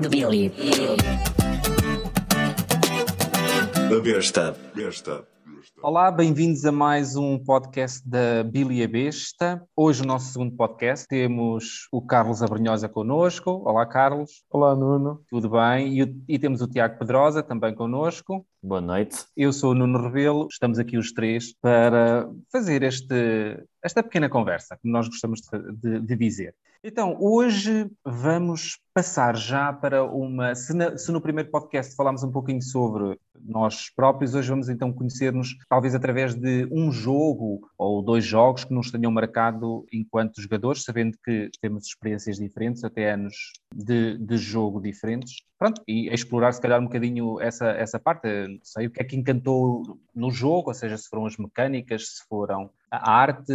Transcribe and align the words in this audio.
de 0.00 0.08
Billy. 0.08 0.52
Stab. 4.22 4.56
Beer 4.74 4.92
Stab. 4.92 5.24
Olá, 5.82 6.10
bem-vindos 6.10 6.64
a 6.64 6.72
mais 6.72 7.16
um 7.16 7.38
podcast 7.38 8.06
da 8.08 8.42
Billy 8.44 8.82
a 8.82 8.88
Besta. 8.88 9.62
Hoje, 9.76 10.02
o 10.02 10.06
nosso 10.06 10.32
segundo 10.32 10.54
podcast, 10.56 11.06
temos 11.06 11.86
o 11.92 12.00
Carlos 12.00 12.42
Abrunhosa 12.42 12.88
connosco. 12.88 13.62
Olá, 13.64 13.84
Carlos. 13.86 14.42
Olá, 14.50 14.74
Nuno. 14.74 15.22
Tudo 15.28 15.50
bem? 15.50 16.00
E, 16.00 16.16
e 16.28 16.38
temos 16.38 16.60
o 16.62 16.68
Tiago 16.68 16.98
Pedrosa 16.98 17.42
também 17.42 17.74
connosco. 17.74 18.46
Boa 18.62 18.80
noite. 18.80 19.24
Eu 19.36 19.52
sou 19.52 19.72
o 19.72 19.74
Nuno 19.74 20.02
Rebelo. 20.02 20.48
Estamos 20.50 20.78
aqui 20.78 20.96
os 20.96 21.12
três 21.12 21.52
para 21.60 22.28
fazer 22.52 22.82
este, 22.82 23.62
esta 23.82 24.02
pequena 24.02 24.28
conversa, 24.28 24.78
como 24.80 24.92
nós 24.92 25.08
gostamos 25.08 25.40
de, 25.40 25.72
de- 25.76 26.00
de 26.00 26.16
dizer. 26.16 26.54
Então, 26.82 27.16
hoje 27.20 27.90
vamos 28.04 28.78
passar 28.94 29.36
já 29.36 29.72
para 29.72 30.02
uma. 30.04 30.54
Se, 30.54 30.72
na- 30.74 30.96
se 30.96 31.12
no 31.12 31.20
primeiro 31.20 31.50
podcast 31.50 31.94
falámos 31.94 32.22
um 32.22 32.32
pouquinho 32.32 32.62
sobre 32.62 33.18
nós 33.44 33.90
próprios, 33.90 34.34
hoje 34.34 34.50
vamos 34.50 34.68
então 34.68 34.92
conhecer-nos, 34.92 35.56
talvez 35.68 35.94
através 35.94 36.34
de 36.34 36.66
um 36.70 36.90
jogo 36.90 37.68
ou 37.76 38.02
dois 38.02 38.24
jogos 38.24 38.64
que 38.64 38.74
nos 38.74 38.90
tenham 38.90 39.10
marcado 39.10 39.84
enquanto 39.92 40.40
jogadores, 40.40 40.84
sabendo 40.84 41.16
que 41.24 41.50
temos 41.60 41.86
experiências 41.86 42.38
diferentes, 42.38 42.84
até 42.84 43.12
anos 43.12 43.52
de, 43.74 44.18
de 44.18 44.36
jogo 44.36 44.80
diferentes. 44.80 45.42
Pronto, 45.58 45.82
e 45.86 46.08
explorar 46.08 46.52
se 46.52 46.60
calhar 46.60 46.80
um 46.80 46.84
bocadinho 46.84 47.38
essa, 47.40 47.68
essa 47.72 47.98
parte, 47.98 48.26
não 48.26 48.58
sei 48.62 48.86
o 48.86 48.90
que 48.90 49.02
é 49.02 49.04
que 49.04 49.16
encantou 49.16 49.98
no 50.14 50.30
jogo, 50.30 50.70
ou 50.70 50.74
seja, 50.74 50.96
se 50.96 51.08
foram 51.08 51.26
as 51.26 51.36
mecânicas, 51.36 52.16
se 52.16 52.26
foram 52.28 52.70
a 52.90 53.12
arte, 53.12 53.52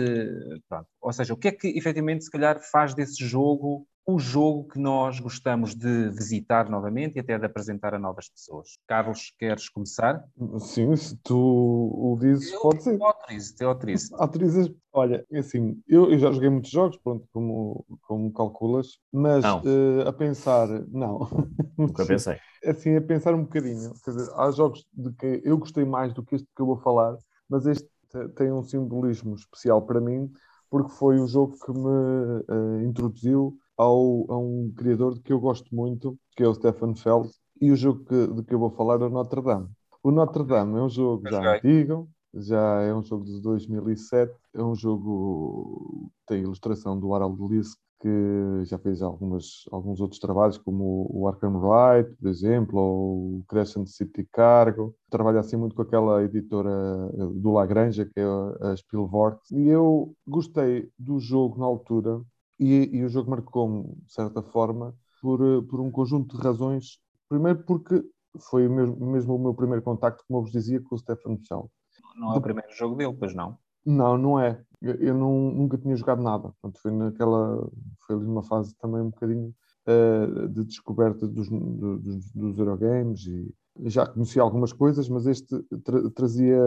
pronto. 0.70 0.88
ou 1.02 1.12
seja, 1.12 1.34
o 1.34 1.38
que 1.38 1.48
é 1.48 1.52
que 1.52 1.68
efetivamente 1.68 2.24
se 2.24 2.32
calhar 2.32 2.60
faz 2.62 2.94
desse 2.94 3.26
jogo 3.26 3.88
o 4.08 4.20
jogo 4.20 4.68
que 4.68 4.78
nós 4.80 5.20
gostamos 5.20 5.74
de 5.76 6.10
visitar 6.12 6.70
novamente 6.70 7.16
e 7.16 7.20
até 7.20 7.38
de 7.40 7.46
apresentar 7.46 7.96
a 7.96 8.00
novas 8.00 8.30
pessoas. 8.30 8.78
Carlos, 8.88 9.34
queres 9.40 9.68
começar? 9.68 10.24
Sim, 10.60 10.96
se 10.96 11.18
tu 11.24 11.36
o 11.36 12.16
dizes, 12.20 12.52
pode 12.62 12.84
ser. 12.84 13.00
Eu 13.00 13.06
autorizo, 13.08 13.56
eu 13.60 13.70
autorizo. 13.70 14.16
Autorizas, 14.22 14.72
olha, 14.94 15.26
é 15.32 15.40
assim, 15.40 15.82
eu, 15.88 16.12
eu 16.12 16.20
já 16.20 16.32
joguei 16.32 16.50
muitos 16.50 16.70
jogos, 16.70 16.98
pronto, 16.98 17.28
como, 17.34 17.84
como 18.04 18.32
calculas, 18.32 19.00
mas 19.12 19.44
Não. 19.44 19.64
eh, 19.66 20.08
a 20.08 20.14
pensar, 20.14 20.68
não. 20.90 21.28
Nunca 21.78 22.06
pensei. 22.06 22.38
Assim, 22.64 22.96
a 22.96 23.02
pensar 23.02 23.34
um 23.34 23.44
bocadinho, 23.44 23.94
quer 24.04 24.12
dizer, 24.12 24.32
há 24.36 24.52
jogos 24.52 24.86
de 24.94 25.12
que 25.14 25.42
eu 25.44 25.58
gostei 25.58 25.84
mais 25.86 26.14
do 26.14 26.24
que 26.24 26.36
este 26.36 26.48
que 26.56 26.62
eu 26.62 26.66
vou 26.66 26.78
falar, 26.78 27.18
mas 27.50 27.66
este 27.66 27.88
te- 28.10 28.28
tem 28.30 28.52
um 28.52 28.64
simbolismo 28.64 29.36
especial 29.36 29.82
para 29.82 30.00
mim, 30.00 30.32
porque 30.70 30.92
foi 30.92 31.20
o 31.20 31.28
jogo 31.28 31.56
que 31.64 31.72
me 31.72 32.44
eh, 32.82 32.86
introduziu 32.86 33.58
ao, 33.78 34.26
a 34.30 34.38
um 34.38 34.72
criador 34.76 35.20
que 35.22 35.34
eu 35.34 35.40
gosto 35.40 35.74
muito, 35.74 36.18
que 36.36 36.44
é 36.44 36.48
o 36.48 36.54
Stefan 36.54 36.96
Feld, 36.96 37.30
e 37.62 37.72
o 37.72 37.76
jogo 37.76 38.04
que, 38.06 38.28
de 38.28 38.44
que 38.44 38.54
eu 38.54 38.60
vou 38.60 38.72
falar 38.72 39.02
é 39.02 39.06
o 39.06 39.10
Notre 39.10 39.42
Dame. 39.42 39.70
O 40.04 40.12
Notre 40.12 40.44
Dame 40.44 40.78
é 40.78 40.82
um 40.82 40.90
jogo 40.90 41.28
já 41.30 41.56
antigo, 41.56 42.10
já 42.34 42.82
é 42.82 42.94
um 42.94 43.04
jogo 43.04 43.26
de 43.26 43.42
2007, 43.42 44.34
é 44.54 44.64
um 44.64 44.76
jogo 44.76 46.12
tem 46.28 46.42
ilustração 46.42 47.00
do 47.00 47.14
Harold 47.14 47.42
Lisk, 47.48 47.80
que 48.02 48.66
já 48.66 48.78
fez 48.78 49.02
algumas, 49.02 49.64
alguns 49.72 50.00
outros 50.00 50.20
trabalhos, 50.20 50.58
como 50.58 51.08
o 51.10 51.28
Arkham 51.28 51.58
Wright, 51.58 52.14
por 52.18 52.30
exemplo, 52.30 52.80
ou 52.80 53.40
o 53.40 53.44
Crescent 53.48 53.88
City 53.88 54.28
Cargo. 54.32 54.96
Trabalha 55.10 55.40
assim 55.40 55.56
muito 55.56 55.76
com 55.76 55.82
aquela 55.82 56.22
editora 56.24 56.70
eh, 57.14 57.26
do 57.34 57.52
Lagrange, 57.52 58.06
que 58.06 58.20
é 58.20 58.26
a 58.62 58.76
Spielvorx. 58.76 59.50
E 59.52 59.68
eu 59.68 60.14
gostei 60.28 60.90
do 61.00 61.20
jogo 61.20 61.58
na 61.60 61.66
altura, 61.66 62.22
e, 62.60 62.90
e 62.98 63.04
o 63.04 63.10
jogo 63.10 63.30
marcou-me, 63.32 63.84
de 64.06 64.14
certa 64.14 64.42
forma, 64.42 64.96
por, 65.22 65.42
eh, 65.42 65.62
por 65.70 65.80
um 65.82 65.92
conjunto 65.92 66.38
de 66.38 66.44
razões. 66.44 67.00
Primeiro 67.30 67.64
porque 67.64 68.04
foi 68.50 68.68
mesmo, 68.68 68.96
mesmo 69.06 69.36
o 69.36 69.40
meu 69.40 69.54
primeiro 69.54 69.82
contacto, 69.84 70.24
como 70.28 70.40
eu 70.40 70.44
vos 70.44 70.52
dizia, 70.52 70.82
com 70.82 70.96
o 70.96 70.98
Stefan 71.00 71.38
Feld. 71.48 71.68
Não 72.16 72.34
é 72.34 72.38
o 72.38 72.42
primeiro 72.42 72.72
jogo 72.74 72.96
dele, 72.96 73.16
pois 73.18 73.34
não? 73.34 73.58
Não, 73.86 74.18
não 74.18 74.40
é. 74.40 74.64
Eu, 74.82 74.96
eu 74.96 75.14
não- 75.14 75.52
nunca 75.52 75.78
tinha 75.78 75.96
jogado 75.96 76.22
nada. 76.22 76.50
Portanto, 76.62 76.80
foi 76.82 76.92
naquela, 76.92 77.70
foi 78.06 78.16
ali 78.16 78.26
numa 78.26 78.44
fase 78.44 78.76
também 78.78 79.02
um 79.02 79.10
bocadinho 79.10 79.54
eh, 79.88 80.48
de 80.50 80.64
descoberta 80.66 81.28
dos, 81.28 81.50
do- 81.50 82.00
dos, 82.00 82.32
dos 82.32 82.58
Eurogames 82.58 83.26
e 83.28 83.54
já 83.84 84.06
conhecia 84.06 84.42
algumas 84.42 84.72
coisas, 84.72 85.10
mas 85.10 85.26
este 85.28 85.62
tra- 85.84 86.10
trazia, 86.12 86.58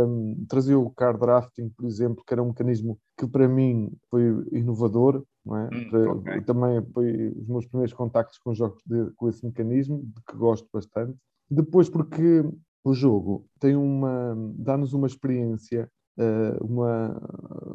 trazia 0.49 0.79
o 0.79 0.91
card 0.91 1.19
drafting, 1.21 1.69
por 1.71 1.87
exemplo, 1.87 2.23
que 2.27 2.35
era 2.35 2.43
um 2.43 2.49
mecanismo 2.49 2.99
que 3.17 3.27
para 3.27 3.49
mim 3.49 3.91
foi 4.11 4.23
inovador, 4.53 5.25
é? 5.47 5.51
Hum, 5.75 5.91
Para- 5.91 6.13
ok. 6.13 6.41
Também 6.43 6.83
foi 6.93 7.29
os 7.31 7.47
meus 7.49 7.67
primeiros 7.67 7.95
contactos 7.95 8.39
com 8.39 8.53
jogos 8.55 8.83
de- 8.87 9.11
com 9.17 9.29
esse 9.29 9.45
mecanismo, 9.45 10.03
de 10.05 10.23
que 10.29 10.37
gosto 10.37 10.69
bastante. 10.73 11.17
Depois 11.51 11.89
porque 11.89 12.45
o 12.85 12.93
jogo 12.93 13.47
tem 13.59 13.75
uma 13.75 14.37
dá-nos 14.57 14.93
uma 14.93 15.07
experiência 15.07 15.91
eh, 16.19 16.59
uma, 16.61 17.17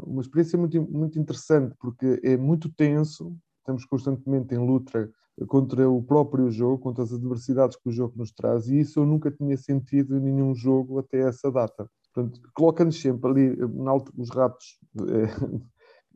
uma 0.05 0.21
experiência 0.21 0.57
muito, 0.59 0.79
muito 0.81 1.17
interessante, 1.17 1.73
porque 1.79 2.19
é 2.23 2.35
muito 2.37 2.69
tenso, 2.69 3.35
estamos 3.59 3.85
constantemente 3.85 4.53
em 4.53 4.57
luta 4.57 5.09
contra 5.47 5.89
o 5.89 6.01
próprio 6.01 6.49
jogo, 6.49 6.79
contra 6.79 7.03
as 7.03 7.13
adversidades 7.13 7.75
que 7.75 7.89
o 7.89 7.91
jogo 7.91 8.13
nos 8.17 8.31
traz, 8.31 8.67
e 8.67 8.79
isso 8.79 8.99
eu 8.99 9.05
nunca 9.05 9.31
tinha 9.31 9.57
sentido 9.57 10.17
em 10.17 10.19
nenhum 10.19 10.53
jogo 10.53 10.99
até 10.99 11.19
essa 11.21 11.51
data. 11.51 11.89
Portanto, 12.13 12.41
coloca-nos 12.53 13.01
sempre 13.01 13.29
ali, 13.29 13.55
na 13.73 13.95
os 13.95 14.29
ratos, 14.29 14.79
eh, 14.99 15.67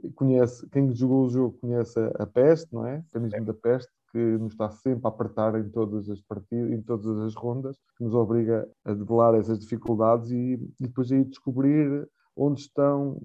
conhece, 0.15 0.67
quem 0.69 0.93
jogou 0.93 1.25
o 1.25 1.29
jogo 1.29 1.57
conhece 1.59 1.99
a, 1.99 2.23
a 2.23 2.27
peste, 2.27 2.71
não 2.71 2.85
é? 2.85 2.97
O 2.97 3.19
mecanismo 3.19 3.45
da 3.45 3.53
peste, 3.53 3.91
que 4.11 4.19
nos 4.19 4.53
está 4.53 4.69
sempre 4.69 5.01
a 5.05 5.09
apertar 5.09 5.59
em 5.59 5.69
todas 5.69 6.07
as 6.09 6.21
partidas, 6.21 6.71
em 6.71 6.81
todas 6.81 7.17
as 7.19 7.35
rondas, 7.35 7.77
que 7.97 8.03
nos 8.03 8.13
obriga 8.13 8.69
a 8.85 8.93
debelar 8.93 9.33
essas 9.33 9.59
dificuldades 9.59 10.29
e, 10.31 10.53
e 10.79 10.87
depois 10.87 11.11
aí 11.11 11.23
descobrir 11.25 12.07
onde 12.37 12.61
estão 12.61 13.19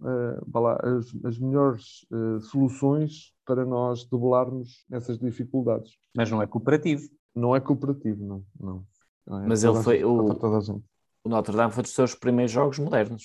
vá 0.47 0.61
lá, 0.61 0.81
as, 0.83 1.15
as 1.25 1.39
melhores 1.39 2.07
eh, 2.11 2.41
soluções 2.41 3.32
para 3.47 3.65
nós 3.65 4.05
debelarmos 4.05 4.85
essas 4.91 5.19
dificuldades. 5.19 5.93
Mas 6.17 6.31
não 6.31 6.43
é 6.43 6.47
cooperativo. 6.47 7.09
Não 7.35 7.57
é 7.57 7.61
cooperativo, 7.61 8.25
não. 8.25 8.45
não. 8.61 8.85
Não 9.27 9.45
é 9.45 9.47
Mas 9.49 9.65
ele 9.65 9.83
foi 9.83 9.97
gente- 9.97 10.05
o-. 10.07 10.83
O 11.25 11.29
Notre 11.29 11.57
Dame 11.57 11.73
foi 11.73 11.83
dos 11.85 11.95
seus 11.95 12.15
primeiros 12.15 12.51
jogos 12.53 12.79
modernos. 12.79 13.23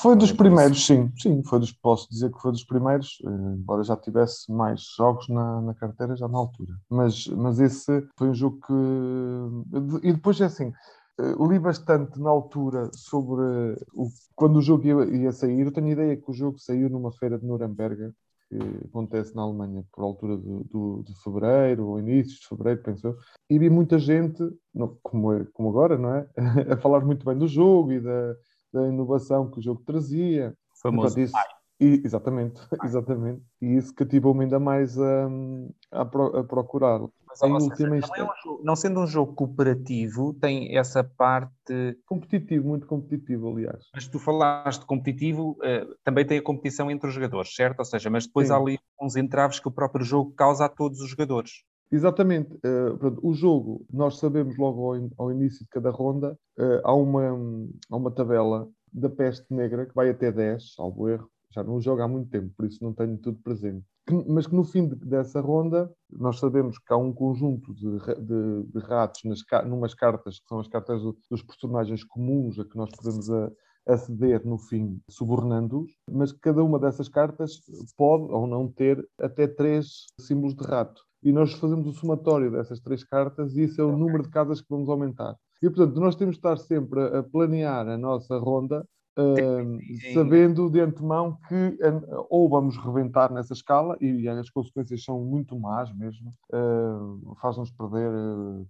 Foi 0.00 0.16
dos 0.16 0.30
Olha, 0.30 0.36
primeiros, 0.38 0.84
sim. 0.84 1.12
Sim, 1.16 1.42
foi 1.44 1.60
dos, 1.60 1.72
posso 1.72 2.08
dizer 2.10 2.32
que 2.32 2.40
foi 2.40 2.50
dos 2.50 2.64
primeiros, 2.64 3.18
eh, 3.24 3.28
embora 3.28 3.84
já 3.84 3.96
tivesse 3.96 4.50
mais 4.50 4.82
jogos 4.96 5.28
na, 5.28 5.60
na 5.60 5.74
carteira 5.74 6.16
já 6.16 6.26
na 6.26 6.38
altura. 6.38 6.74
Mas, 6.90 7.28
mas 7.28 7.60
esse 7.60 8.04
foi 8.18 8.28
um 8.30 8.34
jogo 8.34 8.58
que. 8.66 8.72
E 10.08 10.12
depois 10.12 10.40
é 10.40 10.46
assim. 10.46 10.72
eh, 11.20 11.34
Li 11.48 11.58
bastante 11.58 12.18
na 12.18 12.30
altura 12.30 12.90
sobre 12.94 13.42
o, 13.94 14.08
quando 14.34 14.56
o 14.56 14.62
jogo 14.62 14.84
ia, 14.86 15.04
ia 15.16 15.32
sair. 15.32 15.60
Eu 15.60 15.72
tenho 15.72 15.88
ideia 15.88 16.16
que 16.16 16.30
o 16.30 16.34
jogo 16.34 16.58
saiu 16.58 16.88
numa 16.88 17.12
feira 17.12 17.38
de 17.38 17.46
Nuremberg, 17.46 18.12
que 18.58 18.86
acontece 18.88 19.34
na 19.34 19.42
Alemanha 19.42 19.82
por 19.92 20.02
altura 20.02 20.36
do, 20.36 20.64
do- 20.64 21.02
de 21.04 21.14
fevereiro, 21.22 21.86
ou 21.88 21.98
inícios 21.98 22.40
de 22.40 22.48
fevereiro, 22.48 22.82
penso 22.82 23.06
eu. 23.08 23.16
E 23.48 23.58
vi 23.58 23.70
muita 23.70 23.98
gente, 23.98 24.42
não- 24.74 24.96
como, 25.02 25.46
como 25.52 25.70
agora, 25.70 25.96
não 25.96 26.14
é? 26.14 26.28
a 26.74 26.76
falar 26.76 27.00
muito 27.00 27.24
bem 27.24 27.36
do 27.36 27.48
jogo 27.48 27.92
e 27.92 28.00
da, 28.00 28.34
da 28.72 28.88
inovação 28.88 29.50
que 29.50 29.58
o 29.58 29.62
jogo 29.62 29.82
trazia. 29.86 30.54
Famoso. 30.82 31.14
Portanto, 31.14 31.24
isso- 31.24 31.36
e- 31.80 32.02
exatamente, 32.04 32.60
exatamente. 32.84 33.42
E 33.60 33.76
isso 33.76 33.94
cativou-me 33.94 34.44
ainda 34.44 34.60
mais 34.60 34.98
a, 34.98 35.28
a, 35.90 36.04
pro- 36.04 36.36
a 36.36 36.44
procurá-lo. 36.44 37.12
Mas, 37.32 37.42
Em 37.42 37.52
ou 37.52 37.60
seja, 37.60 37.72
última 37.72 37.96
não, 37.98 38.14
é 38.16 38.22
um 38.24 38.34
jogo- 38.44 38.60
não 38.62 38.76
sendo 38.76 39.00
um 39.00 39.06
jogo 39.06 39.34
cooperativo, 39.34 40.34
tem 40.34 40.76
essa 40.76 41.02
parte. 41.02 41.52
Competitivo, 42.06 42.68
muito 42.68 42.86
competitivo, 42.86 43.48
aliás. 43.48 43.84
Mas 43.94 44.06
tu 44.06 44.18
falaste 44.18 44.80
de 44.80 44.86
competitivo, 44.86 45.56
eh, 45.62 45.86
também 46.04 46.26
tem 46.26 46.38
a 46.38 46.42
competição 46.42 46.90
entre 46.90 47.08
os 47.08 47.14
jogadores, 47.14 47.54
certo? 47.54 47.78
Ou 47.78 47.84
seja, 47.84 48.10
mas 48.10 48.26
depois 48.26 48.48
Sim. 48.48 48.54
há 48.54 48.56
ali 48.58 48.78
uns 49.00 49.16
entraves 49.16 49.58
que 49.58 49.68
o 49.68 49.72
próprio 49.72 50.04
jogo 50.04 50.32
causa 50.32 50.66
a 50.66 50.68
todos 50.68 51.00
os 51.00 51.08
jogadores. 51.10 51.64
Exatamente. 51.90 52.58
eh, 52.64 52.92
o 53.22 53.32
jogo, 53.34 53.84
nós 53.92 54.18
sabemos 54.18 54.56
logo 54.58 55.10
ao 55.18 55.30
início 55.32 55.60
de 55.64 55.68
cada 55.70 55.90
ronda, 55.90 56.38
eh, 56.58 56.80
há, 56.84 56.94
uma, 56.94 57.22
há 57.90 57.96
uma 57.96 58.10
tabela 58.10 58.68
da 58.92 59.08
peste 59.10 59.46
negra 59.54 59.86
que 59.86 59.94
vai 59.94 60.10
até 60.10 60.30
10, 60.30 60.74
salvo 60.74 61.08
erro. 61.08 61.28
Já 61.54 61.62
não 61.62 61.80
jogo 61.80 62.00
há 62.02 62.08
muito 62.08 62.30
tempo, 62.30 62.50
por 62.56 62.66
isso 62.66 62.82
não 62.82 62.94
tenho 62.94 63.18
tudo 63.18 63.38
presente. 63.42 63.84
Mas 64.28 64.46
que 64.46 64.54
no 64.54 64.64
fim 64.64 64.88
de- 64.88 64.96
dessa 64.96 65.40
ronda, 65.40 65.90
nós 66.10 66.38
sabemos 66.38 66.76
que 66.78 66.92
há 66.92 66.96
um 66.96 67.12
conjunto 67.12 67.72
de, 67.74 67.98
de- 68.20 68.62
de 68.72 68.78
ratos 68.80 69.22
nas, 69.24 69.40
numas 69.64 69.94
cartas, 69.94 70.40
que 70.40 70.48
são 70.48 70.58
as 70.58 70.66
cartas 70.68 71.00
do- 71.02 71.16
dos 71.30 71.42
personagens 71.42 72.02
comuns 72.04 72.58
a 72.58 72.64
que 72.64 72.76
nós 72.76 72.90
podemos 72.90 73.30
a- 73.30 73.50
aceder 73.86 74.44
no 74.44 74.58
fim, 74.58 75.00
subornando-os, 75.08 75.90
mas 76.10 76.32
que 76.32 76.38
cada 76.40 76.62
uma 76.62 76.78
dessas 76.78 77.08
cartas 77.08 77.60
pode 77.96 78.24
ou 78.32 78.46
não 78.46 78.68
ter 78.68 79.04
até 79.18 79.46
três 79.46 80.06
símbolos 80.20 80.54
de 80.54 80.64
rato. 80.64 81.00
E 81.22 81.32
nós 81.32 81.52
fazemos 81.54 81.86
o 81.86 81.92
somatório 81.92 82.50
dessas 82.50 82.80
três 82.80 83.04
cartas 83.04 83.56
e 83.56 83.62
isso 83.64 83.80
é 83.80 83.84
o 83.84 83.96
número 83.96 84.24
de 84.24 84.30
casas 84.30 84.60
que 84.60 84.66
vamos 84.70 84.88
aumentar. 84.88 85.36
E, 85.62 85.68
portanto, 85.70 86.00
nós 86.00 86.16
temos 86.16 86.34
de 86.34 86.38
estar 86.40 86.56
sempre 86.58 87.00
a 87.16 87.22
planear 87.22 87.88
a 87.88 87.96
nossa 87.96 88.36
ronda 88.38 88.84
Uh, 89.14 89.78
sabendo 90.14 90.70
de 90.70 90.80
antemão 90.80 91.36
que 91.46 91.78
ou 92.30 92.48
vamos 92.48 92.78
reventar 92.78 93.30
nessa 93.30 93.52
escala 93.52 93.94
e, 94.00 94.26
as 94.26 94.48
consequências 94.48 95.04
são 95.04 95.20
muito 95.20 95.58
más 95.58 95.94
mesmo, 95.94 96.32
uh, 96.50 97.34
faz-nos 97.40 97.70
perder 97.70 98.10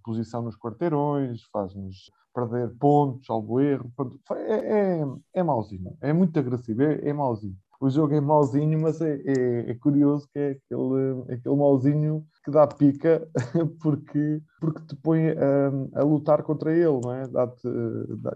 posição 0.03 0.41
nos 0.41 0.57
quarteirões, 0.57 1.43
faz-nos 1.43 2.11
perder 2.33 2.75
pontos, 2.77 3.29
algo 3.29 3.61
erro, 3.61 3.89
é, 4.31 4.99
é, 4.99 5.05
é 5.35 5.43
mauzinho, 5.43 5.95
é 6.01 6.11
muito 6.11 6.37
agressivo, 6.37 6.81
é, 6.81 7.07
é 7.07 7.13
mauzinho. 7.13 7.55
O 7.83 7.89
jogo 7.89 8.13
é 8.13 8.21
mauzinho, 8.21 8.79
mas 8.79 9.01
é, 9.01 9.21
é, 9.25 9.71
é 9.71 9.73
curioso 9.75 10.25
que 10.31 10.39
é 10.39 10.51
aquele, 10.51 11.33
aquele 11.33 11.55
mauzinho 11.57 12.25
que 12.41 12.49
dá 12.49 12.65
pica 12.65 13.27
porque, 13.83 14.41
porque 14.61 14.85
te 14.85 14.95
põe 14.95 15.31
a, 15.31 15.99
a 15.99 16.01
lutar 16.01 16.43
contra 16.43 16.71
ele, 16.71 17.01
não 17.03 17.13
é? 17.13 17.23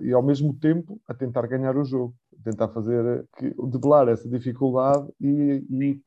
E 0.02 0.12
ao 0.12 0.22
mesmo 0.22 0.54
tempo 0.54 1.00
a 1.08 1.14
tentar 1.14 1.48
ganhar 1.48 1.78
o 1.78 1.86
jogo, 1.86 2.14
tentar 2.44 2.68
fazer, 2.68 3.26
que, 3.38 3.56
debelar 3.70 4.10
essa 4.10 4.28
dificuldade 4.28 5.08
e, 5.22 5.66
e 5.72 6.02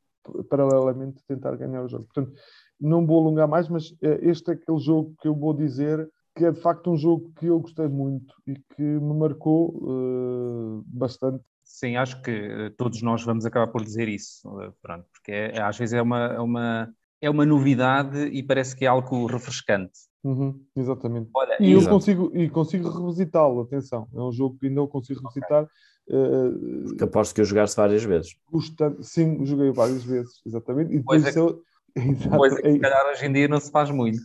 paralelamente 0.50 1.24
tentar 1.26 1.56
ganhar 1.56 1.82
o 1.82 1.88
jogo. 1.88 2.04
Portanto, 2.12 2.38
não 2.78 3.06
vou 3.06 3.22
alongar 3.22 3.48
mais, 3.48 3.70
mas 3.70 3.96
eh, 4.02 4.20
este 4.20 4.50
é 4.50 4.52
aquele 4.52 4.80
jogo 4.80 5.14
que 5.18 5.26
eu 5.26 5.34
vou 5.34 5.54
dizer 5.54 6.06
que 6.36 6.44
é 6.44 6.52
de 6.52 6.60
facto 6.60 6.90
um 6.90 6.96
jogo 6.96 7.32
que 7.38 7.46
eu 7.46 7.58
gostei 7.58 7.88
muito 7.88 8.34
e 8.46 8.54
que 8.54 8.82
me 8.82 9.14
marcou 9.14 9.70
uh, 9.76 10.84
bastante 10.86 11.42
Sim, 11.72 11.96
acho 11.96 12.20
que 12.20 12.30
eh, 12.30 12.70
todos 12.76 13.00
nós 13.00 13.22
vamos 13.22 13.46
acabar 13.46 13.68
por 13.68 13.82
dizer 13.82 14.08
isso, 14.08 14.60
eh, 14.60 14.72
pronto, 14.82 15.06
porque 15.12 15.32
é, 15.32 15.62
às 15.62 15.78
vezes 15.78 15.94
é 15.94 16.02
uma, 16.02 16.26
é, 16.26 16.40
uma, 16.40 16.94
é 17.22 17.30
uma 17.30 17.46
novidade 17.46 18.18
e 18.26 18.42
parece 18.42 18.76
que 18.76 18.84
é 18.84 18.88
algo 18.88 19.24
refrescante. 19.24 19.92
Uhum, 20.22 20.62
exatamente. 20.76 21.30
Olha, 21.34 21.56
e 21.60 21.72
eu 21.72 21.88
consigo, 21.88 22.30
e 22.34 22.50
consigo 22.50 22.90
revisitá-lo, 22.90 23.62
atenção, 23.62 24.08
é 24.14 24.20
um 24.20 24.32
jogo 24.32 24.58
que 24.58 24.66
ainda 24.66 24.80
eu 24.80 24.88
consigo 24.88 25.20
revisitar. 25.20 25.64
Uh, 26.08 26.84
porque 26.88 27.04
aposto 27.04 27.34
que 27.34 27.40
eu 27.40 27.44
jogaste 27.44 27.76
várias 27.76 28.02
vezes. 28.02 28.34
Gostando, 28.50 29.02
sim, 29.02 29.46
joguei 29.46 29.70
várias 29.70 30.02
vezes, 30.02 30.42
exatamente. 30.44 30.92
E 30.92 31.02
pois 31.02 31.24
é, 31.24 31.38
eu... 31.38 31.62
Exato, 31.96 32.36
coisa 32.36 32.56
que 32.60 32.68
é 32.68 32.72
se 32.72 32.78
calhar 32.78 33.06
hoje 33.10 33.26
em 33.26 33.32
dia 33.32 33.48
não 33.48 33.60
se 33.60 33.70
faz 33.70 33.90
muito. 33.90 34.22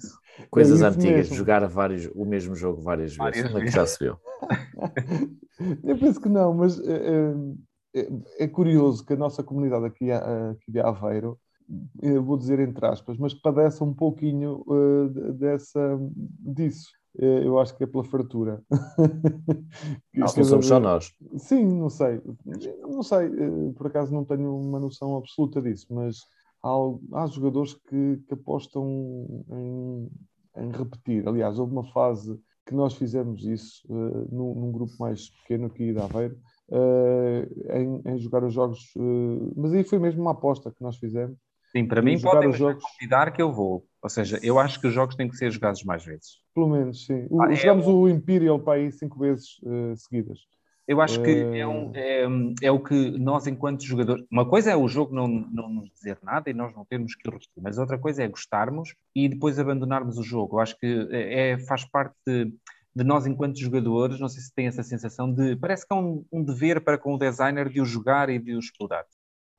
Coisas 0.50 0.82
é 0.82 0.86
antigas, 0.86 1.30
mesmo. 1.30 1.36
jogar 1.36 1.66
vários, 1.68 2.10
o 2.14 2.26
mesmo 2.26 2.56
jogo 2.56 2.82
várias, 2.82 3.16
várias 3.16 3.38
vezes, 3.38 3.52
vezes. 3.52 3.68
É 3.68 3.72
que 3.72 3.76
já 3.76 3.86
se 3.86 4.04
viu. 4.04 4.18
Eu 5.84 5.98
penso 5.98 6.20
que 6.20 6.28
não, 6.28 6.54
mas 6.54 6.80
é, 6.80 7.34
é, 7.96 8.10
é, 8.40 8.48
curioso 8.48 9.06
que 9.06 9.14
a 9.14 9.18
nossa 9.18 9.42
comunidade 9.42 9.86
aqui, 9.86 10.12
aqui 10.12 10.70
de 10.70 10.82
Aveiro, 10.82 11.40
eu 12.02 12.22
vou 12.22 12.38
dizer 12.38 12.60
entre 12.60 12.86
aspas, 12.86 13.18
mas 13.18 13.34
padece 13.34 13.82
um 13.84 13.94
pouquinho 13.94 14.64
uh, 14.68 15.34
dessa, 15.34 15.98
disso. 16.14 16.90
Eu 17.18 17.58
acho 17.58 17.76
que 17.78 17.86
é 17.86 17.88
pela 17.88 18.04
fartura. 18.04 18.62
Não, 20.14 20.28
não 20.28 20.28
somos 20.28 20.66
só 20.68 20.80
nós. 20.82 21.14
Sim, 21.38 21.66
não 21.80 21.90
sei. 21.90 22.22
Não 22.82 23.02
sei, 23.02 23.30
por 23.76 23.88
acaso 23.88 24.14
não 24.14 24.26
tenho 24.26 24.56
uma 24.56 24.80
noção 24.80 25.16
absoluta 25.18 25.62
disso, 25.62 25.88
mas 25.90 26.18
há, 26.66 27.22
há 27.22 27.28
jogadores 27.28 27.74
que, 27.74 28.18
que 28.28 28.34
apostam 28.34 29.46
em, 29.52 30.10
em, 30.58 30.72
repetir. 30.72 31.28
Aliás, 31.28 31.60
houve 31.60 31.72
uma 31.72 31.86
fase 31.92 32.40
que 32.66 32.74
nós 32.74 32.96
fizemos 32.96 33.46
isso 33.46 33.86
uh, 33.88 34.36
num, 34.36 34.56
num, 34.56 34.72
grupo 34.72 34.94
mais 35.00 35.30
pequeno 35.30 35.68
aqui 35.68 35.94
de 35.94 36.00
Aveiro, 36.00 36.36
uh, 36.70 37.72
em, 37.72 38.02
em, 38.12 38.18
jogar 38.18 38.44
os 38.44 38.54
jogos, 38.54 38.80
uh, 38.96 39.54
mas 39.56 39.72
aí 39.72 39.84
foi 39.84 40.00
mesmo 40.00 40.22
uma 40.22 40.32
aposta 40.32 40.72
que 40.72 40.82
nós 40.82 40.98
fizemos. 40.98 41.38
Sim, 41.72 41.86
para 41.86 42.02
mim 42.02 42.20
podem 42.20 42.50
os 42.50 42.58
jogos... 42.58 42.82
convidar 42.84 43.32
que 43.32 43.42
eu 43.42 43.52
vou. 43.52 43.86
Ou 44.02 44.10
seja, 44.10 44.40
eu 44.42 44.58
acho 44.58 44.80
que 44.80 44.88
os 44.88 44.94
jogos 44.94 45.16
têm 45.16 45.28
que 45.28 45.36
ser 45.36 45.52
jogados 45.52 45.84
mais 45.84 46.06
vezes. 46.06 46.40
Pelo 46.54 46.70
menos, 46.70 47.06
sim. 47.06 47.28
Ah, 47.40 47.54
Jogamos 47.54 47.86
é... 47.86 47.90
o 47.90 48.08
Imperial 48.08 48.60
para 48.60 48.80
aí 48.80 48.92
cinco 48.94 49.20
vezes 49.20 49.60
seguidas. 49.98 50.40
Eu 50.88 51.02
acho 51.02 51.22
que 51.24 51.32
é, 51.32 51.66
um, 51.66 51.92
é, 51.96 52.28
é, 52.62 52.72
o 52.72 52.80
que 52.80 53.18
nós, 53.18 53.48
enquanto 53.48 53.84
jogadores. 53.84 54.24
Uma 54.30 54.48
coisa 54.48 54.70
é 54.72 54.76
o 54.76 54.88
jogo 54.88 55.16
não, 55.16 55.28
não 55.28 55.68
nos 55.68 55.90
dizer 55.90 56.20
nada 56.22 56.48
e 56.50 56.54
nós 56.54 56.76
não 56.76 56.86
termos 56.86 57.16
que 57.16 57.28
o 57.28 57.32
repetir, 57.32 57.62
mas 57.62 57.80
outra 57.80 57.98
coisa 57.98 58.24
é 58.24 58.28
gostarmos 58.28 58.94
e 59.16 59.28
depois 59.28 59.58
abandonarmos 59.58 60.20
o 60.20 60.24
jogo. 60.24 60.58
Eu 60.58 60.60
acho 60.60 60.78
que 60.78 61.08
é, 61.12 61.52
é, 61.52 61.58
faz 61.58 61.86
parte 61.86 62.16
de, 62.26 62.54
de, 62.96 63.04
nós, 63.04 63.26
enquanto 63.26 63.60
jogadores, 63.60 64.20
não 64.20 64.30
sei 64.30 64.44
se 64.44 64.54
tem 64.54 64.68
essa 64.68 64.84
sensação 64.84 65.34
de. 65.34 65.56
Parece 65.56 65.88
que 65.88 65.94
é 65.94 65.98
um, 65.98 66.24
um 66.32 66.44
dever 66.44 66.80
para 66.82 67.00
com 67.00 67.16
o 67.16 67.18
designer 67.18 67.68
de 67.68 67.82
o 67.82 67.86
jogar 67.86 68.30
e 68.30 68.38
de 68.38 68.54
o 68.54 68.60
explorar. 68.60 69.06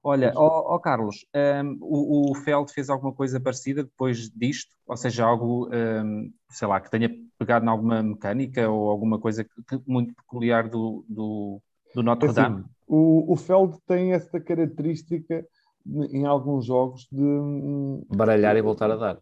Olha, 0.08 0.32
ó, 0.36 0.76
ó 0.76 0.78
Carlos, 0.78 1.26
um, 1.34 1.78
o, 1.80 2.30
o 2.30 2.34
Feld 2.36 2.72
fez 2.72 2.88
alguma 2.88 3.12
coisa 3.12 3.40
parecida 3.40 3.82
depois 3.82 4.30
disto? 4.30 4.70
Ou 4.86 4.96
seja, 4.96 5.24
algo, 5.24 5.68
um, 5.68 6.32
sei 6.48 6.68
lá, 6.68 6.80
que 6.80 6.88
tenha 6.88 7.10
pegado 7.36 7.66
em 7.66 7.68
alguma 7.68 8.04
mecânica 8.04 8.70
ou 8.70 8.88
alguma 8.88 9.18
coisa 9.18 9.42
que, 9.42 9.50
que, 9.64 9.82
muito 9.84 10.14
peculiar 10.14 10.68
do, 10.68 11.04
do, 11.08 11.60
do 11.92 12.04
Notre 12.04 12.32
Dame? 12.32 12.60
Assim, 12.60 12.68
o, 12.86 13.32
o 13.32 13.36
Feld 13.36 13.78
tem 13.84 14.12
essa 14.12 14.38
característica 14.38 15.44
em 16.10 16.26
alguns 16.26 16.66
jogos 16.66 17.06
de 17.10 18.16
baralhar 18.16 18.56
e 18.56 18.62
voltar 18.62 18.90
a 18.90 18.96
dar. 18.96 19.18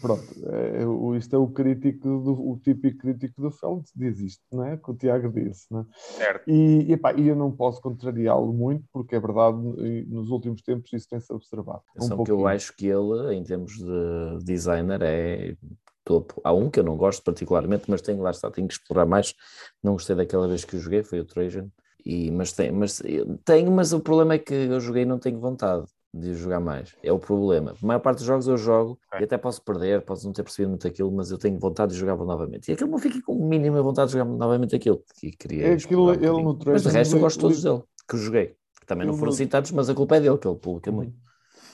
Pronto, 0.00 0.22
é, 0.46 1.18
isto 1.18 1.34
é 1.34 1.38
o 1.38 1.48
crítico, 1.48 2.20
do, 2.20 2.50
o 2.50 2.58
típico 2.62 2.98
crítico 2.98 3.42
do 3.42 3.50
Feld, 3.50 3.84
diz 3.96 4.20
isto, 4.20 4.42
não 4.52 4.64
é? 4.64 4.76
Que 4.76 4.90
o 4.90 4.94
Tiago 4.94 5.28
disse, 5.28 5.66
não 5.70 5.80
é? 5.80 5.84
Certo. 5.96 6.48
E, 6.48 6.92
epá, 6.92 7.12
e 7.12 7.26
eu 7.26 7.34
não 7.34 7.50
posso 7.50 7.80
contrariá-lo 7.80 8.52
muito, 8.52 8.84
porque 8.92 9.16
é 9.16 9.20
verdade, 9.20 9.58
nos 10.06 10.30
últimos 10.30 10.62
tempos 10.62 10.92
isso 10.92 11.08
tem-se 11.08 11.32
observado. 11.32 11.82
Um 12.00 12.22
que 12.22 12.30
eu 12.30 12.46
acho 12.46 12.74
que 12.76 12.86
ele, 12.86 13.34
em 13.34 13.42
termos 13.42 13.72
de 13.72 14.44
designer, 14.44 15.02
é 15.02 15.56
topo. 16.04 16.40
Há 16.44 16.52
um 16.52 16.70
que 16.70 16.78
eu 16.78 16.84
não 16.84 16.96
gosto 16.96 17.24
particularmente, 17.24 17.84
mas 17.88 18.02
tenho 18.02 18.22
lá 18.22 18.30
está, 18.30 18.50
tenho 18.50 18.68
que 18.68 18.74
explorar 18.74 19.06
mais. 19.06 19.34
Não 19.82 19.94
gostei 19.94 20.14
daquela 20.14 20.46
vez 20.46 20.64
que 20.64 20.76
eu 20.76 20.80
joguei, 20.80 21.02
foi 21.02 21.18
o 21.18 21.24
Trajan. 21.24 21.68
E, 22.04 22.30
mas, 22.30 22.52
tem, 22.52 22.70
mas 22.70 23.02
tenho, 23.44 23.72
mas 23.72 23.92
o 23.92 24.00
problema 24.00 24.34
é 24.34 24.38
que 24.38 24.52
eu 24.52 24.78
joguei 24.78 25.02
e 25.02 25.06
não 25.06 25.18
tenho 25.18 25.40
vontade 25.40 25.86
de 26.14 26.34
jogar 26.34 26.60
mais. 26.60 26.94
É 27.02 27.12
o 27.12 27.18
problema. 27.18 27.74
A 27.82 27.86
maior 27.86 27.98
parte 27.98 28.18
dos 28.18 28.26
jogos 28.26 28.46
eu 28.46 28.56
jogo 28.56 28.98
okay. 29.08 29.22
e 29.22 29.24
até 29.24 29.36
posso 29.36 29.60
perder, 29.62 30.02
posso 30.02 30.24
não 30.24 30.32
ter 30.32 30.44
percebido 30.44 30.70
muito 30.70 30.86
aquilo, 30.86 31.10
mas 31.10 31.32
eu 31.32 31.38
tenho 31.38 31.58
vontade 31.58 31.92
de 31.92 31.98
jogar 31.98 32.16
novamente. 32.16 32.68
E 32.68 32.72
aquilo 32.72 32.90
não 32.90 32.98
fica 32.98 33.20
com 33.22 33.34
mínima 33.34 33.82
vontade 33.82 34.08
de 34.08 34.12
jogar 34.18 34.24
novamente 34.24 34.76
aquilo. 34.76 35.02
Que 35.18 35.32
queria 35.32 35.68
é 35.68 35.72
aquilo, 35.72 36.06
um 36.06 36.12
ele 36.12 36.42
no 36.42 36.58
Mas 36.64 36.84
de 36.84 36.88
resto 36.88 37.16
eu 37.16 37.20
gosto 37.20 37.40
todos 37.40 37.62
dele, 37.62 37.82
que 38.08 38.14
eu 38.14 38.20
joguei. 38.20 38.56
Que 38.80 38.86
também 38.86 39.06
não 39.06 39.14
foram 39.14 39.32
no... 39.32 39.36
citados, 39.36 39.72
mas 39.72 39.90
a 39.90 39.94
culpa 39.94 40.16
é 40.16 40.20
dele, 40.20 40.38
que 40.38 40.46
ele 40.46 40.56
publica 40.56 40.90
uhum. 40.90 40.96
muito. 40.96 41.14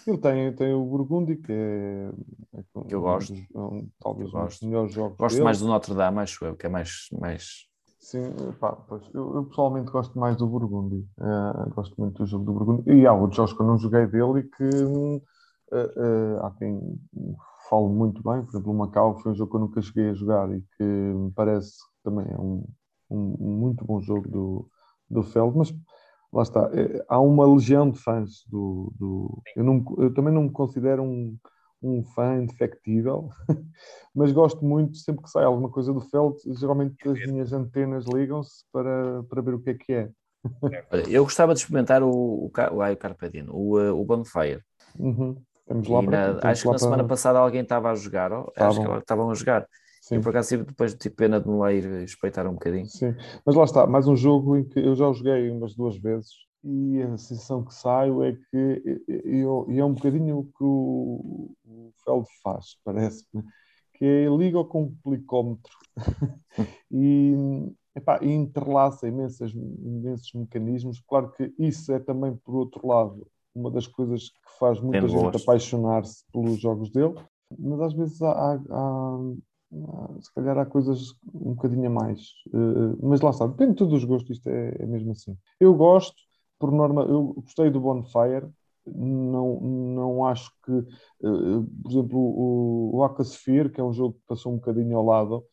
Ele 0.06 0.18
tem, 0.18 0.52
tem 0.54 0.72
o 0.72 0.84
Burgundy, 0.84 1.36
que 1.36 1.52
é, 1.52 2.10
é 2.54 2.62
que 2.88 2.94
eu 2.94 3.02
gosto. 3.02 3.34
Um, 3.54 3.88
talvez 4.00 4.32
um 4.32 4.46
dos 4.46 4.60
melhores 4.62 4.92
jogos. 4.94 5.18
Gosto 5.18 5.34
dele. 5.34 5.44
mais 5.44 5.60
do 5.60 5.66
Notre 5.66 5.94
Dame, 5.94 6.18
acho 6.20 6.42
eu, 6.44 6.56
que 6.56 6.64
é 6.64 6.68
mais, 6.70 7.08
mais 7.12 7.69
Sim, 8.00 8.32
pá, 8.58 8.72
pois, 8.72 9.02
eu, 9.12 9.34
eu, 9.34 9.44
pessoalmente 9.44 9.90
gosto 9.92 10.18
mais 10.18 10.34
do 10.34 10.46
Burgundy. 10.46 11.06
Uh, 11.18 11.70
gosto 11.74 11.94
muito 11.98 12.22
do 12.22 12.26
jogo 12.26 12.44
do 12.46 12.52
Burgundy. 12.54 12.90
E 12.90 13.06
há 13.06 13.12
outros 13.12 13.36
jogos 13.36 13.52
que 13.52 13.60
eu 13.60 13.66
não 13.66 13.78
joguei 13.78 14.06
dele 14.06 14.40
e 14.40 14.42
que 14.44 14.64
uh, 14.64 15.22
uh, 15.70 16.46
há 16.46 16.50
quem 16.58 16.80
fale 17.68 17.88
muito 17.88 18.22
bem. 18.22 18.42
Por 18.42 18.50
exemplo, 18.50 18.72
o 18.72 18.74
Macau 18.74 19.18
foi 19.18 19.32
um 19.32 19.34
jogo 19.34 19.50
que 19.50 19.56
eu 19.56 19.60
nunca 19.60 19.82
cheguei 19.82 20.10
a 20.10 20.14
jogar 20.14 20.50
e 20.50 20.62
que 20.78 20.82
me 20.82 21.30
parece 21.32 21.72
que 21.72 22.02
também 22.02 22.26
é 22.26 22.38
um, 22.38 22.66
um, 23.10 23.36
muito 23.38 23.84
bom 23.84 24.00
jogo 24.00 24.26
do, 24.28 24.70
do 25.08 25.22
Feld, 25.22 25.56
mas 25.58 25.70
lá 26.32 26.42
está, 26.42 26.70
há 27.06 27.20
uma 27.20 27.46
legião 27.52 27.90
de 27.90 27.98
fãs 27.98 28.46
do. 28.48 28.92
do 28.98 29.42
eu, 29.54 29.62
não, 29.62 29.84
eu 29.98 30.12
também 30.14 30.32
não 30.32 30.44
me 30.44 30.50
considero 30.50 31.02
um 31.02 31.36
um 31.82 32.04
fã 32.04 32.42
indefectível, 32.42 33.30
mas 34.14 34.32
gosto 34.32 34.64
muito, 34.64 34.96
sempre 34.98 35.22
que 35.22 35.30
sai 35.30 35.44
alguma 35.44 35.70
coisa 35.70 35.92
do 35.92 36.00
Feld, 36.00 36.36
geralmente 36.58 36.96
as 37.08 37.26
minhas 37.26 37.52
antenas 37.52 38.04
ligam-se 38.06 38.64
para, 38.72 39.22
para 39.24 39.42
ver 39.42 39.54
o 39.54 39.60
que 39.60 39.70
é 39.70 39.74
que 39.74 39.92
é. 39.92 40.10
Olha, 40.90 41.08
eu 41.08 41.24
gostava 41.24 41.54
de 41.54 41.60
experimentar 41.60 42.02
o, 42.02 42.08
o, 42.08 42.50
o, 42.72 42.92
o 42.92 42.96
Carpadino, 42.96 43.52
o, 43.54 43.80
eh, 43.80 43.90
o 43.90 44.04
Bonfire. 44.04 44.62
Uhum. 44.98 45.36
Temos 45.66 45.88
lá 45.88 46.02
para, 46.02 46.34
na, 46.34 46.50
acho 46.50 46.62
que 46.62 46.68
na 46.68 46.72
para... 46.72 46.78
semana 46.78 47.04
passada 47.04 47.38
alguém 47.38 47.62
estava 47.62 47.90
a 47.90 47.94
jogar, 47.94 48.32
oh, 48.32 48.52
acho 48.56 48.82
que 48.82 48.98
estavam 48.98 49.30
a 49.30 49.34
jogar. 49.34 49.66
Sim. 50.02 50.16
E 50.16 50.20
por 50.20 50.30
acaso 50.30 50.48
tive 50.48 50.64
depois 50.64 50.94
de 50.94 51.10
pena 51.10 51.40
de 51.40 51.48
me 51.48 51.58
lá 51.58 51.72
ir 51.72 51.84
espreitar 52.02 52.46
um 52.46 52.54
bocadinho. 52.54 52.86
Sim, 52.86 53.14
mas 53.44 53.54
lá 53.54 53.64
está, 53.64 53.86
mais 53.86 54.08
um 54.08 54.16
jogo 54.16 54.56
em 54.56 54.64
que 54.64 54.78
eu 54.78 54.96
já 54.96 55.12
joguei 55.12 55.50
umas 55.50 55.74
duas 55.74 55.96
vezes 55.98 56.30
e 56.62 57.02
a 57.02 57.16
sensação 57.16 57.64
que 57.64 57.74
saio 57.74 58.22
é 58.22 58.32
que 58.32 59.00
e 59.08 59.78
é 59.78 59.84
um 59.84 59.94
bocadinho 59.94 60.38
o 60.38 60.44
que 60.44 60.62
o, 60.62 61.54
o 61.64 61.92
Feld 62.04 62.26
faz, 62.42 62.76
parece-me, 62.84 63.42
que 63.94 64.04
é 64.04 64.28
liga 64.28 64.58
o 64.58 64.64
complicómetro 64.64 65.72
e, 66.90 67.34
epá, 67.94 68.18
e 68.22 68.30
interlaça 68.30 69.08
imensas, 69.08 69.52
imensos 69.52 70.32
mecanismos. 70.34 71.00
Claro 71.00 71.32
que 71.32 71.52
isso 71.58 71.92
é 71.92 71.98
também, 71.98 72.36
por 72.36 72.54
outro 72.54 72.86
lado, 72.86 73.26
uma 73.54 73.70
das 73.70 73.86
coisas 73.86 74.28
que 74.28 74.58
faz 74.58 74.80
muita 74.80 75.08
gente 75.08 75.42
apaixonar-se 75.42 76.24
pelos 76.32 76.60
jogos 76.60 76.90
dele, 76.90 77.14
mas 77.58 77.80
às 77.80 77.94
vezes 77.94 78.20
há, 78.22 78.30
há, 78.30 78.60
há, 78.70 80.20
se 80.20 80.32
calhar 80.34 80.58
há 80.58 80.66
coisas 80.66 81.14
um 81.34 81.54
bocadinho 81.54 81.86
a 81.86 81.90
mais. 81.90 82.20
Uh, 82.48 82.96
mas 83.02 83.20
lá 83.20 83.30
está, 83.30 83.46
depende 83.46 83.72
de 83.72 83.78
todos 83.78 83.94
os 83.94 84.04
gostos, 84.04 84.36
isto 84.36 84.48
é, 84.48 84.76
é 84.78 84.86
mesmo 84.86 85.12
assim. 85.12 85.36
Eu 85.58 85.74
gosto, 85.74 86.16
por 86.60 86.70
norma, 86.70 87.02
eu 87.02 87.32
gostei 87.34 87.70
do 87.70 87.80
Bonfire, 87.80 88.46
não, 88.86 89.60
não 89.60 90.26
acho 90.26 90.52
que, 90.64 90.72
uh, 90.72 91.64
por 91.82 91.90
exemplo, 91.90 92.18
o, 92.18 92.96
o 92.96 93.04
Acasphere, 93.04 93.70
que 93.70 93.80
é 93.80 93.84
um 93.84 93.92
jogo 93.92 94.14
que 94.14 94.26
passou 94.28 94.52
um 94.52 94.56
bocadinho 94.56 94.96
ao 94.96 95.04
lado, 95.04 95.44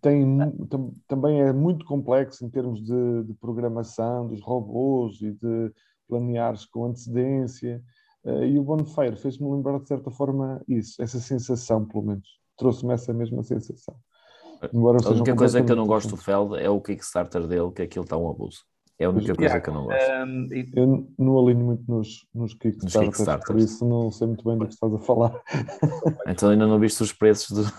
tem, 0.00 0.38
tam, 0.68 0.92
também 1.06 1.40
é 1.40 1.52
muito 1.52 1.84
complexo 1.84 2.44
em 2.44 2.50
termos 2.50 2.82
de, 2.82 3.24
de, 3.24 3.34
programação 3.34 4.26
dos 4.26 4.40
robôs 4.40 5.20
e 5.20 5.32
de 5.32 5.72
planeares 6.08 6.64
com 6.64 6.86
antecedência. 6.86 7.82
Uh, 8.24 8.44
e 8.44 8.58
o 8.58 8.62
Bonfire 8.62 9.16
fez-me 9.16 9.50
lembrar 9.50 9.78
de 9.80 9.88
certa 9.88 10.10
forma 10.10 10.62
isso, 10.66 11.00
essa 11.02 11.20
sensação, 11.20 11.84
pelo 11.84 12.04
menos. 12.04 12.26
Trouxe-me 12.56 12.94
essa 12.94 13.12
mesma 13.12 13.42
sensação. 13.42 13.94
Embora 14.72 14.98
a 15.04 15.10
única 15.10 15.36
coisa 15.36 15.62
que 15.62 15.70
eu 15.70 15.76
não 15.76 15.86
gosto 15.86 16.10
do 16.10 16.16
Feld 16.16 16.58
é 16.58 16.68
o 16.68 16.80
Kickstarter 16.80 17.46
dele, 17.46 17.70
que 17.70 17.82
aquilo 17.82 18.04
está 18.04 18.16
um 18.16 18.28
abuso. 18.28 18.64
É 18.98 19.04
a 19.04 19.10
única 19.10 19.34
coisa 19.34 19.60
que 19.60 19.70
eu 19.70 19.74
não 19.74 19.84
gosto. 19.84 20.10
Um, 20.10 20.48
eu 20.74 21.08
não 21.16 21.38
alinho 21.38 21.64
muito 21.64 21.84
nos, 21.88 22.26
nos 22.34 22.52
Kickstarters, 22.54 22.94
nos 22.94 23.04
Kickstarters, 23.04 23.46
por 23.46 23.58
isso 23.58 23.86
não 23.86 24.10
sei 24.10 24.26
muito 24.26 24.44
bem 24.44 24.58
do 24.58 24.66
que 24.66 24.74
estás 24.74 24.92
a 24.92 24.98
falar. 24.98 25.40
Então 26.26 26.50
ainda 26.50 26.66
não 26.66 26.78
viste 26.78 27.02
os 27.02 27.12
preços 27.12 27.50
do. 27.50 27.72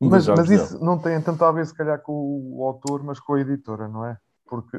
Mas, 0.00 0.28
mas 0.28 0.50
isso 0.50 0.74
dele. 0.74 0.84
não 0.84 0.98
tem 0.98 1.20
tanto 1.20 1.44
a 1.44 1.50
ver, 1.50 1.66
se 1.66 1.74
calhar, 1.74 2.00
com 2.00 2.12
o 2.12 2.64
autor, 2.64 3.02
mas 3.02 3.18
com 3.18 3.34
a 3.34 3.40
editora, 3.40 3.88
não 3.88 4.06
é? 4.06 4.16
Porque 4.46 4.78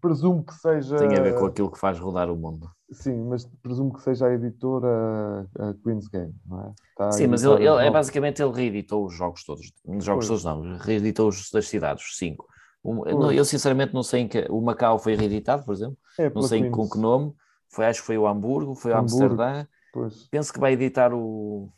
presumo 0.00 0.44
que 0.44 0.54
seja. 0.54 0.96
Tem 0.96 1.18
a 1.18 1.22
ver 1.22 1.38
com 1.38 1.46
aquilo 1.46 1.70
que 1.70 1.78
faz 1.78 1.98
rodar 1.98 2.30
o 2.30 2.36
mundo. 2.36 2.70
Sim, 2.92 3.24
mas 3.28 3.44
presumo 3.62 3.92
que 3.92 4.02
seja 4.02 4.26
a 4.26 4.34
editora 4.34 5.46
a 5.58 5.74
Queen's 5.82 6.08
Game, 6.08 6.34
não 6.46 6.60
é? 6.62 6.72
Está 6.90 7.12
Sim, 7.12 7.26
mas 7.28 7.44
ele, 7.44 7.66
ele 7.66 7.86
é 7.86 7.90
basicamente 7.90 8.42
ele 8.42 8.52
reeditou 8.52 9.04
os 9.04 9.14
jogos 9.14 9.44
todos. 9.44 9.72
Os 9.84 10.04
jogos 10.04 10.26
pois. 10.26 10.42
todos 10.42 10.44
não, 10.44 10.76
reeditou 10.78 11.28
os 11.28 11.50
das 11.50 11.68
cidades, 11.68 12.04
os 12.04 12.16
cinco. 12.16 12.46
Um, 12.84 13.30
eu 13.30 13.44
sinceramente 13.44 13.92
não 13.92 14.02
sei 14.02 14.22
em 14.22 14.28
que. 14.28 14.46
O 14.50 14.60
Macau 14.60 14.98
foi 14.98 15.14
reeditado, 15.14 15.64
por 15.64 15.72
exemplo. 15.72 15.96
É, 16.18 16.30
não 16.30 16.42
sei 16.42 16.68
com 16.70 16.88
que 16.88 16.98
nome. 16.98 17.34
Foi, 17.68 17.86
acho 17.86 18.00
que 18.00 18.06
foi 18.06 18.18
o 18.18 18.26
Hamburgo, 18.26 18.74
foi 18.74 18.92
o 18.92 18.96
Amsterdã. 18.96 19.66
Pois. 19.92 20.28
Penso 20.30 20.52
que 20.52 20.60
vai 20.60 20.72
editar 20.72 21.12
o. 21.12 21.68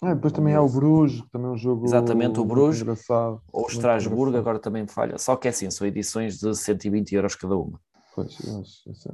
Ah, 0.00 0.14
depois 0.14 0.32
também 0.32 0.54
há 0.54 0.60
o 0.60 0.68
Bruges, 0.68 1.20
que 1.20 1.30
também 1.30 1.48
é 1.48 1.50
um 1.50 1.56
jogo. 1.56 1.84
Exatamente, 1.84 2.40
o 2.40 2.44
Bruges. 2.44 2.82
Engraçado, 2.82 3.40
ou 3.52 3.64
o 3.64 3.68
Estrasburgo, 3.68 4.36
agora 4.36 4.58
também 4.58 4.86
falha. 4.86 5.18
Só 5.18 5.36
que 5.36 5.46
é 5.46 5.50
assim, 5.50 5.70
são 5.70 5.86
edições 5.86 6.38
de 6.38 6.54
120 6.54 7.12
euros 7.14 7.36
cada 7.36 7.56
uma. 7.56 7.80
Pois, 8.14 8.36
eu, 8.44 8.62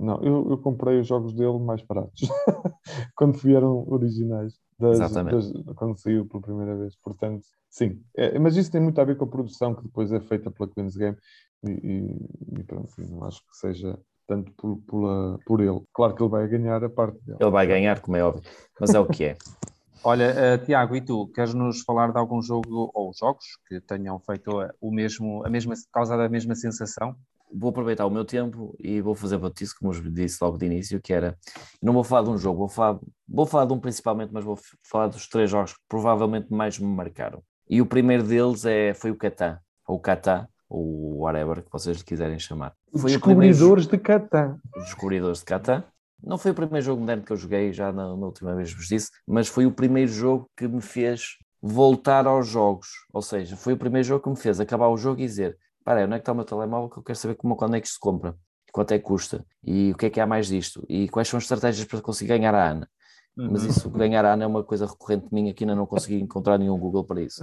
não, 0.00 0.20
eu, 0.22 0.50
eu, 0.50 0.58
comprei 0.58 0.98
os 0.98 1.06
jogos 1.06 1.32
dele 1.32 1.58
mais 1.60 1.80
baratos 1.82 2.20
quando 3.14 3.38
vieram 3.38 3.86
originais, 3.88 4.54
das, 4.78 4.98
das, 4.98 5.52
quando 5.74 5.98
saiu 5.98 6.26
pela 6.26 6.42
primeira 6.42 6.76
vez. 6.76 6.96
Portanto, 7.02 7.44
sim, 7.68 8.00
é, 8.16 8.38
mas 8.38 8.56
isso 8.56 8.70
tem 8.70 8.80
muito 8.80 9.00
a 9.00 9.04
ver 9.04 9.16
com 9.16 9.24
a 9.24 9.28
produção 9.28 9.74
que 9.74 9.82
depois 9.82 10.12
é 10.12 10.20
feita 10.20 10.50
pela 10.50 10.68
Queen's 10.70 10.96
Game 10.96 11.16
e, 11.64 11.70
e, 11.70 12.60
e 12.60 12.64
pronto, 12.64 12.92
não 12.98 13.24
acho 13.24 13.40
que 13.40 13.56
seja 13.56 13.98
tanto 14.26 14.52
por, 14.52 14.76
por, 14.86 15.38
por 15.44 15.60
ele. 15.60 15.80
Claro 15.92 16.14
que 16.14 16.22
ele 16.22 16.30
vai 16.30 16.46
ganhar 16.46 16.84
a 16.84 16.88
parte 16.88 17.18
dele. 17.24 17.38
Ele 17.40 17.50
vai 17.50 17.66
ganhar, 17.66 18.00
como 18.00 18.16
é 18.16 18.22
óbvio, 18.22 18.42
mas 18.78 18.94
é 18.94 19.00
o 19.00 19.06
que 19.06 19.24
é. 19.24 19.36
Olha, 20.04 20.32
uh, 20.32 20.64
Tiago, 20.64 20.94
e 20.94 21.00
tu, 21.00 21.26
queres 21.34 21.52
nos 21.54 21.82
falar 21.82 22.12
de 22.12 22.18
algum 22.18 22.40
jogo 22.40 22.88
ou 22.94 23.12
jogos 23.18 23.44
que 23.66 23.80
tenham 23.80 24.20
feito 24.20 24.50
o 24.80 24.92
mesmo, 24.92 25.44
a 25.44 25.50
mesma, 25.50 25.74
causado 25.92 26.22
a 26.22 26.28
mesma 26.28 26.54
sensação? 26.54 27.16
Vou 27.52 27.70
aproveitar 27.70 28.06
o 28.06 28.10
meu 28.10 28.24
tempo 28.24 28.74
e 28.78 29.00
vou 29.00 29.14
fazer 29.14 29.38
batice, 29.38 29.76
como 29.78 29.92
eu 29.92 30.00
disse 30.10 30.38
logo 30.40 30.58
de 30.58 30.66
início, 30.66 31.00
que 31.00 31.12
era, 31.12 31.36
não 31.82 31.92
vou 31.92 32.04
falar 32.04 32.22
de 32.22 32.30
um 32.30 32.38
jogo, 32.38 32.58
vou 32.58 32.68
falar, 32.68 32.98
vou 33.28 33.46
falar 33.46 33.64
de 33.66 33.72
um 33.72 33.80
principalmente, 33.80 34.32
mas 34.32 34.44
vou 34.44 34.58
falar 34.82 35.08
dos 35.08 35.28
três 35.28 35.50
jogos 35.50 35.72
que 35.72 35.80
provavelmente 35.88 36.52
mais 36.52 36.78
me 36.78 36.86
marcaram. 36.86 37.42
E 37.68 37.80
o 37.80 37.86
primeiro 37.86 38.22
deles 38.22 38.64
é, 38.64 38.94
foi 38.94 39.10
o 39.10 39.16
Catan, 39.16 39.58
ou 39.86 39.98
Catan, 39.98 40.48
ou 40.68 41.18
whatever 41.18 41.62
que 41.62 41.72
vocês 41.72 42.02
quiserem 42.02 42.38
chamar. 42.38 42.74
Foi 42.96 43.10
Descobridores 43.10 43.86
primeiro... 43.86 43.90
de 43.90 43.98
Catan. 43.98 44.60
Descobridores 44.76 45.38
de 45.38 45.44
Catan. 45.44 45.84
Não 46.22 46.36
foi 46.36 46.50
o 46.50 46.54
primeiro 46.54 46.84
jogo 46.84 47.00
moderno 47.00 47.22
que 47.22 47.32
eu 47.32 47.36
joguei, 47.36 47.72
já 47.72 47.92
na, 47.92 48.04
na 48.16 48.26
última 48.26 48.54
vez 48.54 48.72
vos 48.72 48.88
disse, 48.88 49.10
mas 49.26 49.48
foi 49.48 49.66
o 49.66 49.72
primeiro 49.72 50.10
jogo 50.10 50.50
que 50.56 50.66
me 50.66 50.80
fez 50.80 51.36
voltar 51.60 52.26
aos 52.26 52.46
jogos. 52.46 52.88
Ou 53.12 53.22
seja, 53.22 53.56
foi 53.56 53.74
o 53.74 53.76
primeiro 53.76 54.06
jogo 54.06 54.22
que 54.22 54.30
me 54.30 54.36
fez 54.36 54.60
acabar 54.60 54.88
o 54.88 54.96
jogo 54.96 55.20
e 55.20 55.26
dizer 55.26 55.56
para 55.88 56.04
onde 56.04 56.16
é 56.16 56.18
que 56.18 56.20
está 56.20 56.32
o 56.32 56.34
meu 56.34 56.44
telemóvel 56.44 56.90
que 56.90 56.98
eu 56.98 57.02
quero 57.02 57.18
saber 57.18 57.34
como, 57.36 57.56
quando 57.56 57.74
é 57.74 57.80
que 57.80 57.86
isto 57.86 57.94
se 57.94 58.00
compra, 58.00 58.36
quanto 58.70 58.92
é 58.92 58.98
que 58.98 59.04
custa, 59.04 59.42
e 59.64 59.90
o 59.92 59.96
que 59.96 60.04
é 60.04 60.10
que 60.10 60.20
há 60.20 60.26
mais 60.26 60.46
disto, 60.46 60.84
e 60.86 61.08
quais 61.08 61.26
são 61.26 61.38
as 61.38 61.44
estratégias 61.44 61.88
para 61.88 62.02
conseguir 62.02 62.28
ganhar 62.28 62.54
a 62.54 62.72
Ana. 62.72 62.90
Uhum. 63.34 63.52
Mas 63.52 63.62
isso, 63.62 63.88
ganhar 63.88 64.22
a 64.22 64.34
Ana 64.34 64.44
é 64.44 64.46
uma 64.46 64.62
coisa 64.62 64.84
recorrente 64.84 65.28
minha 65.32 65.54
que 65.54 65.64
ainda 65.64 65.74
não 65.74 65.86
consegui 65.86 66.20
encontrar 66.20 66.58
nenhum 66.58 66.78
Google 66.78 67.06
para 67.06 67.22
isso. 67.22 67.42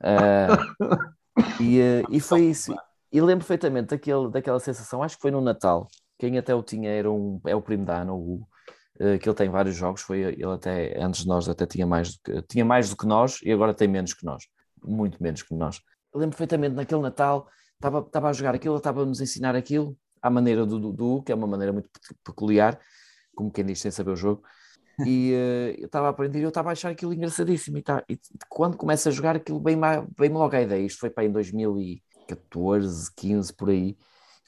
Uh, 0.00 1.62
e, 1.62 1.78
uh, 1.78 2.06
e 2.10 2.18
foi 2.18 2.46
isso. 2.46 2.74
E 3.12 3.20
lembro 3.20 3.46
perfeitamente 3.46 3.90
daquele, 3.90 4.28
daquela 4.28 4.58
sensação, 4.58 5.00
acho 5.04 5.14
que 5.14 5.22
foi 5.22 5.30
no 5.30 5.40
Natal, 5.40 5.86
quem 6.18 6.36
até 6.38 6.52
o 6.52 6.64
tinha 6.64 6.90
era 6.90 7.08
um, 7.08 7.40
é 7.46 7.54
o 7.54 7.62
primo 7.62 7.84
da 7.84 8.02
Ana, 8.02 8.12
o 8.12 8.34
Hugo, 8.34 8.48
uh, 8.96 9.16
que 9.16 9.28
ele 9.28 9.36
tem 9.36 9.48
vários 9.48 9.76
jogos, 9.76 10.00
foi 10.00 10.22
ele 10.22 10.44
até, 10.44 11.00
antes 11.00 11.20
de 11.20 11.28
nós, 11.28 11.48
até 11.48 11.66
tinha 11.66 11.86
mais, 11.86 12.18
que, 12.18 12.42
tinha 12.48 12.64
mais 12.64 12.90
do 12.90 12.96
que 12.96 13.06
nós 13.06 13.38
e 13.44 13.52
agora 13.52 13.72
tem 13.72 13.86
menos 13.86 14.12
que 14.12 14.24
nós, 14.24 14.42
muito 14.82 15.22
menos 15.22 15.44
que 15.44 15.54
nós. 15.54 15.80
Lembro 16.14 16.36
perfeitamente 16.36 16.74
naquele 16.74 17.00
Natal, 17.00 17.48
estava, 17.74 18.00
estava 18.00 18.28
a 18.28 18.32
jogar 18.32 18.54
aquilo, 18.54 18.76
estava 18.76 19.02
a 19.02 19.06
nos 19.06 19.20
ensinar 19.20 19.54
aquilo, 19.54 19.96
à 20.20 20.30
maneira 20.30 20.66
do 20.66 20.78
Dudu, 20.78 21.22
que 21.22 21.32
é 21.32 21.34
uma 21.34 21.46
maneira 21.46 21.72
muito 21.72 21.88
peculiar, 22.24 22.78
como 23.34 23.50
quem 23.50 23.64
diz 23.64 23.80
sem 23.80 23.90
saber 23.90 24.10
o 24.10 24.16
jogo, 24.16 24.42
e 25.06 25.32
uh, 25.32 25.74
eu 25.80 25.86
estava 25.86 26.08
a 26.08 26.10
aprender 26.10 26.40
e 26.40 26.42
eu 26.42 26.48
estava 26.48 26.68
a 26.68 26.72
achar 26.72 26.90
aquilo 26.90 27.14
engraçadíssimo, 27.14 27.78
e, 27.78 27.82
tá, 27.82 28.04
e 28.08 28.18
quando 28.48 28.76
começa 28.76 29.08
a 29.08 29.12
jogar 29.12 29.36
aquilo, 29.36 29.60
bem, 29.60 29.78
bem 30.18 30.30
logo 30.30 30.54
a 30.54 30.60
ideia, 30.60 30.84
isto 30.84 31.00
foi 31.00 31.10
para 31.10 31.24
em 31.24 31.32
2014, 31.32 33.10
15, 33.16 33.52
por 33.54 33.70
aí, 33.70 33.96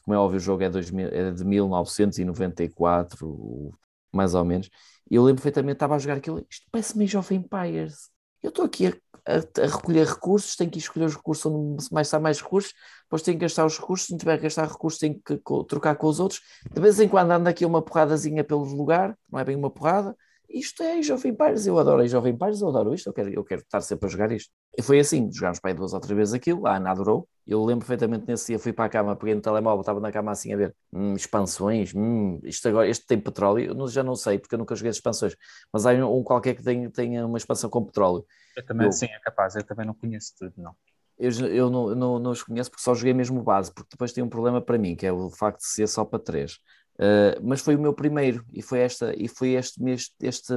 como 0.04 0.14
é 0.14 0.18
óbvio 0.18 0.36
o 0.36 0.40
jogo 0.40 0.62
é, 0.62 0.70
2000, 0.70 1.08
é 1.08 1.30
de 1.30 1.44
1994, 1.44 3.72
mais 4.12 4.34
ou 4.34 4.44
menos, 4.44 4.68
e 5.10 5.14
eu 5.14 5.22
lembro 5.22 5.42
perfeitamente, 5.42 5.76
estava 5.76 5.94
a 5.94 5.98
jogar 5.98 6.18
aquilo, 6.18 6.44
isto 6.50 6.66
parece-me 6.70 7.06
Jovem 7.06 7.38
Empires, 7.38 8.10
eu 8.42 8.50
estou 8.50 8.64
aqui 8.64 8.88
a 8.88 8.92
a, 9.26 9.62
a, 9.62 9.66
recolher 9.66 10.06
recursos, 10.06 10.56
tenho 10.56 10.70
que 10.70 10.78
escolher 10.78 11.06
os 11.06 11.16
recursos 11.16 11.46
onde 11.46 11.86
mais 11.92 12.06
está 12.06 12.18
mais 12.18 12.40
recursos, 12.40 12.72
depois 13.04 13.22
tenho 13.22 13.38
que 13.38 13.44
gastar 13.44 13.64
os 13.66 13.78
recursos, 13.78 14.06
se 14.06 14.12
não 14.12 14.18
tiver 14.18 14.36
que 14.36 14.44
gastar 14.44 14.66
recursos, 14.66 14.98
tenho 14.98 15.20
que 15.20 15.40
trocar 15.68 15.96
com 15.96 16.06
os 16.06 16.18
outros. 16.20 16.40
De 16.70 16.80
vez 16.80 16.98
em 17.00 17.08
quando 17.08 17.30
anda 17.30 17.50
aqui 17.50 17.64
uma 17.64 17.82
porradazinha 17.82 18.42
pelo 18.44 18.64
lugar, 18.64 19.16
não 19.30 19.38
é 19.38 19.44
bem 19.44 19.56
uma 19.56 19.70
porrada. 19.70 20.16
Isto 20.52 20.82
é 20.82 20.98
Age 20.98 21.12
of 21.12 21.26
Empires, 21.26 21.66
eu 21.66 21.78
adoro 21.78 22.02
Age 22.02 22.14
of 22.14 22.28
Empires, 22.28 22.60
eu 22.60 22.68
adoro 22.68 22.92
isto, 22.92 23.06
eu 23.08 23.12
quero, 23.12 23.30
eu 23.30 23.42
quero 23.42 23.62
estar 23.62 23.80
sempre 23.80 24.06
a 24.06 24.08
jogar 24.10 24.30
isto. 24.30 24.50
E 24.76 24.82
foi 24.82 25.00
assim, 25.00 25.30
jogámos 25.32 25.58
para 25.58 25.70
aí 25.70 25.74
duas 25.74 25.94
ou 25.94 26.00
três 26.00 26.16
vezes 26.16 26.34
aquilo, 26.34 26.66
a 26.66 26.76
Ana 26.76 26.90
adorou. 26.90 27.26
Eu 27.46 27.64
lembro 27.64 27.86
perfeitamente 27.86 28.26
nesse 28.26 28.48
dia, 28.48 28.58
fui 28.58 28.72
para 28.72 28.84
a 28.84 28.88
cama, 28.88 29.16
peguei 29.16 29.34
no 29.34 29.40
telemóvel, 29.40 29.80
estava 29.80 29.98
na 29.98 30.12
cama 30.12 30.30
assim 30.30 30.52
a 30.52 30.56
ver 30.56 30.74
hum, 30.92 31.14
expansões, 31.14 31.94
hum, 31.94 32.38
isto 32.44 32.68
agora, 32.68 32.86
este 32.86 33.06
tem 33.06 33.18
petróleo, 33.18 33.74
eu 33.76 33.88
já 33.88 34.02
não 34.02 34.14
sei, 34.14 34.38
porque 34.38 34.54
eu 34.54 34.58
nunca 34.58 34.74
joguei 34.76 34.90
as 34.90 34.96
expansões, 34.96 35.34
mas 35.72 35.86
há 35.86 35.92
um, 35.92 36.22
qualquer 36.22 36.54
que 36.54 36.62
tenha, 36.62 36.90
tenha 36.90 37.26
uma 37.26 37.38
expansão 37.38 37.70
com 37.70 37.84
petróleo. 37.84 38.24
Eu 38.54 38.66
também, 38.66 38.86
eu, 38.86 38.92
sim, 38.92 39.06
é 39.06 39.18
capaz, 39.20 39.56
eu 39.56 39.64
também 39.64 39.86
não 39.86 39.94
conheço 39.94 40.34
tudo, 40.38 40.52
não. 40.58 40.76
Eu, 41.18 41.30
eu 41.48 41.70
não, 41.70 41.94
não, 41.94 42.18
não 42.18 42.30
os 42.30 42.42
conheço 42.42 42.70
porque 42.70 42.82
só 42.82 42.94
joguei 42.94 43.14
mesmo 43.14 43.42
base, 43.42 43.72
porque 43.72 43.90
depois 43.92 44.12
tem 44.12 44.22
um 44.24 44.28
problema 44.28 44.60
para 44.60 44.78
mim, 44.78 44.96
que 44.96 45.06
é 45.06 45.12
o 45.12 45.30
facto 45.30 45.60
de 45.60 45.66
ser 45.66 45.86
só 45.86 46.04
para 46.04 46.18
três. 46.18 46.58
Uh, 46.98 47.40
mas 47.42 47.62
foi 47.62 47.74
o 47.74 47.80
meu 47.80 47.94
primeiro 47.94 48.44
e 48.52 48.60
foi 48.60 48.80
esta 48.80 49.14
e 49.16 49.26
foi 49.26 49.52
este 49.52 49.82
este, 49.88 50.14
este 50.20 50.54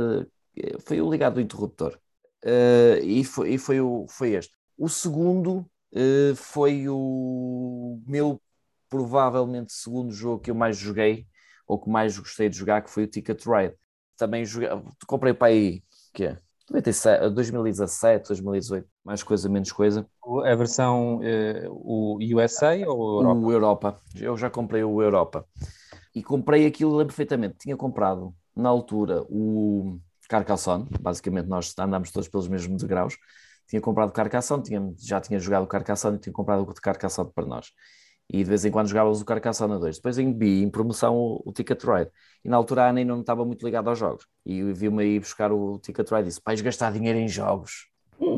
foi 0.85 1.01
o 1.01 1.09
ligado 1.09 1.35
do 1.35 1.41
interruptor 1.41 1.97
uh, 2.43 3.01
e 3.01 3.23
foi 3.23 3.53
e 3.53 3.57
foi 3.57 3.79
o 3.79 4.05
foi 4.09 4.33
este 4.33 4.53
o 4.77 4.89
segundo 4.89 5.65
uh, 5.93 6.35
foi 6.35 6.89
o 6.89 8.01
meu 8.05 8.41
provavelmente 8.89 9.71
segundo 9.71 10.11
jogo 10.11 10.41
que 10.41 10.51
eu 10.51 10.55
mais 10.55 10.77
joguei 10.77 11.25
ou 11.65 11.79
que 11.79 11.89
mais 11.89 12.19
gostei 12.19 12.49
de 12.49 12.57
jogar 12.57 12.81
que 12.81 12.91
foi 12.91 13.05
o 13.05 13.07
Ticket 13.07 13.41
Ride 13.45 13.73
também 14.17 14.43
joguei 14.43 14.69
comprei 15.07 15.33
para 15.33 15.47
aí 15.47 15.81
que 16.13 16.25
é 16.25 16.37
2017, 16.67 18.27
2018, 18.27 18.87
mais 19.03 19.21
coisa, 19.21 19.47
menos 19.47 19.71
coisa. 19.71 20.03
A 20.43 20.55
versão 20.55 21.19
o 21.69 22.17
USA 22.19 22.71
ou 22.87 23.21
Europa? 23.21 23.39
O 23.39 23.51
Europa. 23.51 24.01
Eu 24.19 24.35
já 24.35 24.49
comprei 24.49 24.83
o 24.83 24.99
Europa. 24.99 25.45
E 26.15 26.23
comprei 26.23 26.65
aquilo, 26.65 26.91
lembro 26.91 27.07
perfeitamente. 27.07 27.57
Tinha 27.59 27.77
comprado, 27.77 28.33
na 28.55 28.69
altura, 28.69 29.23
o 29.29 29.99
Carcassonne. 30.29 30.87
Basicamente, 30.99 31.47
nós 31.47 31.77
andámos 31.77 32.09
todos 32.09 32.29
pelos 32.29 32.47
mesmos 32.47 32.81
degraus. 32.81 33.17
Tinha 33.67 33.81
comprado 33.81 34.09
o 34.09 34.13
Carcassonne, 34.13 34.63
tinha, 34.63 34.93
já 34.97 35.19
tinha 35.19 35.39
jogado 35.39 35.63
o 35.63 35.67
Carcassonne 35.67 36.17
e 36.17 36.19
tinha 36.19 36.33
comprado 36.33 36.61
o 36.61 36.73
Carcassonne 36.73 37.31
para 37.33 37.45
nós 37.45 37.71
e 38.29 38.39
de 38.39 38.49
vez 38.49 38.65
em 38.65 38.71
quando 38.71 38.87
jogávamos 38.87 39.21
o 39.21 39.25
Carcassonne 39.25 39.79
2. 39.79 39.97
Depois 39.97 40.17
em 40.17 40.31
B, 40.31 40.61
em 40.61 40.69
promoção, 40.69 41.15
o, 41.15 41.41
o 41.45 41.53
Ticket 41.53 41.81
Ride. 41.83 42.11
E 42.43 42.49
na 42.49 42.57
altura 42.57 42.83
a 42.83 42.89
Ana 42.89 43.03
não 43.05 43.21
estava 43.21 43.45
muito 43.45 43.63
ligada 43.63 43.89
aos 43.89 43.99
jogos. 43.99 44.27
E 44.45 44.61
viu-me 44.73 45.03
aí 45.03 45.19
buscar 45.19 45.51
o 45.51 45.79
Ticket 45.79 46.09
Ride 46.09 46.23
e 46.23 46.25
disse: 46.25 46.41
vais 46.43 46.61
gastar 46.61 46.91
dinheiro 46.91 47.19
em 47.19 47.27
jogos. 47.27 47.89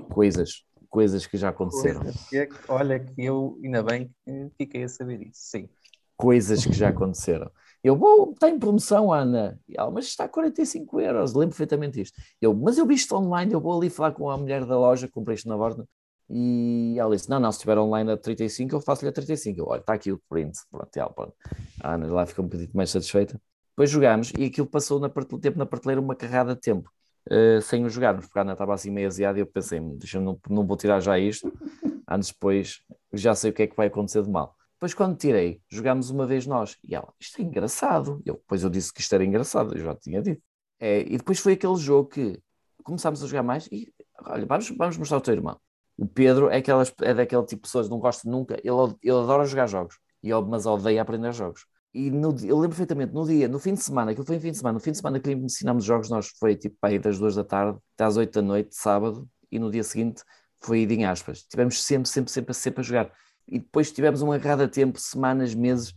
Coisas, 0.09 0.63
coisas 0.89 1.25
que 1.25 1.37
já 1.37 1.49
aconteceram. 1.49 2.01
É 2.33 2.47
olha, 2.67 2.99
que 2.99 3.13
eu 3.17 3.57
ainda 3.63 3.83
bem 3.83 4.11
que 4.25 4.51
fiquei 4.57 4.83
a 4.83 4.89
saber 4.89 5.21
isso, 5.21 5.39
sim. 5.41 5.69
Coisas 6.15 6.65
que 6.65 6.73
já 6.73 6.89
aconteceram. 6.89 7.49
Eu 7.83 7.95
vou, 7.95 8.31
está 8.31 8.49
em 8.49 8.59
promoção, 8.59 9.13
Ana. 9.13 9.59
E 9.67 9.75
ela, 9.77 9.91
mas 9.91 10.05
está 10.05 10.25
a 10.25 10.29
45 10.29 10.99
euros, 10.99 11.33
lembro 11.33 11.49
perfeitamente 11.49 12.01
isto. 12.01 12.19
Eu, 12.41 12.53
mas 12.53 12.77
eu 12.77 12.85
vi 12.85 12.95
isto 12.95 13.15
online, 13.15 13.53
eu 13.53 13.61
vou 13.61 13.77
ali 13.77 13.89
falar 13.89 14.11
com 14.11 14.29
a 14.29 14.37
mulher 14.37 14.65
da 14.65 14.77
loja, 14.77 15.07
comprei 15.07 15.35
isto 15.35 15.47
na 15.47 15.57
borda 15.57 15.87
e 16.29 16.95
ela 16.97 17.15
disse: 17.15 17.29
Não, 17.29 17.39
não, 17.39 17.51
se 17.51 17.57
estiver 17.57 17.77
online 17.77 18.11
a 18.11 18.17
35, 18.17 18.75
eu 18.75 18.81
faço-lhe 18.81 19.09
a 19.09 19.13
35. 19.13 19.59
Eu, 19.59 19.67
olha, 19.67 19.79
está 19.79 19.93
aqui 19.93 20.11
o 20.11 20.21
print. 20.29 20.57
Pronto, 20.69 20.97
ela, 20.97 21.09
pronto. 21.09 21.33
A 21.81 21.93
Ana 21.93 22.07
lá 22.07 22.25
ficou 22.25 22.43
um 22.43 22.47
bocadinho 22.47 22.71
mais 22.73 22.89
satisfeita. 22.89 23.39
Depois 23.69 23.89
jogámos 23.89 24.33
e 24.37 24.45
aquilo 24.45 24.67
passou 24.67 24.99
na 24.99 25.09
tempo 25.09 25.57
na 25.57 25.65
prateleira 25.65 26.01
uma 26.01 26.15
carrada 26.15 26.55
de 26.55 26.61
tempo, 26.61 26.91
uh, 27.29 27.61
sem 27.61 27.85
o 27.85 27.89
jogarmos, 27.89 28.25
porque 28.25 28.39
a 28.39 28.41
Ana 28.41 28.53
estava 28.53 28.73
assim 28.73 28.91
meio 28.91 29.07
aziada 29.07 29.37
e 29.37 29.41
eu 29.41 29.47
pensei: 29.47 29.79
Deixa 29.79 30.19
não, 30.19 30.39
não 30.49 30.65
vou 30.65 30.75
tirar 30.75 30.99
já 30.99 31.17
isto. 31.17 31.51
Antes 32.09 32.31
depois 32.31 32.81
já 33.13 33.33
sei 33.35 33.51
o 33.51 33.53
que 33.53 33.63
é 33.63 33.67
que 33.67 33.75
vai 33.75 33.87
acontecer 33.87 34.23
de 34.23 34.29
mal. 34.29 34.56
Depois, 34.77 34.93
quando 34.93 35.17
tirei, 35.17 35.59
jogámos 35.69 36.11
uma 36.11 36.27
vez 36.27 36.45
nós. 36.45 36.77
E 36.83 36.93
ela, 36.95 37.11
isto 37.19 37.41
é 37.41 37.43
engraçado. 37.43 38.21
Eu, 38.23 38.35
depois 38.35 38.63
eu 38.63 38.69
disse 38.69 38.93
que 38.93 39.01
isto 39.01 39.13
era 39.13 39.25
engraçado, 39.25 39.75
eu 39.75 39.83
já 39.83 39.95
tinha 39.95 40.21
dito. 40.21 40.41
É, 40.79 41.01
e 41.01 41.17
depois 41.17 41.39
foi 41.39 41.53
aquele 41.53 41.75
jogo 41.77 42.09
que 42.09 42.39
começámos 42.83 43.23
a 43.23 43.27
jogar 43.27 43.43
mais 43.43 43.67
e, 43.71 43.91
olha, 44.21 44.45
vamos, 44.45 44.69
vamos 44.69 44.97
mostrar 44.97 45.17
ao 45.17 45.21
teu 45.21 45.33
irmão. 45.33 45.59
O 45.97 46.07
Pedro 46.07 46.49
é, 46.49 46.57
aquelas, 46.57 46.93
é 47.01 47.13
daquele 47.13 47.41
tipo 47.43 47.61
de 47.61 47.61
pessoas, 47.63 47.89
não 47.89 47.99
gosta 47.99 48.29
nunca, 48.29 48.53
ele, 48.63 48.95
ele 49.01 49.17
adora 49.17 49.45
jogar 49.45 49.67
jogos, 49.67 49.97
e, 50.21 50.31
mas 50.31 50.65
odeia 50.67 51.01
aprender 51.01 51.33
jogos. 51.33 51.65
E 51.91 52.11
no, 52.11 52.29
eu 52.45 52.55
lembro 52.55 52.69
perfeitamente, 52.69 53.13
no 53.13 53.25
dia, 53.25 53.47
no 53.47 53.57
fim 53.57 53.73
de 53.73 53.83
semana, 53.83 54.11
aquilo 54.11 54.25
foi 54.25 54.35
em 54.35 54.39
fim 54.39 54.51
de 54.51 54.57
semana, 54.57 54.73
no 54.75 54.79
fim 54.79 54.91
de 54.91 54.97
semana 54.97 55.19
que 55.19 55.31
ensinámos 55.31 55.83
jogos, 55.83 56.09
nós 56.09 56.27
foi 56.39 56.55
tipo 56.55 56.77
aí 56.83 56.99
das 56.99 57.17
duas 57.17 57.33
da 57.35 57.43
tarde 57.43 57.79
até 57.95 58.03
às 58.03 58.15
oito 58.15 58.33
da 58.33 58.41
noite, 58.43 58.75
sábado, 58.75 59.27
e 59.51 59.57
no 59.57 59.71
dia 59.71 59.83
seguinte 59.83 60.21
foi 60.61 60.81
ido 60.81 60.93
em 60.93 61.05
aspas. 61.05 61.43
Tivemos 61.43 61.83
sempre, 61.83 62.07
sempre, 62.07 62.31
sempre, 62.31 62.53
sempre 62.53 62.81
a 62.81 62.83
jogar. 62.83 63.11
E 63.47 63.59
depois 63.59 63.91
tivemos 63.91 64.21
um 64.21 64.31
agarrado 64.31 64.61
a 64.61 64.67
tempo, 64.67 64.99
semanas, 64.99 65.53
meses, 65.53 65.93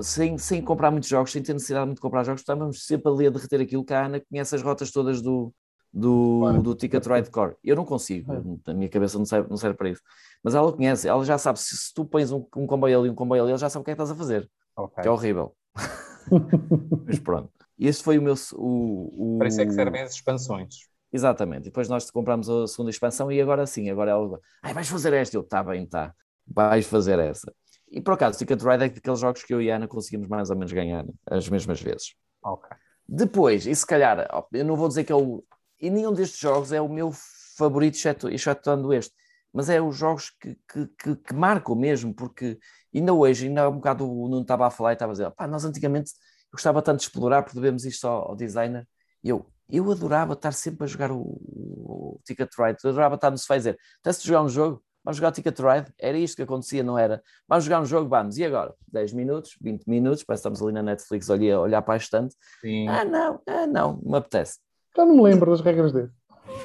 sem, 0.00 0.38
sem 0.38 0.62
comprar 0.62 0.90
muitos 0.90 1.08
jogos, 1.08 1.32
sem 1.32 1.42
ter 1.42 1.52
necessidade 1.52 1.92
de 1.92 2.00
comprar 2.00 2.24
jogos, 2.24 2.40
estávamos 2.40 2.86
sempre 2.86 3.12
ali 3.12 3.26
a 3.26 3.30
derreter 3.30 3.60
aquilo 3.60 3.84
que 3.84 3.92
a 3.92 4.06
Ana 4.06 4.20
conhece 4.20 4.54
as 4.54 4.62
rotas 4.62 4.90
todas 4.90 5.20
do, 5.20 5.52
do, 5.92 6.40
claro. 6.40 6.62
do 6.62 6.74
Ticket 6.74 7.04
Ride 7.06 7.30
Core. 7.30 7.56
Eu 7.62 7.76
não 7.76 7.84
consigo, 7.84 8.32
é. 8.32 8.70
a 8.70 8.74
minha 8.74 8.88
cabeça 8.88 9.18
não 9.18 9.24
serve, 9.26 9.50
não 9.50 9.56
serve 9.56 9.76
para 9.76 9.90
isso. 9.90 10.00
Mas 10.42 10.54
ela 10.54 10.72
conhece, 10.72 11.06
ela 11.06 11.24
já 11.24 11.36
sabe, 11.36 11.60
se, 11.60 11.76
se 11.76 11.94
tu 11.94 12.04
pões 12.04 12.32
um, 12.32 12.44
um 12.56 12.66
comboio 12.66 12.98
ali 12.98 13.08
e 13.08 13.10
um 13.10 13.14
comboio 13.14 13.42
ali, 13.42 13.50
ela 13.50 13.58
já 13.58 13.68
sabe 13.68 13.82
o 13.82 13.84
que 13.84 13.90
é 13.90 13.94
que 13.94 14.02
estás 14.02 14.10
a 14.10 14.18
fazer. 14.18 14.48
Okay. 14.76 15.02
Que 15.02 15.08
é 15.08 15.10
horrível. 15.10 15.54
Mas 17.06 17.18
pronto. 17.18 17.50
E 17.78 17.86
este 17.86 18.02
foi 18.02 18.18
o 18.18 18.22
meu. 18.22 18.34
O, 18.54 19.34
o... 19.34 19.38
Para 19.38 19.48
isso 19.48 19.60
é 19.60 19.66
que 19.66 19.72
servem 19.72 20.02
as 20.02 20.14
expansões. 20.14 20.88
Exatamente. 21.12 21.62
E 21.62 21.64
depois 21.64 21.88
nós 21.88 22.10
compramos 22.10 22.48
a 22.48 22.66
segunda 22.66 22.90
expansão 22.90 23.30
e 23.30 23.40
agora 23.40 23.66
sim, 23.66 23.90
agora 23.90 24.12
ela. 24.12 24.40
Ai, 24.62 24.72
vais 24.72 24.88
fazer 24.88 25.12
esta? 25.12 25.36
Eu, 25.36 25.42
está 25.42 25.62
bem, 25.62 25.84
está. 25.84 26.14
Vais 26.46 26.86
fazer 26.86 27.18
essa. 27.18 27.52
E 27.90 28.00
por 28.00 28.14
acaso, 28.14 28.38
Ticket 28.38 28.60
Ride 28.62 28.84
é 28.84 28.88
daqueles 28.88 29.20
jogos 29.20 29.42
que 29.42 29.52
eu 29.52 29.60
e 29.60 29.70
a 29.70 29.76
Ana 29.76 29.86
conseguimos 29.86 30.26
mais 30.26 30.48
ou 30.48 30.56
menos 30.56 30.72
ganhar 30.72 31.04
as 31.30 31.48
mesmas 31.48 31.80
vezes. 31.80 32.14
Ok. 32.42 32.70
Depois, 33.06 33.66
e 33.66 33.74
se 33.74 33.86
calhar, 33.86 34.26
eu 34.52 34.64
não 34.64 34.76
vou 34.76 34.88
dizer 34.88 35.04
que 35.04 35.12
é 35.12 35.14
o. 35.14 35.44
E 35.78 35.90
nenhum 35.90 36.12
destes 36.12 36.40
jogos 36.40 36.72
é 36.72 36.80
o 36.80 36.88
meu 36.88 37.10
favorito, 37.56 37.96
exceto, 37.96 38.28
excetuando 38.30 38.92
este. 38.94 39.14
Mas 39.52 39.68
é 39.68 39.80
os 39.80 39.94
jogos 39.94 40.30
que, 40.30 40.56
que, 40.66 40.86
que, 40.98 41.16
que 41.16 41.34
marcam 41.34 41.76
mesmo, 41.76 42.14
porque 42.14 42.58
ainda 42.94 43.12
hoje, 43.12 43.48
ainda 43.48 43.64
há 43.64 43.68
um 43.68 43.74
bocado 43.74 44.10
o 44.10 44.28
Nuno 44.28 44.42
estava 44.42 44.66
a 44.66 44.70
falar 44.70 44.92
e 44.92 44.94
estava 44.94 45.12
a 45.12 45.14
dizer: 45.14 45.30
pá, 45.32 45.46
nós 45.46 45.64
antigamente 45.64 46.12
eu 46.46 46.52
gostava 46.52 46.80
tanto 46.80 47.00
de 47.00 47.04
explorar, 47.04 47.42
porque 47.42 47.56
devemos 47.56 47.84
isto 47.84 48.06
ao, 48.06 48.30
ao 48.30 48.36
designer. 48.36 48.88
E 49.22 49.28
eu, 49.28 49.46
eu 49.68 49.90
adorava 49.90 50.32
estar 50.32 50.52
sempre 50.52 50.84
a 50.84 50.86
jogar 50.86 51.10
o, 51.10 51.18
o, 51.18 52.16
o 52.16 52.20
Ticket 52.24 52.50
Ride, 52.58 52.78
eu 52.82 52.90
adorava 52.90 53.16
estar 53.16 53.30
no 53.30 53.36
sofá 53.36 53.56
e 53.56 53.58
dizer: 53.58 53.78
estás 53.98 54.18
a 54.18 54.22
jogar 54.22 54.42
um 54.42 54.48
jogo? 54.48 54.82
Vamos 55.04 55.16
jogar 55.16 55.32
Ticket 55.32 55.58
Ride? 55.58 55.92
Era 55.98 56.16
isto 56.16 56.36
que 56.36 56.42
acontecia, 56.42 56.82
não 56.82 56.96
era? 56.96 57.22
Vamos 57.48 57.64
jogar 57.64 57.80
um 57.80 57.86
jogo, 57.86 58.08
vamos. 58.08 58.38
E 58.38 58.44
agora? 58.44 58.74
10 58.88 59.12
minutos, 59.14 59.56
20 59.60 59.84
minutos, 59.86 60.22
parece 60.22 60.42
que 60.42 60.48
estamos 60.48 60.62
ali 60.62 60.72
na 60.72 60.82
Netflix 60.82 61.28
a 61.28 61.34
olhar, 61.34 61.60
olhar 61.60 61.82
para 61.82 61.94
a 61.94 61.96
estante. 61.96 62.36
Sim. 62.60 62.86
Ah, 62.88 63.04
não, 63.04 63.40
ah, 63.46 63.66
não, 63.66 64.00
me 64.02 64.16
apetece. 64.16 64.58
Já 64.96 65.04
não 65.04 65.16
me 65.16 65.22
lembro 65.22 65.50
das 65.50 65.60
regras 65.60 65.92
dele. 65.92 66.10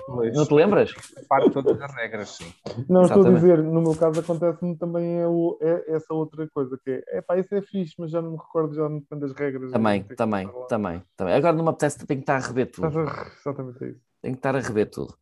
Pois. 0.06 0.36
Não 0.36 0.46
te 0.46 0.54
lembras? 0.54 0.94
Parte 1.28 1.52
todas 1.52 1.82
as 1.82 1.96
regras, 1.96 2.30
sim. 2.30 2.54
Não, 2.90 3.04
Exatamente. 3.04 3.10
estou 3.10 3.26
a 3.28 3.34
dizer, 3.34 3.64
no 3.64 3.82
meu 3.82 3.96
caso 3.96 4.20
acontece-me 4.20 4.78
também 4.78 5.20
é, 5.20 5.28
o, 5.28 5.58
é, 5.62 5.96
essa 5.96 6.14
outra 6.14 6.48
coisa, 6.50 6.78
que 6.84 7.04
é, 7.08 7.22
pá, 7.22 7.38
isso 7.38 7.54
é 7.56 7.62
fixe, 7.62 7.96
mas 7.98 8.12
já 8.12 8.22
não 8.22 8.32
me 8.32 8.38
recordo, 8.38 8.76
já 8.76 8.90
não 8.90 9.00
depende 9.00 9.22
das 9.22 9.34
regras. 9.34 9.72
Também, 9.72 10.04
também, 10.04 10.50
também, 10.68 11.04
também. 11.16 11.34
Agora 11.34 11.56
não 11.56 11.64
me 11.64 11.70
apetece, 11.70 12.06
tem 12.06 12.18
que 12.18 12.24
estar 12.24 12.38
a 12.38 12.48
rever 12.48 12.72
tudo. 12.72 12.88
Exatamente 12.88 13.84
é 13.84 13.88
isso. 13.90 14.02
Tem 14.22 14.32
que 14.32 14.40
estar 14.40 14.56
a 14.56 14.60
rever 14.60 14.90
tudo. 14.90 15.16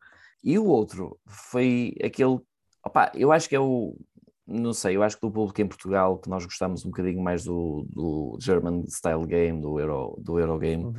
E 0.43 0.57
o 0.57 0.65
outro 0.65 1.19
foi 1.25 1.95
aquele 2.03 2.39
Opa, 2.85 3.11
eu 3.15 3.31
acho 3.31 3.49
que 3.49 3.55
é 3.55 3.59
o. 3.59 3.95
Não 4.47 4.73
sei, 4.73 4.95
eu 4.95 5.01
acho 5.01 5.15
que 5.15 5.21
do 5.21 5.31
público 5.31 5.59
em 5.59 5.67
Portugal 5.67 6.19
que 6.19 6.29
nós 6.29 6.45
gostamos 6.45 6.85
um 6.85 6.89
bocadinho 6.89 7.21
mais 7.21 7.43
do, 7.43 7.87
do 7.89 8.37
German 8.39 8.85
Style 8.87 9.25
Game, 9.25 9.59
do 9.59 9.79
Euro, 9.79 10.15
do 10.19 10.39
Eurogame, 10.39 10.85
uhum. 10.85 10.93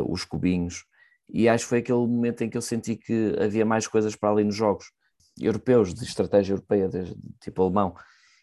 uh, 0.00 0.12
os 0.12 0.24
cubinhos, 0.24 0.84
e 1.30 1.48
acho 1.48 1.64
que 1.64 1.68
foi 1.70 1.78
aquele 1.78 1.98
momento 1.98 2.42
em 2.44 2.50
que 2.50 2.58
eu 2.58 2.62
senti 2.62 2.94
que 2.94 3.34
havia 3.40 3.64
mais 3.64 3.88
coisas 3.88 4.14
para 4.14 4.28
além 4.28 4.46
dos 4.46 4.56
jogos 4.56 4.92
europeus, 5.40 5.94
de 5.94 6.04
estratégia 6.04 6.52
europeia, 6.52 6.88
de, 6.88 7.16
tipo 7.40 7.62
alemão. 7.62 7.94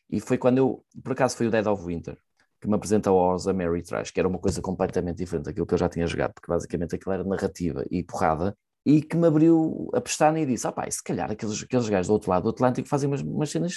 E 0.10 0.19
foi 0.19 0.38
quando 0.38 0.58
eu, 0.58 0.84
por 1.04 1.12
acaso, 1.13 1.38
foi 1.38 1.47
o 1.47 1.51
Dead 1.51 1.67
of 1.67 1.86
Winter 1.86 2.17
que 2.60 2.67
me 2.67 2.75
apresentou 2.75 3.19
aos 3.19 3.47
Ameritrash, 3.47 4.12
que 4.12 4.19
era 4.19 4.28
uma 4.28 4.39
coisa 4.39 4.62
completamente 4.62 5.17
diferente 5.17 5.45
daquilo 5.45 5.67
que 5.67 5.73
eu 5.73 5.78
já 5.78 5.88
tinha 5.88 6.08
jogado, 6.08 6.34
porque 6.34 6.51
basicamente 6.51 6.95
aquilo 6.95 7.13
era 7.13 7.23
narrativa 7.23 7.86
e 7.91 8.04
porrada, 8.04 8.58
e 8.86 9.02
que 9.02 9.17
me 9.17 9.28
abriu 9.28 9.89
a 9.93 10.00
pestana 10.00 10.39
e 10.39 10.45
disse: 10.45 10.67
ah, 10.67 10.74
se 10.89 11.04
calhar 11.04 11.32
aqueles, 11.32 11.63
aqueles 11.63 11.89
gajos 11.89 12.08
do 12.08 12.13
outro 12.13 12.30
lado 12.30 12.43
do 12.43 12.50
Atlântico 12.50 12.88
fazem 12.88 13.10
umas, 13.10 13.21
umas 13.21 13.50
cenas 13.50 13.74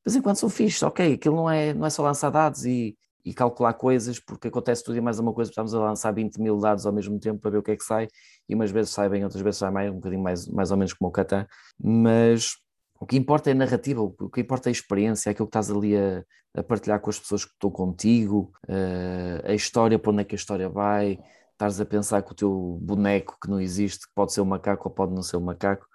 de 0.00 0.12
vez 0.12 0.16
em 0.16 0.22
quando 0.22 0.36
são 0.36 0.48
fixes, 0.48 0.82
ok, 0.82 1.14
aquilo 1.14 1.36
não 1.36 1.50
é, 1.50 1.74
não 1.74 1.86
é 1.86 1.90
só 1.90 2.02
lançar 2.02 2.30
dados 2.30 2.64
e, 2.64 2.96
e 3.22 3.34
calcular 3.34 3.74
coisas, 3.74 4.18
porque 4.18 4.48
acontece 4.48 4.82
tudo 4.82 4.96
e 4.96 5.00
mais 5.00 5.18
uma 5.18 5.32
coisa, 5.32 5.50
estamos 5.50 5.74
a 5.74 5.78
lançar 5.78 6.10
20 6.10 6.38
mil 6.40 6.56
dados 6.56 6.86
ao 6.86 6.92
mesmo 6.92 7.18
tempo 7.18 7.38
para 7.38 7.50
ver 7.50 7.58
o 7.58 7.62
que 7.62 7.72
é 7.72 7.76
que 7.76 7.84
sai, 7.84 8.08
e 8.48 8.54
umas 8.54 8.70
vezes 8.70 8.92
sai 8.92 9.10
bem, 9.10 9.24
outras 9.24 9.42
vezes 9.42 9.58
sai 9.58 9.70
mais, 9.70 9.90
um 9.90 9.96
bocadinho 9.96 10.22
mais, 10.22 10.48
mais 10.48 10.70
ou 10.70 10.78
menos 10.78 10.94
como 10.94 11.10
o 11.10 11.12
Catan, 11.12 11.46
mas 11.78 12.54
o 12.98 13.06
que 13.06 13.16
importa 13.16 13.50
é 13.50 13.52
a 13.52 13.56
narrativa, 13.56 14.00
o 14.00 14.30
que 14.30 14.40
importa 14.40 14.68
é 14.68 14.70
a 14.70 14.72
experiência, 14.72 15.28
é 15.28 15.32
aquilo 15.32 15.46
que 15.46 15.50
estás 15.50 15.70
ali 15.70 15.94
a, 15.96 16.24
a 16.54 16.62
partilhar 16.62 16.98
com 16.98 17.10
as 17.10 17.18
pessoas 17.18 17.44
que 17.44 17.52
estão 17.52 17.70
contigo, 17.70 18.52
uh, 18.68 19.50
a 19.50 19.54
história, 19.54 19.98
para 19.98 20.12
onde 20.12 20.22
é 20.22 20.24
que 20.24 20.34
a 20.34 20.36
história 20.36 20.68
vai, 20.68 21.18
estares 21.60 21.78
a 21.78 21.84
pensar 21.84 22.22
que 22.22 22.32
o 22.32 22.34
teu 22.34 22.78
boneco 22.80 23.36
que 23.40 23.50
não 23.50 23.60
existe, 23.60 24.06
que 24.06 24.14
pode 24.14 24.32
ser 24.32 24.40
um 24.40 24.46
macaco 24.46 24.88
ou 24.88 24.94
pode 24.94 25.12
não 25.12 25.22
ser 25.22 25.36
um 25.36 25.42
macaco, 25.42 25.86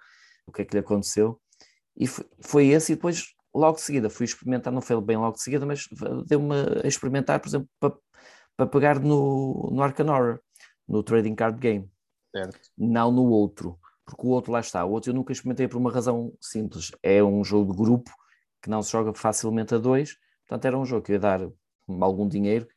o 0.46 0.52
que 0.52 0.62
é 0.62 0.64
que 0.64 0.74
lhe 0.74 0.78
aconteceu. 0.78 1.40
E 1.96 2.06
foi, 2.06 2.68
esse, 2.68 2.92
e 2.92 2.94
depois, 2.94 3.34
logo 3.52 3.76
de 3.76 3.82
seguida, 3.82 4.08
fui 4.08 4.24
experimentar, 4.24 4.72
não 4.72 4.80
foi 4.80 5.00
bem 5.00 5.16
logo 5.16 5.36
de 5.36 5.42
seguida, 5.42 5.66
mas 5.66 5.88
deu-me 6.26 6.54
a 6.84 6.86
experimentar, 6.86 7.40
por 7.40 7.48
exemplo, 7.48 7.68
para, 7.80 7.94
para 8.56 8.66
pegar 8.66 9.00
no, 9.00 9.70
no 9.72 9.82
Arcan 9.82 10.08
Horror, 10.08 10.40
no 10.86 11.02
Trading 11.02 11.34
Card 11.34 11.58
Game. 11.58 11.90
Certo. 12.30 12.60
Não 12.78 13.10
no 13.10 13.24
outro, 13.24 13.78
porque 14.04 14.24
o 14.24 14.30
outro 14.30 14.52
lá 14.52 14.60
está. 14.60 14.84
O 14.84 14.92
outro 14.92 15.10
eu 15.10 15.14
nunca 15.14 15.32
experimentei 15.32 15.66
por 15.66 15.78
uma 15.78 15.90
razão 15.90 16.32
simples. 16.40 16.92
É 17.02 17.24
um 17.24 17.42
jogo 17.42 17.72
de 17.72 17.78
grupo 17.78 18.10
que 18.62 18.70
não 18.70 18.82
se 18.82 18.92
joga 18.92 19.12
facilmente 19.14 19.74
a 19.74 19.78
dois, 19.78 20.16
portanto 20.46 20.64
era 20.64 20.78
um 20.78 20.84
jogo 20.84 21.02
que 21.02 21.12
ia 21.12 21.18
dar 21.18 21.40
algum 22.00 22.28
dinheiro, 22.28 22.68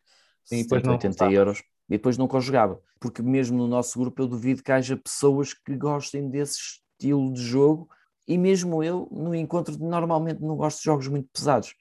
Sim, 0.44 0.64
70, 0.64 0.92
80 0.92 1.32
euros 1.32 1.64
e 1.90 1.94
depois 1.94 2.18
não 2.18 2.28
conjugava. 2.28 2.80
Porque 3.00 3.22
mesmo 3.22 3.58
no 3.58 3.68
nosso 3.68 3.98
grupo 3.98 4.22
eu 4.22 4.28
duvido 4.28 4.62
que 4.62 4.72
haja 4.72 4.96
pessoas 4.96 5.54
que 5.54 5.76
gostem 5.76 6.30
desse 6.30 6.60
estilo 6.60 7.34
de 7.34 7.42
jogo 7.42 7.90
e 8.28 8.38
mesmo 8.38 8.84
eu 8.84 9.08
no 9.12 9.34
encontro 9.34 9.78
normalmente 9.80 10.42
não 10.42 10.56
gosto 10.56 10.78
de 10.80 10.86
jogos 10.86 11.08
muito 11.08 11.28
pesados 11.34 11.74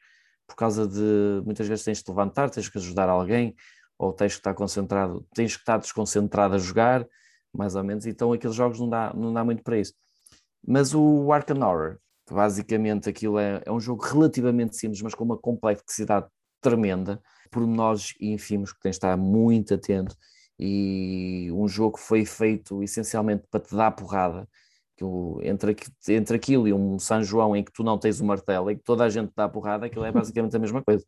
por 0.49 0.57
causa 0.57 0.89
de 0.89 1.43
muitas 1.45 1.69
vezes 1.69 1.85
tens 1.85 2.03
de 2.03 2.11
levantar, 2.11 2.49
tens 2.49 2.69
que 2.69 2.79
ajudar 2.79 3.09
alguém 3.09 3.55
ou 3.99 4.13
tens 4.13 4.33
que 4.33 4.41
estar 4.41 4.55
concentrado, 4.55 5.27
tens 5.35 5.55
que 5.55 5.61
estar 5.61 5.77
desconcentrado 5.77 6.55
a 6.55 6.59
jogar, 6.59 7.07
mais 7.53 7.75
ou 7.75 7.85
menos, 7.85 8.07
então 8.07 8.33
aqueles 8.33 8.57
jogos 8.57 8.81
não 8.81 8.89
dá, 8.89 9.13
não 9.15 9.33
dá 9.33 9.45
muito 9.45 9.63
para 9.63 9.79
isso. 9.79 9.93
Mas 10.67 10.95
o 10.95 11.31
Arkham 11.33 11.61
Horror, 11.61 11.99
basicamente 12.31 13.09
aquilo 13.09 13.39
é, 13.39 13.63
é 13.65 13.71
um 13.71 13.81
jogo 13.81 14.03
relativamente 14.03 14.77
simples, 14.77 15.03
mas 15.03 15.15
com 15.15 15.25
uma 15.25 15.37
complexidade 15.37 16.27
tremenda, 16.61 17.21
pormenores 17.51 18.15
ínfimos 18.21 18.73
que 18.73 18.81
tens 18.81 18.93
de 18.93 18.97
estar 18.99 19.17
muito 19.17 19.75
atento. 19.75 20.17
E 20.59 21.51
um 21.53 21.69
jogo 21.69 21.97
que 21.97 22.03
foi 22.03 22.25
feito 22.25 22.83
essencialmente 22.83 23.45
para 23.51 23.61
te 23.61 23.75
dar 23.75 23.93
porrada, 23.93 24.49
que 24.97 25.05
entre, 25.43 25.77
entre 26.09 26.37
aquilo 26.37 26.67
e 26.67 26.73
um 26.73 26.99
São 26.99 27.23
João 27.23 27.55
em 27.55 27.63
que 27.63 27.73
tu 27.73 27.85
não 27.85 27.97
tens 27.97 28.21
o 28.21 28.25
martelo 28.25 28.71
e 28.71 28.77
que 28.77 28.83
toda 28.83 29.05
a 29.05 29.09
gente 29.09 29.33
dá 29.37 29.49
porrada, 29.49 29.87
aquilo 29.87 30.05
é 30.05 30.11
basicamente 30.11 30.57
a 30.57 30.59
mesma 30.59 30.83
coisa. 30.83 31.05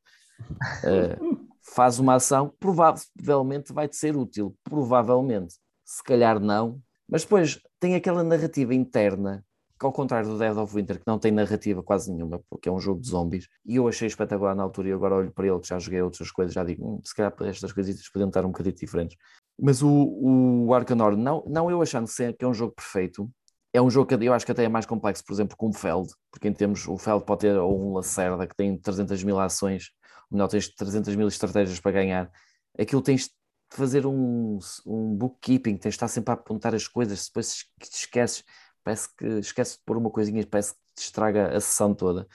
Uh, 0.84 1.50
faz 1.74 1.98
uma 1.98 2.14
ação, 2.14 2.54
provavelmente 2.58 3.72
vai-te 3.72 3.96
ser 3.96 4.16
útil, 4.16 4.56
provavelmente, 4.62 5.54
se 5.84 6.02
calhar 6.02 6.38
não, 6.38 6.80
mas 7.08 7.22
depois 7.22 7.60
tem 7.80 7.96
aquela 7.96 8.22
narrativa 8.22 8.74
interna 8.74 9.44
ao 9.86 9.92
contrário 9.92 10.28
do 10.28 10.38
Dead 10.38 10.56
of 10.56 10.74
Winter, 10.74 10.98
que 10.98 11.06
não 11.06 11.18
tem 11.18 11.32
narrativa 11.32 11.82
quase 11.82 12.12
nenhuma, 12.12 12.40
porque 12.48 12.68
é 12.68 12.72
um 12.72 12.78
jogo 12.78 13.00
de 13.00 13.08
zombies, 13.08 13.48
e 13.64 13.76
eu 13.76 13.88
achei 13.88 14.06
espetacular 14.08 14.54
na 14.54 14.62
altura, 14.62 14.88
e 14.88 14.92
agora 14.92 15.14
olho 15.14 15.32
para 15.32 15.46
ele 15.46 15.58
que 15.60 15.68
já 15.68 15.78
joguei 15.78 16.02
outras 16.02 16.30
coisas, 16.30 16.54
já 16.54 16.64
digo, 16.64 16.86
hum, 16.86 17.00
se 17.04 17.14
calhar 17.14 17.34
estas 17.42 17.72
coisitas 17.72 18.08
podiam 18.08 18.28
estar 18.28 18.44
um 18.44 18.48
bocadinho 18.48 18.76
diferentes. 18.76 19.16
Mas 19.60 19.82
o, 19.82 19.90
o 19.90 20.74
Arcanor, 20.74 21.16
não, 21.16 21.44
não 21.46 21.70
eu 21.70 21.82
achando 21.82 22.08
que 22.08 22.44
é 22.44 22.48
um 22.48 22.54
jogo 22.54 22.74
perfeito, 22.74 23.30
é 23.72 23.80
um 23.80 23.90
jogo 23.90 24.06
que 24.06 24.24
eu 24.24 24.32
acho 24.32 24.44
que 24.44 24.52
até 24.52 24.64
é 24.64 24.68
mais 24.68 24.86
complexo, 24.86 25.24
por 25.24 25.32
exemplo, 25.32 25.56
com 25.56 25.68
o 25.68 25.72
Feld, 25.72 26.08
porque 26.30 26.48
em 26.48 26.52
termos, 26.52 26.86
o 26.88 26.96
Feld 26.96 27.24
pode 27.24 27.40
ter 27.40 27.56
ou 27.56 27.90
um 27.90 27.94
Lacerda 27.94 28.46
que 28.46 28.56
tem 28.56 28.76
300 28.76 29.22
mil 29.22 29.38
ações, 29.38 29.90
ou 30.30 30.36
melhor, 30.36 30.48
tens 30.48 30.68
300 30.68 31.14
mil 31.16 31.28
estratégias 31.28 31.78
para 31.78 31.92
ganhar, 31.92 32.30
aquilo 32.78 33.02
tens 33.02 33.24
de 33.24 33.76
fazer 33.76 34.06
um, 34.06 34.58
um 34.84 35.14
bookkeeping, 35.14 35.76
tens 35.76 35.90
de 35.92 35.96
estar 35.96 36.08
sempre 36.08 36.32
a 36.32 36.34
apontar 36.34 36.74
as 36.74 36.88
coisas, 36.88 37.26
depois 37.26 37.64
te 37.80 37.96
esqueces, 37.96 38.44
parece 38.84 39.08
que 39.16 39.26
esquece 39.38 39.76
de 39.78 39.82
pôr 39.84 39.96
uma 39.96 40.10
coisinha, 40.10 40.46
parece 40.46 40.74
que 40.74 40.80
te 40.96 41.02
estraga 41.02 41.56
a 41.56 41.60
sessão 41.60 41.94
toda. 41.94 42.26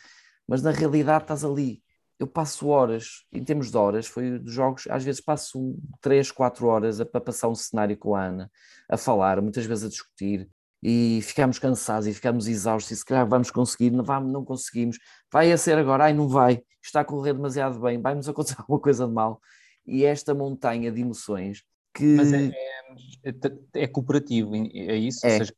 Mas 0.48 0.62
na 0.62 0.72
realidade 0.72 1.24
estás 1.24 1.44
ali. 1.44 1.84
Eu 2.18 2.28
passo 2.28 2.68
horas, 2.68 3.26
em 3.32 3.44
termos 3.44 3.70
de 3.72 3.78
horas, 3.78 4.08
foi 4.08 4.40
dos 4.40 4.54
jogos, 4.54 4.88
às 4.90 5.04
vezes 5.04 5.20
passo 5.20 5.78
3, 6.00 6.32
4 6.32 6.66
horas 6.66 7.02
a, 7.02 7.06
para 7.06 7.20
passar 7.20 7.50
um 7.50 7.56
cenário 7.56 7.98
com 7.98 8.16
a 8.16 8.24
Ana, 8.24 8.52
a 8.90 8.96
falar, 8.96 9.42
muitas 9.42 9.66
vezes 9.66 9.86
a 9.86 9.90
discutir. 9.90 10.50
e 10.82 11.20
ficamos 11.24 11.60
cansados 11.60 12.08
e 12.08 12.14
ficamos 12.14 12.48
exaustos 12.48 12.92
e 12.92 12.96
se 12.98 13.06
calhar 13.06 13.28
vamos 13.28 13.52
conseguir, 13.52 13.92
não, 13.92 14.04
vamos, 14.04 14.32
não 14.32 14.46
conseguimos, 14.46 14.98
vai 15.32 15.52
a 15.52 15.58
ser 15.58 15.78
agora, 15.78 16.06
ai 16.06 16.14
não 16.14 16.28
vai, 16.28 16.62
está 16.82 17.02
a 17.02 17.06
correr 17.06 17.34
demasiado 17.34 17.80
bem, 17.82 18.00
vai-nos 18.02 18.30
acontecer 18.30 18.56
alguma 18.62 18.80
coisa 18.80 19.08
de 19.08 19.14
mal. 19.14 19.42
E 19.86 20.06
esta 20.06 20.34
montanha 20.34 20.92
de 20.92 21.02
emoções 21.02 21.64
que... 21.94 22.16
Mas 22.16 22.34
é, 22.34 22.52
é, 23.24 23.84
é 23.84 23.88
cooperativo, 23.88 24.56
é 24.56 24.96
isso? 24.96 25.26
É. 25.26 25.40
Seja... 25.40 25.54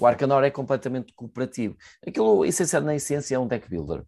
O 0.00 0.06
Arcanor 0.06 0.44
é 0.44 0.50
completamente 0.50 1.12
cooperativo. 1.14 1.76
Aquilo, 2.06 2.44
essencial 2.44 2.82
na 2.82 2.94
essência, 2.94 3.34
é 3.34 3.38
um 3.38 3.46
deck 3.46 3.68
builder. 3.68 4.04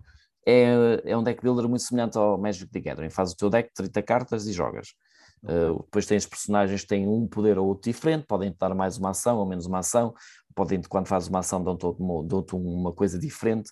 É, 0.46 1.02
é 1.04 1.16
um 1.16 1.22
deck 1.22 1.42
builder 1.42 1.68
muito 1.68 1.82
semelhante 1.82 2.16
ao 2.16 2.38
Magic 2.38 2.70
the 2.70 2.80
Gathering. 2.80 3.10
Faz 3.10 3.32
o 3.32 3.36
teu 3.36 3.50
deck, 3.50 3.70
30 3.74 4.02
cartas 4.02 4.46
e 4.46 4.52
jogas. 4.52 4.94
Uh, 5.42 5.82
depois 5.84 6.06
tens 6.06 6.26
personagens 6.26 6.82
que 6.82 6.88
têm 6.88 7.08
um 7.08 7.26
poder 7.26 7.58
ou 7.58 7.66
outro 7.66 7.90
diferente, 7.90 8.26
podem 8.26 8.54
dar 8.58 8.74
mais 8.74 8.98
uma 8.98 9.10
ação 9.10 9.38
ou 9.38 9.46
menos 9.46 9.64
uma 9.64 9.78
ação, 9.78 10.14
podem, 10.54 10.82
quando 10.82 11.06
fazes 11.06 11.30
uma 11.30 11.38
ação, 11.38 11.62
dão-te 11.64 11.86
uma, 11.86 12.22
dão 12.24 12.44
uma 12.52 12.92
coisa 12.92 13.18
diferente. 13.18 13.70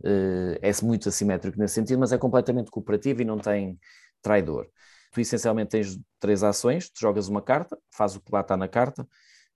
Uh, 0.00 0.58
é 0.60 0.70
muito 0.82 1.08
assimétrico 1.08 1.58
nesse 1.58 1.74
sentido, 1.74 1.98
mas 2.00 2.12
é 2.12 2.18
completamente 2.18 2.70
cooperativo 2.70 3.22
e 3.22 3.24
não 3.24 3.38
tem 3.38 3.78
traidor. 4.20 4.66
Tu 5.12 5.20
essencialmente 5.20 5.70
tens 5.70 5.98
três 6.18 6.42
ações, 6.42 6.90
tu 6.90 7.00
jogas 7.00 7.28
uma 7.28 7.40
carta, 7.40 7.78
fazes 7.90 8.16
o 8.16 8.20
que 8.20 8.32
lá 8.32 8.40
está 8.40 8.56
na 8.56 8.68
carta, 8.68 9.08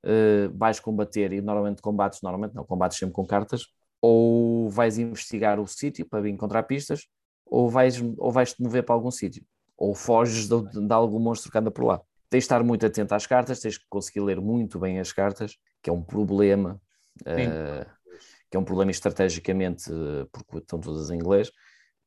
uh, 0.04 0.56
vais 0.56 0.80
combater 0.80 1.32
e 1.32 1.40
normalmente 1.40 1.82
combates, 1.82 2.20
normalmente 2.22 2.54
não, 2.54 2.64
combates 2.64 2.98
sempre 2.98 3.14
com 3.14 3.26
cartas, 3.26 3.66
ou 4.00 4.68
vais 4.70 4.98
investigar 4.98 5.60
o 5.60 5.66
sítio 5.66 6.06
para 6.08 6.28
encontrar 6.28 6.62
pistas, 6.64 7.06
ou 7.44 7.68
vais, 7.68 8.00
ou 8.16 8.30
vais 8.30 8.54
te 8.54 8.62
mover 8.62 8.82
para 8.84 8.94
algum 8.94 9.10
sítio 9.10 9.44
ou 9.80 9.94
foges 9.94 10.46
de, 10.46 10.86
de 10.86 10.92
algum 10.92 11.18
monstro 11.18 11.50
que 11.50 11.56
anda 11.56 11.70
por 11.70 11.84
lá. 11.84 12.00
Tens 12.28 12.42
de 12.42 12.44
estar 12.44 12.62
muito 12.62 12.84
atento 12.84 13.14
às 13.14 13.26
cartas, 13.26 13.60
tens 13.60 13.78
que 13.78 13.86
conseguir 13.88 14.20
ler 14.20 14.38
muito 14.38 14.78
bem 14.78 15.00
as 15.00 15.10
cartas, 15.10 15.56
que 15.82 15.88
é 15.88 15.92
um 15.92 16.02
problema, 16.02 16.80
uh, 17.22 17.90
que 18.50 18.56
é 18.56 18.60
um 18.60 18.62
problema 18.62 18.90
estrategicamente, 18.90 19.90
uh, 19.90 20.28
porque 20.30 20.58
estão 20.58 20.78
todas 20.78 21.10
em 21.10 21.14
inglês. 21.14 21.50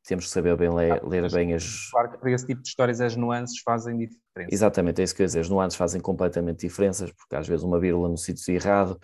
Temos 0.06 0.26
que 0.26 0.32
saber 0.32 0.56
bem 0.58 0.74
ler, 0.74 0.94
ah, 0.94 1.08
ler 1.08 1.32
bem 1.32 1.54
as. 1.54 1.90
Claro 1.92 2.12
que 2.12 2.18
para 2.18 2.32
esse 2.32 2.46
tipo 2.46 2.62
de 2.62 2.68
histórias 2.68 3.00
as 3.00 3.16
nuances 3.16 3.60
fazem 3.60 3.98
diferença. 3.98 4.54
Exatamente, 4.54 5.02
é 5.02 5.04
isso 5.04 5.16
que 5.16 5.22
eu 5.22 5.24
ia 5.24 5.28
dizer. 5.28 5.40
As 5.40 5.50
nuances 5.50 5.78
fazem 5.78 6.02
completamente 6.02 6.68
diferenças, 6.68 7.12
porque 7.12 7.36
às 7.36 7.48
vezes 7.48 7.64
uma 7.64 7.80
vírgula 7.80 8.10
no 8.10 8.18
sítio 8.18 8.54
errado, 8.54 9.00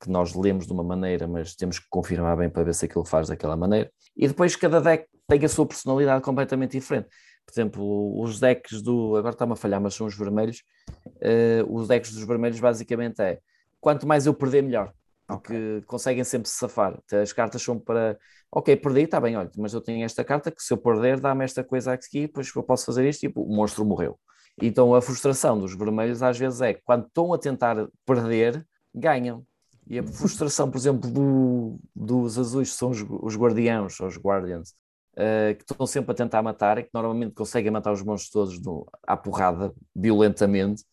que 0.00 0.10
nós 0.10 0.34
lemos 0.34 0.66
de 0.66 0.72
uma 0.72 0.82
maneira, 0.82 1.26
mas 1.26 1.54
temos 1.54 1.78
que 1.78 1.86
confirmar 1.88 2.36
bem 2.36 2.50
para 2.50 2.64
ver 2.64 2.74
se 2.74 2.84
aquilo 2.84 3.04
faz 3.04 3.28
daquela 3.28 3.56
maneira. 3.56 3.90
E 4.16 4.28
depois 4.28 4.54
cada 4.54 4.80
deck 4.80 5.06
tem 5.26 5.44
a 5.44 5.48
sua 5.48 5.66
personalidade 5.66 6.22
completamente 6.22 6.72
diferente 6.72 7.08
por 7.44 7.52
exemplo, 7.52 8.20
os 8.20 8.40
decks 8.40 8.82
do. 8.82 9.16
Agora 9.16 9.34
está-me 9.34 9.52
a 9.52 9.56
falhar, 9.56 9.80
mas 9.80 9.94
são 9.94 10.06
os 10.06 10.16
vermelhos. 10.16 10.62
Uh, 11.06 11.74
os 11.74 11.88
decks 11.88 12.12
dos 12.12 12.24
vermelhos 12.24 12.60
basicamente 12.60 13.20
é 13.20 13.40
quanto 13.80 14.06
mais 14.06 14.26
eu 14.26 14.34
perder, 14.34 14.62
melhor. 14.62 14.92
Okay. 15.36 15.82
conseguem 15.86 16.24
sempre 16.24 16.48
se 16.48 16.56
safar. 16.56 16.98
As 17.22 17.32
cartas 17.32 17.62
são 17.62 17.78
para. 17.78 18.18
Ok, 18.50 18.76
perdi, 18.76 19.02
está 19.02 19.20
bem, 19.20 19.36
olha, 19.36 19.50
mas 19.56 19.72
eu 19.72 19.80
tenho 19.80 20.04
esta 20.04 20.22
carta 20.22 20.50
que 20.50 20.62
se 20.62 20.72
eu 20.72 20.76
perder, 20.76 21.18
dá-me 21.18 21.44
esta 21.44 21.64
coisa 21.64 21.92
aqui, 21.92 22.22
depois 22.22 22.52
eu 22.54 22.62
posso 22.62 22.84
fazer 22.84 23.08
isto 23.08 23.24
e 23.24 23.28
tipo, 23.28 23.42
o 23.42 23.54
monstro 23.56 23.84
morreu. 23.84 24.18
Então 24.60 24.94
a 24.94 25.00
frustração 25.00 25.58
dos 25.58 25.74
vermelhos 25.74 26.22
às 26.22 26.38
vezes 26.38 26.60
é 26.60 26.74
quando 26.74 27.06
estão 27.06 27.32
a 27.32 27.38
tentar 27.38 27.88
perder, 28.04 28.66
ganham. 28.94 29.46
E 29.88 29.98
a 29.98 30.02
frustração, 30.02 30.70
por 30.70 30.76
exemplo, 30.76 31.10
do, 31.10 31.78
dos 31.94 32.38
azuis, 32.38 32.70
que 32.70 32.76
são 32.76 32.90
os, 32.90 33.04
os 33.08 33.36
guardiãos, 33.36 33.98
ou 34.00 34.06
os 34.06 34.16
guardians, 34.16 34.70
uh, 35.14 35.54
que 35.56 35.62
estão 35.62 35.86
sempre 35.86 36.12
a 36.12 36.14
tentar 36.14 36.42
matar 36.42 36.78
e 36.78 36.84
que 36.84 36.90
normalmente 36.94 37.34
conseguem 37.34 37.70
matar 37.70 37.92
os 37.92 38.02
monstros 38.02 38.30
todos 38.30 38.86
à 39.06 39.16
porrada, 39.16 39.74
violentamente, 39.94 40.84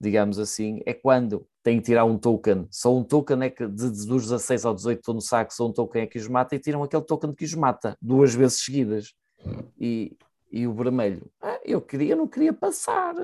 digamos 0.00 0.38
assim, 0.38 0.80
é 0.86 0.94
quando 0.94 1.46
têm 1.62 1.78
que 1.78 1.86
tirar 1.86 2.04
um 2.04 2.16
token. 2.16 2.66
Só 2.70 2.96
um 2.96 3.04
token 3.04 3.42
é 3.42 3.50
que 3.50 3.66
de, 3.66 3.90
dos 4.06 4.22
16 4.24 4.64
ao 4.64 4.74
18 4.74 4.98
estão 4.98 5.14
no 5.14 5.20
saco, 5.20 5.52
só 5.52 5.66
um 5.66 5.72
token 5.72 6.02
é 6.02 6.06
que 6.06 6.18
os 6.18 6.28
mata 6.28 6.54
e 6.54 6.58
tiram 6.58 6.82
aquele 6.82 7.02
token 7.02 7.34
que 7.34 7.44
os 7.44 7.54
mata 7.54 7.96
duas 8.00 8.34
vezes 8.34 8.64
seguidas. 8.64 9.14
E, 9.78 10.16
e 10.50 10.66
o 10.66 10.74
vermelho, 10.74 11.30
ah, 11.40 11.60
eu 11.64 11.80
queria, 11.80 12.16
não 12.16 12.26
queria 12.26 12.52
passar. 12.52 13.14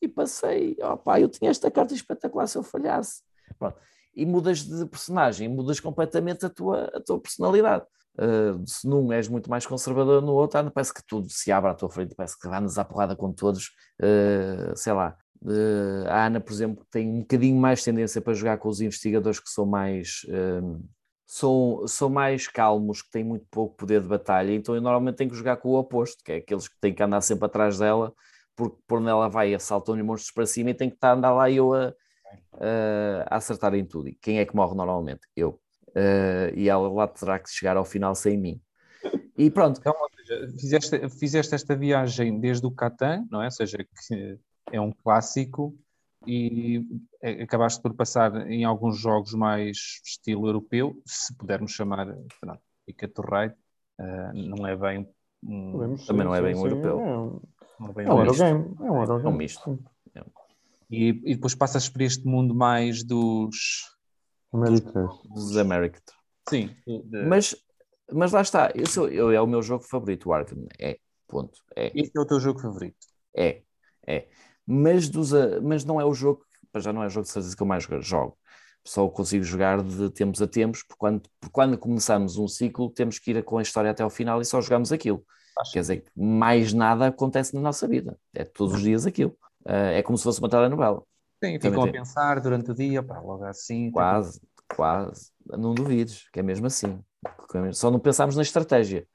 E 0.00 0.06
passei, 0.06 0.76
opá, 0.80 1.20
eu 1.20 1.28
tinha 1.28 1.50
esta 1.50 1.70
carta 1.70 1.92
espetacular 1.92 2.46
se 2.46 2.56
eu 2.56 2.62
falhasse. 2.62 3.22
Pronto. 3.58 3.76
E 4.14 4.24
mudas 4.24 4.62
de 4.62 4.86
personagem, 4.86 5.48
mudas 5.48 5.80
completamente 5.80 6.46
a 6.46 6.50
tua, 6.50 6.84
a 6.94 7.00
tua 7.00 7.20
personalidade. 7.20 7.84
Uh, 8.18 8.66
se 8.66 8.86
num 8.88 9.12
és 9.12 9.28
muito 9.28 9.48
mais 9.48 9.64
conservador, 9.64 10.20
no 10.20 10.32
outro 10.32 10.58
ano 10.58 10.72
parece 10.72 10.92
que 10.92 11.04
tudo 11.06 11.28
se 11.30 11.52
abre 11.52 11.70
à 11.70 11.74
tua 11.74 11.88
frente, 11.88 12.16
parece 12.16 12.36
que 12.36 12.48
andas 12.48 12.76
à 12.76 12.84
porrada 12.84 13.14
com 13.14 13.32
todos, 13.32 13.70
uh, 14.00 14.76
sei 14.76 14.92
lá. 14.92 15.16
Uh, 15.42 16.08
a 16.08 16.26
Ana, 16.26 16.40
por 16.40 16.52
exemplo, 16.52 16.86
tem 16.90 17.08
um 17.08 17.20
bocadinho 17.20 17.56
mais 17.56 17.82
tendência 17.82 18.20
para 18.20 18.34
jogar 18.34 18.58
com 18.58 18.68
os 18.68 18.80
investigadores 18.80 19.38
que 19.38 19.48
são 19.50 19.64
mais 19.64 20.22
são, 21.24 21.86
são 21.86 22.08
mais 22.08 22.48
calmos, 22.48 23.02
que 23.02 23.10
têm 23.10 23.22
muito 23.22 23.44
pouco 23.50 23.76
poder 23.76 24.00
de 24.00 24.08
batalha, 24.08 24.50
então 24.52 24.74
eu 24.74 24.80
normalmente 24.80 25.16
tenho 25.16 25.30
que 25.30 25.36
jogar 25.36 25.58
com 25.58 25.68
o 25.68 25.78
oposto, 25.78 26.24
que 26.24 26.32
é 26.32 26.36
aqueles 26.36 26.66
que 26.66 26.80
têm 26.80 26.94
que 26.94 27.02
andar 27.02 27.20
sempre 27.20 27.44
atrás 27.44 27.78
dela, 27.78 28.14
porque 28.56 28.78
por 28.86 28.98
onde 28.98 29.10
ela 29.10 29.28
vai 29.28 29.54
assaltam-lhe 29.54 30.02
monstros 30.02 30.32
para 30.32 30.46
cima 30.46 30.70
e 30.70 30.74
tem 30.74 30.88
que 30.88 30.96
estar 30.96 31.10
a 31.10 31.14
andar 31.14 31.32
lá 31.32 31.50
eu 31.50 31.74
a, 31.74 31.94
a, 32.54 33.34
a 33.34 33.36
acertar 33.36 33.74
em 33.74 33.84
tudo. 33.84 34.08
E 34.08 34.14
quem 34.14 34.38
é 34.38 34.46
que 34.46 34.56
morre 34.56 34.74
normalmente? 34.74 35.20
Eu 35.36 35.60
uh, 35.88 36.54
e 36.56 36.68
ela 36.68 36.88
lá 36.88 37.06
terá 37.06 37.38
que 37.38 37.50
chegar 37.50 37.76
ao 37.76 37.84
final 37.84 38.14
sem 38.14 38.36
mim. 38.36 38.60
E 39.36 39.50
pronto. 39.50 39.78
Então, 39.78 39.94
fizeste, 40.58 41.08
fizeste 41.10 41.54
esta 41.54 41.76
viagem 41.76 42.40
desde 42.40 42.66
o 42.66 42.70
Catan, 42.70 43.26
não 43.30 43.42
é? 43.42 43.44
Ou 43.46 43.50
seja, 43.50 43.78
que 43.78 44.38
é 44.72 44.80
um 44.80 44.92
clássico, 44.92 45.76
e 46.26 46.84
acabaste 47.42 47.80
por 47.80 47.94
passar 47.94 48.50
em 48.50 48.64
alguns 48.64 48.98
jogos 48.98 49.32
mais 49.34 50.00
estilo 50.04 50.46
europeu, 50.46 51.00
se 51.06 51.34
pudermos 51.34 51.72
chamar, 51.72 52.06
pronto, 52.40 52.60
Ticket 52.86 53.12
to 53.12 53.22
Ride, 53.22 53.54
uh, 54.00 54.32
não 54.34 54.66
é 54.66 54.76
bem 54.76 55.08
um, 55.44 55.96
também 55.98 56.24
não 56.26 56.34
é 56.34 56.42
bem 56.42 56.54
um 56.54 56.66
europeu. 56.66 57.00
É 57.00 57.18
um, 57.18 57.40
não 57.80 57.90
é 57.90 57.92
bem 57.92 58.06
é 58.06 58.12
um, 58.12 58.18
Eurogame. 58.18 58.76
É 58.80 58.90
um 58.90 59.00
Eurogame. 59.00 59.24
É 59.24 59.28
um 59.28 59.36
misto. 59.36 59.78
E, 60.90 61.08
e 61.08 61.34
depois 61.34 61.54
passas 61.54 61.88
por 61.88 62.00
este 62.00 62.26
mundo 62.26 62.54
mais 62.54 63.04
dos 63.04 63.84
American. 64.52 65.08
Dos 65.28 65.56
American. 65.56 66.00
Sim. 66.48 66.74
Mas, 67.26 67.54
mas 68.10 68.32
lá 68.32 68.40
está, 68.40 68.72
eu, 69.10 69.30
é 69.30 69.40
o 69.40 69.46
meu 69.46 69.62
jogo 69.62 69.84
favorito, 69.84 70.30
o 70.30 70.32
Arkham. 70.32 70.66
É, 70.78 70.98
ponto. 71.26 71.60
É. 71.76 71.92
Esse 71.94 72.10
é 72.16 72.20
o 72.20 72.26
teu 72.26 72.40
jogo 72.40 72.58
favorito? 72.58 72.96
É, 73.36 73.62
é. 74.06 74.28
Mas, 74.70 75.08
dos, 75.08 75.32
mas 75.62 75.82
não 75.82 75.98
é 75.98 76.04
o 76.04 76.12
jogo, 76.12 76.44
já 76.76 76.92
não 76.92 77.02
é 77.02 77.06
o 77.06 77.10
jogo 77.10 77.24
de 77.24 77.32
certeza 77.32 77.56
que 77.56 77.62
eu 77.62 77.66
mais 77.66 77.84
jogo. 78.02 78.36
Só 78.84 79.08
consigo 79.08 79.42
jogar 79.42 79.82
de 79.82 80.10
tempos 80.10 80.42
a 80.42 80.46
tempos, 80.46 80.82
porque 80.82 80.98
quando, 80.98 81.22
porque 81.40 81.52
quando 81.52 81.78
começamos 81.78 82.36
um 82.36 82.46
ciclo, 82.46 82.90
temos 82.90 83.18
que 83.18 83.30
ir 83.30 83.42
com 83.42 83.58
a 83.58 83.62
história 83.62 83.90
até 83.90 84.02
ao 84.02 84.10
final 84.10 84.40
e 84.40 84.44
só 84.44 84.60
jogamos 84.60 84.92
aquilo. 84.92 85.24
Acho 85.58 85.72
Quer 85.72 85.80
dizer 85.80 86.04
mais 86.14 86.72
nada 86.72 87.06
acontece 87.06 87.54
na 87.54 87.60
nossa 87.60 87.88
vida. 87.88 88.16
É 88.34 88.44
todos 88.44 88.74
os 88.74 88.82
dias 88.82 89.06
aquilo. 89.06 89.30
Uh, 89.66 89.92
é 89.94 90.02
como 90.02 90.16
se 90.16 90.24
fosse 90.24 90.38
uma 90.38 90.48
telenovela. 90.48 91.02
Sim, 91.42 91.58
ficam 91.60 91.84
a 91.84 91.90
pensar 91.90 92.40
durante 92.40 92.70
o 92.70 92.74
dia, 92.74 93.02
pá, 93.02 93.18
logo 93.20 93.44
assim. 93.44 93.90
Quase, 93.90 94.40
tipo... 94.40 94.76
quase. 94.76 95.30
Não 95.46 95.74
duvides, 95.74 96.28
que 96.30 96.40
é 96.40 96.42
mesmo 96.42 96.66
assim. 96.66 97.00
Só 97.72 97.90
não 97.90 97.98
pensamos 97.98 98.36
na 98.36 98.42
estratégia, 98.42 99.06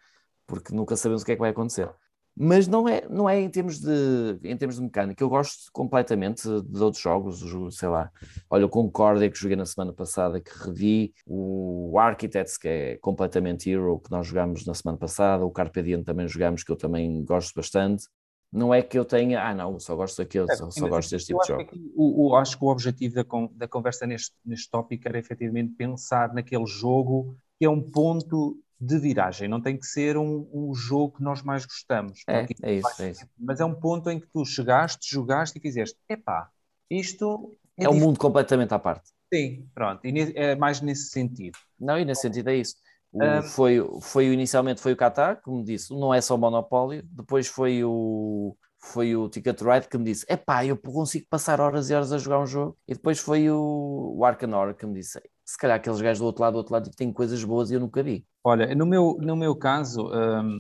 porque 0.48 0.74
nunca 0.74 0.96
sabemos 0.96 1.22
o 1.22 1.26
que 1.26 1.34
é 1.34 1.36
que 1.36 1.42
vai 1.42 1.52
acontecer. 1.52 1.90
Mas 2.36 2.68
não 2.68 2.88
é, 2.88 3.08
não 3.08 3.30
é 3.30 3.40
em 3.40 3.50
termos 3.50 3.80
de 3.80 4.40
em 4.44 4.58
termos 4.58 4.78
de 4.78 4.82
mecânica. 4.82 5.24
Eu 5.24 5.30
gosto 5.30 5.72
completamente 5.72 6.44
de 6.44 6.82
outros 6.82 7.02
jogos, 7.02 7.44
sei 7.78 7.88
lá. 7.90 8.10
Olha, 8.50 8.66
o 8.66 8.70
Concordia 8.70 9.30
que 9.30 9.38
joguei 9.38 9.56
na 9.56 9.66
semana 9.66 9.94
passada, 9.94 10.42
que 10.42 10.52
revi, 10.66 11.14
o 11.28 11.98
Architects, 12.00 12.58
que 12.58 12.68
é 12.68 12.98
completamente 12.98 13.70
Hero, 13.70 14.00
que 14.00 14.10
nós 14.10 14.26
jogámos 14.26 14.66
na 14.66 14.74
semana 14.74 14.98
passada, 14.98 15.46
o 15.46 15.52
Carpe 15.52 15.84
Diem 15.84 16.04
também 16.04 16.28
jogamos, 16.28 16.64
que 16.64 16.72
eu 16.72 16.76
também 16.76 17.24
gosto 17.24 17.54
bastante 17.56 18.06
não 18.54 18.72
é 18.72 18.84
que 18.84 18.98
eu 18.98 19.04
tenha, 19.04 19.44
ah 19.44 19.56
não, 19.56 19.80
só 19.80 19.96
gosto 19.96 20.18
daquele, 20.20 20.46
é, 20.52 20.56
só, 20.56 20.70
só 20.70 20.88
gosto 20.88 21.10
deste 21.10 21.28
tipo 21.28 21.42
de 21.42 21.48
jogo. 21.48 21.66
Que 21.66 21.92
o, 21.96 22.28
o, 22.28 22.36
acho 22.36 22.56
que 22.56 22.64
o 22.64 22.68
objetivo 22.68 23.16
da, 23.16 23.24
con, 23.24 23.50
da 23.56 23.68
conversa 23.68 24.06
neste, 24.06 24.36
neste 24.46 24.70
tópico 24.70 25.08
era 25.08 25.18
efetivamente 25.18 25.74
pensar 25.74 26.32
naquele 26.32 26.68
jogo 26.68 27.36
que 27.58 27.66
é 27.66 27.70
um 27.70 27.82
ponto 27.82 28.56
de 28.80 28.98
viragem, 29.00 29.48
não 29.48 29.62
tem 29.62 29.78
que 29.78 29.86
ser 29.86 30.18
um, 30.18 30.50
um 30.54 30.74
jogo 30.74 31.18
que 31.18 31.24
nós 31.24 31.42
mais 31.42 31.66
gostamos. 31.66 32.22
É, 32.28 32.46
é 32.62 32.74
isso, 32.74 33.02
é 33.02 33.10
isso. 33.10 33.26
Mas 33.38 33.60
é 33.60 33.66
um 33.66 33.74
ponto 33.76 34.10
em 34.10 34.20
que 34.20 34.28
tu 34.28 34.46
chegaste, 34.46 35.10
jogaste 35.10 35.58
e 35.58 35.62
quiseste, 35.62 35.98
epá, 36.10 36.50
isto... 36.90 37.58
É, 37.78 37.86
é 37.86 37.90
um 37.90 38.00
mundo 38.00 38.20
completamente 38.20 38.74
à 38.74 38.80
parte. 38.80 39.10
Sim, 39.34 39.68
pronto, 39.74 40.06
e 40.06 40.34
é 40.36 40.56
mais 40.56 40.80
nesse 40.82 41.10
sentido. 41.10 41.58
Não, 41.80 41.98
e 41.98 42.06
nesse 42.06 42.22
sentido 42.22 42.50
é 42.50 42.56
isso. 42.58 42.76
O, 43.12 43.44
foi, 43.44 43.78
foi 44.02 44.26
inicialmente 44.28 44.82
foi 44.82 44.94
o 44.94 44.98
Qatar, 44.98 45.40
como 45.42 45.64
disse, 45.64 45.94
não 45.94 46.14
é 46.14 46.20
só 46.20 46.36
o 46.36 46.38
monopólio, 46.38 47.04
depois 47.12 47.48
foi 47.48 47.84
o, 47.84 48.58
foi 48.80 49.16
o 49.16 49.30
Ticket 49.30 49.62
Ride 49.62 49.88
que 49.88 49.98
me 49.98 50.04
disse: 50.04 50.26
é 50.28 50.36
pá, 50.36 50.66
eu 50.66 50.76
consigo 50.78 51.26
passar 51.30 51.62
horas 51.62 51.90
e 51.90 51.94
horas 51.94 52.12
a 52.12 52.18
jogar 52.18 52.40
um 52.40 52.46
jogo. 52.46 52.78
E 52.88 52.94
depois 52.94 53.20
foi 53.20 53.50
o, 53.50 54.16
o 54.18 54.26
Arcanor 54.26 54.74
que 54.74 54.86
me 54.86 54.96
disse: 54.96 55.22
se 55.46 55.58
calhar 55.58 55.78
aqueles 55.78 56.02
gajos 56.02 56.20
do 56.20 56.26
outro 56.26 56.42
lado, 56.42 56.54
do 56.54 56.58
outro 56.58 56.74
lado, 56.74 56.90
têm 56.92 57.12
coisas 57.12 57.44
boas 57.44 57.70
e 57.70 57.74
eu 57.74 57.80
nunca 57.80 58.02
vi. 58.02 58.26
Olha, 58.44 58.74
no 58.76 58.86
meu, 58.86 59.18
no 59.20 59.36
meu 59.36 59.56
caso, 59.56 60.10
um, 60.10 60.60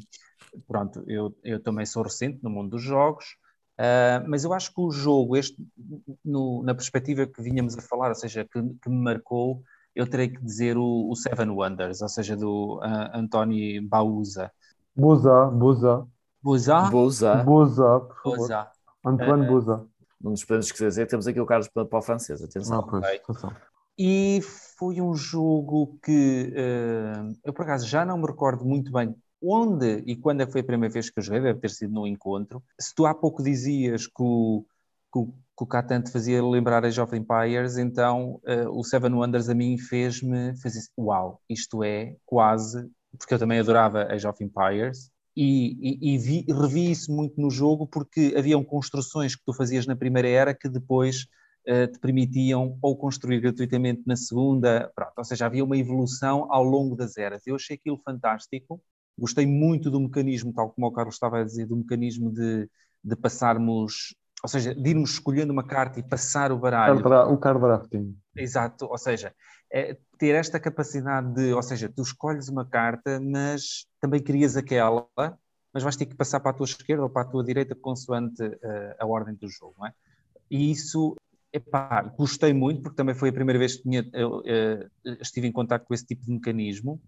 pronto, 0.67 1.03
eu, 1.07 1.35
eu 1.43 1.61
também 1.61 1.85
sou 1.85 2.03
recente 2.03 2.39
no 2.43 2.49
mundo 2.49 2.71
dos 2.71 2.81
jogos, 2.81 3.25
uh, 3.79 4.27
mas 4.27 4.43
eu 4.43 4.53
acho 4.53 4.73
que 4.73 4.81
o 4.81 4.91
jogo, 4.91 5.37
este, 5.37 5.57
no, 6.23 6.63
na 6.63 6.75
perspectiva 6.75 7.25
que 7.25 7.41
vinhamos 7.41 7.77
a 7.77 7.81
falar, 7.81 8.09
ou 8.09 8.15
seja, 8.15 8.45
que, 8.45 8.61
que 8.61 8.89
me 8.89 9.03
marcou, 9.03 9.63
eu 9.95 10.07
terei 10.07 10.29
que 10.29 10.43
dizer 10.43 10.77
o, 10.77 11.09
o 11.09 11.15
Seven 11.15 11.49
Wonders, 11.49 12.01
ou 12.01 12.09
seja, 12.09 12.35
do 12.35 12.79
uh, 12.79 13.17
António 13.17 13.87
Bauza. 13.87 14.51
Buza, 14.95 15.45
Buza. 15.45 16.07
Buza? 16.41 16.81
Boza. 16.89 17.35
Buza, 17.43 17.99
por 17.99 18.15
favor. 18.17 18.37
Buza. 18.37 18.67
Antoine 19.05 19.45
Eh, 19.45 19.49
Buza. 19.49 19.87
Não 20.21 20.31
nos 20.31 20.45
podemos 20.45 20.67
esquecer, 20.67 21.07
temos 21.07 21.27
aqui 21.27 21.39
o 21.39 21.45
Carlos 21.45 21.67
para, 21.67 21.85
para 21.85 21.99
o 21.99 22.01
francês, 22.01 22.41
atenção. 22.41 22.79
Ah, 22.79 22.83
pois, 22.83 23.03
atenção. 23.03 23.53
E 23.97 24.41
foi 24.77 24.99
um 24.99 25.13
jogo 25.13 25.99
que 26.03 26.51
uh, 26.51 27.37
eu, 27.43 27.53
por 27.53 27.63
acaso, 27.63 27.87
já 27.87 28.03
não 28.03 28.17
me 28.17 28.25
recordo 28.25 28.65
muito 28.65 28.91
bem 28.91 29.15
onde 29.43 30.01
e 30.05 30.15
quando 30.15 30.41
é 30.41 30.45
que 30.45 30.51
foi 30.51 30.61
a 30.61 30.63
primeira 30.63 30.93
vez 30.93 31.09
que 31.09 31.19
eu 31.19 31.23
joguei, 31.23 31.41
deve 31.41 31.59
ter 31.59 31.69
sido 31.69 31.93
no 31.93 32.07
encontro. 32.07 32.63
Se 32.79 32.95
tu 32.95 33.05
há 33.05 33.13
pouco 33.13 33.43
dizias 33.43 34.07
que 34.07 34.23
o, 34.23 34.65
que 35.11 35.19
o, 35.19 35.25
que 35.27 35.63
o 35.63 35.67
Catan 35.67 36.01
te 36.01 36.11
fazia 36.11 36.43
lembrar 36.43 36.85
Age 36.85 37.01
of 37.01 37.15
Empires, 37.15 37.77
então 37.77 38.39
uh, 38.47 38.69
o 38.71 38.83
Seven 38.83 39.13
Wonders 39.13 39.49
a 39.49 39.53
mim 39.53 39.77
fez-me 39.77 40.55
fazer 40.61 40.79
assim, 40.79 40.89
uau, 40.97 41.41
isto 41.49 41.83
é 41.83 42.15
quase, 42.25 42.89
porque 43.17 43.33
eu 43.33 43.39
também 43.39 43.59
adorava 43.59 44.07
Age 44.11 44.25
of 44.25 44.41
Empires, 44.41 45.11
e, 45.35 45.75
e, 45.81 46.13
e 46.13 46.17
vi, 46.17 46.45
revi 46.47 46.91
isso 46.91 47.11
muito 47.11 47.41
no 47.41 47.49
jogo 47.49 47.87
porque 47.87 48.35
haviam 48.37 48.63
construções 48.63 49.35
que 49.35 49.43
tu 49.43 49.51
fazias 49.51 49.87
na 49.87 49.95
primeira 49.95 50.29
era 50.29 50.53
que 50.53 50.69
depois 50.69 51.25
te 51.63 51.99
permitiam 51.99 52.77
ou 52.81 52.97
construir 52.97 53.39
gratuitamente 53.39 54.03
na 54.05 54.15
segunda, 54.15 54.91
pronto, 54.95 55.13
ou 55.17 55.23
seja, 55.23 55.45
havia 55.45 55.63
uma 55.63 55.77
evolução 55.77 56.47
ao 56.51 56.63
longo 56.63 56.95
das 56.95 57.17
eras. 57.17 57.45
Eu 57.47 57.55
achei 57.55 57.75
aquilo 57.77 57.97
fantástico, 58.03 58.81
gostei 59.17 59.45
muito 59.45 59.89
do 59.89 59.99
mecanismo, 59.99 60.53
tal 60.53 60.71
como 60.71 60.87
o 60.87 60.91
Carlos 60.91 61.15
estava 61.15 61.39
a 61.39 61.43
dizer, 61.43 61.65
do 61.65 61.77
mecanismo 61.77 62.31
de, 62.31 62.69
de 63.03 63.15
passarmos, 63.15 64.15
ou 64.43 64.49
seja, 64.49 64.75
de 64.75 64.89
irmos 64.89 65.11
escolhendo 65.11 65.53
uma 65.53 65.65
carta 65.65 65.99
e 65.99 66.03
passar 66.03 66.51
o 66.51 66.57
baralho. 66.57 66.95
O 67.33 67.37
card 67.37 67.61
drafting. 67.61 68.17
Exato, 68.35 68.85
ou 68.85 68.97
seja, 68.97 69.33
é 69.71 69.97
ter 70.17 70.35
esta 70.35 70.59
capacidade 70.59 71.33
de, 71.33 71.53
ou 71.53 71.61
seja, 71.63 71.89
tu 71.89 72.01
escolhes 72.01 72.49
uma 72.49 72.65
carta, 72.65 73.19
mas 73.19 73.87
também 73.99 74.21
querias 74.21 74.57
aquela, 74.57 75.07
mas 75.73 75.81
vais 75.81 75.95
ter 75.95 76.05
que 76.05 76.15
passar 76.15 76.39
para 76.39 76.51
a 76.51 76.53
tua 76.53 76.65
esquerda 76.65 77.03
ou 77.03 77.09
para 77.09 77.23
a 77.23 77.31
tua 77.31 77.43
direita 77.43 77.73
consoante 77.73 78.43
uh, 78.43 78.95
a 78.99 79.05
ordem 79.05 79.33
do 79.33 79.49
jogo, 79.49 79.73
não 79.79 79.87
é? 79.87 79.93
E 80.51 80.69
isso, 80.69 81.15
epá, 81.53 82.01
gostei 82.01 82.51
muito, 82.51 82.81
porque 82.81 82.95
também 82.95 83.13
foi 83.13 83.29
a 83.29 83.33
primeira 83.33 83.59
vez 83.59 83.75
que 83.75 83.83
tinha, 83.83 84.09
eu, 84.11 84.39
uh, 84.39 84.89
estive 85.21 85.47
em 85.47 85.51
contato 85.51 85.85
com 85.85 85.93
esse 85.93 86.05
tipo 86.05 86.25
de 86.25 86.31
mecanismo. 86.31 86.99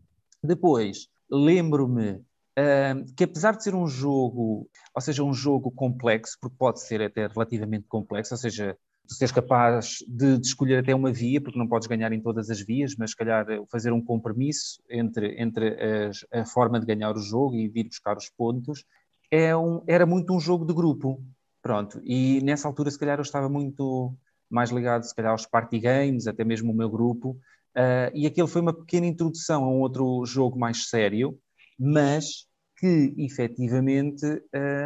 Depois, 0.44 1.08
lembro-me 1.30 2.12
uh, 2.12 3.14
que 3.18 3.24
apesar 3.24 3.58
de 3.58 3.64
ser 3.64 3.74
um 3.74 3.88
jogo, 3.88 4.70
ou 4.94 5.02
seja, 5.02 5.24
um 5.24 5.34
jogo 5.34 5.72
complexo, 5.72 6.38
porque 6.40 6.56
pode 6.58 6.82
ser 6.82 7.02
até 7.02 7.26
relativamente 7.26 7.88
complexo, 7.88 8.36
ou 8.36 8.38
seja, 8.38 8.78
tu 9.08 9.16
seres 9.16 9.32
capaz 9.32 9.98
de, 10.08 10.38
de, 10.38 10.48
escolher 10.48 10.80
até 10.80 10.94
uma 10.94 11.12
via, 11.12 11.42
porque 11.42 11.58
não 11.58 11.68
podes 11.68 11.88
ganhar 11.88 12.12
em 12.14 12.22
todas 12.22 12.50
as 12.50 12.62
vias, 12.62 12.96
mas 12.98 13.12
se 13.12 13.18
calhar 13.18 13.46
fazer 13.72 13.92
um 13.92 14.02
compromisso 14.02 14.82
entre, 14.90 15.42
entre 15.42 16.06
as, 16.08 16.26
a 16.32 16.46
forma 16.46 16.80
de 16.80 16.86
ganhar 16.86 17.16
o 17.16 17.20
jogo 17.20 17.56
e 17.56 17.68
de 17.68 17.80
ir 17.80 17.84
buscar 17.86 18.16
os 18.16 18.30
pontos, 18.30 18.84
é 19.32 19.56
um, 19.56 19.84
era 19.88 20.06
muito 20.06 20.34
um 20.34 20.40
jogo 20.40 20.66
de 20.66 20.74
grupo. 20.74 21.24
Pronto, 21.62 22.00
e 22.04 22.42
nessa 22.44 22.68
altura 22.68 22.92
se 22.92 23.00
calhar 23.00 23.18
eu 23.18 23.24
estava 23.24 23.50
muito 23.50 24.16
mais 24.50 24.70
ligado 24.70 25.04
se 25.04 25.16
calhar 25.16 25.32
aos 25.32 25.46
party 25.46 25.80
games, 25.80 26.28
até 26.28 26.44
mesmo 26.44 26.72
o 26.72 26.76
meu 26.76 26.90
grupo, 26.90 27.32
uh, 27.76 28.12
e 28.14 28.26
aquele 28.26 28.48
foi 28.48 28.62
uma 28.62 28.74
pequena 28.74 29.06
introdução 29.06 29.64
a 29.64 29.70
um 29.70 29.80
outro 29.80 30.26
jogo 30.26 30.58
mais 30.58 30.90
sério, 30.90 31.38
mas 31.80 32.48
que 32.78 33.14
efetivamente 33.18 34.26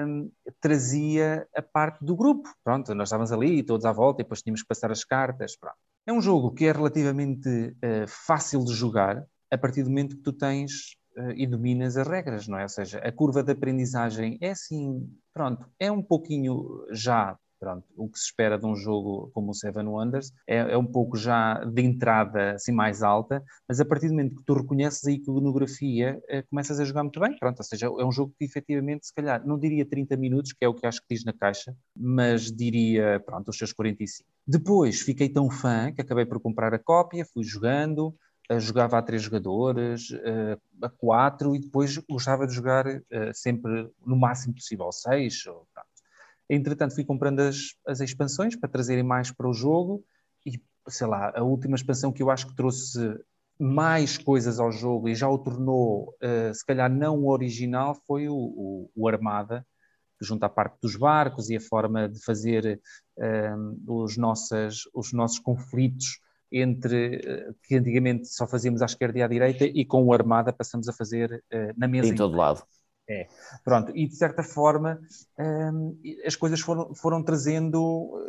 um, 0.07 0.31
trazia 0.61 1.47
a 1.55 1.61
parte 1.61 2.05
do 2.05 2.15
grupo. 2.15 2.49
Pronto, 2.63 2.93
nós 2.93 3.07
estávamos 3.07 3.31
ali, 3.31 3.63
todos 3.63 3.85
à 3.85 3.91
volta, 3.91 4.21
e 4.21 4.23
depois 4.23 4.41
tínhamos 4.41 4.61
que 4.61 4.67
passar 4.67 4.91
as 4.91 5.03
cartas. 5.03 5.57
Pronto. 5.57 5.75
É 6.05 6.13
um 6.13 6.21
jogo 6.21 6.51
que 6.53 6.65
é 6.65 6.71
relativamente 6.71 7.49
uh, 7.49 8.07
fácil 8.07 8.63
de 8.63 8.73
jogar 8.73 9.23
a 9.51 9.57
partir 9.57 9.83
do 9.83 9.89
momento 9.89 10.15
que 10.15 10.21
tu 10.21 10.31
tens 10.31 10.95
uh, 11.17 11.31
e 11.35 11.47
dominas 11.47 11.97
as 11.97 12.07
regras, 12.07 12.47
não 12.47 12.59
é? 12.59 12.63
Ou 12.63 12.69
seja, 12.69 12.99
a 12.99 13.11
curva 13.11 13.43
de 13.43 13.51
aprendizagem 13.51 14.37
é 14.39 14.51
assim, 14.51 15.09
pronto, 15.33 15.67
é 15.79 15.91
um 15.91 16.01
pouquinho 16.01 16.85
já 16.91 17.37
pronto, 17.59 17.85
o 17.95 18.09
que 18.09 18.17
se 18.17 18.25
espera 18.25 18.57
de 18.57 18.65
um 18.65 18.75
jogo 18.75 19.29
como 19.33 19.51
o 19.51 19.53
Seven 19.53 19.85
Wonders 19.85 20.31
é, 20.47 20.57
é, 20.57 20.77
um 20.77 20.85
pouco 20.85 21.17
já 21.17 21.63
de 21.65 21.81
entrada 21.81 22.53
assim 22.53 22.71
mais 22.71 23.03
alta, 23.03 23.43
mas 23.67 23.79
a 23.79 23.85
partir 23.85 24.07
do 24.07 24.13
momento 24.13 24.35
que 24.35 24.43
tu 24.43 24.53
reconheces 24.53 25.05
a 25.05 25.11
iconografia, 25.11 26.21
eh, 26.29 26.41
começas 26.43 26.79
a 26.79 26.85
jogar 26.85 27.03
muito 27.03 27.19
bem, 27.19 27.37
pronto, 27.37 27.59
ou 27.59 27.63
seja, 27.63 27.87
é 27.87 28.05
um 28.05 28.11
jogo 28.11 28.33
que 28.37 28.45
efetivamente, 28.45 29.07
se 29.07 29.13
calhar, 29.13 29.45
não 29.45 29.59
diria 29.59 29.85
30 29.85 30.15
minutos, 30.15 30.53
que 30.53 30.63
é 30.63 30.67
o 30.67 30.73
que 30.73 30.87
acho 30.87 31.01
que 31.01 31.13
diz 31.13 31.25
na 31.25 31.33
caixa, 31.33 31.75
mas 31.95 32.51
diria, 32.51 33.19
pronto, 33.25 33.49
os 33.49 33.57
seus 33.57 33.73
45. 33.73 34.27
Depois 34.47 35.01
fiquei 35.01 35.29
tão 35.29 35.49
fã 35.49 35.91
que 35.91 36.01
acabei 36.01 36.25
por 36.25 36.39
comprar 36.39 36.73
a 36.73 36.79
cópia, 36.79 37.25
fui 37.25 37.43
jogando, 37.43 38.15
jogava 38.57 38.97
a 38.97 39.01
três 39.01 39.21
jogadores, 39.21 40.07
a 40.81 40.89
quatro, 40.89 41.55
e 41.55 41.59
depois 41.59 41.97
gostava 42.09 42.47
de 42.47 42.53
jogar 42.53 42.85
sempre 43.33 43.91
no 44.03 44.15
máximo 44.15 44.55
possível, 44.55 44.91
seis, 44.91 45.45
ou, 45.45 45.67
pronto. 45.71 45.88
Entretanto, 46.49 46.95
fui 46.95 47.05
comprando 47.05 47.41
as, 47.41 47.75
as 47.87 47.99
expansões 47.99 48.55
para 48.55 48.69
trazerem 48.69 49.03
mais 49.03 49.31
para 49.31 49.47
o 49.47 49.53
jogo 49.53 50.03
e, 50.45 50.59
sei 50.87 51.05
lá, 51.05 51.31
a 51.35 51.43
última 51.43 51.75
expansão 51.75 52.11
que 52.11 52.23
eu 52.23 52.31
acho 52.31 52.47
que 52.47 52.55
trouxe 52.55 52.99
mais 53.59 54.17
coisas 54.17 54.59
ao 54.59 54.71
jogo 54.71 55.09
e 55.09 55.15
já 55.15 55.29
o 55.29 55.37
tornou, 55.37 56.15
uh, 56.23 56.53
se 56.53 56.65
calhar 56.65 56.89
não 56.89 57.17
o 57.19 57.29
original, 57.29 57.93
foi 58.07 58.29
o, 58.29 58.33
o, 58.33 58.91
o, 58.95 59.07
Armada, 59.07 59.65
junta 60.19 60.45
a 60.45 60.49
parte 60.49 60.77
dos 60.81 60.95
barcos 60.95 61.49
e 61.49 61.57
a 61.57 61.61
forma 61.61 62.07
de 62.07 62.23
fazer 62.23 62.81
uh, 63.17 64.01
os, 64.01 64.17
nossas, 64.17 64.83
os 64.93 65.11
nossos 65.11 65.39
conflitos 65.39 66.19
entre, 66.49 67.17
uh, 67.17 67.55
que 67.63 67.75
antigamente 67.75 68.27
só 68.29 68.47
fazíamos 68.47 68.81
à 68.81 68.85
esquerda 68.85 69.19
e 69.19 69.21
à 69.21 69.27
direita 69.27 69.65
e 69.65 69.85
com 69.85 70.05
o 70.05 70.13
Armada 70.13 70.53
passamos 70.53 70.87
a 70.87 70.93
fazer 70.93 71.43
na 71.75 71.87
mesa. 71.87 72.07
Em 72.07 72.15
todo 72.15 72.37
lado. 72.37 72.63
É, 73.09 73.27
pronto, 73.63 73.91
e 73.95 74.07
de 74.07 74.15
certa 74.15 74.43
forma 74.43 75.01
um, 75.39 75.99
as 76.23 76.35
coisas 76.35 76.59
foram, 76.59 76.93
foram 76.93 77.23
trazendo 77.23 77.81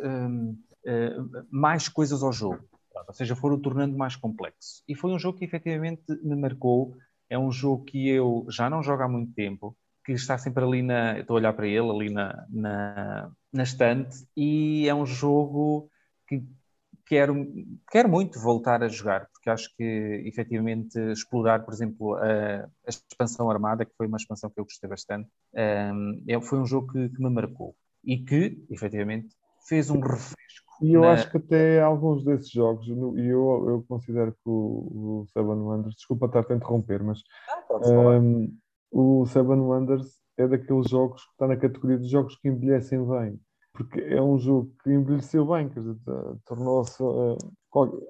um, 0.03 0.57
uh, 0.87 1.45
mais 1.51 1.87
coisas 1.87 2.23
ao 2.23 2.33
jogo, 2.33 2.63
pronto, 2.91 3.07
ou 3.09 3.13
seja, 3.13 3.35
foram 3.35 3.59
tornando 3.61 3.95
mais 3.95 4.15
complexo. 4.15 4.83
E 4.87 4.95
foi 4.95 5.11
um 5.11 5.19
jogo 5.19 5.37
que 5.37 5.45
efetivamente 5.45 6.01
me 6.23 6.35
marcou, 6.35 6.97
é 7.29 7.37
um 7.37 7.51
jogo 7.51 7.85
que 7.85 8.09
eu 8.09 8.47
já 8.49 8.71
não 8.71 8.81
jogo 8.81 9.03
há 9.03 9.07
muito 9.07 9.31
tempo, 9.33 9.77
que 10.03 10.13
está 10.13 10.35
sempre 10.39 10.63
ali 10.63 10.81
na, 10.81 11.19
estou 11.19 11.35
a 11.35 11.39
olhar 11.39 11.53
para 11.53 11.67
ele, 11.67 11.87
ali 11.87 12.09
na, 12.09 12.45
na, 12.49 13.31
na 13.53 13.63
estante, 13.63 14.25
e 14.35 14.89
é 14.89 14.95
um 14.95 15.05
jogo 15.05 15.91
que 16.27 16.43
quero, 17.05 17.35
quero 17.91 18.09
muito 18.09 18.39
voltar 18.39 18.81
a 18.81 18.87
jogar, 18.87 19.27
porque 19.41 19.49
acho 19.49 19.75
que 19.75 19.83
efetivamente 20.25 20.99
explorar, 21.11 21.65
por 21.65 21.73
exemplo, 21.73 22.13
a, 22.15 22.63
a 22.85 22.89
expansão 22.89 23.49
armada, 23.49 23.83
que 23.83 23.95
foi 23.97 24.05
uma 24.05 24.17
expansão 24.17 24.51
que 24.51 24.59
eu 24.59 24.63
gostei 24.63 24.87
bastante, 24.87 25.27
um, 25.55 26.23
é, 26.27 26.39
foi 26.39 26.59
um 26.59 26.65
jogo 26.65 26.93
que, 26.93 27.09
que, 27.09 27.21
me 27.21 27.29
marcou 27.29 27.75
e 28.05 28.19
que 28.19 28.63
efetivamente 28.69 29.35
fez 29.67 29.89
um 29.89 29.99
refresco. 29.99 30.71
E 30.83 30.93
eu 30.93 31.01
na... 31.01 31.13
acho 31.13 31.29
que 31.31 31.37
até 31.37 31.81
alguns 31.81 32.23
desses 32.23 32.51
jogos, 32.51 32.87
e 32.87 32.91
eu, 32.91 33.65
eu 33.67 33.85
considero 33.87 34.31
que 34.31 34.49
o, 34.49 35.23
o 35.23 35.25
Seven 35.33 35.55
Wonders, 35.55 35.95
desculpa 35.95 36.27
estar 36.27 36.45
a 36.47 36.55
interromper, 36.55 37.03
mas 37.03 37.23
ah, 37.49 38.19
um, 38.19 38.55
o 38.91 39.25
Seven 39.25 39.59
Wonders 39.59 40.21
é 40.37 40.47
daqueles 40.47 40.87
jogos 40.87 41.23
que 41.25 41.31
está 41.31 41.47
na 41.47 41.57
categoria 41.57 41.97
dos 41.97 42.09
jogos 42.09 42.35
que 42.35 42.47
envelhecem 42.47 43.03
bem 43.03 43.39
porque 43.83 44.01
é 44.01 44.21
um 44.21 44.37
jogo 44.37 44.71
que 44.83 44.91
envelheceu 44.91 45.45
bem, 45.45 45.69
tornou-se. 46.45 47.01
Uh, 47.01 47.37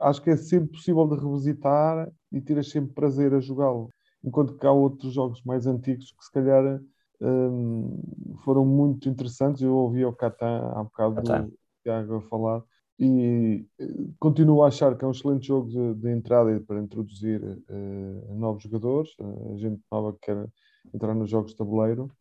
acho 0.02 0.22
que 0.22 0.32
é 0.32 0.38
sempre 0.38 0.72
possível 0.72 1.08
de 1.08 1.16
revisitar 1.16 2.12
e 2.32 2.42
tiras 2.42 2.70
sempre 2.70 2.94
prazer 2.94 3.34
a 3.34 3.40
jogá-lo. 3.40 3.90
Enquanto 4.24 4.58
que 4.58 4.66
há 4.66 4.72
outros 4.72 5.14
jogos 5.14 5.42
mais 5.44 5.66
antigos 5.66 6.12
que 6.12 6.24
se 6.24 6.32
calhar 6.32 6.82
um, 7.22 8.02
foram 8.44 8.66
muito 8.66 9.08
interessantes. 9.08 9.62
Eu 9.62 9.76
ouvi 9.76 10.04
o 10.04 10.14
Catan 10.14 10.72
há 10.76 10.84
bocado 10.84 11.16
Catan. 11.16 11.44
do 11.46 11.54
Tiago 11.84 12.16
a 12.16 12.22
falar 12.22 12.64
e 13.00 13.66
uh, 13.80 14.14
continuo 14.20 14.64
a 14.64 14.68
achar 14.68 14.98
que 14.98 15.06
é 15.06 15.08
um 15.08 15.12
excelente 15.12 15.48
jogo 15.48 15.70
de, 15.70 15.96
de 15.96 16.12
entrada 16.12 16.60
para 16.68 16.80
introduzir 16.80 17.42
uh, 17.42 18.36
novos 18.36 18.64
jogadores, 18.64 19.10
a 19.20 19.58
gente 19.58 19.82
nova 19.92 20.14
que 20.14 20.20
quer 20.22 20.48
entrar 20.94 21.16
nos 21.16 21.30
jogos 21.30 21.52
de 21.52 21.58
tabuleiro. 21.58 22.12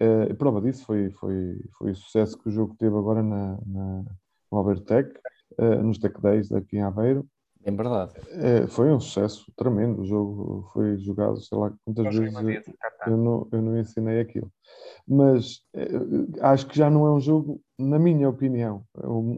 Uh, 0.00 0.34
prova 0.34 0.60
disso 0.60 0.84
foi, 0.84 1.10
foi, 1.10 1.58
foi 1.78 1.90
o 1.92 1.96
sucesso 1.96 2.38
que 2.38 2.48
o 2.48 2.52
jogo 2.52 2.74
teve 2.78 2.94
agora 2.96 3.22
na, 3.22 3.58
na, 3.66 4.04
no 4.52 4.58
Abertec, 4.58 5.10
uh, 5.58 5.82
nos 5.82 5.98
Tech 5.98 6.20
Days 6.20 6.52
aqui 6.52 6.76
em 6.76 6.82
Aveiro. 6.82 7.26
É 7.64 7.70
verdade. 7.70 8.12
Uh, 8.28 8.68
foi 8.68 8.92
um 8.92 9.00
sucesso 9.00 9.50
tremendo. 9.56 10.02
O 10.02 10.04
jogo 10.04 10.68
foi 10.72 10.98
jogado, 10.98 11.40
sei 11.40 11.56
lá 11.56 11.72
quantas 11.84 12.14
vezes 12.14 12.34
eu, 12.34 12.50
eu, 13.06 13.16
não, 13.16 13.48
eu 13.50 13.62
não 13.62 13.78
ensinei 13.78 14.20
aquilo. 14.20 14.52
Mas 15.08 15.62
acho 16.42 16.66
que 16.66 16.76
já 16.76 16.90
não 16.90 17.06
é 17.06 17.12
um 17.12 17.20
jogo, 17.20 17.60
na 17.78 17.98
minha 17.98 18.28
opinião, 18.28 18.84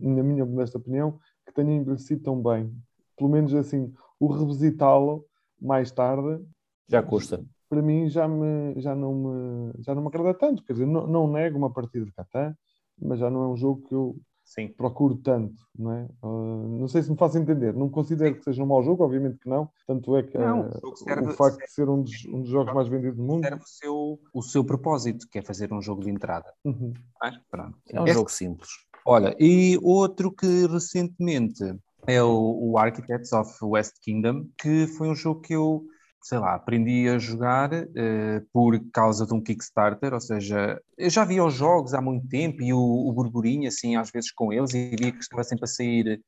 na 0.03 0.23
minha 0.23 0.45
modesta 0.45 0.79
opinião, 0.79 1.19
que 1.47 1.55
tenha 1.55 1.73
envelhecido 1.73 2.23
tão 2.23 2.43
bem. 2.43 2.75
Pelo 3.17 3.31
menos 3.31 3.55
assim, 3.55 3.93
o 4.19 4.27
revisitá-lo 4.27 5.25
mais 5.61 5.91
tarde. 5.91 6.45
Já 6.89 7.03
custa 7.03 7.45
para 7.69 7.83
mim 7.83 8.09
já, 8.09 8.27
me, 8.27 8.81
já, 8.81 8.95
não 8.95 9.15
me, 9.15 9.73
já 9.81 9.95
não 9.95 10.03
me 10.03 10.09
agrada 10.09 10.35
tanto. 10.35 10.65
Quer 10.65 10.73
dizer, 10.75 10.87
não, 10.87 11.07
não 11.07 11.31
nego 11.31 11.59
uma 11.59 11.73
partida 11.73 12.05
de 12.05 12.13
Catan, 12.13 12.55
mas 13.01 13.19
já 13.19 13.31
não 13.31 13.43
é 13.45 13.49
um 13.49 13.57
jogo 13.57 13.87
que 13.89 13.95
eu 13.95 14.17
Sim. 14.45 14.69
procuro 14.69 15.17
tanto, 15.17 15.63
não 15.79 15.93
é? 15.93 16.09
Uh, 16.23 16.79
não 16.81 16.89
sei 16.89 17.03
se 17.03 17.11
me 17.11 17.19
faço 17.19 17.37
entender, 17.37 17.75
não 17.75 17.91
considero 17.91 18.35
que 18.37 18.45
seja 18.45 18.63
um 18.63 18.67
mau 18.67 18.83
jogo, 18.83 19.05
obviamente 19.05 19.39
que 19.39 19.49
não, 19.49 19.69
tanto 19.87 20.17
é 20.17 20.23
que 20.23 20.39
Não, 20.39 20.63
uh, 20.63 20.69
o 20.69 20.81
jogo 20.81 20.97
serve- 20.97 21.31
o 21.31 21.35
facto 21.35 21.59
de 21.59 21.71
ser 21.71 21.89
um 21.89 22.03
dos, 22.03 22.25
um 22.25 22.41
dos 22.41 22.49
jogos 22.51 22.73
mais 22.73 22.89
vendidos 22.89 23.17
do 23.17 23.23
mundo. 23.23 23.43
Serve 23.43 23.63
o 23.63 23.67
seu, 23.67 24.21
o 24.33 24.43
seu 24.43 24.65
propósito, 24.65 25.27
que 25.31 25.39
é 25.39 25.43
fazer 25.43 25.71
um 25.73 25.83
jogo 25.83 26.03
de 26.03 26.11
entrada. 26.11 26.51
Uhum. 26.65 26.95
é? 27.25 27.33
Pronto. 27.51 27.79
É 27.91 28.01
um 28.01 28.05
Este- 28.05 28.15
jogo 28.17 28.31
simples. 28.31 28.69
Olha, 29.07 29.37
e 29.39 29.79
outro 29.83 30.33
que 30.33 30.67
recentemente 30.67 31.63
é 32.07 32.23
o, 32.23 32.59
o 32.71 32.79
Architects 32.79 33.33
of 33.33 33.53
West 33.63 33.97
Kingdom, 34.03 34.47
que 34.59 34.87
foi 34.87 35.09
um 35.09 35.15
jogo 35.15 35.41
que 35.43 35.55
eu, 35.55 35.85
sei 36.23 36.39
lá, 36.39 36.55
aprendi 36.55 37.09
a 37.09 37.19
jogar 37.19 37.71
eh, 37.73 38.43
por 38.53 38.79
causa 38.93 39.27
de 39.27 39.33
um 39.35 39.41
Kickstarter, 39.41 40.13
ou 40.13 40.21
seja, 40.21 40.81
eu 40.97 41.09
já 41.09 41.25
via 41.25 41.45
os 41.45 41.55
jogos 41.55 41.95
há 41.95 42.01
muito 42.01 42.29
tempo 42.29 42.63
e 42.63 42.73
o, 42.73 42.79
o 42.79 43.13
burburinho, 43.13 43.69
assim, 43.69 43.97
às 43.97 44.11
vezes 44.11 44.33
com 44.33 44.53
eles, 44.53 44.75
e 44.75 44.95
via 44.97 45.13
que 45.13 45.19
estava 45.19 45.45
sempre 45.45 45.65
a 45.65 45.69
sair 45.69 46.21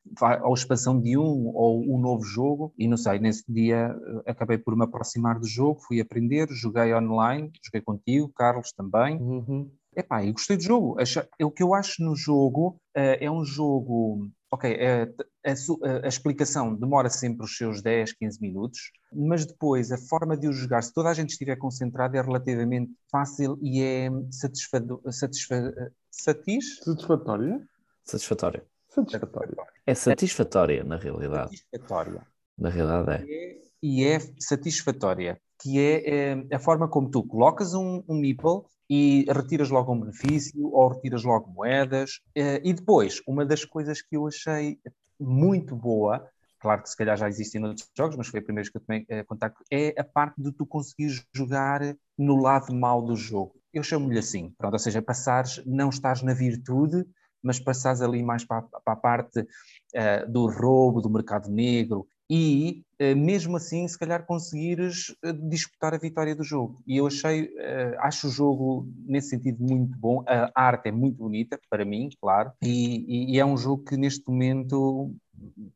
ou 0.42 0.54
expansão 0.54 1.00
de 1.00 1.18
um 1.18 1.50
ou 1.54 1.82
um 1.82 2.00
novo 2.00 2.24
jogo, 2.24 2.72
e 2.78 2.88
não 2.88 2.96
sei, 2.96 3.18
nesse 3.18 3.44
dia 3.48 3.94
eh, 4.26 4.30
acabei 4.30 4.58
por 4.58 4.76
me 4.76 4.84
aproximar 4.84 5.38
do 5.38 5.46
jogo, 5.46 5.80
fui 5.80 6.00
aprender, 6.00 6.48
joguei 6.50 6.94
online, 6.94 7.50
joguei 7.64 7.80
contigo, 7.80 8.32
Carlos 8.34 8.72
também, 8.72 9.20
Uhum. 9.20 9.70
Epá, 9.96 10.24
eu 10.24 10.32
gostei 10.32 10.56
do 10.56 10.62
jogo. 10.62 11.00
Acha- 11.00 11.28
O 11.42 11.50
que 11.50 11.62
eu 11.62 11.74
acho 11.74 12.02
no 12.02 12.14
jogo 12.14 12.76
eh, 12.94 13.24
é 13.24 13.30
um 13.30 13.44
jogo. 13.44 14.28
Ok, 14.52 14.68
eh, 14.70 15.08
a, 15.44 15.54
su- 15.56 15.80
a- 15.84 16.04
a 16.06 16.08
explicação 16.08 16.74
demora 16.74 17.08
sempre 17.08 17.44
os 17.44 17.56
seus 17.56 17.80
10, 17.82 18.12
15 18.12 18.40
minutos, 18.40 18.78
mas 19.12 19.46
depois 19.46 19.92
a 19.92 19.98
forma 19.98 20.36
de 20.36 20.48
o 20.48 20.52
jogar, 20.52 20.82
se 20.82 20.92
toda 20.92 21.08
a 21.08 21.14
gente 21.14 21.30
estiver 21.30 21.56
concentrada, 21.56 22.18
é 22.18 22.22
relativamente 22.22 22.92
fácil 23.10 23.58
e 23.62 23.80
é 23.82 24.08
satisfado, 24.30 25.00
satisfa, 25.10 25.72
satis, 26.10 26.78
Satisfatória? 26.82 27.60
Satisfatório. 28.04 28.62
Satisfatória. 28.88 29.56
É 29.86 29.94
satisfatória, 29.94 30.82
na 30.84 30.96
realidade. 30.96 31.56
satisfatória. 31.56 32.26
Na 32.58 32.68
realidade 32.70 33.24
é. 33.24 33.32
É- 33.32 33.60
e 33.82 34.04
é 34.04 34.18
satisfatória, 34.38 35.40
que 35.60 35.78
é, 35.80 36.32
eh, 36.32 36.46
a 36.52 36.58
forma 36.58 36.88
como 36.88 37.08
tu 37.10 37.22
colocas 37.22 37.72
um, 37.72 38.02
um 38.08 38.18
meeple 38.18 38.62
e 38.90 39.24
retiras 39.28 39.70
logo 39.70 39.92
um 39.94 40.00
benefício 40.00 40.66
ou 40.72 40.88
retiras 40.88 41.22
logo 41.22 41.48
moedas. 41.48 42.20
eh, 42.34 42.60
E 42.64 42.72
depois, 42.74 43.22
uma 43.24 43.46
das 43.46 43.64
coisas 43.64 44.02
que 44.02 44.16
eu 44.16 44.26
achei 44.26 44.80
muito 45.18 45.76
boa, 45.76 46.26
claro 46.58 46.82
que 46.82 46.90
se 46.90 46.96
calhar 46.96 47.16
já 47.16 47.28
existem 47.28 47.60
noutros 47.60 47.88
jogos, 47.96 48.16
mas 48.16 48.26
foi 48.26 48.40
a 48.40 48.42
primeira 48.42 48.68
que 48.68 48.76
eu 48.76 48.82
tomei 48.82 49.06
eh, 49.08 49.22
contacto, 49.22 49.62
é 49.70 49.94
a 49.96 50.02
parte 50.02 50.42
de 50.42 50.50
tu 50.50 50.66
conseguires 50.66 51.24
jogar 51.32 51.80
no 52.18 52.42
lado 52.42 52.74
mau 52.74 53.00
do 53.00 53.14
jogo. 53.14 53.54
Eu 53.72 53.84
chamo-lhe 53.84 54.18
assim, 54.18 54.52
pronto, 54.58 54.72
ou 54.72 54.78
seja, 54.80 55.00
passares, 55.00 55.62
não 55.64 55.90
estás 55.90 56.22
na 56.22 56.34
virtude, 56.34 57.06
mas 57.40 57.60
passares 57.60 58.02
ali 58.02 58.24
mais 58.24 58.44
para, 58.44 58.62
para 58.62 58.92
a 58.92 58.96
parte 58.96 59.46
eh, 59.94 60.26
do 60.26 60.48
roubo, 60.48 61.00
do 61.00 61.08
mercado 61.08 61.48
negro 61.48 62.08
e 62.30 62.84
eh, 63.00 63.14
mesmo 63.16 63.56
assim 63.58 63.88
se 63.88 63.98
calhar 63.98 64.24
conseguires 64.26 65.14
eh, 65.24 65.32
disputar 65.32 65.94
a 65.94 65.98
vitória 65.98 66.36
do 66.36 66.44
jogo. 66.44 66.82
E 66.86 66.98
eu 66.98 67.08
achei, 67.08 67.50
eh, 67.58 67.96
acho 68.00 68.28
o 68.28 68.30
jogo 68.30 68.88
nesse 69.06 69.30
sentido 69.30 69.62
muito 69.64 69.98
bom, 69.98 70.24
a 70.28 70.50
arte 70.54 70.88
é 70.90 70.92
muito 70.92 71.18
bonita 71.18 71.58
para 71.68 71.84
mim, 71.84 72.08
claro, 72.20 72.52
e, 72.62 73.34
e- 73.34 73.40
é 73.40 73.44
um 73.44 73.56
jogo 73.56 73.84
que 73.84 73.96
neste 73.96 74.22
momento 74.28 75.12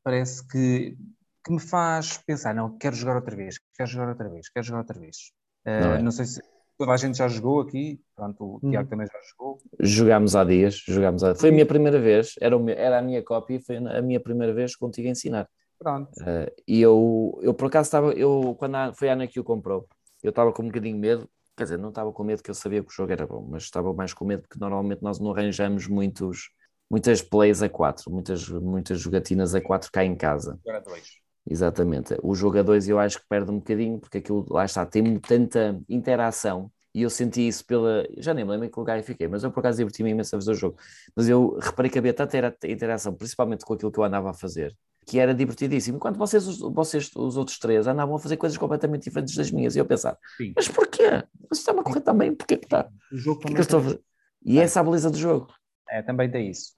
parece 0.03 0.47
que, 0.47 0.97
que 1.45 1.53
me 1.53 1.61
faz 1.61 2.19
pensar, 2.19 2.55
não, 2.55 2.77
quero 2.79 2.95
jogar 2.97 3.17
outra 3.17 3.37
vez, 3.37 3.59
quero 3.77 3.91
jogar 3.91 4.09
outra 4.11 4.29
vez, 4.29 4.49
quero 4.49 4.65
jogar 4.67 4.79
outra 4.81 4.99
vez. 5.01 5.33
Não 5.67 5.95
é? 5.95 6.03
não 6.03 6.11
sei 6.13 6.27
se 6.27 6.43
toda 6.79 6.93
a 6.93 6.97
gente 6.97 7.19
já 7.19 7.29
jogou 7.29 7.61
aqui, 7.61 8.01
pronto, 8.15 8.45
o 8.45 8.61
Uhum. 8.63 8.71
Tiago 8.71 8.89
também 8.91 9.07
já 9.07 9.19
jogou. 9.31 9.61
Jogámos 9.81 10.37
há 10.37 10.45
dias, 10.45 10.77
jogámos 10.87 11.25
há... 11.25 11.35
Foi 11.35 11.49
a 11.49 11.53
minha 11.53 11.67
primeira 11.67 12.01
vez, 12.01 12.35
era, 12.41 12.57
o 12.57 12.61
meu- 12.61 12.77
era 12.77 12.99
a 12.99 13.03
minha 13.03 13.23
cópia 13.23 13.57
e 13.57 13.61
foi 13.61 13.77
a 13.77 14.03
minha 14.03 14.21
primeira 14.21 14.53
vez 14.55 14.77
contigo 14.77 15.09
a 15.09 15.11
ensinar. 15.11 15.49
Pronto. 15.79 16.11
Uh, 16.21 16.51
e 16.67 16.81
eu, 16.81 17.39
eu 17.43 17.53
por 17.55 17.67
acaso 17.67 17.89
estava, 17.89 18.13
eu, 18.13 18.55
quando 18.59 18.75
a, 18.77 18.93
foi 18.93 19.09
a 19.09 19.13
Ana 19.13 19.27
que 19.27 19.39
o 19.41 19.45
comprou, 19.45 19.87
eu 20.23 20.31
estava 20.31 20.53
com 20.53 20.63
um 20.63 20.67
bocadinho 20.67 20.95
de 20.95 21.01
medo, 21.01 21.29
quer 21.57 21.65
dizer, 21.65 21.79
não 21.79 21.91
estava 21.91 22.13
com 22.13 22.25
medo 22.25 22.43
que 22.43 22.51
eu 22.51 22.55
sabia 22.55 22.83
que 22.83 22.89
o 22.89 22.93
jogo 22.93 23.13
era 23.13 23.27
bom, 23.27 23.47
mas 23.51 23.65
estava 23.65 23.93
mais 23.93 24.15
com 24.15 24.25
medo 24.25 24.43
porque 24.43 24.59
normalmente 24.59 25.03
nós 25.03 25.19
não 25.19 25.33
arranjamos 25.33 25.87
muitos, 25.87 26.51
muitas 26.91 27.21
plays 27.21 27.63
a 27.63 27.69
4, 27.69 28.11
muitas, 28.11 28.49
muitas 28.49 29.01
jogatinas 29.01 29.55
a 29.55 29.61
4 29.61 29.91
cá 29.93 30.05
em 30.05 30.17
casa. 30.17 30.59
Agora 30.65 30.81
dois. 30.81 31.25
Exatamente. 31.49 32.17
O 32.23 32.35
jogo 32.35 32.59
a 32.59 32.63
2 32.63 32.89
eu 32.89 32.99
acho 32.99 33.21
que 33.21 33.27
perde 33.29 33.51
um 33.51 33.59
bocadinho, 33.59 33.99
porque 33.99 34.19
aquilo 34.19 34.47
lá 34.49 34.65
está, 34.65 34.87
tem 34.87 35.19
tanta 35.21 35.79
interação. 35.89 36.71
E 36.95 37.03
eu 37.03 37.11
senti 37.11 37.47
isso 37.47 37.65
pela. 37.67 38.05
Já 38.19 38.33
nem 38.33 38.45
me 38.45 38.53
lembro 38.53 38.67
em 38.67 38.71
que 38.71 38.79
lugar 38.79 38.97
eu 38.97 39.03
fiquei, 39.05 39.27
mas 39.27 39.43
eu 39.43 39.51
por 39.51 39.61
acaso 39.61 39.79
diverti-me 39.79 40.11
imenso 40.11 40.37
a 40.37 40.39
fazer 40.39 40.53
o 40.53 40.55
jogo. 40.55 40.79
Mas 41.15 41.29
eu 41.29 41.59
reparei 41.59 41.91
que 41.91 41.99
havia 41.99 42.15
tanta 42.15 42.37
intera- 42.37 42.57
interação, 42.65 43.13
principalmente 43.15 43.65
com 43.65 43.75
aquilo 43.75 43.91
que 43.91 43.99
eu 43.99 44.05
andava 44.05 44.31
a 44.31 44.35
fazer, 44.35 44.75
que 45.07 45.19
era 45.19 45.35
divertidíssimo. 45.35 45.97
Enquanto 45.97 46.17
vocês, 46.19 46.47
os- 46.47 46.59
vocês, 46.59 47.11
os 47.15 47.37
outros 47.37 47.59
três, 47.59 47.87
andavam 47.87 48.17
a 48.17 48.19
fazer 48.19 48.37
coisas 48.37 48.57
completamente 48.59 49.05
diferentes 49.05 49.35
das 49.37 49.51
minhas. 49.51 49.77
E 49.77 49.79
eu 49.79 49.85
pensar, 49.87 50.17
Sim. 50.37 50.53
mas 50.57 50.69
porquê? 50.69 51.23
Mas 51.51 51.59
está-me 51.59 51.81
a 51.81 51.83
correr 51.83 52.01
também, 52.01 52.35
porquê 52.35 52.57
que 52.57 52.67
está? 52.67 52.89
O 53.13 53.17
jogo 53.17 53.41
que 53.41 53.55
também 53.67 53.93
que? 53.95 54.01
E 54.45 54.59
essa 54.59 54.79
é 54.79 54.81
a 54.81 54.85
beleza 54.85 55.11
do 55.11 55.17
jogo. 55.17 55.49
É, 55.91 56.03
também 56.03 56.31
tem 56.31 56.51
isso. 56.51 56.73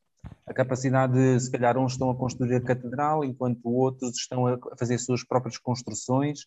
A 0.47 0.53
capacidade 0.53 1.13
de, 1.13 1.39
se 1.41 1.51
calhar, 1.51 1.79
uns 1.79 1.93
estão 1.93 2.11
a 2.11 2.17
construir 2.17 2.57
a 2.57 2.61
catedral, 2.61 3.25
enquanto 3.25 3.65
outros 3.69 4.17
estão 4.19 4.47
a 4.47 4.59
fazer 4.79 4.99
suas 4.99 5.25
próprias 5.25 5.57
construções. 5.59 6.41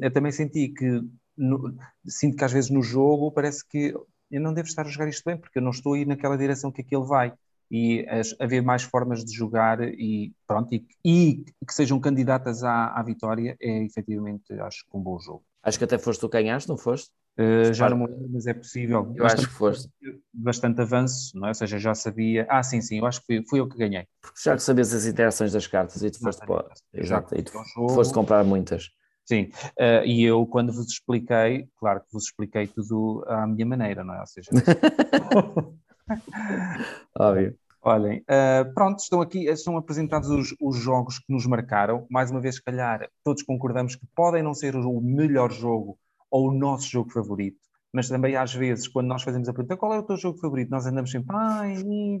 Eu 0.00 0.10
também 0.12 0.30
senti 0.32 0.68
que, 0.68 1.00
no- 1.36 1.74
sinto 2.06 2.36
que 2.36 2.44
às 2.44 2.52
vezes 2.52 2.70
no 2.70 2.82
jogo 2.82 3.30
parece 3.32 3.66
que 3.68 3.92
eu 4.30 4.40
não 4.40 4.54
devo 4.54 4.68
estar 4.68 4.86
a 4.86 4.88
jogar 4.88 5.08
isto 5.08 5.22
bem, 5.26 5.36
porque 5.36 5.58
eu 5.58 5.62
não 5.62 5.70
estou 5.72 5.94
a 5.94 5.98
ir 5.98 6.06
naquela 6.06 6.38
direção 6.38 6.70
que 6.72 6.80
aquele 6.80 7.04
vai. 7.04 7.32
E 7.74 8.06
as- 8.08 8.36
haver 8.38 8.62
mais 8.62 8.82
formas 8.82 9.24
de 9.24 9.34
jogar 9.34 9.80
e 9.82 10.30
pronto, 10.46 10.74
e, 10.74 10.86
e 11.04 11.44
que 11.66 11.72
sejam 11.74 11.98
candidatas 11.98 12.62
à, 12.62 12.88
à 12.88 13.02
vitória 13.02 13.56
é 13.60 13.82
efetivamente, 13.82 14.52
acho 14.60 14.84
que 14.90 14.94
um 14.96 15.00
bom 15.00 15.18
jogo. 15.18 15.42
Acho 15.62 15.78
que 15.78 15.84
até 15.84 15.96
foste 15.98 16.20
tu 16.20 16.28
quem 16.28 16.42
ganhaste, 16.42 16.68
não 16.68 16.76
foste? 16.76 17.10
Uh, 17.38 17.72
já 17.72 17.88
não 17.88 17.96
me 17.96 18.06
lembro, 18.08 18.28
mas 18.30 18.46
é 18.46 18.52
possível. 18.52 19.10
Eu 19.16 19.24
acho 19.24 19.46
que 19.46 19.52
foste. 19.54 19.88
bastante 20.34 20.82
avanço, 20.82 21.30
não 21.38 21.46
é? 21.46 21.50
Ou 21.50 21.54
seja, 21.54 21.78
já 21.78 21.94
sabia. 21.94 22.46
Ah, 22.50 22.62
sim, 22.62 22.82
sim, 22.82 22.98
eu 22.98 23.06
acho 23.06 23.20
que 23.20 23.26
fui, 23.26 23.44
fui 23.48 23.60
eu 23.60 23.68
que 23.68 23.78
ganhei. 23.78 24.06
Porque 24.20 24.38
já 24.44 24.54
que 24.54 24.62
sabias 24.62 24.92
as 24.92 25.06
interações 25.06 25.52
das 25.52 25.66
cartas 25.66 26.02
e 26.02 26.10
tu 26.10 26.18
foste, 26.20 26.44
para... 26.44 26.64
Exato, 26.92 27.34
e 27.34 27.42
tu 27.42 27.52
foste 27.94 28.12
comprar 28.12 28.44
muitas. 28.44 28.90
Sim, 29.24 29.50
eh, 29.78 30.04
e 30.04 30.24
eu 30.24 30.44
quando 30.46 30.72
vos 30.72 30.88
expliquei, 30.88 31.68
claro 31.78 32.00
que 32.00 32.12
vos 32.12 32.24
expliquei 32.24 32.66
tudo 32.66 33.24
à 33.28 33.46
minha 33.46 33.64
maneira, 33.64 34.02
não 34.04 34.14
é? 34.14 34.20
Ou 34.20 34.26
seja, 34.26 34.50
Óbvio. 37.18 37.56
Olhem, 37.82 38.22
eh, 38.28 38.64
pronto, 38.74 39.00
estão 39.00 39.20
aqui, 39.20 39.46
estão 39.46 39.76
apresentados 39.76 40.30
os, 40.30 40.54
os 40.60 40.76
jogos 40.76 41.18
que 41.18 41.32
nos 41.32 41.46
marcaram. 41.46 42.06
Mais 42.10 42.30
uma 42.30 42.40
vez, 42.40 42.56
se 42.56 42.62
calhar, 42.62 43.08
todos 43.24 43.42
concordamos 43.42 43.96
que 43.96 44.06
podem 44.14 44.42
não 44.42 44.54
ser 44.54 44.76
o 44.76 45.00
melhor 45.00 45.50
jogo 45.50 45.98
ou 46.30 46.48
o 46.48 46.54
nosso 46.54 46.88
jogo 46.88 47.10
favorito, 47.10 47.58
mas 47.92 48.08
também 48.08 48.36
às 48.36 48.54
vezes, 48.54 48.88
quando 48.88 49.08
nós 49.08 49.22
fazemos 49.22 49.48
a 49.48 49.52
pergunta 49.52 49.76
qual 49.76 49.92
é 49.92 49.98
o 49.98 50.02
teu 50.02 50.16
jogo 50.16 50.38
favorito, 50.38 50.70
nós 50.70 50.86
andamos 50.86 51.10
sempre, 51.10 51.34
ai, 51.36 51.74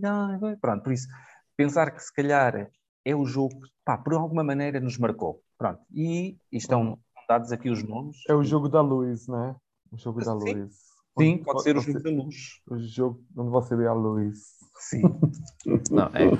ai, 0.04 0.38
ai", 0.42 0.56
pronto, 0.60 0.82
por 0.82 0.92
isso, 0.92 1.08
pensar 1.56 1.90
que 1.90 2.02
se 2.02 2.12
calhar 2.12 2.68
é 3.04 3.14
o 3.16 3.24
jogo 3.24 3.60
que, 3.60 3.68
pá, 3.84 3.96
por 3.96 4.14
alguma 4.14 4.44
maneira 4.44 4.80
nos 4.80 4.98
marcou. 4.98 5.42
Pronto, 5.56 5.80
e, 5.92 6.36
e 6.50 6.56
estão 6.56 6.98
dados 7.28 7.52
aqui 7.52 7.70
os 7.70 7.82
nomes. 7.82 8.16
É 8.28 8.34
o 8.34 8.42
jogo 8.42 8.68
da 8.68 8.80
luz, 8.80 9.26
não 9.28 9.44
é? 9.44 9.56
O 9.90 9.96
jogo 9.96 10.20
da 10.20 10.32
Sim. 10.38 10.54
luz. 10.54 10.91
Sim, 11.18 11.34
Onde- 11.34 11.44
pode 11.44 11.62
ser 11.62 11.76
o 11.76 11.80
jogo 11.80 12.00
da 12.02 12.10
luz. 12.10 12.36
O 12.70 12.78
jogo 12.78 13.22
onde 13.36 13.50
você 13.50 13.76
vê 13.76 13.86
a 13.86 13.92
luz. 13.92 14.38
Sim. 14.78 15.02
Não, 15.90 16.06
é. 16.06 16.30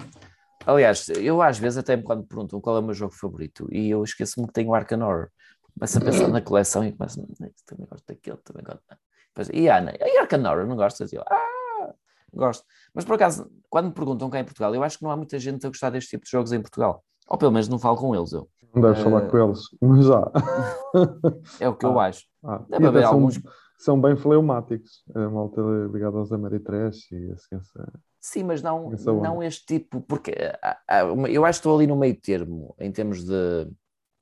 Aliás, 0.67 1.09
eu 1.11 1.43
às 1.43 1.59
vezes 1.59 1.79
até 1.79 1.97
me 1.97 2.03
quando 2.03 2.21
me 2.21 2.27
perguntam 2.27 2.61
qual 2.61 2.77
é 2.77 2.79
o 2.81 2.83
meu 2.83 2.95
jogo 2.95 3.13
favorito 3.15 3.67
e 3.71 3.91
eu 3.91 4.03
esqueço-me 4.05 4.47
que 4.47 4.53
tenho 4.53 4.71
o 4.71 4.75
Arkham 4.75 5.01
Horror. 5.03 5.29
Começo 5.77 5.99
a 5.99 6.01
pensar 6.01 6.29
na 6.29 6.41
coleção 6.41 6.85
e 6.85 6.93
começo 6.93 7.21
a 7.21 7.25
também 7.67 7.87
gosto 7.89 8.05
daquele, 8.07 8.37
também 8.39 8.63
gosto. 8.65 8.83
Depois, 9.29 9.49
e 9.53 9.69
Ana, 9.69 9.93
e 9.99 10.19
Arkham 10.19 10.41
Horror, 10.45 10.67
não 10.67 10.77
gostas? 10.77 11.13
E 11.13 11.17
eu, 11.17 11.23
ah, 11.27 11.93
gosto. 12.33 12.65
Mas 12.95 13.05
por 13.05 13.15
acaso, 13.15 13.51
quando 13.69 13.87
me 13.87 13.93
perguntam 13.93 14.31
cá 14.31 14.39
em 14.39 14.45
Portugal, 14.45 14.75
eu 14.75 14.83
acho 14.85 14.99
que 14.99 15.05
não 15.05 15.11
há 15.11 15.17
muita 15.17 15.39
gente 15.39 15.67
a 15.67 15.69
gostar 15.71 15.91
deste 15.91 16.11
tipo 16.11 16.25
de 16.25 16.31
jogos 16.31 16.53
em 16.53 16.61
Portugal. 16.61 17.03
Ou 17.29 17.37
pelo 17.39 17.53
menos 17.53 17.69
não 17.69 17.79
falo 17.79 17.97
com 17.97 18.15
eles, 18.15 18.33
eu. 18.33 18.49
Não 18.75 18.81
deves 18.83 19.03
falar 19.03 19.25
Eh, 19.25 19.29
com 19.29 19.39
eles, 19.49 19.61
mas 19.81 20.07
já. 20.07 20.31
É 21.61 21.69
o 21.69 21.75
que 21.75 21.85
eu 21.87 21.99
acho. 21.99 22.25
Ah, 22.45 22.63
Deve 22.69 22.87
haver 22.87 23.03
são, 23.03 23.13
alguns. 23.15 23.41
São 23.85 24.01
bem 24.01 24.17
fleumáticos. 24.17 25.03
A 25.15 25.29
malta 25.29 25.61
ligada 25.93 26.17
aos 26.19 26.33
Ameritrash 26.33 27.11
e 27.13 27.31
a 27.33 27.37
ciência. 27.37 27.93
Sim, 28.21 28.45
mas 28.45 28.63
não, 28.63 28.91
não 28.91 29.43
este 29.43 29.67
tipo, 29.67 30.01
porque 30.01 30.33
há- 30.63 30.79
há 30.87 31.05
uma- 31.13 31.29
eu 31.29 31.45
acho 31.45 31.59
que 31.59 31.61
estou 31.61 31.77
ali 31.77 31.87
no 31.87 31.97
meio 31.97 32.15
termo 32.21 32.75
em 32.79 32.93
termos 32.93 33.25
de 33.25 33.69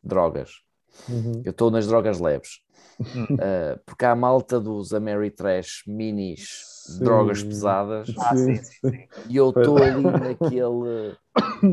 drogas. 0.03 0.53
Uhum. 1.09 1.43
Eu 1.45 1.51
estou 1.51 1.71
nas 1.71 1.87
drogas 1.87 2.19
leves. 2.19 2.61
Uh, 3.01 3.79
porque 3.87 4.05
há 4.05 4.13
a 4.13 4.17
malta 4.17 4.61
dos 4.61 4.93
Ameritrash 4.93 5.83
minis, 5.87 6.49
Sim. 6.87 7.05
drogas 7.05 7.43
pesadas, 7.43 8.09
Ah, 8.19 8.37
sim, 8.37 8.55
Sim, 8.57 9.07
e 9.29 9.37
eu 9.37 9.49
estou 9.51 9.77
ali 9.83 10.03
naquele. 10.05 11.15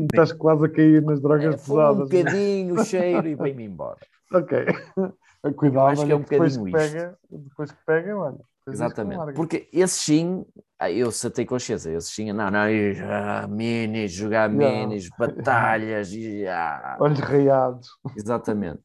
Estás 0.06 0.32
quase 0.32 0.64
a 0.66 0.68
cair 0.70 1.02
nas 1.02 1.20
drogas 1.20 1.44
É, 1.46 1.48
um 1.50 1.52
pesadas. 1.56 2.08
né? 2.10 2.22
bocadinho, 2.22 2.84
cheiro 2.84 3.28
e 3.28 3.34
vem-me 3.34 3.64
embora. 3.64 3.98
Ok. 4.32 4.66
Cuidado, 5.56 5.88
acho 5.88 6.06
que 6.06 6.12
é 6.12 6.16
um 6.16 6.20
depois 6.20 6.56
bocadinho 6.56 6.64
que 6.64 6.84
isto. 6.84 6.92
pega, 6.98 7.18
depois 7.30 7.70
que 7.70 7.78
pega, 7.86 8.16
olha. 8.16 8.38
Exatamente. 8.66 9.32
Porque 9.34 9.68
esses 9.72 10.00
sim, 10.02 10.44
Ah, 10.78 10.90
eu 10.92 11.10
satei 11.10 11.44
consciência, 11.44 11.90
eu 11.90 11.98
tinha, 12.00 12.32
não, 12.34 12.50
não, 12.50 12.60
ah, 13.10 13.46
minis, 13.48 14.12
jogar 14.12 14.48
minis, 14.48 15.08
batalhas, 15.18 16.12
ah, 16.48 16.96
Olhos 17.00 17.18
raiados. 17.18 17.88
exatamente. 18.16 18.80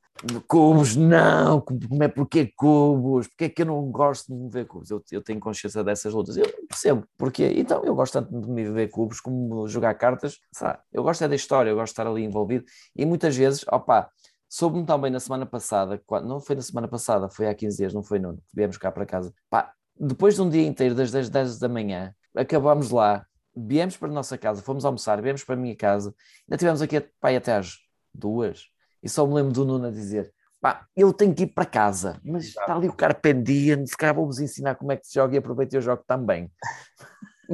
Cubos, 0.48 0.96
não, 0.96 1.60
como 1.60 2.02
é 2.02 2.08
porque 2.08 2.52
cubos? 2.56 3.28
Porque 3.28 3.46
é 3.46 3.50
que 3.50 3.62
eu 3.64 3.66
não 3.66 3.92
gosto 3.92 4.34
de 4.34 4.40
me 4.40 4.50
ver 4.50 4.66
cubos? 4.66 4.90
Eu, 4.90 5.04
eu 5.12 5.22
tenho 5.22 5.40
consciência 5.40 5.84
dessas 5.84 6.14
lutas, 6.14 6.38
eu 6.38 6.46
percebo 6.68 7.06
porque. 7.18 7.44
Então, 7.58 7.84
eu 7.84 7.94
gosto 7.94 8.14
tanto 8.14 8.42
de 8.42 8.48
me 8.50 8.64
ver 8.72 8.90
cubos 8.90 9.20
como 9.20 9.68
jogar 9.68 9.94
cartas, 9.96 10.38
sabe? 10.54 10.80
Eu 10.94 11.04
gosto 11.04 11.24
é 11.24 11.28
da 11.28 11.36
história, 11.36 11.70
eu 11.70 11.76
gosto 11.76 11.88
de 11.94 12.02
estar 12.02 12.08
ali 12.08 12.24
envolvido 12.24 12.64
e 12.96 13.06
muitas 13.06 13.36
vezes, 13.36 13.66
opá, 13.72 14.10
soube-me 14.54 14.86
tão 14.86 15.02
bem 15.02 15.10
na 15.10 15.20
semana 15.20 15.48
passada, 15.48 16.00
não 16.24 16.40
foi 16.40 16.56
na 16.56 16.62
semana 16.62 16.88
passada, 16.88 17.28
foi 17.28 17.48
há 17.48 17.56
15 17.56 17.76
dias, 17.76 17.92
não 17.92 18.04
foi 18.04 18.20
não, 18.20 18.38
viemos 18.54 18.78
cá 18.78 18.92
para 18.92 19.04
casa, 19.04 19.34
pá, 19.50 19.74
depois 20.00 20.36
de 20.36 20.44
um 20.44 20.50
dia 20.50 20.62
inteiro, 20.62 20.94
das 20.94 21.10
10, 21.10 21.32
10 21.32 21.58
da 21.58 21.68
manhã, 21.68 22.14
acabámos 22.36 22.92
lá, 22.92 23.26
viemos 23.58 23.98
para 23.98 24.10
a 24.10 24.12
nossa 24.12 24.38
casa, 24.38 24.62
fomos 24.62 24.86
almoçar, 24.86 25.20
viemos 25.24 25.44
para 25.44 25.56
a 25.56 25.58
minha 25.58 25.76
casa, 25.76 26.14
ainda 26.48 26.56
tivemos 26.56 26.84
aqui 26.84 27.00
pá, 27.20 27.36
até 27.36 27.56
às 27.56 27.78
duas, 28.14 28.68
e 29.02 29.10
só 29.10 29.26
me 29.26 29.34
lembro 29.34 29.54
do 29.54 29.66
Nuno 29.66 29.88
a 29.88 29.92
dizer, 29.92 30.32
pá, 30.62 30.86
eu 30.96 31.12
tenho 31.12 31.34
que 31.34 31.44
ir 31.44 31.48
para 31.48 31.66
casa, 31.66 32.22
mas 32.24 32.46
está 32.46 32.76
ali 32.76 32.88
o 32.88 32.94
cara 32.94 33.16
pendiente, 33.16 33.90
se 33.90 33.98
calhar 33.98 34.14
vou-vos 34.14 34.40
ensinar 34.40 34.76
como 34.76 34.92
é 34.92 34.98
que 34.98 35.08
se 35.08 35.16
joga 35.16 35.34
e 35.34 35.40
aproveito 35.40 35.74
e 35.74 35.78
eu 35.78 35.82
jogo 35.82 36.04
também. 36.06 36.52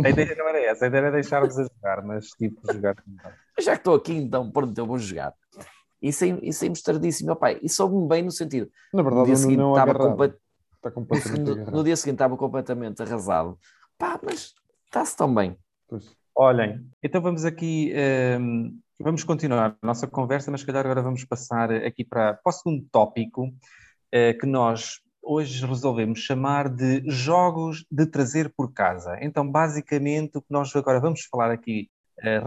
A 0.04 0.10
ideia 0.10 0.36
não 0.36 0.50
era 0.50 0.60
essa, 0.66 0.84
a 0.84 0.88
ideia 0.90 1.04
era 1.04 1.12
deixar-vos 1.12 1.58
a 1.58 1.64
jogar, 1.64 2.04
mas 2.04 2.28
tipo, 2.32 2.60
jogar 2.74 2.96
também. 2.96 3.34
Já 3.58 3.72
que 3.72 3.80
estou 3.80 3.96
aqui, 3.96 4.14
então 4.14 4.52
pronto, 4.52 4.78
eu 4.78 4.86
vou 4.86 4.98
jogar. 4.98 5.34
E 6.02 6.14
saí- 6.14 6.40
e 6.42 6.54
saímos 6.54 6.82
tardíssimo, 6.82 7.28
meu 7.28 7.36
pai, 7.36 7.60
e 7.62 7.70
soube-me 7.70 8.08
bem 8.08 8.24
no 8.24 8.32
sentido, 8.32 8.70
Na 8.94 9.04
no 9.04 9.10
verdade, 9.10 9.26
dia 9.26 9.34
o 9.34 9.38
seguinte 9.38 9.58
Nuno 9.60 9.78
é 9.78 9.80
estava 9.82 9.92
Está 10.76 10.90
no, 10.90 10.94
completamente 10.96 11.44
no- 11.44 11.72
no 11.72 11.84
dia 11.84 11.96
seguinte 11.98 12.16
estava 12.16 12.38
completamente 12.38 13.02
arrasado. 13.02 13.60
Pá, 13.98 14.18
mas 14.24 14.54
está-se 14.86 15.18
tão 15.18 15.34
bem. 15.34 15.58
Pois. 15.90 16.16
Olhem, 16.36 16.90
então 17.04 17.22
vamos 17.22 17.44
aqui, 17.44 17.92
ehm, 17.94 18.72
vamos 18.98 19.26
continuar 19.26 19.76
a 19.82 19.86
nossa 19.86 20.08
conversa, 20.08 20.50
mas 20.50 20.62
se 20.62 20.66
calhar 20.66 20.86
agora 20.86 21.02
vamos 21.02 21.26
passar 21.26 21.70
aqui 21.72 22.06
para, 22.06 22.36
para 22.36 22.50
o 22.50 22.54
segundo 22.54 22.86
tópico, 22.90 23.54
eh, 24.12 24.34
que 24.36 24.46
nós 24.46 25.02
hoje 25.22 25.66
resolvemos 25.66 26.20
chamar 26.20 26.70
de 26.70 27.04
jogos 27.12 27.86
de 27.92 28.06
trazer 28.06 28.54
por 28.56 28.72
casa. 28.72 29.18
Então, 29.22 29.46
basicamente, 29.50 30.38
o 30.38 30.42
que 30.42 30.48
nós 30.50 30.74
agora 30.76 31.02
vamos 31.02 31.26
falar 31.26 31.52
aqui 31.52 31.90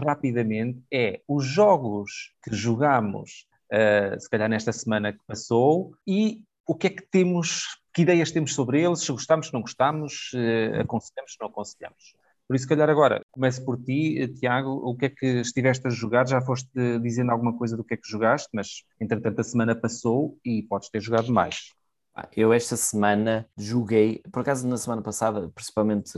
rapidamente 0.05 0.81
é 0.91 1.21
os 1.27 1.45
jogos 1.45 2.33
que 2.43 2.55
jogamos, 2.55 3.47
eh, 3.71 4.17
se 4.19 4.29
calhar 4.29 4.49
nesta 4.49 4.71
semana 4.71 5.13
que 5.13 5.19
passou, 5.27 5.93
e 6.05 6.43
o 6.65 6.75
que 6.75 6.87
é 6.87 6.89
que 6.89 7.05
temos, 7.09 7.79
que 7.93 8.03
ideias 8.03 8.31
temos 8.31 8.53
sobre 8.53 8.81
eles, 8.81 9.01
se 9.01 9.11
gostamos, 9.11 9.47
se 9.47 9.53
não 9.53 9.61
gostamos, 9.61 10.31
eh, 10.35 10.81
aconselhamos, 10.81 11.33
se 11.33 11.37
não 11.39 11.47
aconselhamos. 11.47 12.13
Por 12.47 12.55
isso, 12.55 12.63
se 12.63 12.69
calhar 12.69 12.89
agora, 12.89 13.21
começo 13.31 13.63
por 13.63 13.81
ti, 13.81 14.19
eh, 14.19 14.27
Tiago, 14.27 14.69
o 14.71 14.95
que 14.95 15.05
é 15.05 15.09
que 15.09 15.25
estiveste 15.41 15.87
a 15.87 15.89
jogar? 15.89 16.27
Já 16.27 16.41
foste 16.41 16.69
eh, 16.75 16.99
dizendo 16.99 17.31
alguma 17.31 17.57
coisa 17.57 17.75
do 17.77 17.83
que 17.83 17.93
é 17.93 17.97
que 17.97 18.09
jogaste, 18.09 18.49
mas 18.53 18.83
entretanto 18.99 19.39
a 19.39 19.43
semana 19.43 19.75
passou 19.75 20.37
e 20.45 20.63
podes 20.63 20.89
ter 20.89 21.01
jogado 21.01 21.31
mais. 21.31 21.71
Pá, 22.13 22.29
Eu 22.35 22.53
esta 22.53 22.77
semana 22.77 23.47
joguei, 23.57 24.21
por 24.31 24.41
acaso 24.41 24.67
na 24.67 24.77
semana 24.77 25.01
passada, 25.01 25.49
principalmente 25.49 26.11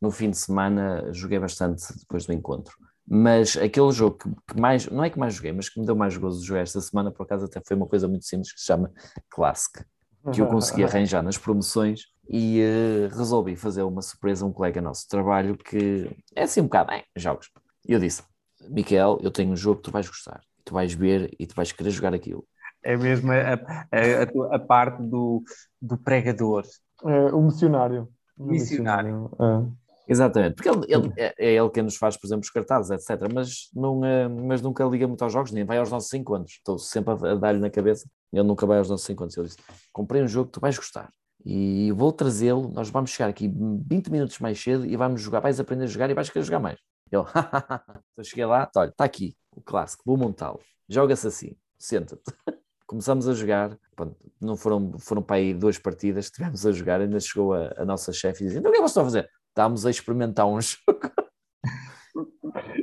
no 0.00 0.10
fim 0.10 0.30
de 0.30 0.36
semana, 0.36 1.12
joguei 1.12 1.38
bastante 1.38 1.82
depois 1.98 2.26
do 2.26 2.32
encontro. 2.32 2.74
Mas 3.14 3.58
aquele 3.58 3.92
jogo 3.92 4.16
que, 4.16 4.30
que 4.54 4.58
mais, 4.60 4.88
não 4.88 5.04
é 5.04 5.10
que 5.10 5.18
mais 5.18 5.34
joguei, 5.34 5.52
mas 5.52 5.68
que 5.68 5.78
me 5.78 5.84
deu 5.84 5.94
mais 5.94 6.16
gozo 6.16 6.40
de 6.40 6.46
jogar 6.46 6.60
esta 6.62 6.80
semana, 6.80 7.10
por 7.10 7.24
acaso 7.24 7.44
até 7.44 7.60
foi 7.66 7.76
uma 7.76 7.86
coisa 7.86 8.08
muito 8.08 8.24
simples 8.24 8.50
que 8.52 8.58
se 8.60 8.66
chama 8.66 8.90
Classic, 9.28 9.84
que 10.32 10.40
eu 10.40 10.46
consegui 10.46 10.82
arranjar 10.84 11.22
nas 11.22 11.36
promoções 11.36 12.04
e 12.26 12.60
eh, 12.60 13.08
resolvi 13.14 13.54
fazer 13.54 13.82
uma 13.82 14.00
surpresa 14.00 14.44
a 14.44 14.48
um 14.48 14.52
colega 14.52 14.80
nosso 14.80 15.02
de 15.02 15.08
trabalho 15.08 15.58
que 15.58 16.08
é 16.34 16.44
assim 16.44 16.60
um 16.60 16.64
bocado, 16.64 16.92
"Eh, 16.92 17.04
jogos. 17.16 17.50
E 17.86 17.92
eu 17.92 18.00
disse, 18.00 18.22
Miquel, 18.70 19.18
eu 19.22 19.30
tenho 19.30 19.52
um 19.52 19.56
jogo 19.56 19.76
que 19.76 19.82
tu 19.82 19.90
vais 19.92 20.08
gostar, 20.08 20.40
tu 20.64 20.72
vais 20.72 20.94
ver 20.94 21.30
e 21.38 21.46
tu 21.46 21.54
vais 21.54 21.70
querer 21.70 21.90
jogar 21.90 22.14
aquilo. 22.14 22.46
É 22.82 22.96
mesmo 22.96 23.30
a, 23.30 23.36
a- 23.36 24.52
a 24.52 24.56
a 24.56 24.58
parte 24.58 25.02
do, 25.02 25.42
do 25.80 25.98
pregador. 25.98 26.64
É, 27.04 27.32
o 27.32 27.42
missionário. 27.42 28.08
O 28.38 28.46
Missionário. 28.46 29.30
É. 29.38 29.81
Exatamente, 30.08 30.56
porque 30.56 30.68
ele, 30.68 30.84
ele- 30.88 31.12
é, 31.16 31.34
é 31.38 31.54
ele 31.54 31.70
quem 31.70 31.82
nos 31.82 31.96
faz, 31.96 32.16
por 32.16 32.26
exemplo, 32.26 32.42
os 32.42 32.50
cartazes, 32.50 32.90
etc. 32.90 33.32
Mas, 33.32 33.68
não, 33.74 34.04
eh, 34.04 34.28
mas 34.28 34.60
nunca 34.60 34.84
liga 34.84 35.06
muito 35.06 35.22
aos 35.22 35.32
jogos, 35.32 35.52
nem 35.52 35.64
vai 35.64 35.78
aos 35.78 35.90
nossos 35.90 36.12
encontros. 36.12 36.54
Estou 36.54 36.78
sempre 36.78 37.14
a, 37.28 37.34
dar-lhe 37.34 37.60
na 37.60 37.70
cabeça. 37.70 38.08
Ele 38.32 38.42
nunca 38.42 38.66
vai 38.66 38.78
aos 38.78 38.88
nossos 38.90 39.08
encontros. 39.08 39.36
Eu 39.36 39.44
disse: 39.44 39.58
Comprei 39.92 40.22
um 40.22 40.28
jogo 40.28 40.46
que 40.46 40.52
tu 40.52 40.60
vais 40.60 40.76
gostar 40.76 41.08
e 41.44 41.92
vou 41.92 42.12
trazê-lo. 42.12 42.68
Nós 42.68 42.90
vamos 42.90 43.10
chegar 43.10 43.28
aqui 43.28 43.48
20 43.48 44.10
minutos 44.10 44.38
mais 44.38 44.60
cedo 44.60 44.84
e 44.86 44.96
vamos 44.96 45.20
jogar. 45.20 45.40
Vais 45.40 45.60
aprender 45.60 45.84
a 45.84 45.88
jogar 45.88 46.10
e 46.10 46.14
vais 46.14 46.28
querer 46.28 46.44
jogar 46.44 46.58
mais. 46.58 46.78
Ele, 47.10 47.22
então 48.12 48.24
cheguei 48.24 48.44
lá, 48.44 48.66
tá, 48.66 48.80
olha, 48.80 48.88
está 48.88 49.04
aqui 49.04 49.36
o 49.54 49.60
clássico, 49.60 50.02
vou 50.06 50.16
montá-lo. 50.16 50.60
Joga-se 50.88 51.26
assim, 51.26 51.56
senta-te. 51.78 52.22
Começamos 52.86 53.26
a 53.26 53.32
jogar, 53.32 53.78
pronto, 53.96 54.16
não 54.40 54.56
foram, 54.56 54.98
foram 54.98 55.22
para 55.22 55.36
aí 55.36 55.54
duas 55.54 55.78
partidas, 55.78 56.26
estivemos 56.26 56.66
a 56.66 56.72
jogar, 56.72 57.00
ainda 57.00 57.18
chegou 57.20 57.54
a, 57.54 57.72
a 57.76 57.84
nossa 57.84 58.12
chefe 58.12 58.42
e 58.42 58.46
dizia: 58.46 58.60
Então 58.60 58.70
o 58.70 58.72
que 58.72 58.80
é 58.80 58.82
que 58.82 58.88
vocês 58.88 58.90
estão 58.90 59.02
a 59.02 59.06
fazer? 59.06 59.30
Estávamos 59.52 59.84
a 59.84 59.90
experimentar 59.90 60.46
um 60.46 60.58
jogo. 60.60 61.12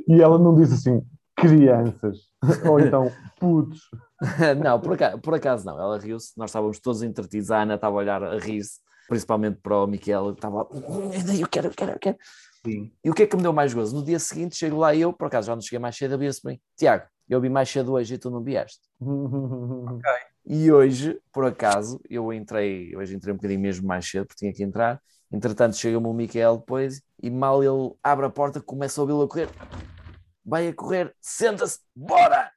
E 0.08 0.22
ela 0.22 0.38
não 0.38 0.54
disse 0.54 0.74
assim, 0.74 1.02
crianças. 1.36 2.18
Ou 2.68 2.78
então, 2.80 3.10
putos. 3.38 3.80
não, 4.62 4.80
por 4.80 4.94
acaso, 4.94 5.18
por 5.18 5.34
acaso 5.34 5.66
não. 5.66 5.78
Ela 5.78 5.98
riu-se, 5.98 6.32
nós 6.36 6.50
estávamos 6.50 6.78
todos 6.78 7.02
entretidos. 7.02 7.50
A 7.50 7.62
Ana 7.62 7.74
estava 7.74 7.96
a 7.96 7.98
olhar 7.98 8.22
a 8.22 8.38
rir-se, 8.38 8.80
principalmente 9.08 9.58
para 9.60 9.76
o 9.76 9.86
Miquel, 9.86 10.32
que 10.32 10.38
estava. 10.38 10.68
Eu 11.38 11.48
quero, 11.48 11.68
eu 11.68 11.72
quero, 11.72 11.92
eu 11.92 11.98
quero. 11.98 12.16
Sim. 12.64 12.92
E 13.02 13.10
o 13.10 13.14
que 13.14 13.22
é 13.22 13.26
que 13.26 13.36
me 13.36 13.42
deu 13.42 13.52
mais 13.52 13.72
gozo? 13.74 13.96
No 13.96 14.04
dia 14.04 14.18
seguinte, 14.18 14.56
chego 14.56 14.78
lá 14.78 14.94
e 14.94 15.00
eu, 15.00 15.12
por 15.12 15.26
acaso 15.26 15.46
já 15.46 15.54
não 15.54 15.62
cheguei 15.62 15.78
mais 15.78 15.96
cedo, 15.96 16.14
havia-se 16.14 16.42
bem. 16.44 16.60
Tiago, 16.76 17.04
eu 17.28 17.40
vi 17.40 17.48
mais 17.48 17.68
cedo 17.68 17.92
hoje 17.92 18.14
e 18.14 18.18
tu 18.18 18.30
não 18.30 18.42
vieste. 18.42 18.80
E 20.52 20.72
hoje, 20.72 21.20
por 21.32 21.44
acaso, 21.44 22.00
eu 22.08 22.32
entrei, 22.32 22.96
hoje 22.96 23.14
entrei 23.14 23.32
um 23.32 23.36
bocadinho 23.36 23.60
mesmo 23.60 23.86
mais 23.86 24.08
cedo, 24.08 24.26
porque 24.26 24.38
tinha 24.38 24.52
que 24.52 24.62
entrar. 24.64 25.00
Entretanto, 25.32 25.76
chega-me 25.76 26.06
o 26.06 26.12
Miquel 26.12 26.58
depois 26.58 27.02
e 27.22 27.30
mal 27.30 27.62
ele 27.62 27.92
abre 28.02 28.26
a 28.26 28.30
porta, 28.30 28.60
começa 28.60 29.00
a 29.00 29.02
ouvi-lo 29.02 29.22
a 29.22 29.28
correr. 29.28 29.48
Vai 30.44 30.68
a 30.68 30.74
correr, 30.74 31.14
senta-se, 31.20 31.78
bora! 31.94 32.50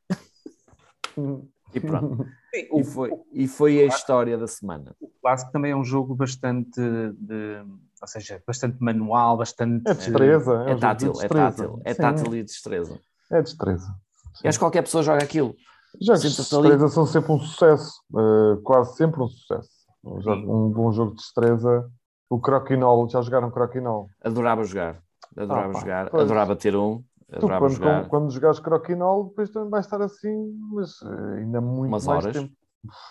E 1.74 1.80
pronto. 1.80 2.26
Sim, 2.54 2.68
o, 2.72 2.80
E 2.80 2.84
foi, 2.84 3.12
e 3.32 3.48
foi 3.48 3.82
a 3.84 3.86
história 3.88 4.38
da 4.38 4.48
semana. 4.48 4.96
o 5.02 5.08
clássico 5.22 5.52
também 5.52 5.72
é 5.72 5.76
um 5.76 5.84
jogo 5.84 6.16
bastante 6.16 6.80
de, 6.80 7.64
ou 8.02 8.08
seja, 8.08 8.42
bastante 8.46 8.78
manual, 8.82 9.38
bastante. 9.38 9.88
É 9.90 9.94
destreza. 9.94 10.54
É 10.54 10.68
jogo 10.70 10.76
de 10.76 10.82
tátil, 10.82 11.10
é 11.10 11.12
destreza. 11.14 11.32
tátil, 11.52 11.82
é 11.84 11.94
Sim, 11.94 12.02
tátil 12.02 12.36
e 12.36 12.44
destreza. 12.44 13.00
É 13.32 13.42
destreza. 13.42 13.96
E 14.44 14.48
acho 14.48 14.58
que 14.58 14.64
qualquer 14.66 14.82
pessoa 14.84 15.04
joga 15.04 15.24
aquilo. 15.24 15.56
Jogos 16.02 16.22
de 16.24 16.30
Senta-se 16.32 16.56
ali. 16.56 16.64
destreza 16.70 16.88
são 16.94 17.06
sempre 17.06 17.32
um 17.32 17.40
sucesso. 17.40 18.02
eh, 18.16 18.60
quase 18.64 18.96
sempre 18.98 19.22
um 19.22 19.28
sucesso. 19.28 19.70
Um, 20.04 20.22
jogo- 20.22 20.42
Sim. 20.42 20.48
um 20.52 20.70
bom 20.70 20.92
jogo 20.92 21.12
de 21.12 21.18
destreza. 21.18 21.90
O 22.30 22.40
Croquinol, 22.40 23.08
já 23.10 23.22
jogaram 23.22 23.52
Croquinol? 23.52 24.10
Adorava 24.22 24.64
jogar. 24.64 25.02
Adorava 25.38 25.70
Ah, 25.70 25.74
pá, 25.74 25.80
jogar. 25.80 26.10
pois. 26.10 26.24
Adorava 26.24 26.56
ter 26.56 26.76
um. 26.76 27.04
Tu, 27.40 27.48
quando, 27.48 27.70
jogar. 27.70 28.00
quando, 28.02 28.10
quando 28.10 28.32
jogares 28.32 28.60
Croquinol, 28.60 29.26
depois 29.26 29.50
também 29.50 29.70
vais 29.70 29.86
estar 29.86 30.02
assim, 30.02 30.54
mas 30.72 31.02
eh, 31.02 31.40
ainda 31.40 31.62
muito 31.62 31.90
Umas 31.90 32.06
mais 32.06 32.24
horas? 32.26 32.38
tempo. 32.38 32.54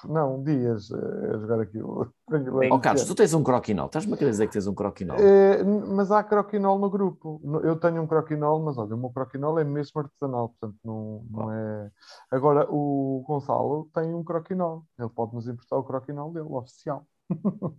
Não, 0.04 0.42
dias 0.42 0.90
eh, 0.90 1.34
a 1.34 1.38
jogar 1.38 1.60
aquilo. 1.60 2.12
Oh, 2.70 2.78
Carlos, 2.80 3.04
tu 3.04 3.14
tens 3.14 3.34
um 3.34 3.42
croquinol. 3.42 3.86
Estás-me 3.86 4.14
a 4.14 4.16
querer 4.16 4.30
dizer 4.30 4.46
que 4.46 4.54
tens 4.54 4.66
um 4.66 4.74
croquinol? 4.74 5.18
É, 5.18 5.62
mas 5.62 6.10
há 6.10 6.22
croquinol 6.24 6.78
no 6.78 6.88
grupo. 6.88 7.40
Eu 7.62 7.78
tenho 7.78 8.00
um 8.00 8.06
croquinol, 8.06 8.62
mas 8.62 8.78
olha, 8.78 8.94
o 8.94 8.98
meu 8.98 9.10
croquinol 9.10 9.58
é 9.58 9.64
mesmo 9.64 10.00
artesanal, 10.00 10.48
portanto 10.48 10.78
não, 10.82 11.26
não 11.30 11.52
é. 11.52 11.90
Agora, 12.30 12.66
o 12.70 13.22
Gonçalo 13.26 13.86
tem 13.92 14.14
um 14.14 14.24
croquinol. 14.24 14.86
Ele 14.98 15.10
pode 15.10 15.34
nos 15.34 15.46
emprestar 15.46 15.78
o 15.78 15.84
croquinol 15.84 16.32
dele, 16.32 16.48
oficial. 16.48 17.06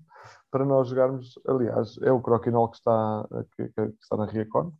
Para 0.51 0.65
nós 0.65 0.87
jogarmos. 0.87 1.39
Aliás, 1.47 1.97
é 2.01 2.11
o 2.11 2.21
croquinol 2.21 2.69
que 2.69 2.77
está, 2.77 3.27
que, 3.55 3.67
que- 3.69 3.93
está 4.01 4.15
na 4.15 4.25
Riacon. 4.25 4.71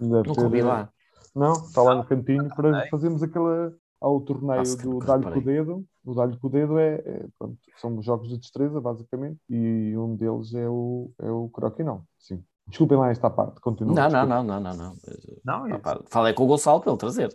Deve 0.00 0.28
Nunca 0.28 0.50
ter- 0.50 0.64
lá. 0.64 0.88
Não, 1.34 1.52
está 1.52 1.82
lá 1.82 1.94
no 1.94 2.04
cantinho 2.04 2.48
para 2.54 2.88
fazermos 2.88 3.22
aquele. 3.22 3.74
Ao 4.00 4.20
torneio 4.20 4.58
Nossa, 4.58 4.76
do 4.82 4.98
Dá-lhe 4.98 5.24
com 5.24 5.38
o 5.38 5.42
dedo. 5.42 5.84
O 6.04 6.14
Dá-lhe 6.14 6.36
com 6.36 6.46
o 6.46 6.50
dedo 6.50 6.78
é, 6.78 6.96
é, 6.96 7.26
pronto, 7.38 7.56
são 7.78 8.02
jogos 8.02 8.28
de 8.28 8.36
destreza, 8.36 8.78
basicamente, 8.78 9.40
e 9.48 9.96
um 9.96 10.14
deles 10.14 10.52
é 10.52 10.68
o, 10.68 11.10
é 11.22 11.30
o 11.30 11.48
croquinol. 11.48 12.02
Sim. 12.18 12.44
Desculpem 12.66 12.98
lá 12.98 13.10
esta 13.10 13.30
parte, 13.30 13.60
continua. 13.62 13.94
Não, 13.94 14.10
não, 14.10 14.26
não, 14.26 14.42
não, 14.42 14.60
não, 14.60 14.74
não. 14.76 14.96
Não, 15.42 15.66
é, 15.68 15.80
Falei 16.06 16.34
com 16.34 16.44
o 16.44 16.46
Gonçalo 16.46 16.80
para 16.80 16.90
ele 16.90 16.98
trazer. 16.98 17.34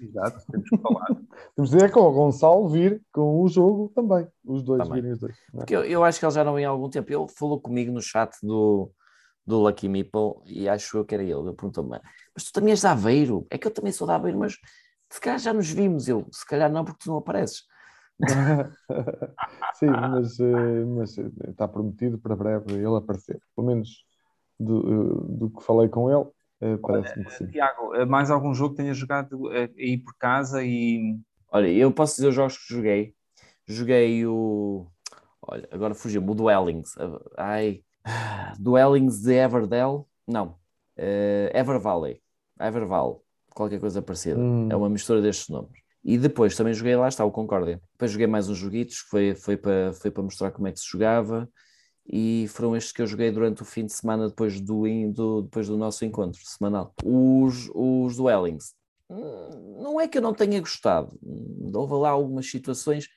Exato, 0.00 0.44
temos 0.50 0.68
que 0.68 0.78
falar. 0.78 1.06
Temos 1.54 1.70
de 1.70 1.76
dizer 1.76 1.92
que 1.92 1.98
o 1.98 2.12
Gonçalo 2.12 2.68
vir 2.68 3.02
com 3.12 3.42
o 3.42 3.48
jogo 3.48 3.90
também. 3.94 4.26
Os 4.44 4.62
dois 4.62 4.82
Também. 4.82 5.00
virem 5.00 5.12
os 5.12 5.20
dois. 5.20 5.36
é? 5.36 5.56
Porque 5.56 5.74
eu, 5.74 5.84
eu 5.84 6.04
acho 6.04 6.18
que 6.18 6.24
ele 6.24 6.32
já 6.32 6.44
não 6.44 6.58
ia 6.58 6.68
há 6.68 6.70
algum 6.70 6.88
tempo. 6.88 7.12
Ele 7.12 7.26
falou 7.28 7.60
comigo 7.60 7.92
no 7.92 8.00
chat 8.00 8.36
do, 8.42 8.90
do 9.46 9.58
Lucky 9.58 9.88
Meeple 9.88 10.34
e 10.46 10.68
acho 10.68 10.98
eu 10.98 11.04
que 11.04 11.14
era 11.14 11.22
ele. 11.22 11.32
Ele 11.32 11.54
perguntou-me, 11.54 12.00
mas 12.34 12.44
tu 12.44 12.52
também 12.52 12.70
és 12.70 12.80
de 12.80 12.86
Aveiro? 12.86 13.46
É 13.50 13.58
que 13.58 13.66
eu 13.66 13.70
também 13.72 13.92
sou 13.92 14.06
de 14.06 14.12
Aveiro, 14.12 14.38
mas 14.38 14.54
se 15.10 15.20
calhar 15.20 15.38
já 15.38 15.52
nos 15.52 15.70
vimos. 15.70 16.08
Eu, 16.08 16.26
se 16.30 16.46
calhar 16.46 16.70
não, 16.70 16.84
porque 16.84 17.00
tu 17.02 17.10
não 17.10 17.18
apareces. 17.18 17.64
Sim, 19.74 19.86
mas, 19.86 20.40
eh, 20.40 20.84
mas 20.84 21.18
eh, 21.18 21.30
está 21.48 21.68
prometido 21.68 22.18
para 22.18 22.36
breve 22.36 22.74
ele 22.74 22.96
aparecer. 22.96 23.40
Pelo 23.54 23.66
menos 23.66 24.04
do, 24.58 25.22
do 25.22 25.50
que 25.50 25.62
falei 25.62 25.88
com 25.88 26.10
ele, 26.10 26.28
parece-me 26.82 27.24
que 27.24 27.32
sim. 27.32 27.46
Tiago, 27.46 28.06
mais 28.06 28.30
algum 28.30 28.54
jogo 28.54 28.70
que 28.70 28.82
tenha 28.82 28.94
jogado 28.94 29.48
aí 29.48 29.98
por 29.98 30.14
casa 30.18 30.62
e. 30.62 31.18
Olha, 31.50 31.68
eu 31.68 31.90
posso 31.92 32.16
dizer 32.16 32.28
os 32.28 32.34
jogos 32.34 32.58
que 32.58 32.74
joguei. 32.74 33.14
Joguei 33.66 34.26
o. 34.26 34.86
Olha, 35.42 35.68
agora 35.70 35.94
fugiu-me, 35.94 36.30
o 36.30 36.34
Dwellings. 36.34 36.94
Ai. 37.36 37.82
Dwellings 38.58 39.22
de 39.22 39.34
Everdell. 39.34 40.06
Não. 40.26 40.56
Uh, 40.98 41.48
Ever 41.54 41.78
Valley. 41.78 42.20
Everval. 42.60 43.22
Qualquer 43.54 43.80
coisa 43.80 44.02
parecida. 44.02 44.38
Hum. 44.38 44.68
É 44.70 44.76
uma 44.76 44.88
mistura 44.88 45.22
destes 45.22 45.48
nomes. 45.48 45.78
E 46.04 46.16
depois 46.16 46.56
também 46.56 46.74
joguei, 46.74 46.96
lá 46.96 47.08
está, 47.08 47.24
o 47.24 47.30
Concórdia. 47.30 47.80
Depois 47.92 48.10
joguei 48.10 48.26
mais 48.26 48.48
uns 48.48 48.56
joguitos, 48.56 49.02
que 49.02 49.08
foi, 49.08 49.34
foi, 49.34 49.56
para, 49.56 49.92
foi 49.92 50.10
para 50.10 50.22
mostrar 50.22 50.50
como 50.50 50.68
é 50.68 50.72
que 50.72 50.78
se 50.78 50.88
jogava. 50.88 51.48
E 52.10 52.46
foram 52.48 52.74
estes 52.74 52.92
que 52.92 53.02
eu 53.02 53.06
joguei 53.06 53.30
durante 53.30 53.62
o 53.62 53.66
fim 53.66 53.84
de 53.84 53.92
semana 53.92 54.28
depois 54.28 54.60
do, 54.60 54.84
do, 55.12 55.42
depois 55.42 55.68
do 55.68 55.76
nosso 55.76 56.04
encontro 56.04 56.40
semanal. 56.42 56.94
Os, 57.04 57.70
os 57.74 58.16
Dwellings. 58.16 58.74
Hum, 59.10 59.82
não 59.82 60.00
é 60.00 60.08
que 60.08 60.16
eu 60.16 60.22
não 60.22 60.32
tenha 60.32 60.58
gostado. 60.60 61.18
Houve 61.74 61.94
lá 61.94 62.10
algumas 62.10 62.50
situações 62.50 63.08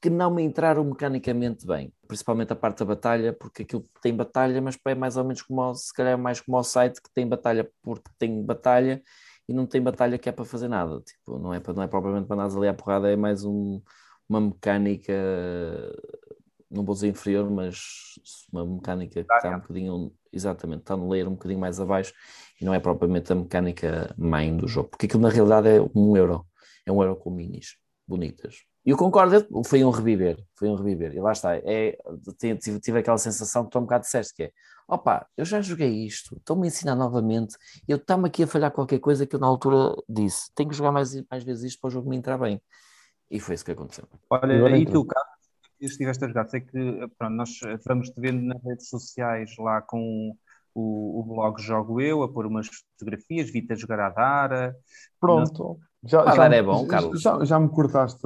que 0.00 0.08
não 0.08 0.30
me 0.32 0.42
entraram 0.42 0.82
mecanicamente 0.84 1.66
bem, 1.66 1.92
principalmente 2.08 2.52
a 2.52 2.56
parte 2.56 2.78
da 2.78 2.86
batalha, 2.86 3.32
porque 3.34 3.62
aquilo 3.62 3.86
tem 4.00 4.14
batalha, 4.14 4.60
mas 4.62 4.78
é 4.86 4.94
mais 4.94 5.16
ou 5.16 5.24
menos 5.24 5.42
como, 5.42 5.74
se 5.74 5.92
calhar 5.92 6.18
mais 6.18 6.40
como 6.40 6.56
o 6.56 6.62
site 6.62 7.02
que 7.02 7.10
tem 7.12 7.28
batalha 7.28 7.70
porque 7.82 8.10
tem 8.18 8.42
batalha 8.42 9.02
e 9.46 9.52
não 9.52 9.66
tem 9.66 9.82
batalha 9.82 10.18
que 10.18 10.28
é 10.28 10.32
para 10.32 10.44
fazer 10.44 10.68
nada, 10.68 11.00
tipo, 11.02 11.38
não 11.38 11.52
é, 11.52 11.60
não 11.74 11.82
é 11.82 11.86
propriamente 11.86 12.26
para 12.26 12.36
nada 12.36 12.56
ali 12.56 12.68
a 12.68 12.74
porrada, 12.74 13.10
é 13.10 13.16
mais 13.16 13.44
um, 13.44 13.82
uma 14.28 14.40
mecânica, 14.40 15.12
não 16.70 16.84
vou 16.84 16.94
dizer 16.94 17.08
inferior, 17.08 17.50
mas 17.50 17.80
uma 18.52 18.64
mecânica 18.64 19.24
que 19.24 19.32
está 19.32 19.56
um 19.56 19.60
bocadinho, 19.60 20.12
exatamente, 20.32 20.80
está 20.80 20.96
no 20.96 21.08
layer 21.08 21.26
um 21.26 21.32
bocadinho 21.32 21.58
mais 21.58 21.80
abaixo 21.80 22.12
e 22.60 22.64
não 22.64 22.72
é 22.72 22.78
propriamente 22.78 23.32
a 23.32 23.34
mecânica 23.34 24.14
main 24.16 24.56
do 24.56 24.68
jogo, 24.68 24.90
porque 24.90 25.06
aquilo 25.06 25.22
na 25.22 25.28
realidade 25.28 25.68
é 25.68 25.80
um 25.94 26.16
euro, 26.16 26.46
é 26.86 26.92
um 26.92 27.02
euro 27.02 27.16
com 27.16 27.30
minis 27.30 27.76
bonitas. 28.06 28.64
E 28.84 28.92
o 28.94 28.96
Concórdia 28.96 29.46
foi 29.66 29.84
um 29.84 29.90
reviver, 29.90 30.42
foi 30.54 30.68
um 30.68 30.74
reviver. 30.74 31.14
E 31.14 31.20
lá 31.20 31.32
está, 31.32 31.54
é, 31.56 31.98
tive, 32.38 32.80
tive 32.80 32.98
aquela 32.98 33.18
sensação 33.18 33.64
que 33.64 33.70
tu 33.70 33.78
um 33.78 33.82
bocado 33.82 34.04
disseste, 34.04 34.34
que 34.34 34.44
é, 34.44 34.52
opa, 34.88 35.26
eu 35.36 35.44
já 35.44 35.60
joguei 35.60 35.90
isto, 36.06 36.36
estão-me 36.36 36.66
a 36.66 36.68
ensinar 36.68 36.94
novamente, 36.94 37.56
eu 37.86 37.98
estava 37.98 38.26
aqui 38.26 38.42
a 38.42 38.46
falhar 38.46 38.70
qualquer 38.70 38.98
coisa 38.98 39.26
que 39.26 39.36
eu 39.36 39.40
na 39.40 39.46
altura 39.46 39.94
disse, 40.08 40.50
tenho 40.54 40.70
que 40.70 40.74
jogar 40.74 40.92
mais, 40.92 41.14
mais 41.30 41.44
vezes 41.44 41.64
isto 41.64 41.80
para 41.80 41.88
o 41.88 41.90
jogo 41.90 42.08
me 42.08 42.16
entrar 42.16 42.38
bem. 42.38 42.60
E 43.30 43.38
foi 43.38 43.54
isso 43.54 43.64
que 43.64 43.70
aconteceu. 43.70 44.08
Olha, 44.28 44.76
e 44.76 44.84
tu, 44.84 45.04
Carlos, 45.04 45.29
estiveste 45.86 46.24
a 46.24 46.28
jogar, 46.28 46.48
sei 46.48 46.60
que 46.60 47.08
pronto, 47.18 47.34
nós 47.34 47.50
estamos 47.62 48.10
te 48.10 48.20
vendo 48.20 48.42
nas 48.42 48.62
redes 48.62 48.88
sociais 48.88 49.50
lá 49.58 49.80
com 49.80 50.34
o, 50.74 51.20
o 51.20 51.22
blog 51.24 51.60
Jogo 51.60 52.00
Eu, 52.00 52.22
a 52.22 52.28
pôr 52.28 52.46
umas 52.46 52.68
fotografias, 52.98 53.50
vi-te 53.50 53.72
a 53.72 53.76
jogar 53.76 54.00
à 54.00 54.10
Dara. 54.10 54.76
Pronto. 55.18 55.78
Já, 56.02 56.22
ah, 56.22 56.34
já, 56.34 56.46
é 56.46 56.62
bom, 56.62 56.86
Carlos. 56.86 57.20
Já, 57.20 57.44
já 57.44 57.60
me 57.60 57.68
cortaste. 57.68 58.22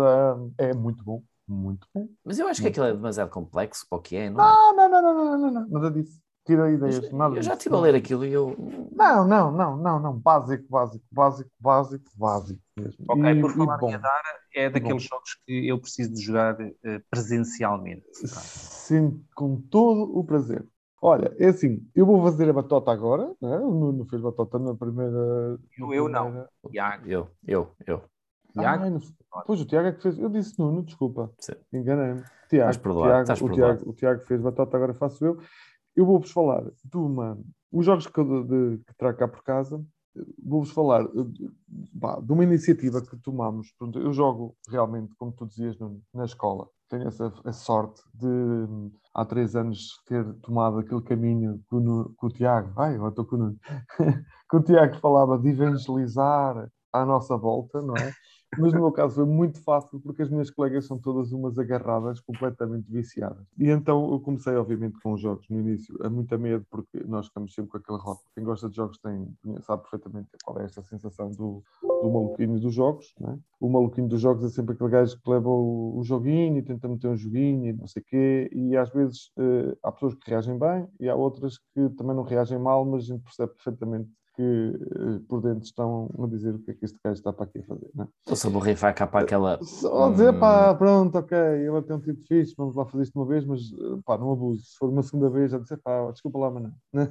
É 0.58 0.72
muito 0.72 1.02
bom. 1.02 1.22
Muito 1.46 1.86
bom. 1.94 2.08
Mas 2.24 2.38
eu 2.38 2.48
acho 2.48 2.62
que 2.62 2.68
aquilo 2.68 2.86
é 2.86 2.92
demasiado 2.92 3.30
complexo 3.30 3.86
para 3.88 3.98
o 3.98 4.00
que 4.00 4.16
é, 4.16 4.30
não 4.30 4.40
é? 4.40 4.44
Não, 4.44 4.76
não, 4.76 4.88
não, 4.88 5.02
não, 5.02 5.38
não, 5.38 5.50
não, 5.50 5.68
nada 5.68 5.90
disso. 5.90 6.23
Tira 6.44 6.70
ideias. 6.70 7.04
Eu, 7.04 7.16
nada 7.16 7.36
eu 7.36 7.42
já 7.42 7.54
estive 7.54 7.74
a 7.74 7.80
ler 7.80 7.94
aquilo 7.94 8.24
e 8.24 8.32
eu. 8.32 8.54
Não, 8.92 9.26
não, 9.26 9.50
não, 9.50 9.76
não, 9.78 9.98
não. 9.98 10.18
Básico, 10.18 10.64
básico, 10.68 11.04
básico, 11.10 11.50
básico, 11.58 12.04
básico 12.16 12.60
mesmo. 12.76 13.04
Ok, 13.08 13.24
e, 13.24 13.40
por 13.40 13.52
falar 13.54 13.82
em 13.82 13.94
Adara, 13.94 14.40
é 14.54 14.68
daqueles 14.68 15.04
bom. 15.04 15.08
jogos 15.08 15.38
que 15.46 15.68
eu 15.68 15.80
preciso 15.80 16.12
de 16.12 16.20
jogar 16.20 16.54
uh, 16.60 17.02
presencialmente. 17.10 18.04
Sim, 18.12 19.24
com 19.34 19.56
todo 19.56 20.18
o 20.18 20.22
prazer. 20.22 20.66
Olha, 21.00 21.34
é 21.38 21.48
assim, 21.48 21.86
eu 21.94 22.04
vou 22.04 22.22
fazer 22.22 22.48
a 22.48 22.52
batota 22.52 22.90
agora, 22.90 23.26
né? 23.40 23.58
o 23.58 23.70
Nuno 23.70 24.06
fez 24.06 24.20
batota 24.20 24.58
na 24.58 24.74
primeira. 24.74 25.58
Eu, 25.78 25.94
eu 25.94 26.08
não, 26.08 26.46
Tiago. 26.70 27.06
Eu, 27.06 27.30
eu, 27.46 27.74
eu. 27.86 28.02
Tiago? 28.52 29.02
Ah, 29.32 29.42
pois 29.46 29.60
o 29.60 29.66
Tiago 29.66 29.88
é 29.88 29.92
que 29.92 30.02
fez. 30.02 30.18
Eu 30.18 30.28
disse 30.28 30.58
Nuno, 30.58 30.82
desculpa. 30.82 31.30
Enganei-me. 31.72 32.22
Tiago, 32.48 32.72
Tiago, 32.72 33.44
o, 33.44 33.50
Tiago, 33.50 33.90
o 33.90 33.92
Tiago 33.94 34.20
fez 34.20 34.40
batota, 34.40 34.76
agora 34.76 34.94
faço 34.94 35.24
eu. 35.24 35.38
Eu 35.96 36.06
vou-vos 36.06 36.30
falar 36.30 36.62
de 36.62 36.96
uma. 36.96 37.38
Os 37.72 37.86
jogos 37.86 38.06
que, 38.06 38.22
de, 38.22 38.78
que 38.84 38.94
trago 38.96 39.18
cá 39.18 39.28
por 39.28 39.42
casa, 39.42 39.84
vou-vos 40.44 40.70
falar 40.70 41.06
de, 41.08 41.24
de 41.24 42.32
uma 42.32 42.44
iniciativa 42.44 43.00
que. 43.00 43.16
Pronto, 43.16 43.98
eu 43.98 44.12
jogo 44.12 44.56
realmente, 44.68 45.14
como 45.16 45.32
tu 45.32 45.46
dizias, 45.46 45.76
na 46.12 46.24
escola. 46.24 46.68
Tenho 46.88 47.08
essa, 47.08 47.32
essa 47.44 47.60
sorte 47.60 48.02
de 48.14 48.26
há 49.14 49.24
três 49.24 49.54
anos 49.54 50.00
ter 50.06 50.24
tomado 50.40 50.78
aquele 50.78 51.02
caminho 51.02 51.60
com 51.68 51.78
o, 51.78 52.14
com 52.16 52.26
o 52.26 52.30
Tiago, 52.30 52.72
ai, 52.76 52.96
eu 52.96 53.08
estou 53.08 53.24
com 53.24 53.36
o 53.36 53.38
Nuno, 53.38 53.58
que 54.50 54.56
o 54.56 54.62
Tiago 54.62 54.96
falava 54.96 55.38
de 55.38 55.48
evangelizar 55.48 56.68
à 56.92 57.04
nossa 57.04 57.36
volta, 57.36 57.80
não 57.80 57.94
é? 57.96 58.12
Mas 58.58 58.72
no 58.72 58.80
meu 58.80 58.92
caso 58.92 59.16
foi 59.16 59.24
muito 59.24 59.60
fácil 59.62 60.00
porque 60.00 60.22
as 60.22 60.30
minhas 60.30 60.50
colegas 60.50 60.86
são 60.86 60.98
todas 60.98 61.32
umas 61.32 61.58
agarradas, 61.58 62.20
completamente 62.20 62.90
viciadas. 62.90 63.46
E 63.58 63.70
então 63.70 64.12
eu 64.12 64.20
comecei, 64.20 64.54
obviamente, 64.56 64.98
com 65.00 65.12
os 65.12 65.20
jogos 65.20 65.48
no 65.48 65.60
início, 65.60 65.96
a 66.02 66.08
muito 66.08 66.38
medo, 66.38 66.64
porque 66.70 67.02
nós 67.06 67.26
ficamos 67.26 67.54
sempre 67.54 67.70
com 67.72 67.78
aquele 67.78 67.98
rótulo. 67.98 68.26
Quem 68.34 68.44
gosta 68.44 68.68
de 68.68 68.76
jogos 68.76 68.98
tem, 68.98 69.28
sabe 69.62 69.82
perfeitamente 69.82 70.28
qual 70.44 70.60
é 70.60 70.64
esta 70.64 70.82
sensação 70.82 71.30
do, 71.30 71.62
do 71.82 72.10
maluquinho 72.10 72.58
dos 72.58 72.74
jogos. 72.74 73.14
Né? 73.20 73.38
O 73.60 73.68
maluquinho 73.68 74.08
dos 74.08 74.20
jogos 74.20 74.44
é 74.44 74.48
sempre 74.48 74.74
aquele 74.74 74.90
gajo 74.90 75.18
que 75.20 75.30
leva 75.30 75.48
o, 75.48 75.98
o 75.98 76.04
joguinho 76.04 76.58
e 76.58 76.62
tenta 76.62 76.88
meter 76.88 77.08
um 77.08 77.16
joguinho 77.16 77.66
e 77.66 77.72
não 77.72 77.86
sei 77.86 78.02
o 78.02 78.04
quê. 78.04 78.50
E 78.52 78.76
às 78.76 78.90
vezes 78.90 79.30
uh, 79.38 79.76
há 79.82 79.92
pessoas 79.92 80.14
que 80.14 80.30
reagem 80.30 80.58
bem 80.58 80.86
e 81.00 81.08
há 81.08 81.14
outras 81.14 81.58
que 81.58 81.88
também 81.90 82.14
não 82.14 82.22
reagem 82.22 82.58
mal, 82.58 82.84
mas 82.84 83.04
a 83.04 83.06
gente 83.06 83.22
percebe 83.22 83.52
perfeitamente 83.52 84.10
que 84.34 84.42
uh, 84.42 85.20
por 85.28 85.40
dentro 85.40 85.64
estão 85.64 86.10
a 86.22 86.26
dizer 86.26 86.54
o 86.54 86.58
que 86.58 86.72
é 86.72 86.74
que 86.74 86.84
este 86.84 86.98
gajo 87.04 87.14
está 87.14 87.32
para 87.32 87.44
aqui 87.44 87.60
a 87.60 87.64
fazer. 87.64 87.90
Não 87.94 88.04
é? 88.04 88.08
Estou-se 88.20 88.46
a 88.46 88.50
borrifar 88.50 88.94
cá 88.94 89.06
para 89.06 89.24
aquela. 89.24 89.62
Só 89.62 90.10
dizer, 90.10 90.34
hum... 90.34 90.40
pá, 90.40 90.74
pronto, 90.74 91.16
ok, 91.16 91.38
ele 91.38 91.82
tem 91.82 91.96
um 91.96 92.00
tipo 92.00 92.20
fixe, 92.26 92.54
vamos 92.56 92.74
lá 92.74 92.84
fazer 92.84 93.04
isto 93.04 93.18
uma 93.18 93.26
vez, 93.26 93.44
mas 93.44 93.60
pá, 94.04 94.18
não 94.18 94.32
abuso. 94.32 94.62
Se 94.64 94.76
for 94.76 94.90
uma 94.90 95.02
segunda 95.02 95.30
vez, 95.30 95.52
já 95.52 95.58
dizer, 95.58 95.76
pá, 95.78 96.10
desculpa 96.10 96.38
lá, 96.38 96.50
mas 96.50 96.62
não. 96.92 97.04
uh, 97.04 97.10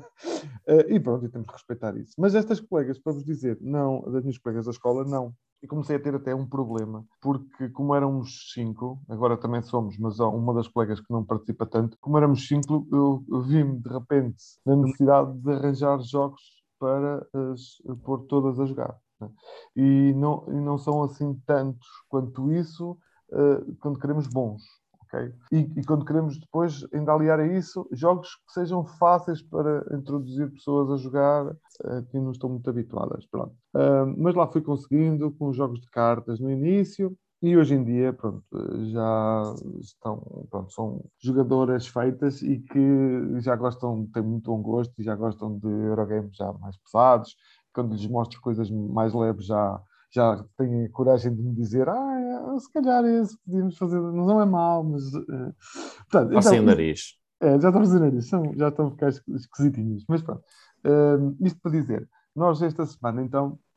e 0.89 0.99
pronto, 0.99 1.26
e 1.26 1.30
temos 1.30 1.47
que 1.47 1.53
respeitar 1.53 1.95
isso. 1.97 2.13
Mas 2.17 2.36
estas 2.36 2.59
colegas, 2.59 2.99
para 2.99 3.13
vos 3.13 3.24
dizer, 3.24 3.57
não, 3.61 4.01
das 4.11 4.24
minhas 4.24 4.38
colegas 4.38 4.65
da 4.65 4.71
escola, 4.71 5.05
não. 5.05 5.34
E 5.61 5.67
comecei 5.67 5.95
a 5.95 5.99
ter 5.99 6.13
até 6.13 6.36
um 6.36 6.45
problema, 6.45 7.05
porque 7.21 7.69
como 7.69 7.95
éramos 7.95 8.51
cinco, 8.53 9.01
agora 9.07 9.38
também 9.38 9.61
somos, 9.61 9.97
mas 9.97 10.19
há 10.19 10.28
uma 10.28 10.53
das 10.53 10.67
colegas 10.67 10.99
que 10.99 11.09
não 11.09 11.24
participa 11.24 11.65
tanto, 11.65 11.97
como 12.01 12.17
éramos 12.17 12.45
cinco, 12.45 12.86
eu 12.91 13.24
vi-me 13.43 13.80
de 13.80 13.88
repente 13.88 14.43
na 14.65 14.76
necessidade 14.76 15.32
de 15.39 15.51
arranjar 15.53 16.01
jogos 16.01 16.62
para 16.84 17.25
as, 17.34 17.81
pôr 18.03 18.25
todas 18.25 18.59
a 18.59 18.65
jogar. 18.65 18.93
Né? 19.21 19.29
E, 19.73 20.13
não, 20.15 20.43
e 20.49 20.59
não 20.59 20.77
são 20.77 21.01
assim 21.01 21.34
tantos 21.45 21.88
quanto 22.09 22.51
isso 22.51 22.97
uh, 23.31 23.75
quando 23.79 23.97
queremos 23.97 24.27
bons. 24.27 24.61
Okay? 25.03 25.31
E, 25.51 25.79
e, 25.79 25.86
quando 25.86 26.03
queremos 26.03 26.38
depois 26.38 26.86
ainda 26.91 27.13
aliar 27.13 27.39
a 27.39 27.47
isso 27.47 27.88
jogos 27.91 28.36
que 28.36 28.51
sejam 28.51 28.84
fáceis 28.84 29.41
para 29.41 29.86
introduzir 29.95 30.51
pessoas 30.51 30.89
a 30.89 30.97
jogar 30.97 31.45
uh, 31.45 32.03
que 32.09 32.19
não 32.19 32.31
estão 32.31 32.49
muito 32.49 32.69
habituadas. 32.69 33.25
Pronto. 33.27 33.55
Uh, 33.73 34.13
mas 34.17 34.36
lá 34.36 34.45
fui 34.45 34.61
conseguindo 34.61 35.31
com 35.31 35.53
jogos 35.53 35.79
de 35.79 35.89
cartas 35.89 36.38
no 36.38 36.51
início. 36.51 37.15
E 37.44 37.58
hoje 37.58 37.76
em 37.76 37.84
dia, 37.84 38.14
pronto, 38.14 38.41
já 38.86 39.54
estão, 39.82 40.48
pronto, 40.50 40.72
são 40.72 41.04
jogadoras 41.22 41.86
feitas 41.86 42.41
e 42.41 42.60
que 42.60 43.41
já 43.41 43.54
gostam, 43.58 44.08
têm 44.14 44.24
muito 44.24 44.50
bom 44.50 44.62
gosto 44.62 44.94
e 44.98 45.04
já 45.04 45.14
gostam 45.14 45.60
de 45.60 45.68
Eurogames 45.68 46.38
já 46.38 46.54
mais 46.54 46.78
pesados. 46.78 47.36
Quando 47.74 47.91
lhes 47.91 48.08
mostro 48.08 48.39
coisas 48.39 48.72
mais 48.72 49.14
leves, 49.14 49.46
já, 49.46 49.78
já 50.10 50.41
têm 50.58 50.86
a 50.86 50.89
coragem 50.91 51.36
de 51.36 51.44
me 51.44 51.54
dizer: 51.54 51.89
Ah, 51.89 52.56
se 52.58 52.72
calhar 52.72 53.04
esse 53.04 53.38
podíamos 53.44 53.78
fazer, 53.78 54.00
não 54.00 54.39
é 54.39 54.46
mau, 54.46 54.82
mas. 54.86 55.04
Uh, 55.14 55.54
portanto, 56.10 56.34
então, 56.38 56.60
o 56.60 56.62
nariz. 56.62 57.18
É, 57.41 57.60
já 57.60 57.68
estão 57.68 57.82
a 57.82 57.86
fazer 57.86 58.00
nariz, 58.00 58.30
são, 58.30 58.54
já 58.56 58.70
estão 58.70 58.88
a 58.88 58.91
ficar 58.91 59.10
esquisitinhos. 59.10 60.06
Mas 60.08 60.22
pronto, 60.22 60.44
uh, 60.86 61.46
isto 61.46 61.60
para 61.60 61.72
dizer, 61.74 62.08
nós 62.34 62.62
esta 62.62 62.86
semana 62.86 63.22
então 63.22 63.60
é, 63.60 63.72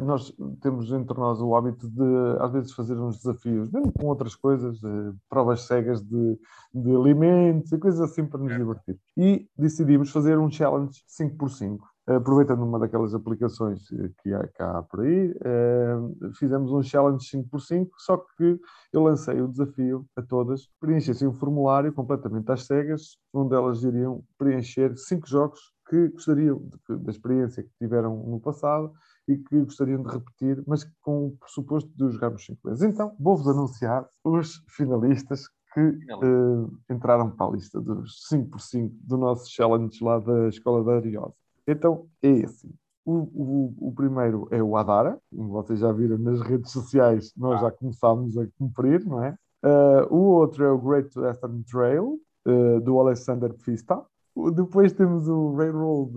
nós 0.00 0.34
temos 0.60 0.90
entre 0.90 1.18
nós 1.18 1.40
o 1.40 1.54
hábito 1.54 1.88
de, 1.88 2.38
às 2.40 2.52
vezes, 2.52 2.72
fazer 2.72 2.98
uns 2.98 3.18
desafios, 3.18 3.70
mesmo 3.70 3.92
com 3.92 4.06
outras 4.06 4.34
coisas, 4.34 4.82
eh, 4.82 5.12
provas 5.28 5.62
cegas 5.62 6.02
de, 6.02 6.38
de 6.74 6.96
alimentos 6.96 7.70
e 7.70 7.78
coisas 7.78 8.00
assim 8.00 8.24
para 8.24 8.40
nos 8.40 8.56
divertir. 8.56 8.98
E 9.16 9.46
decidimos 9.56 10.10
fazer 10.10 10.38
um 10.38 10.50
challenge 10.50 11.02
5x5. 11.06 11.78
Aproveitando 12.04 12.64
uma 12.64 12.80
daquelas 12.80 13.14
aplicações 13.14 13.86
que 14.22 14.34
há 14.34 14.48
cá 14.48 14.82
por 14.82 15.00
aí, 15.00 15.32
eh, 15.44 15.96
fizemos 16.36 16.72
um 16.72 16.82
challenge 16.82 17.24
5x5, 17.24 17.90
só 17.98 18.16
que 18.36 18.58
eu 18.92 19.02
lancei 19.02 19.40
o 19.40 19.46
desafio 19.46 20.04
a 20.16 20.22
todas 20.22 20.68
preenchessem 20.80 21.28
um 21.28 21.32
formulário 21.32 21.92
completamente 21.92 22.50
às 22.50 22.66
cegas, 22.66 23.18
onde 23.32 23.54
elas 23.54 23.84
iriam 23.84 24.24
preencher 24.36 24.96
cinco 24.96 25.28
jogos 25.28 25.60
que 25.88 26.08
gostariam 26.08 26.60
da 26.88 27.10
experiência 27.10 27.62
que 27.62 27.70
tiveram 27.78 28.16
no 28.26 28.40
passado 28.40 28.92
e 29.28 29.36
que 29.36 29.60
gostariam 29.60 30.02
de 30.02 30.10
repetir, 30.10 30.62
mas 30.66 30.84
com 31.00 31.28
o 31.28 31.36
pressuposto 31.38 31.90
de 31.96 32.04
os 32.04 32.14
jogarmos 32.14 32.44
cinco 32.44 32.68
vezes. 32.68 32.82
Então, 32.82 33.14
vou-vos 33.18 33.48
anunciar 33.48 34.06
os 34.24 34.62
finalistas 34.68 35.48
que 35.72 35.80
uh, 35.80 36.72
entraram 36.90 37.30
para 37.30 37.46
a 37.46 37.50
lista 37.50 37.80
dos 37.80 38.28
5x5 38.30 38.92
do 39.02 39.16
nosso 39.16 39.50
challenge 39.50 40.02
lá 40.04 40.18
da 40.18 40.48
Escola 40.48 40.84
da 40.84 40.96
Ariosa. 40.96 41.34
Então, 41.66 42.06
é 42.22 42.44
assim. 42.44 42.70
O, 43.04 43.14
o, 43.14 43.88
o, 43.88 43.92
primeiro 43.92 44.46
é 44.50 44.62
o 44.62 44.76
Adara, 44.76 45.18
como 45.34 45.48
vocês 45.48 45.80
já 45.80 45.90
viram 45.90 46.18
nas 46.18 46.40
redes 46.40 46.70
sociais, 46.70 47.32
nós 47.36 47.60
já 47.60 47.70
começámos 47.70 48.38
a 48.38 48.46
cumprir, 48.56 49.04
não 49.04 49.24
é? 49.24 49.36
Uh, 49.64 50.14
o 50.14 50.18
outro 50.34 50.64
é 50.64 50.70
o 50.70 50.78
Great 50.78 51.18
Western 51.18 51.64
Trail, 51.64 52.20
uh, 52.46 52.80
do 52.80 52.98
Alexander 53.00 53.52
Pfista. 53.54 54.04
Depois 54.54 54.92
temos 54.92 55.28
o 55.28 55.54
Railroad, 55.54 56.14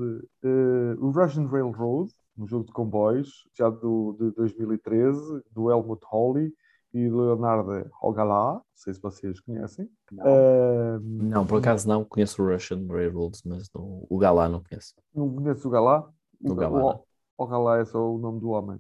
o 0.99 1.10
Russian 1.10 1.47
Railroad, 1.47 2.10
um 2.38 2.47
jogo 2.47 2.65
de 2.65 2.71
comboios, 2.71 3.47
já 3.53 3.69
do, 3.69 4.15
de 4.19 4.31
2013, 4.31 5.41
do 5.51 5.71
Helmut 5.71 6.01
Holly 6.05 6.53
e 6.93 7.09
Leonardo 7.09 7.89
Hogala. 8.01 8.53
Não 8.53 8.61
sei 8.73 8.93
se 8.93 9.01
vocês 9.01 9.39
conhecem. 9.39 9.89
Não, 10.11 10.25
uh, 10.25 10.99
não 11.01 11.45
por 11.45 11.59
acaso 11.59 11.88
não 11.88 12.03
conheço 12.05 12.41
o 12.41 12.47
Russian 12.47 12.86
Railroads, 12.88 13.41
mas 13.45 13.69
não, 13.73 14.05
o 14.09 14.17
Galá 14.17 14.47
não 14.47 14.63
conheço. 14.63 14.95
Não 15.13 15.33
conheço 15.33 15.67
o 15.67 15.71
Galá? 15.71 16.09
O, 16.41 16.51
o 16.51 16.55
Galá. 16.55 16.95
O, 16.95 17.05
o 17.38 17.47
Galá 17.47 17.79
é 17.79 17.86
só 17.86 17.99
o 17.99 18.17
nome 18.17 18.39
do 18.39 18.49
homem. 18.49 18.79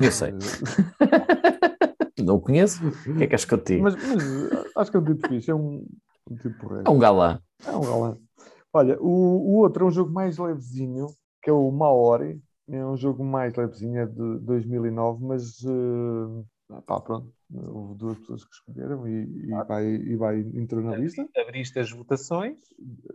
Eu 0.00 0.12
sei. 0.12 0.32
não 2.24 2.40
conheço. 2.40 2.86
O 2.86 3.16
que 3.16 3.24
é 3.24 3.26
que 3.26 3.34
acho 3.34 3.46
que 3.46 3.54
eu 3.54 3.58
te 3.58 3.74
digo? 3.74 3.84
Mas, 3.84 3.94
mas 3.94 4.66
acho 4.76 4.90
que 4.90 4.96
é 4.96 5.00
um 5.00 5.04
tipo 5.04 5.28
fixe, 5.28 5.50
é 5.50 5.54
um, 5.54 5.86
um 6.30 6.36
tipo 6.36 6.58
porreiro. 6.58 6.84
É 6.86 6.90
um 6.90 6.98
galã. 6.98 7.40
É 7.66 7.70
um 7.72 7.80
galã. 7.80 8.18
Olha, 8.72 9.00
o, 9.00 9.08
o 9.08 9.54
outro 9.56 9.84
é 9.84 9.88
um 9.88 9.90
jogo 9.90 10.12
mais 10.12 10.38
levezinho, 10.38 11.06
que 11.42 11.50
é 11.50 11.52
o 11.52 11.70
Maori. 11.70 12.40
É 12.70 12.84
um 12.84 12.96
jogo 12.96 13.24
mais 13.24 13.54
levezinho, 13.54 13.98
é 13.98 14.06
de 14.06 14.38
2009, 14.40 15.24
mas 15.24 15.62
uh, 15.62 16.44
pá, 16.86 17.00
pronto, 17.00 17.32
houve 17.50 17.94
duas 17.94 18.18
pessoas 18.18 18.44
que 18.44 18.54
escolheram 18.54 19.08
e, 19.08 19.46
e 19.46 19.54
ah. 19.54 19.64
vai, 19.64 19.86
e 19.86 20.16
vai 20.16 20.40
entrou 20.40 20.82
na 20.82 20.94
lista. 20.94 21.26
Abriste 21.36 21.78
as 21.78 21.90
votações? 21.90 22.58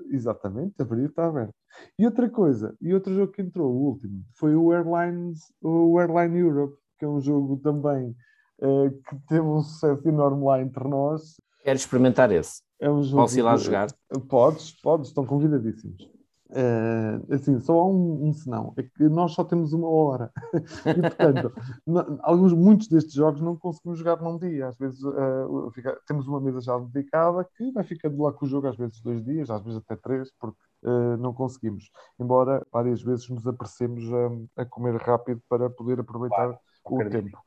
Exatamente, 0.10 0.82
abrir 0.82 1.06
está 1.10 1.28
aberto. 1.28 1.54
E 2.00 2.06
outra 2.06 2.30
coisa, 2.30 2.76
e 2.82 2.94
outro 2.94 3.14
jogo 3.14 3.32
que 3.32 3.44
entrou, 3.44 3.72
o 3.72 3.90
último, 3.90 4.24
foi 4.36 4.56
o 4.56 4.74
Airlines, 4.74 5.40
o 5.62 6.00
Airline 6.00 6.40
Europe, 6.40 6.76
que 6.98 7.06
é 7.06 7.08
um 7.08 7.22
jogo 7.22 7.58
também 7.58 8.16
uh, 8.60 8.90
que 8.90 9.16
teve 9.28 9.42
um 9.42 9.62
sucesso 9.62 10.08
enorme 10.08 10.44
lá 10.44 10.62
entre 10.62 10.88
nós. 10.88 11.36
Quero 11.64 11.78
experimentar 11.78 12.32
esse. 12.32 12.62
É 12.80 12.90
um 12.90 13.04
jogo 13.04 13.22
Posso 13.22 13.38
ir 13.38 13.44
lá 13.44 13.56
jogar? 13.56 13.88
Podes, 14.28 14.72
podes, 14.82 15.10
estão 15.10 15.26
convidadíssimos. 15.26 16.10
Uh, 16.54 17.34
assim, 17.34 17.60
só 17.60 17.80
há 17.80 17.88
um, 17.88 18.28
um 18.28 18.34
senão, 18.34 18.74
é 18.78 18.84
que 18.84 19.10
nós 19.10 19.32
só 19.32 19.44
temos 19.44 19.74
uma 19.74 19.90
hora. 19.90 20.32
e, 20.86 21.02
portanto, 21.02 21.52
alguns, 22.22 22.54
muitos 22.54 22.88
destes 22.88 23.14
jogos 23.14 23.42
não 23.42 23.56
conseguimos 23.56 23.98
jogar 23.98 24.22
num 24.22 24.38
dia. 24.38 24.68
Às 24.68 24.78
vezes 24.78 25.04
uh, 25.04 25.72
fica, 25.74 26.00
temos 26.08 26.28
uma 26.28 26.40
mesa 26.40 26.62
já 26.62 26.78
dedicada 26.78 27.48
que 27.58 27.72
vai 27.72 27.84
ficando 27.84 28.22
lá 28.22 28.32
com 28.32 28.46
o 28.46 28.50
jogo, 28.50 28.68
às 28.68 28.78
vezes 28.78 29.02
dois 29.02 29.24
dias, 29.24 29.50
às 29.50 29.64
vezes 29.64 29.82
até 29.84 29.96
três, 29.96 30.32
porque 30.40 30.60
uh, 30.84 31.18
não 31.18 31.34
conseguimos. 31.34 31.90
Embora 32.20 32.66
várias 32.72 33.02
vezes 33.02 33.28
nos 33.30 33.48
apressemos 33.48 34.04
a, 34.14 34.62
a 34.62 34.66
comer 34.66 34.96
rápido 34.98 35.42
para 35.50 35.70
poder 35.72 36.00
aproveitar 36.00 36.56
claro, 36.84 37.08
o 37.08 37.10
tempo. 37.10 37.38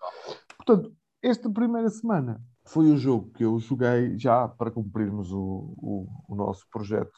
Portanto, 0.57 0.93
esta 1.23 1.49
primeira 1.49 1.89
semana 1.91 2.41
foi 2.67 2.91
o 2.91 2.97
jogo 2.97 3.31
que 3.31 3.45
eu 3.45 3.59
joguei 3.59 4.19
já 4.19 4.49
para 4.49 4.71
cumprirmos 4.71 5.33
o, 5.33 5.75
o, 5.77 6.07
o, 6.29 6.35
nosso 6.35 6.67
projeto, 6.71 7.17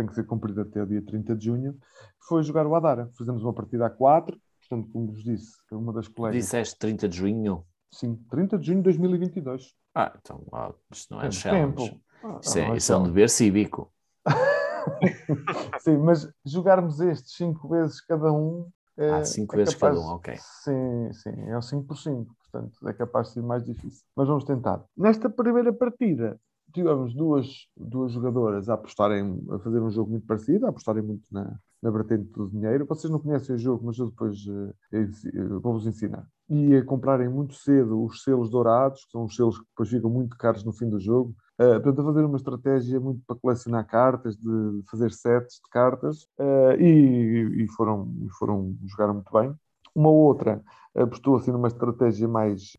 tem 0.00 0.06
que 0.06 0.14
ser 0.14 0.24
cumprido 0.24 0.62
até 0.62 0.82
o 0.82 0.86
dia 0.86 1.02
30 1.02 1.36
de 1.36 1.44
junho, 1.44 1.78
foi 2.26 2.42
jogar 2.42 2.66
o 2.66 2.74
Adara. 2.74 3.10
Fizemos 3.16 3.42
uma 3.42 3.52
partida 3.52 3.86
a 3.86 3.90
4, 3.90 4.38
portanto, 4.60 4.90
como 4.92 5.12
vos 5.12 5.22
disse, 5.22 5.58
uma 5.70 5.92
das 5.92 6.08
colegas. 6.08 6.42
Disseste 6.42 6.78
30 6.78 7.08
de 7.08 7.16
junho? 7.16 7.64
Sim, 7.92 8.16
30 8.30 8.58
de 8.58 8.66
junho 8.66 8.78
de 8.78 8.84
2022. 8.84 9.74
Ah, 9.94 10.12
então, 10.18 10.46
ah, 10.52 10.72
isto 10.92 11.14
não 11.14 11.22
é 11.22 11.30
challenge. 11.30 12.00
Ah, 12.22 12.38
isso, 12.42 12.58
é, 12.58 12.76
isso 12.76 12.92
é 12.92 12.96
um 12.96 13.04
dever 13.04 13.28
cívico. 13.28 13.92
Sim, 15.80 15.98
mas 15.98 16.30
jogarmos 16.44 17.00
estes 17.00 17.34
5 17.36 17.68
vezes 17.68 18.00
cada 18.00 18.32
um. 18.32 18.68
É, 18.96 19.10
ah, 19.10 19.24
5 19.24 19.54
é 19.54 19.56
vezes 19.58 19.74
capaz... 19.74 19.96
cada 19.96 20.06
um, 20.06 20.14
ok. 20.14 20.34
Sim, 20.38 21.12
sim, 21.12 21.48
é 21.48 21.56
o 21.56 21.62
5 21.62 21.84
por 21.84 21.96
5 21.96 22.34
portanto 22.50 22.88
é 22.88 22.92
capaz 22.92 23.28
de 23.28 23.34
ser 23.34 23.42
mais 23.42 23.64
difícil. 23.64 24.04
Mas 24.16 24.28
vamos 24.28 24.44
tentar. 24.44 24.84
Nesta 24.96 25.30
primeira 25.30 25.72
partida, 25.72 26.38
tivemos 26.72 27.14
duas, 27.14 27.66
duas 27.76 28.12
jogadoras 28.12 28.68
a 28.68 28.74
apostarem, 28.74 29.42
a 29.50 29.58
fazer 29.58 29.80
um 29.80 29.90
jogo 29.90 30.10
muito 30.10 30.26
parecido, 30.26 30.66
a 30.66 30.70
apostarem 30.70 31.02
muito 31.02 31.24
na, 31.30 31.58
na 31.82 31.90
vertente 31.90 32.30
do 32.32 32.48
dinheiro. 32.48 32.86
Vocês 32.86 33.10
não 33.10 33.18
conhecem 33.18 33.54
o 33.54 33.58
jogo, 33.58 33.86
mas 33.86 33.98
eu 33.98 34.10
depois 34.10 34.38
uh, 34.46 35.60
vou-vos 35.60 35.86
ensinar. 35.86 36.26
E 36.48 36.76
a 36.76 36.84
comprarem 36.84 37.28
muito 37.28 37.54
cedo 37.54 38.02
os 38.04 38.22
selos 38.22 38.50
dourados, 38.50 39.04
que 39.04 39.12
são 39.12 39.24
os 39.24 39.34
selos 39.34 39.58
que 39.58 39.64
depois 39.66 39.88
ficam 39.88 40.10
muito 40.10 40.36
caros 40.36 40.64
no 40.64 40.72
fim 40.72 40.88
do 40.88 41.00
jogo. 41.00 41.34
Uh, 41.60 41.80
portanto, 41.80 42.00
a 42.00 42.04
fazer 42.04 42.24
uma 42.24 42.36
estratégia 42.36 43.00
muito 43.00 43.22
para 43.26 43.36
colecionar 43.36 43.86
cartas, 43.86 44.36
de 44.36 44.82
fazer 44.90 45.12
sets 45.12 45.56
de 45.56 45.70
cartas, 45.70 46.22
uh, 46.38 46.80
e, 46.80 47.64
e, 47.64 47.68
foram, 47.68 48.12
foram 48.38 48.76
jogar 48.86 49.12
muito 49.12 49.32
bem. 49.32 49.54
Uma 49.94 50.10
outra 50.10 50.62
apostou 50.94 51.36
assim 51.36 51.52
numa 51.52 51.68
estratégia 51.68 52.28
mais, 52.28 52.76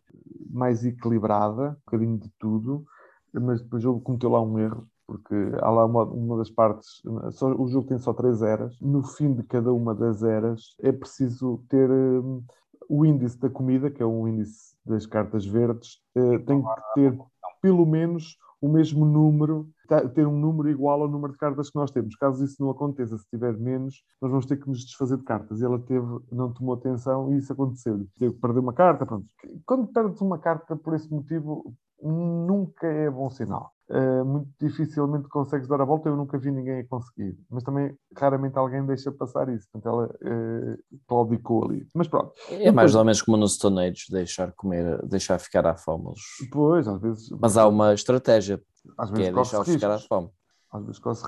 mais 0.50 0.86
equilibrada, 0.86 1.70
um 1.70 1.76
bocadinho 1.86 2.18
de 2.18 2.30
tudo, 2.40 2.86
mas 3.34 3.62
depois 3.62 3.84
ele 3.84 4.00
cometeu 4.02 4.30
lá 4.30 4.42
um 4.42 4.60
erro, 4.60 4.88
porque 5.08 5.36
há 5.62 5.70
lá 5.70 5.86
uma, 5.86 6.04
uma 6.04 6.38
das 6.38 6.50
partes, 6.50 7.02
só, 7.32 7.54
o 7.54 7.68
jogo 7.68 7.88
tem 7.88 7.98
só 7.98 8.14
três 8.14 8.42
eras, 8.42 8.80
no 8.80 9.04
fim 9.04 9.34
de 9.34 9.44
cada 9.44 9.74
uma 9.74 9.94
das 9.94 10.24
eras 10.24 10.76
é 10.80 10.92
preciso 10.92 11.64
ter 11.70 11.90
um, 11.90 12.44
o 12.90 13.06
índice 13.06 13.40
da 13.40 13.50
comida, 13.50 13.90
que 13.90 14.02
é 14.02 14.06
o 14.06 14.28
índice 14.28 14.76
das 14.86 15.06
cartas 15.06 15.46
verdes, 15.46 16.00
uh, 16.16 16.40
tem 16.46 16.62
que 16.62 16.94
ter 16.96 17.18
pelo 17.62 17.86
menos 17.86 18.38
o 18.62 18.70
mesmo 18.70 19.06
número, 19.06 19.68
ter 20.14 20.28
um 20.28 20.38
número 20.38 20.70
igual 20.70 21.02
ao 21.02 21.10
número 21.10 21.34
de 21.34 21.40
cartas 21.40 21.70
que 21.70 21.76
nós 21.76 21.90
temos. 21.90 22.16
Caso 22.16 22.46
isso 22.46 22.62
não 22.62 22.70
aconteça, 22.70 23.18
se 23.18 23.28
tiver 23.28 23.58
menos, 23.58 24.04
nós 24.22 24.30
vamos 24.30 24.46
ter 24.46 24.58
que 24.58 24.70
nos 24.70 24.86
desfazer 24.86 25.18
de 25.18 25.24
cartas. 25.24 25.60
E 25.60 25.66
ela 25.66 25.80
teve, 25.80 26.06
não 26.32 26.54
tomou 26.54 26.76
atenção 26.76 27.34
e 27.34 27.38
isso 27.38 27.52
aconteceu. 27.52 28.06
Teve 28.20 28.36
que 28.36 28.40
perder 28.40 28.60
uma 28.60 28.72
carta. 28.72 29.04
Pronto. 29.04 29.26
Quando 29.66 29.88
perdes 29.88 30.22
uma 30.22 30.38
carta 30.38 30.76
por 30.76 30.94
esse 30.94 31.12
motivo, 31.12 31.74
nunca 32.02 32.88
é 32.88 33.10
bom 33.10 33.30
sinal. 33.30 33.72
Uh, 33.90 34.24
muito 34.24 34.50
dificilmente 34.58 35.28
consegues 35.28 35.68
dar 35.68 35.82
a 35.82 35.86
volta. 35.86 36.08
Eu 36.08 36.16
nunca 36.16 36.38
vi 36.38 36.50
ninguém 36.50 36.80
a 36.80 36.88
conseguir, 36.88 37.38
mas 37.50 37.62
também 37.62 37.94
raramente 38.18 38.58
alguém 38.58 38.86
deixa 38.86 39.12
passar 39.12 39.50
isso. 39.50 39.68
Portanto, 39.70 39.94
ela 39.94 40.06
uh, 40.06 40.78
claudicou 41.08 41.66
ali. 41.66 41.86
Mas 41.94 42.08
pronto. 42.08 42.32
É 42.50 42.72
mais 42.72 42.96
ou 42.96 43.04
menos 43.04 43.22
como 43.22 43.36
no 43.36 43.48
Stone 43.48 43.82
Age, 43.82 44.06
deixar 44.10 44.54
comer, 44.54 45.06
deixar 45.06 45.40
ficar 45.40 45.68
à 45.68 45.76
fome. 45.76 46.14
Pois, 46.52 46.88
às 46.88 47.02
vezes. 47.02 47.30
Mas 47.40 47.58
há 47.58 47.68
uma 47.68 47.94
estratégia 47.94 48.62
às 48.98 49.10
vezes 49.10 49.26
que 49.26 49.30
é 49.30 49.34
deixar 49.34 49.66
ficar 49.66 49.92
à 49.92 50.00
fome 50.00 50.30
às 50.72 50.86
vezes 50.86 51.00
corre-se 51.00 51.26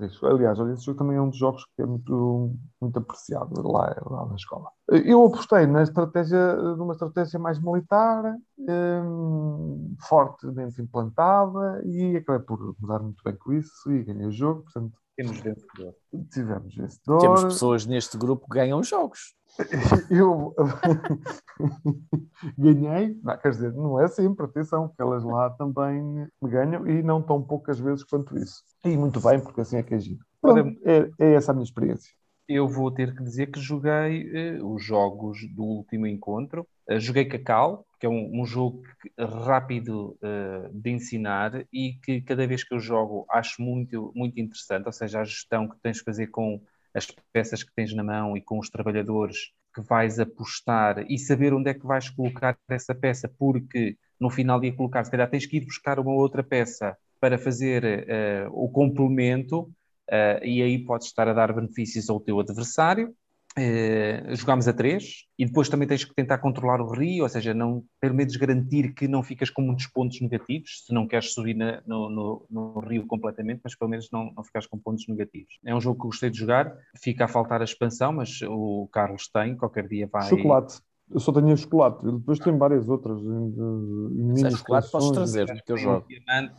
risco. 0.00 0.26
Aliás, 0.26 0.58
olha, 0.58 0.72
esse 0.72 0.84
jogo 0.84 0.98
também 0.98 1.16
é 1.16 1.20
um 1.22 1.28
dos 1.28 1.38
jogos 1.38 1.64
que 1.76 1.82
é 1.82 1.86
muito, 1.86 2.52
muito 2.80 2.98
apreciado 2.98 3.62
lá, 3.68 3.96
lá 4.04 4.26
na 4.26 4.34
escola. 4.34 4.68
Eu 4.88 5.24
apostei 5.26 5.66
na 5.66 5.82
estratégia, 5.82 6.54
numa 6.76 6.92
estratégia 6.92 7.38
mais 7.38 7.60
militar, 7.62 8.36
hum, 8.58 9.94
fortemente 10.00 10.82
implantada, 10.82 11.82
e 11.86 12.16
acabei 12.16 12.44
por 12.44 12.74
mudar 12.80 12.98
muito 12.98 13.22
bem 13.24 13.36
com 13.36 13.52
isso 13.52 13.92
e 13.92 14.02
ganhei 14.02 14.26
o 14.26 14.32
jogo. 14.32 14.62
Portanto, 14.62 14.98
temos 15.16 15.40
vencedor. 15.40 15.94
Tivemos 16.30 16.74
vencedor. 16.74 17.20
Temos 17.20 17.44
pessoas 17.44 17.86
neste 17.86 18.16
grupo 18.16 18.48
que 18.48 18.54
ganham 18.54 18.82
jogos. 18.82 19.34
Eu 20.10 20.54
ganhei, 22.56 23.18
não, 23.22 23.36
quer 23.36 23.50
dizer, 23.50 23.72
não 23.74 24.00
é 24.00 24.08
sempre, 24.08 24.46
atenção, 24.46 24.88
porque 24.88 25.02
elas 25.02 25.24
lá 25.24 25.50
também 25.50 26.26
me 26.40 26.50
ganham 26.50 26.86
e 26.86 27.02
não 27.02 27.20
tão 27.20 27.42
poucas 27.42 27.78
vezes 27.78 28.04
quanto 28.04 28.36
isso. 28.38 28.62
E 28.84 28.96
muito 28.96 29.20
bem, 29.20 29.40
porque 29.40 29.60
assim 29.60 29.76
é 29.76 29.82
que 29.82 29.94
é 29.94 29.98
giro. 29.98 30.24
Pronto, 30.40 30.78
é, 30.84 31.10
é 31.18 31.34
essa 31.34 31.52
a 31.52 31.54
minha 31.54 31.64
experiência. 31.64 32.10
Eu 32.48 32.68
vou 32.68 32.90
ter 32.90 33.14
que 33.14 33.22
dizer 33.22 33.50
que 33.50 33.60
joguei 33.60 34.58
uh, 34.58 34.74
os 34.74 34.82
jogos 34.82 35.38
do 35.54 35.62
último 35.62 36.06
encontro. 36.06 36.66
Uh, 36.88 36.98
joguei 36.98 37.24
Cacau, 37.24 37.86
que 37.98 38.06
é 38.06 38.08
um, 38.08 38.40
um 38.40 38.44
jogo 38.44 38.82
rápido 39.18 40.18
uh, 40.22 40.68
de 40.72 40.90
ensinar 40.90 41.64
e 41.72 41.94
que 42.02 42.20
cada 42.20 42.46
vez 42.46 42.64
que 42.64 42.74
eu 42.74 42.80
jogo 42.80 43.24
acho 43.30 43.62
muito, 43.62 44.12
muito 44.14 44.40
interessante, 44.40 44.86
ou 44.86 44.92
seja, 44.92 45.20
a 45.20 45.24
gestão 45.24 45.68
que 45.68 45.76
tens 45.80 45.98
de 45.98 46.04
fazer 46.04 46.26
com 46.28 46.60
as 46.94 47.06
peças 47.32 47.62
que 47.62 47.72
tens 47.74 47.94
na 47.94 48.02
mão 48.02 48.36
e 48.36 48.42
com 48.42 48.58
os 48.58 48.68
trabalhadores 48.68 49.52
que 49.74 49.80
vais 49.80 50.18
apostar 50.18 51.04
e 51.10 51.18
saber 51.18 51.54
onde 51.54 51.70
é 51.70 51.74
que 51.74 51.86
vais 51.86 52.10
colocar 52.10 52.58
essa 52.68 52.94
peça, 52.94 53.28
porque 53.38 53.96
no 54.20 54.28
final 54.28 54.60
de 54.60 54.72
colocar, 54.72 55.04
se 55.04 55.10
calhar 55.10 55.30
tens 55.30 55.46
que 55.46 55.56
ir 55.56 55.64
buscar 55.64 55.98
uma 55.98 56.12
outra 56.12 56.42
peça 56.42 56.96
para 57.20 57.38
fazer 57.38 57.84
uh, 57.84 58.50
o 58.52 58.68
complemento 58.68 59.60
uh, 59.60 60.44
e 60.44 60.62
aí 60.62 60.84
podes 60.84 61.06
estar 61.06 61.28
a 61.28 61.32
dar 61.32 61.52
benefícios 61.52 62.10
ao 62.10 62.20
teu 62.20 62.40
adversário 62.40 63.14
Uh, 63.58 64.34
jogámos 64.34 64.66
a 64.66 64.72
três 64.72 65.26
e 65.38 65.44
depois 65.44 65.68
também 65.68 65.86
tens 65.86 66.04
que 66.04 66.14
tentar 66.14 66.38
controlar 66.38 66.80
o 66.80 66.90
rio, 66.90 67.22
ou 67.22 67.28
seja, 67.28 67.52
não, 67.52 67.84
pelo 68.00 68.14
menos 68.14 68.34
garantir 68.36 68.94
que 68.94 69.06
não 69.06 69.22
ficas 69.22 69.50
com 69.50 69.60
muitos 69.60 69.86
pontos 69.88 70.18
negativos, 70.22 70.84
se 70.86 70.94
não 70.94 71.06
queres 71.06 71.34
subir 71.34 71.54
na, 71.54 71.82
no, 71.86 72.08
no, 72.08 72.46
no, 72.50 72.80
rio 72.80 73.06
completamente, 73.06 73.60
mas 73.62 73.74
pelo 73.76 73.90
menos 73.90 74.08
não, 74.10 74.32
não 74.34 74.42
ficas 74.42 74.66
com 74.66 74.78
pontos 74.78 75.06
negativos. 75.06 75.52
É 75.66 75.74
um 75.74 75.80
jogo 75.82 76.00
que 76.00 76.06
gostei 76.06 76.30
de 76.30 76.38
jogar, 76.38 76.72
fica 77.02 77.26
a 77.26 77.28
faltar 77.28 77.60
a 77.60 77.64
expansão, 77.64 78.12
mas 78.14 78.40
o 78.42 78.88
Carlos 78.90 79.28
tem, 79.28 79.54
qualquer 79.54 79.86
dia 79.86 80.08
vai. 80.10 80.28
Chocolate. 80.30 80.80
Eu 81.10 81.20
só 81.20 81.30
tenho 81.30 81.54
chocolate, 81.54 82.06
depois 82.10 82.38
tem 82.38 82.56
várias 82.56 82.88
outras. 82.88 83.20
Em, 83.20 84.36
Se 84.36 84.46
é 84.46 84.50
chocolate, 84.50 84.90
podes 84.90 85.10
trazer, 85.10 85.62
que 85.62 85.72
eu 85.72 85.76
jogo. 85.76 86.06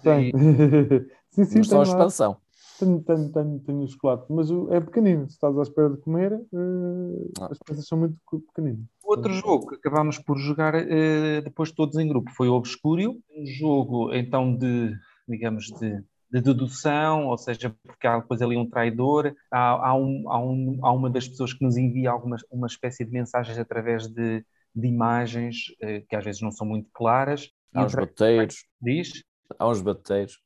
Tem. 0.04 0.32
sim, 1.32 1.44
sim, 1.44 1.58
Mas 1.58 1.68
só 1.68 1.82
a 1.82 1.84
tem 1.84 1.92
expansão. 1.92 2.38
Tenho, 2.84 3.02
tenho, 3.02 3.32
tenho, 3.32 3.60
tenho 3.60 3.88
chocolate, 3.88 4.26
mas 4.30 4.50
é 4.72 4.80
pequenino. 4.82 5.28
Se 5.30 5.36
estás 5.36 5.58
à 5.58 5.62
espera 5.62 5.90
de 5.90 5.98
comer, 5.98 6.34
eh, 6.34 7.30
Ah. 7.40 7.48
as 7.52 7.58
peças 7.60 7.88
são 7.88 7.98
muito 7.98 8.18
pequeninas. 8.48 8.86
Outro 9.04 9.32
jogo 9.34 9.68
que 9.68 9.76
acabámos 9.76 10.18
por 10.20 10.38
jogar 10.38 10.76
eh, 10.76 11.42
depois 11.42 11.72
todos 11.72 11.98
em 11.98 12.08
grupo 12.08 12.32
foi 12.32 12.50
o 12.50 12.54
Obscúrio, 12.54 13.22
um 13.36 13.46
jogo 13.46 14.14
então 14.14 14.56
de, 14.56 14.94
digamos, 15.28 15.66
de, 15.80 16.04
de 16.32 16.42
dedução, 16.42 17.28
ou 17.28 17.38
seja, 17.38 17.74
porque 17.86 18.08
há 18.08 18.20
depois 18.20 18.42
ali 18.42 18.58
um 18.58 18.70
traidor, 18.70 19.34
há, 19.52 19.90
há, 19.90 19.96
um, 19.96 20.30
há, 20.30 20.40
um, 20.40 20.80
há 20.82 20.92
uma 20.92 21.10
das 21.10 21.28
pessoas 21.28 21.54
que 21.54 21.64
nos 21.64 21.78
envia 21.78 22.12
alguma, 22.12 22.38
uma 22.52 22.68
espécie 22.68 23.06
de 23.06 23.12
mensagens 23.12 23.58
através 23.58 24.08
de, 24.08 24.44
de 24.76 24.88
imagens 24.88 25.68
eh, 25.82 26.02
que 26.10 26.16
às 26.16 26.24
vezes 26.26 26.42
não 26.42 26.52
são 26.52 26.66
muito 26.68 26.90
claras. 26.92 27.50
Há 27.74 27.86
uns 27.86 27.96
bateiros, 27.96 28.66
diz, 28.82 29.24
há 29.58 29.70
uns 29.70 29.82
bateiros. 29.82 30.40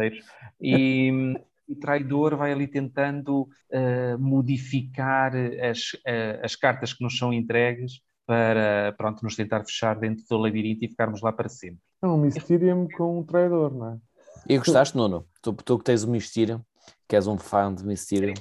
Parceiros. 0.00 0.24
E 0.60 1.34
o 1.68 1.76
traidor 1.76 2.36
vai 2.36 2.52
ali 2.52 2.66
tentando 2.66 3.48
eh, 3.70 4.16
modificar 4.16 5.32
as, 5.36 5.96
eh, 6.04 6.40
as 6.42 6.56
cartas 6.56 6.92
que 6.92 7.02
nos 7.04 7.16
são 7.16 7.32
entregues 7.32 8.00
para 8.26 8.92
pronto, 8.96 9.22
nos 9.22 9.36
tentar 9.36 9.64
fechar 9.64 9.98
dentro 9.98 10.24
do 10.28 10.36
labirinto 10.36 10.84
e 10.84 10.88
ficarmos 10.88 11.20
lá 11.20 11.32
para 11.32 11.48
sempre. 11.48 11.80
É 12.02 12.06
um 12.06 12.16
Mysterium 12.16 12.88
com 12.96 13.20
um 13.20 13.24
traidor, 13.24 13.74
não 13.74 13.92
é? 13.92 13.98
E 14.48 14.58
gostaste, 14.58 14.96
Nuno? 14.96 15.26
Tu, 15.42 15.52
tu 15.52 15.78
que 15.78 15.84
tens 15.84 16.02
o 16.02 16.10
Mysterium, 16.10 16.60
que 17.08 17.14
és 17.14 17.26
um 17.26 17.36
fã 17.36 17.72
de 17.72 17.84
Mysterium. 17.84 18.34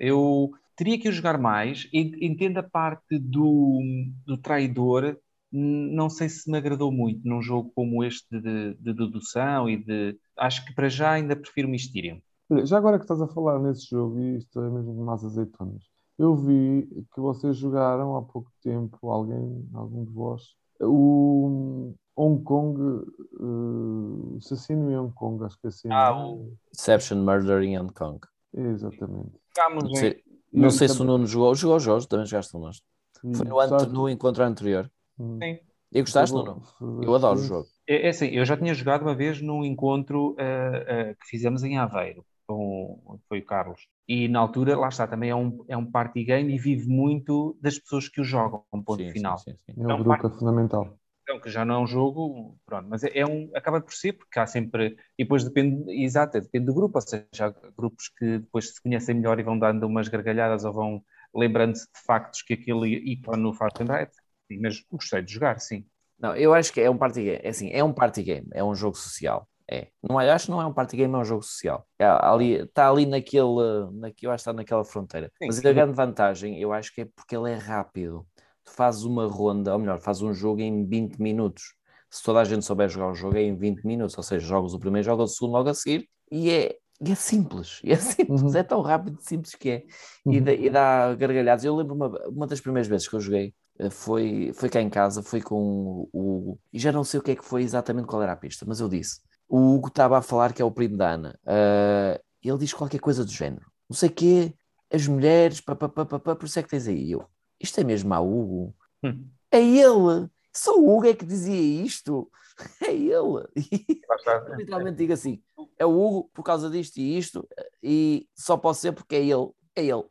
Eu 0.00 0.50
teria 0.76 0.98
que 0.98 1.08
o 1.08 1.12
jogar 1.12 1.36
mais, 1.38 1.88
e 1.92 2.26
entendo 2.26 2.58
a 2.58 2.62
parte 2.62 3.18
do, 3.18 3.80
do 4.24 4.38
traidor, 4.38 5.18
não 5.52 6.08
sei 6.08 6.28
se 6.28 6.50
me 6.50 6.58
agradou 6.58 6.92
muito 6.92 7.26
num 7.26 7.42
jogo 7.42 7.72
como 7.74 8.04
este 8.04 8.26
de, 8.40 8.74
de 8.74 8.94
dedução 8.94 9.68
e 9.68 9.76
de. 9.76 10.18
Acho 10.36 10.64
que 10.64 10.74
para 10.74 10.88
já 10.88 11.12
ainda 11.12 11.34
prefiro 11.36 11.68
Mysterium. 11.68 12.20
Já 12.64 12.78
agora 12.78 12.98
que 12.98 13.04
estás 13.04 13.20
a 13.22 13.28
falar 13.28 13.58
nesse 13.60 13.88
jogo, 13.88 14.18
e 14.20 14.38
isto 14.38 14.60
é 14.60 14.68
mesmo 14.70 14.92
de 14.92 15.00
más 15.00 15.24
azeitonas, 15.24 15.84
eu 16.18 16.34
vi 16.34 16.88
que 17.14 17.20
vocês 17.20 17.56
jogaram 17.56 18.16
há 18.16 18.22
pouco 18.22 18.50
tempo, 18.62 19.10
alguém, 19.10 19.68
algum 19.72 20.04
de 20.04 20.12
vós, 20.12 20.42
o 20.80 21.94
Hong 22.16 22.42
Kong, 22.42 23.04
eh, 23.40 24.36
Assassino 24.38 24.90
em 24.90 24.96
Hong 24.96 25.12
Kong, 25.14 25.44
acho 25.44 25.58
que 25.60 25.66
é 25.66 25.68
assim. 25.68 25.88
Ah, 25.90 26.10
é? 26.10 26.24
o- 26.24 26.52
Deception, 26.72 27.18
Murder 27.22 27.62
in 27.62 27.78
Hong 27.78 27.92
Kong. 27.92 28.18
Exatamente. 28.52 29.32
Não 29.74 29.86
em- 29.90 29.94
sei, 29.96 30.22
não 30.52 30.70
sei 30.70 30.88
se 30.88 31.00
o 31.00 31.04
Nuno 31.04 31.26
jogou. 31.26 31.54
Jogou 31.54 31.76
o 31.76 31.80
Jorge, 31.80 32.08
também 32.08 32.26
jogaste 32.26 32.52
connosco. 32.52 32.84
Foi 33.20 33.46
no, 33.46 33.86
no 33.92 34.08
encontro 34.08 34.42
anterior. 34.42 34.90
Hum. 35.20 35.38
Sim. 35.38 35.58
E 35.92 36.00
gostaste, 36.00 36.34
Nuno? 36.34 36.62
Eu 37.02 37.14
adoro 37.14 37.40
o 37.40 37.42
jogo. 37.42 37.66
É, 37.86 38.06
é 38.06 38.08
assim, 38.08 38.28
eu 38.28 38.44
já 38.44 38.56
tinha 38.56 38.72
jogado 38.72 39.02
uma 39.02 39.14
vez 39.14 39.42
num 39.42 39.64
encontro 39.64 40.36
eh, 40.38 40.84
eh, 40.86 41.14
que 41.14 41.26
fizemos 41.26 41.64
em 41.64 41.76
Aveiro, 41.76 42.24
com, 42.46 43.18
foi 43.28 43.40
o 43.40 43.44
Carlos. 43.44 43.88
E 44.08 44.28
na 44.28 44.38
altura, 44.38 44.78
lá 44.78 44.88
está, 44.88 45.06
também 45.06 45.30
é 45.30 45.34
um, 45.34 45.64
é 45.68 45.76
um 45.76 45.84
party 45.84 46.24
game 46.24 46.54
e 46.54 46.58
vive 46.58 46.88
muito 46.88 47.58
das 47.60 47.78
pessoas 47.78 48.08
que 48.08 48.20
o 48.20 48.24
jogam, 48.24 48.64
um 48.72 48.82
ponto 48.82 49.02
Sim, 49.02 49.12
final. 49.12 49.38
sim, 49.38 49.50
sim, 49.50 49.58
sim. 49.66 49.80
É 49.80 49.82
Não, 49.82 50.00
o 50.00 50.04
grupo 50.04 50.26
é 50.26 50.30
fundamental. 50.30 50.96
Então, 51.22 51.40
que 51.40 51.50
já 51.50 51.64
não 51.64 51.76
é 51.76 51.78
um 51.78 51.86
jogo, 51.86 52.56
pronto, 52.66 52.88
mas 52.88 53.04
é, 53.04 53.18
é 53.18 53.26
um, 53.26 53.50
acaba 53.54 53.80
por 53.80 53.92
ser, 53.94 54.14
porque 54.14 54.38
há 54.38 54.46
sempre, 54.46 54.96
e 55.16 55.22
depois 55.24 55.44
depende, 55.44 55.90
exato, 56.02 56.40
depende 56.40 56.66
do 56.66 56.74
grupo, 56.74 56.98
ou 56.98 57.02
seja, 57.02 57.46
há 57.46 57.70
grupos 57.76 58.08
que 58.08 58.38
depois 58.38 58.74
se 58.74 58.82
conhecem 58.82 59.14
melhor 59.14 59.38
e 59.38 59.44
vão 59.44 59.56
dando 59.58 59.86
umas 59.86 60.08
gargalhadas 60.08 60.64
ou 60.64 60.72
vão 60.72 61.04
lembrando-se 61.34 61.84
de 61.84 62.00
factos 62.04 62.42
que 62.42 62.54
aquele 62.54 62.88
ícone 63.12 63.42
não 63.42 63.52
faz 63.52 63.72
lembrar, 63.78 64.06
Sim, 64.06 64.19
mas 64.58 64.82
gostei 64.90 65.22
de 65.22 65.32
jogar, 65.32 65.60
sim. 65.60 65.84
Não, 66.18 66.34
eu 66.36 66.52
acho 66.52 66.72
que 66.72 66.80
é 66.80 66.90
um 66.90 66.98
party 66.98 67.22
game. 67.24 67.40
É 67.42 67.48
assim, 67.48 67.70
é 67.70 67.82
um 67.82 67.92
party 67.92 68.22
game, 68.22 68.46
é 68.52 68.62
um 68.62 68.74
jogo 68.74 68.96
social. 68.96 69.48
É. 69.70 69.86
Não 70.02 70.20
é, 70.20 70.28
acho 70.30 70.46
que 70.46 70.50
não 70.50 70.60
é 70.60 70.66
um 70.66 70.72
party 70.72 70.96
game, 70.96 71.14
é 71.14 71.18
um 71.18 71.24
jogo 71.24 71.42
social. 71.42 71.86
É, 71.98 72.04
ali, 72.04 72.54
está 72.54 72.90
ali 72.90 73.06
naquele, 73.06 73.46
naquele, 73.92 74.26
eu 74.26 74.32
acho 74.32 74.42
que 74.44 74.50
está 74.50 74.52
naquela 74.52 74.84
fronteira. 74.84 75.30
Sim. 75.38 75.46
Mas 75.46 75.64
a 75.64 75.72
grande 75.72 75.92
vantagem, 75.92 76.58
eu 76.60 76.72
acho 76.72 76.92
que 76.92 77.02
é 77.02 77.04
porque 77.04 77.36
ele 77.36 77.50
é 77.52 77.54
rápido. 77.54 78.26
Tu 78.64 78.72
fazes 78.72 79.04
uma 79.04 79.26
ronda, 79.26 79.72
ou 79.72 79.78
melhor, 79.78 80.00
fazes 80.00 80.22
um 80.22 80.34
jogo 80.34 80.60
em 80.60 80.84
20 80.84 81.18
minutos. 81.18 81.74
Se 82.10 82.22
toda 82.22 82.40
a 82.40 82.44
gente 82.44 82.64
souber 82.64 82.88
jogar 82.88 83.12
o 83.12 83.14
jogo, 83.14 83.36
é 83.36 83.42
em 83.42 83.56
20 83.56 83.84
minutos. 83.84 84.18
Ou 84.18 84.24
seja, 84.24 84.44
jogas 84.44 84.74
o 84.74 84.78
primeiro, 84.80 85.06
jogas 85.06 85.30
o 85.30 85.34
segundo 85.34 85.52
logo 85.52 85.68
a 85.68 85.74
seguir. 85.74 86.08
E 86.32 86.50
é, 86.50 86.76
e 87.00 87.12
é 87.12 87.14
simples. 87.14 87.80
É 87.86 87.94
simples. 87.94 88.42
Uhum. 88.42 88.56
É 88.56 88.62
tão 88.64 88.82
rápido 88.82 89.18
e 89.20 89.24
simples 89.24 89.54
que 89.54 89.70
é. 89.70 89.84
E, 90.26 90.38
Uhum. 90.38 90.44
dá, 90.44 90.52
e 90.52 90.68
dá 90.68 91.14
gargalhadas. 91.14 91.64
Eu 91.64 91.76
lembro 91.76 91.94
uma, 91.94 92.08
uma 92.28 92.46
das 92.48 92.60
primeiras 92.60 92.88
vezes 92.88 93.06
que 93.08 93.14
eu 93.14 93.20
joguei 93.20 93.54
foi, 93.88 94.52
foi 94.54 94.68
cá 94.68 94.80
em 94.80 94.90
casa, 94.90 95.22
foi 95.22 95.40
com 95.40 96.08
o 96.10 96.10
Hugo, 96.12 96.60
e 96.72 96.78
já 96.78 96.92
não 96.92 97.04
sei 97.04 97.20
o 97.20 97.22
que 97.22 97.30
é 97.30 97.36
que 97.36 97.44
foi 97.44 97.62
exatamente 97.62 98.06
qual 98.06 98.22
era 98.22 98.32
a 98.32 98.36
pista, 98.36 98.64
mas 98.66 98.80
eu 98.80 98.88
disse: 98.88 99.20
o 99.48 99.74
Hugo 99.74 99.88
estava 99.88 100.18
a 100.18 100.22
falar 100.22 100.52
que 100.52 100.60
é 100.60 100.64
o 100.64 100.70
primo 100.70 100.96
da 100.96 101.12
Ana, 101.12 101.38
eh, 101.46 102.20
ele 102.42 102.58
diz 102.58 102.74
qualquer 102.74 103.00
coisa 103.00 103.24
do 103.24 103.30
género, 103.30 103.66
não 103.88 103.96
sei 103.96 104.08
o 104.08 104.12
quê, 104.12 104.54
as 104.92 105.06
mulheres, 105.06 105.60
papapá, 105.60 106.04
por 106.04 106.44
isso 106.44 106.58
é 106.58 106.62
que 106.62 106.68
tens 106.68 106.88
aí. 106.88 107.04
E 107.04 107.12
Eu, 107.12 107.24
isto 107.60 107.78
é 107.80 107.84
mesmo 107.84 108.12
a 108.12 108.20
Hugo? 108.20 108.74
Hum. 109.04 109.28
É 109.50 109.60
ele! 109.60 110.28
Só 110.52 110.76
o 110.76 110.96
Hugo 110.96 111.06
é 111.06 111.14
que 111.14 111.24
dizia 111.24 111.84
isto! 111.84 112.30
É 112.86 112.92
ele! 112.92 113.48
E 114.20 114.50
eu 114.50 114.56
literalmente 114.56 114.98
digo 114.98 115.14
assim: 115.14 115.40
é 115.78 115.86
o 115.86 115.90
Hugo 115.90 116.30
por 116.34 116.42
causa 116.42 116.68
disto 116.68 116.98
e 116.98 117.16
isto, 117.16 117.48
e 117.82 118.28
só 118.34 118.56
pode 118.56 118.76
ser 118.76 118.92
porque 118.92 119.16
é 119.16 119.24
ele. 119.24 119.48
É 119.74 119.84
ele. 119.86 120.04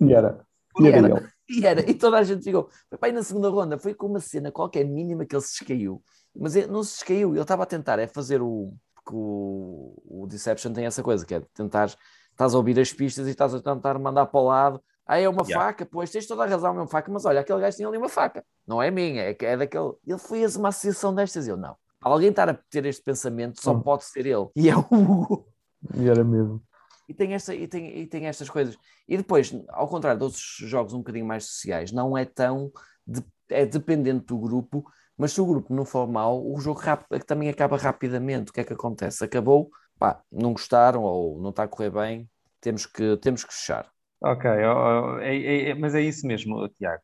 E 0.00 0.12
era. 0.12 0.44
E 0.80 0.86
era 0.88 0.96
Era. 0.96 1.08
ele. 1.08 1.31
E 1.52 1.66
era, 1.66 1.80
e 1.88 1.94
toda 1.94 2.18
a 2.18 2.22
gente 2.22 2.42
ficou. 2.42 2.68
Pai, 2.98 3.12
na 3.12 3.22
segunda 3.22 3.48
ronda 3.50 3.78
foi 3.78 3.94
com 3.94 4.06
uma 4.06 4.20
cena 4.20 4.50
qualquer 4.50 4.84
mínima 4.84 5.24
que 5.26 5.34
ele 5.34 5.42
se 5.42 5.58
descaiu. 5.58 6.02
Mas 6.34 6.56
ele 6.56 6.68
não 6.68 6.82
se 6.82 6.94
descaiu, 6.94 7.32
ele 7.32 7.40
estava 7.42 7.62
a 7.64 7.66
tentar 7.66 7.98
é 7.98 8.06
fazer 8.06 8.40
o. 8.40 8.72
Porque 8.94 9.10
o, 9.14 9.94
o 10.22 10.26
Deception 10.26 10.72
tem 10.72 10.86
essa 10.86 11.02
coisa, 11.02 11.26
que 11.26 11.34
é 11.34 11.40
tentar. 11.54 11.94
Estás 12.30 12.54
a 12.54 12.56
ouvir 12.56 12.78
as 12.80 12.92
pistas 12.92 13.26
e 13.26 13.30
estás 13.32 13.54
a 13.54 13.60
tentar 13.60 13.98
mandar 13.98 14.26
para 14.26 14.40
o 14.40 14.44
lado. 14.46 14.82
Ah, 15.06 15.18
é 15.18 15.28
uma 15.28 15.42
Yeah. 15.42 15.66
faca, 15.66 15.84
pois 15.84 16.10
tens 16.10 16.26
toda 16.26 16.44
a 16.44 16.46
razão, 16.46 16.70
é 16.70 16.72
uma 16.72 16.86
faca, 16.86 17.10
mas 17.12 17.24
olha, 17.26 17.40
aquele 17.40 17.60
gajo 17.60 17.76
tinha 17.76 17.88
ali 17.88 17.98
uma 17.98 18.08
faca. 18.08 18.42
Não 18.66 18.80
é 18.82 18.90
minha, 18.90 19.22
é, 19.24 19.34
que 19.34 19.44
é 19.44 19.56
daquele. 19.56 19.92
Ele 20.06 20.18
fez 20.18 20.56
uma 20.56 20.68
associação 20.68 21.14
destas. 21.14 21.46
Eu 21.48 21.56
não. 21.56 21.76
Alguém 22.00 22.30
estar 22.30 22.48
a 22.48 22.54
ter 22.54 22.86
este 22.86 23.02
pensamento 23.02 23.60
só 23.60 23.72
Hum. 23.74 23.80
pode 23.82 24.04
ser 24.04 24.24
ele. 24.26 24.48
E 24.56 24.70
é 24.70 24.76
o 24.76 24.80
Hugo. 24.90 25.46
E 25.94 26.08
era 26.08 26.24
mesmo. 26.24 26.62
E 27.08 27.14
tem, 27.14 27.34
esta, 27.34 27.54
e, 27.54 27.66
tem, 27.68 27.98
e 28.00 28.06
tem 28.06 28.26
estas 28.26 28.48
coisas. 28.50 28.76
E 29.08 29.16
depois, 29.16 29.52
ao 29.68 29.88
contrário 29.88 30.18
de 30.18 30.24
outros 30.24 30.42
jogos 30.60 30.92
um 30.94 30.98
bocadinho 30.98 31.26
mais 31.26 31.44
sociais, 31.46 31.92
não 31.92 32.16
é 32.16 32.24
tão. 32.24 32.70
de- 33.06 33.22
é 33.48 33.66
dependente 33.66 34.26
do 34.26 34.38
grupo, 34.38 34.84
mas 35.16 35.32
se 35.32 35.40
o 35.40 35.46
grupo 35.46 35.74
não 35.74 35.84
for 35.84 36.06
mau, 36.08 36.42
o 36.50 36.58
jogo 36.60 36.80
rap- 36.80 37.06
também 37.26 37.48
acaba 37.48 37.76
rapidamente. 37.76 38.50
O 38.50 38.54
que 38.54 38.60
é 38.60 38.64
que 38.64 38.72
acontece? 38.72 39.24
Acabou, 39.24 39.70
pá, 39.98 40.22
não 40.30 40.52
gostaram 40.52 41.02
ou 41.02 41.40
não 41.40 41.50
está 41.50 41.64
a 41.64 41.68
correr 41.68 41.90
bem, 41.90 42.30
temos 42.60 42.86
que, 42.86 43.16
temos 43.18 43.44
que 43.44 43.52
fechar. 43.52 43.90
Ok, 44.20 44.44
é- 44.46 45.36
é- 45.36 45.70
é- 45.70 45.74
mas 45.74 45.94
é 45.94 46.00
isso 46.00 46.26
mesmo, 46.26 46.68
Tiago. 46.70 47.02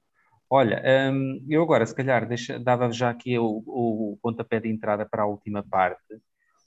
Olha, 0.50 0.82
hum, 1.12 1.44
eu 1.48 1.62
agora, 1.62 1.86
se 1.86 1.94
calhar, 1.94 2.26
deixa- 2.28 2.58
dava 2.58 2.90
já 2.92 3.10
aqui 3.10 3.38
o, 3.38 3.62
o 3.66 4.18
pontapé 4.22 4.60
de 4.60 4.68
entrada 4.70 5.06
para 5.06 5.22
a 5.24 5.26
última 5.26 5.62
parte, 5.64 6.20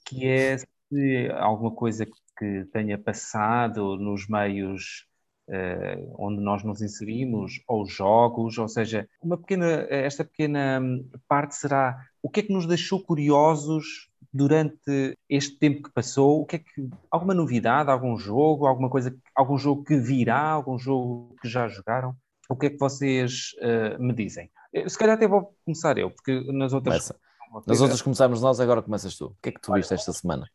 que 0.06 0.26
é 0.28 0.56
se 0.92 1.28
alguma 1.38 1.70
coisa 1.70 2.06
que, 2.06 2.64
tenha 2.72 2.98
passado 2.98 3.96
nos 3.96 4.28
meios 4.28 5.06
eh, 5.48 5.96
onde 6.18 6.40
nós 6.42 6.64
nos 6.64 6.82
inserimos, 6.82 7.62
ou 7.68 7.86
jogos, 7.86 8.58
ou 8.58 8.68
seja, 8.68 9.08
uma 9.22 9.38
pequena, 9.38 9.86
esta 9.88 10.24
pequena 10.24 10.80
hum, 10.82 11.08
parte 11.28 11.54
será 11.54 12.04
o 12.20 12.28
que 12.28 12.40
é 12.40 12.42
que 12.42 12.52
nos 12.52 12.66
deixou 12.66 13.00
curiosos 13.00 14.08
durante 14.32 15.16
este 15.28 15.58
tempo 15.58 15.84
que 15.84 15.92
passou? 15.92 16.40
O 16.40 16.46
que 16.46 16.56
é 16.56 16.58
que 16.58 16.88
alguma 17.10 17.34
novidade, 17.34 17.90
algum 17.90 18.16
jogo, 18.16 18.66
alguma 18.66 18.90
coisa, 18.90 19.14
algum 19.34 19.56
jogo 19.56 19.84
que 19.84 19.96
virá, 19.96 20.40
algum 20.40 20.78
jogo 20.78 21.34
que 21.40 21.48
já 21.48 21.68
jogaram? 21.68 22.14
O 22.48 22.56
que 22.56 22.66
é 22.66 22.70
que 22.70 22.78
vocês 22.78 23.54
eh, 23.60 23.96
me 23.98 24.12
dizem? 24.12 24.50
Eh, 24.72 24.88
Se 24.88 24.98
calhar 24.98 25.16
até 25.16 25.28
vou 25.28 25.54
começar 25.64 25.96
eu, 25.96 26.10
porque 26.10 26.40
nas 26.52 26.72
outras 26.72 26.94
Começa. 26.94 27.32
Nas 27.66 27.80
outras 27.80 28.00
começámos 28.00 28.40
nós, 28.40 28.58
agora 28.60 28.82
começas 28.82 29.16
tu. 29.16 29.26
O 29.26 29.36
que 29.42 29.50
é 29.50 29.52
que 29.52 29.60
tu 29.60 29.72
viste 29.74 29.92
esta 29.92 30.12
semana? 30.12 30.48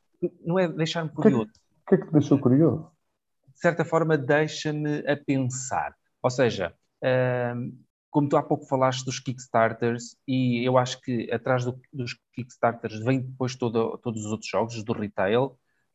Não 0.46 0.58
é 0.60 0.68
deixar-me 0.68 1.10
é 1.10 1.14
curioso. 1.14 1.52
O 1.86 1.90
que 1.90 1.96
é 1.96 1.98
que 1.98 2.06
te 2.08 2.12
deixou 2.14 2.40
curioso? 2.40 2.92
de 3.54 3.60
certa 3.62 3.84
forma, 3.84 4.16
deixa-me 4.16 5.00
a 5.10 5.18
pensar. 5.18 5.96
Ou 6.22 6.30
seja, 6.30 6.76
hum, 7.56 7.76
como 8.12 8.30
tu 8.30 8.38
há 8.38 8.44
pouco 8.44 8.68
falaste 8.68 9.04
dos 9.04 9.20
Kickstarters, 9.20 10.16
e 10.28 10.64
eu 10.68 10.78
acho 10.78 11.02
que 11.02 11.28
atrás 11.32 11.66
do- 11.66 11.80
dos 11.92 12.16
Kickstarters 12.34 13.00
vem 13.04 13.20
depois 13.22 13.56
todo- 13.56 13.98
todos 13.98 14.24
os 14.26 14.32
outros 14.32 14.48
jogos 14.50 14.84
do 14.84 14.94
retail, 14.94 15.44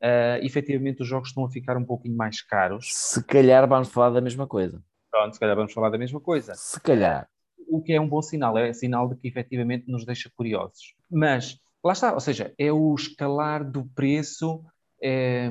uh, 0.02 0.38
efetivamente 0.42 1.02
os 1.02 1.08
jogos 1.08 1.28
estão 1.28 1.44
a 1.44 1.50
ficar 1.50 1.76
um 1.76 1.84
pouquinho 1.84 2.16
mais 2.16 2.42
caros. 2.42 2.88
Se 2.92 3.22
calhar 3.24 3.66
vamos 3.68 3.90
falar 3.90 4.10
da 4.10 4.20
mesma 4.20 4.46
coisa. 4.46 4.82
Pronto, 5.08 5.34
se 5.34 5.38
calhar 5.38 5.54
vamos 5.54 5.72
falar 5.72 5.90
da 5.90 5.98
mesma 5.98 6.20
coisa. 6.20 6.54
Se 6.56 6.80
calhar. 6.80 7.28
o 7.68 7.80
que 7.80 7.92
é 7.92 8.00
um 8.00 8.08
bom 8.08 8.20
sinal, 8.20 8.58
é 8.58 8.72
sinal 8.72 9.08
de 9.08 9.14
que 9.16 9.28
efetivamente 9.28 9.88
nos 9.90 10.04
deixa 10.04 10.28
curiosos. 10.36 10.94
Mas, 11.10 11.58
lá 11.84 11.92
está, 11.92 12.14
ou 12.14 12.20
seja, 12.20 12.52
é 12.58 12.72
o 12.72 12.94
escalar 12.94 13.68
do 13.68 13.84
preço, 13.94 14.64
é, 15.02 15.50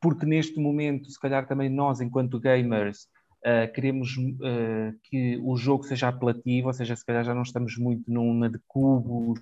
porque 0.00 0.26
neste 0.26 0.60
momento, 0.60 1.10
se 1.10 1.20
calhar 1.20 1.46
também 1.46 1.68
nós, 1.68 2.00
enquanto 2.00 2.40
gamers, 2.40 3.06
uh, 3.42 3.72
queremos 3.72 4.16
uh, 4.16 4.98
que 5.04 5.38
o 5.42 5.56
jogo 5.56 5.84
seja 5.84 6.08
apelativo, 6.08 6.68
ou 6.68 6.74
seja, 6.74 6.96
se 6.96 7.04
calhar 7.04 7.24
já 7.24 7.34
não 7.34 7.42
estamos 7.42 7.76
muito 7.76 8.10
numa 8.10 8.48
de 8.48 8.58
cubos, 8.66 9.40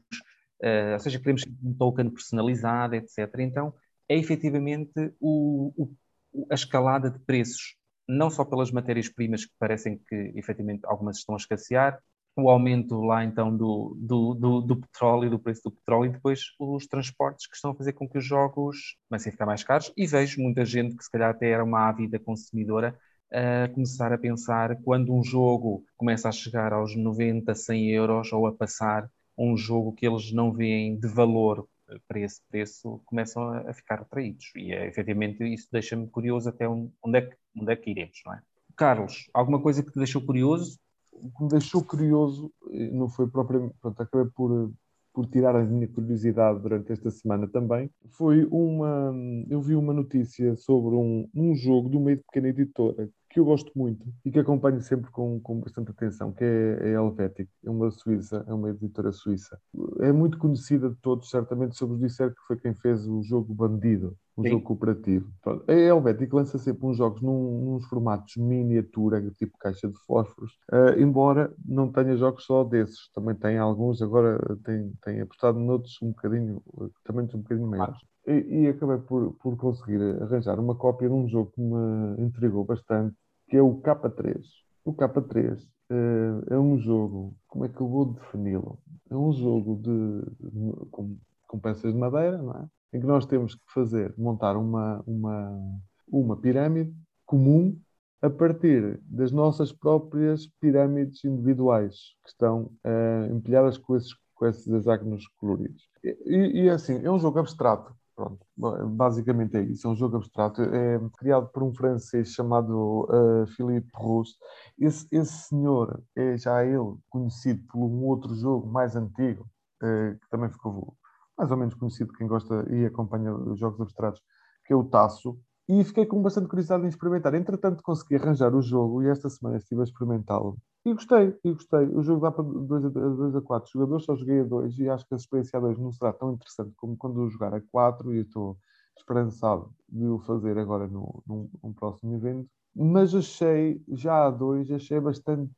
uh, 0.62 0.92
ou 0.94 0.98
seja, 0.98 1.18
queremos 1.18 1.44
um 1.62 1.74
token 1.74 2.10
personalizado, 2.10 2.94
etc. 2.94 3.18
Então, 3.38 3.74
é 4.08 4.16
efetivamente 4.16 5.14
o, 5.20 5.72
o, 5.76 6.46
a 6.50 6.54
escalada 6.54 7.10
de 7.10 7.18
preços, 7.20 7.76
não 8.08 8.28
só 8.28 8.44
pelas 8.44 8.70
matérias-primas 8.70 9.44
que 9.44 9.52
parecem 9.58 9.98
que 9.98 10.32
efetivamente 10.34 10.84
algumas 10.84 11.18
estão 11.18 11.34
a 11.34 11.38
escassear, 11.38 11.98
o 12.36 12.48
aumento 12.48 13.00
lá 13.00 13.24
então 13.24 13.54
do, 13.54 13.96
do, 13.98 14.34
do, 14.34 14.60
do, 14.60 14.76
petróleo, 14.76 15.30
do 15.30 15.38
preço 15.38 15.62
do 15.64 15.72
petróleo 15.72 16.10
e 16.10 16.12
depois 16.12 16.40
os 16.58 16.86
transportes 16.86 17.46
que 17.46 17.56
estão 17.56 17.72
a 17.72 17.74
fazer 17.74 17.92
com 17.92 18.08
que 18.08 18.18
os 18.18 18.24
jogos 18.24 18.96
comecem 19.08 19.30
a 19.30 19.32
ficar 19.32 19.46
mais 19.46 19.64
caros 19.64 19.92
e 19.96 20.06
vejo 20.06 20.40
muita 20.40 20.64
gente 20.64 20.96
que 20.96 21.04
se 21.04 21.10
calhar 21.10 21.30
até 21.30 21.50
era 21.50 21.64
uma 21.64 21.88
ávida 21.88 22.18
consumidora 22.18 22.96
a 23.32 23.68
começar 23.68 24.12
a 24.12 24.18
pensar 24.18 24.76
quando 24.82 25.14
um 25.14 25.22
jogo 25.22 25.84
começa 25.96 26.28
a 26.28 26.32
chegar 26.32 26.72
aos 26.72 26.96
90, 26.96 27.54
100 27.54 27.90
euros 27.90 28.32
ou 28.32 28.46
a 28.46 28.52
passar 28.52 29.08
um 29.38 29.56
jogo 29.56 29.92
que 29.92 30.06
eles 30.06 30.32
não 30.32 30.52
veem 30.52 30.98
de 30.98 31.06
valor 31.06 31.66
para 32.06 32.20
esse 32.20 32.40
preço, 32.48 33.00
começam 33.04 33.42
a, 33.42 33.72
ficar 33.72 34.00
atraídos. 34.00 34.52
E 34.54 34.72
é, 34.72 34.86
efetivamente 34.86 35.42
isso 35.44 35.68
deixa-me 35.72 36.06
curioso 36.08 36.48
até 36.48 36.68
onde 36.68 36.92
é, 37.14 37.22
que, 37.22 37.36
onde 37.56 37.72
é 37.72 37.76
que 37.76 37.90
iremos, 37.90 38.20
não 38.24 38.34
é? 38.34 38.42
Carlos, 38.76 39.28
alguma 39.34 39.60
coisa 39.60 39.82
que 39.82 39.90
te 39.90 39.98
deixou 39.98 40.24
curioso? 40.24 40.78
O 41.22 41.30
que 41.30 41.42
me 41.44 41.48
deixou 41.50 41.84
curioso, 41.84 42.52
não 42.92 43.08
foi 43.08 43.28
propriamente, 43.28 43.74
pronto, 43.80 44.00
acabei 44.02 44.30
por, 44.34 44.72
por 45.12 45.26
tirar 45.26 45.54
a 45.54 45.64
minha 45.64 45.88
curiosidade 45.88 46.60
durante 46.60 46.92
esta 46.92 47.10
semana 47.10 47.46
também, 47.48 47.90
foi 48.08 48.46
uma, 48.50 49.12
eu 49.48 49.60
vi 49.60 49.74
uma 49.74 49.92
notícia 49.92 50.56
sobre 50.56 50.94
um, 50.94 51.28
um 51.34 51.54
jogo 51.54 51.90
de 51.90 51.96
uma 51.96 52.16
pequena 52.16 52.48
editora 52.48 53.08
que 53.30 53.38
eu 53.38 53.44
gosto 53.44 53.70
muito 53.76 54.04
e 54.24 54.30
que 54.30 54.40
acompanho 54.40 54.80
sempre 54.80 55.10
com, 55.10 55.40
com 55.40 55.60
bastante 55.60 55.92
atenção, 55.92 56.32
que 56.32 56.42
é, 56.42 56.90
é 56.90 56.96
a 56.96 57.00
Helvetic, 57.00 57.48
é 57.64 57.70
uma 57.70 57.90
suíça, 57.90 58.44
é 58.46 58.52
uma 58.52 58.70
editora 58.70 59.12
suíça. 59.12 59.56
É 60.00 60.10
muito 60.10 60.36
conhecida 60.36 60.90
de 60.90 60.96
todos, 60.96 61.30
certamente, 61.30 61.76
se 61.76 61.82
eu 61.82 61.88
vos 61.88 62.00
disser 62.00 62.30
que 62.30 62.40
foi 62.46 62.56
quem 62.56 62.74
fez 62.74 63.06
o 63.06 63.22
jogo 63.22 63.54
Bandido, 63.54 64.16
um 64.36 64.42
Sim. 64.42 64.50
jogo 64.50 64.64
cooperativo. 64.64 65.30
A 65.68 65.72
Helvetic 65.72 66.32
lança 66.32 66.58
sempre 66.58 66.84
uns 66.86 66.96
jogos 66.96 67.22
num, 67.22 67.74
nos 67.74 67.86
formatos 67.86 68.36
miniatura, 68.36 69.22
tipo 69.38 69.56
caixa 69.58 69.86
de 69.86 69.98
fósforos, 70.04 70.52
uh, 70.72 70.98
embora 70.98 71.54
não 71.64 71.90
tenha 71.90 72.16
jogos 72.16 72.44
só 72.44 72.64
desses, 72.64 73.10
também 73.14 73.36
tem 73.36 73.58
alguns, 73.58 74.02
agora 74.02 74.38
tem, 74.64 74.92
tem 75.04 75.20
apostado 75.20 75.58
noutros 75.58 75.96
um 76.02 76.08
bocadinho, 76.08 76.60
também 77.04 77.26
um 77.32 77.38
bocadinho 77.38 77.68
maiores. 77.68 77.98
E, 78.30 78.62
e, 78.62 78.68
acabei 78.68 78.98
por, 78.98 79.32
por 79.42 79.56
conseguir 79.56 80.00
arranjar 80.22 80.60
uma 80.60 80.76
cópia 80.76 81.08
de 81.08 81.14
um 81.14 81.28
jogo 81.28 81.50
que 81.50 81.60
me 81.60 82.22
intrigou 82.22 82.64
bastante, 82.64 83.16
que 83.48 83.56
é 83.56 83.62
o 83.62 83.80
K3. 83.80 84.40
O 84.84 84.94
K3 84.94 85.58
uh, 85.58 85.66
eh, 85.90 86.54
é 86.54 86.58
um 86.58 86.78
jogo, 86.78 87.34
como 87.48 87.64
é 87.64 87.68
que 87.68 87.80
eu 87.80 87.88
vou 87.88 88.12
defini-lo? 88.12 88.78
É 89.10 89.16
um 89.16 89.32
jogo 89.32 89.76
de, 89.82 90.48
de 90.48 90.86
com, 90.92 91.16
com, 91.48 91.58
peças 91.58 91.92
de 91.92 91.98
madeira, 91.98 92.38
não 92.40 92.52
é? 92.52 92.68
Em 92.92 93.00
que 93.00 93.06
nós 93.06 93.26
temos 93.26 93.56
que 93.56 93.72
fazer, 93.74 94.14
montar 94.16 94.56
uma, 94.56 95.02
uma, 95.04 95.80
uma 96.06 96.36
pirâmide 96.36 96.94
comum 97.26 97.76
a 98.22 98.30
partir 98.30 99.00
das 99.06 99.32
nossas 99.32 99.72
próprias 99.72 100.46
pirâmides 100.60 101.24
individuais 101.24 101.96
que 102.22 102.30
estão 102.30 102.70
uh, 102.86 103.34
empilhadas 103.34 103.76
com 103.76 103.96
esses, 103.96 104.14
com 104.36 104.46
esses 104.46 104.68
hexágonos 104.68 105.26
coloridos. 105.36 105.88
E, 106.04 106.62
e 106.62 106.70
assim, 106.70 107.04
é 107.04 107.10
um 107.10 107.18
jogo 107.18 107.40
abstrato, 107.40 107.92
Pronto, 108.14 108.44
basicamente 108.88 109.56
é 109.56 109.62
isso. 109.62 109.86
É 109.86 109.90
um 109.90 109.96
jogo 109.96 110.16
abstrato. 110.16 110.62
É 110.62 111.00
criado 111.18 111.48
por 111.48 111.62
um 111.62 111.72
francês 111.72 112.32
chamado 112.32 113.06
uh, 113.08 113.46
Philippe 113.56 113.90
Rousse. 113.94 114.34
Esse, 114.78 115.06
esse 115.10 115.48
senhor 115.48 116.02
é 116.16 116.36
já 116.36 116.64
ele 116.64 116.96
conhecido 117.08 117.62
por 117.66 117.78
um 117.78 118.04
outro 118.04 118.34
jogo 118.34 118.70
mais 118.70 118.94
antigo, 118.96 119.48
uh, 119.82 120.18
que 120.18 120.28
também 120.30 120.50
ficou 120.50 120.96
mais 121.38 121.50
ou 121.50 121.56
menos 121.56 121.74
conhecido 121.74 122.12
quem 122.12 122.26
gosta 122.26 122.66
e 122.70 122.84
acompanha 122.84 123.34
os 123.34 123.58
jogos 123.58 123.80
abstratos, 123.80 124.20
que 124.66 124.72
é 124.72 124.76
o 124.76 124.84
Taço. 124.84 125.38
E 125.66 125.82
fiquei 125.84 126.04
com 126.04 126.20
bastante 126.20 126.48
curiosidade 126.48 126.84
em 126.84 126.88
experimentar. 126.88 127.32
Entretanto, 127.34 127.82
consegui 127.82 128.16
arranjar 128.16 128.54
o 128.54 128.60
jogo 128.60 129.02
e 129.02 129.08
esta 129.08 129.30
semana 129.30 129.56
estive 129.56 129.80
a 129.80 129.84
experimentá-lo. 129.84 130.58
E 130.84 130.94
gostei, 130.94 131.38
e 131.44 131.52
gostei. 131.52 131.86
O 131.88 132.02
jogo 132.02 132.22
dá 132.22 132.30
para 132.30 132.42
2 132.42 132.86
a, 132.86 132.88
dois 132.88 133.36
a 133.36 133.40
4 133.42 133.70
jogadores, 133.70 134.04
só 134.04 134.16
joguei 134.16 134.40
a 134.40 134.44
2 134.44 134.78
e 134.78 134.88
acho 134.88 135.06
que 135.06 135.14
a 135.14 135.16
experiência 135.16 135.58
a 135.58 135.60
2 135.60 135.78
não 135.78 135.92
será 135.92 136.12
tão 136.12 136.32
interessante 136.32 136.72
como 136.76 136.96
quando 136.96 137.20
eu 137.20 137.28
jogar 137.28 137.52
a 137.52 137.60
4 137.60 138.14
e 138.14 138.20
estou 138.20 138.56
esperançado 138.96 139.70
de 139.88 140.06
o 140.06 140.18
fazer 140.20 140.56
agora 140.58 140.88
no, 140.88 141.22
num, 141.26 141.50
num 141.62 141.72
próximo 141.72 142.14
evento. 142.14 142.48
Mas 142.74 143.14
achei, 143.14 143.82
já 143.88 144.26
a 144.26 144.30
2, 144.30 144.70
achei 144.70 145.00
bastante. 145.00 145.52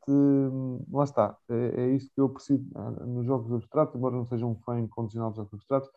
Lá 0.91 1.05
está, 1.05 1.37
é, 1.49 1.83
é 1.83 1.91
isso 1.95 2.11
que 2.14 2.20
eu 2.20 2.29
preciso 2.29 2.64
ah, 2.75 2.91
nos 3.07 3.27
jogos 3.27 3.53
abstratos, 3.53 3.95
embora 3.95 4.16
não 4.16 4.27
seja 4.27 4.47
um 4.47 4.57
fã 4.57 4.81
incondicional 4.81 5.31
dos 5.31 5.37
jogos 5.37 5.55
abstratos. 5.55 5.91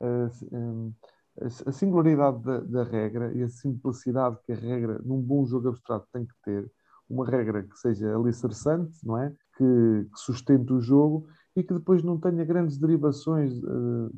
A, 1.41 1.69
a 1.69 1.71
singularidade 1.71 2.41
da, 2.43 2.59
da 2.59 2.83
regra 2.83 3.33
e 3.33 3.43
a 3.43 3.49
simplicidade 3.49 4.37
que 4.45 4.51
a 4.51 4.55
regra 4.55 5.01
num 5.03 5.21
bom 5.21 5.45
jogo 5.45 5.69
abstrato 5.69 6.07
tem 6.11 6.25
que 6.25 6.33
ter 6.43 6.71
uma 7.09 7.25
regra 7.25 7.63
que 7.63 7.77
seja 7.77 8.15
alicerçante, 8.15 8.97
não 9.03 9.17
é? 9.17 9.29
Que, 9.57 10.07
que 10.13 10.19
sustente 10.19 10.73
o 10.73 10.81
jogo 10.81 11.27
e 11.55 11.63
que 11.63 11.73
depois 11.73 12.03
não 12.03 12.19
tenha 12.19 12.43
grandes 12.43 12.77
derivações 12.77 13.57
uh, 13.63 14.11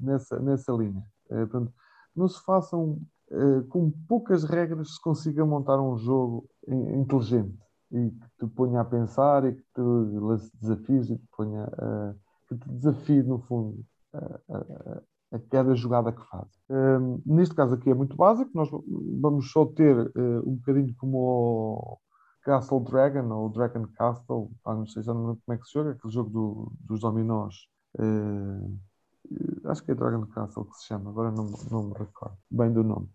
nessa, 0.00 0.38
nessa 0.38 0.72
linha. 0.72 1.02
Uh, 1.26 1.46
portanto, 1.46 1.72
não 2.14 2.26
se 2.28 2.42
façam 2.44 2.98
uh, 3.30 3.62
com 3.68 3.90
poucas 4.08 4.44
regras 4.44 4.94
se 4.94 5.00
consiga 5.00 5.44
montar 5.44 5.80
um 5.80 5.98
jogo 5.98 6.48
inteligente 6.66 7.58
e 7.92 8.10
que 8.10 8.28
te 8.38 8.46
ponha 8.54 8.80
a 8.80 8.84
pensar 8.84 9.44
e 9.44 9.54
que 9.54 9.62
te 9.74 9.80
lance 9.80 10.50
desafios 10.60 11.10
e 11.10 11.18
que, 11.18 11.26
ponha, 11.36 11.68
que 12.48 12.56
te 12.56 12.68
desafie, 12.70 13.22
no 13.22 13.38
fundo, 13.38 13.84
a 14.12 15.02
cada 15.50 15.74
jogada 15.74 16.12
que 16.12 16.22
faz. 16.28 16.48
Um, 16.70 17.20
neste 17.26 17.54
caso 17.54 17.74
aqui 17.74 17.90
é 17.90 17.94
muito 17.94 18.16
básico, 18.16 18.50
nós 18.54 18.68
vamos 19.20 19.50
só 19.50 19.66
ter 19.66 19.96
uh, 19.96 20.48
um 20.48 20.56
bocadinho 20.56 20.94
como 20.96 21.18
o 21.18 21.98
Castle 22.42 22.84
Dragon 22.84 23.28
ou 23.34 23.48
Dragon 23.50 23.86
Castle, 23.96 24.50
ah, 24.64 24.74
não 24.74 24.86
sei 24.86 25.02
já 25.02 25.12
não 25.12 25.26
lembro 25.26 25.42
como 25.44 25.56
é 25.56 25.60
que 25.60 25.66
se 25.66 25.72
joga, 25.72 25.90
aquele 25.92 26.12
jogo 26.12 26.30
do, 26.30 26.72
dos 26.80 27.00
dominós. 27.00 27.54
Uh, 27.98 28.78
acho 29.64 29.82
que 29.82 29.90
é 29.90 29.94
Dragon 29.94 30.26
Castle 30.26 30.64
que 30.66 30.76
se 30.76 30.86
chama, 30.86 31.10
agora 31.10 31.32
não, 31.32 31.50
não 31.70 31.88
me 31.88 31.94
recordo 31.94 32.36
bem 32.50 32.72
do 32.72 32.84
nome. 32.84 33.08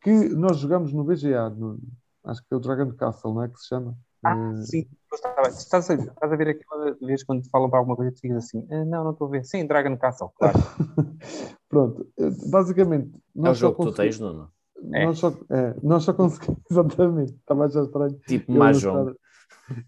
Que 0.00 0.28
nós 0.30 0.56
jogamos 0.58 0.92
no 0.92 1.04
VGA, 1.04 1.50
no, 1.50 1.78
acho 2.24 2.40
que 2.40 2.54
é 2.54 2.56
o 2.56 2.60
Dragon 2.60 2.90
Castle, 2.94 3.34
não 3.34 3.42
é 3.42 3.48
que 3.48 3.58
se 3.58 3.66
chama? 3.66 3.96
Ah, 4.24 4.34
uh, 4.34 4.62
sim, 4.62 4.88
estás 5.12 5.90
a, 5.90 5.94
estás 5.94 6.32
a 6.32 6.36
ver 6.36 6.48
aquela 6.48 6.96
vez 7.00 7.24
quando 7.24 7.42
te 7.42 7.50
falam 7.50 7.70
para 7.70 7.78
alguma 7.78 7.96
coisa 7.96 8.12
e 8.12 8.28
dizes 8.28 8.44
assim, 8.44 8.66
ah, 8.70 8.84
não, 8.84 9.04
não 9.04 9.10
estou 9.12 9.28
a 9.28 9.30
ver. 9.30 9.44
Sim, 9.44 9.66
Dragon 9.66 9.96
Castle, 9.96 10.30
claro. 10.36 10.58
Pronto, 11.68 12.06
eh, 12.18 12.30
basicamente. 12.50 13.12
É 13.36 13.50
o 13.50 13.54
jogo 13.54 13.76
que 13.76 13.90
tu 13.90 13.96
tens, 13.96 14.18
Nuno. 14.18 14.50
É. 14.92 15.06
Nós, 15.06 15.18
só, 15.18 15.32
é, 15.50 15.74
nós 15.82 16.04
só 16.04 16.12
conseguimos, 16.12 16.60
exatamente, 16.70 17.32
estava 17.32 17.68
já 17.68 17.82
estranho. 17.82 18.18
Tipo 18.26 18.52
Mahjong. 18.52 19.14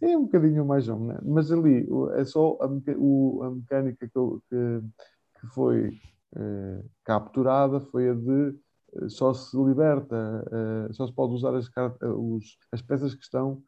É 0.00 0.16
um 0.16 0.24
bocadinho 0.24 0.64
Mahjong, 0.64 1.06
né? 1.06 1.18
mas 1.22 1.50
ali 1.50 1.88
é 2.14 2.24
só 2.24 2.58
a, 2.60 2.68
o, 2.98 3.42
a 3.42 3.50
mecânica 3.50 4.06
que, 4.06 4.40
que, 4.48 4.80
que 5.40 5.46
foi 5.54 5.90
eh, 6.36 6.84
capturada 7.04 7.80
foi 7.80 8.10
a 8.10 8.14
de 8.14 8.54
eh, 8.94 9.08
só 9.08 9.34
se 9.34 9.56
liberta, 9.56 10.44
eh, 10.52 10.92
só 10.92 11.06
se 11.06 11.12
pode 11.12 11.34
usar 11.34 11.54
as, 11.56 11.68
os, 12.02 12.56
as 12.70 12.80
peças 12.82 13.14
que 13.14 13.22
estão 13.22 13.62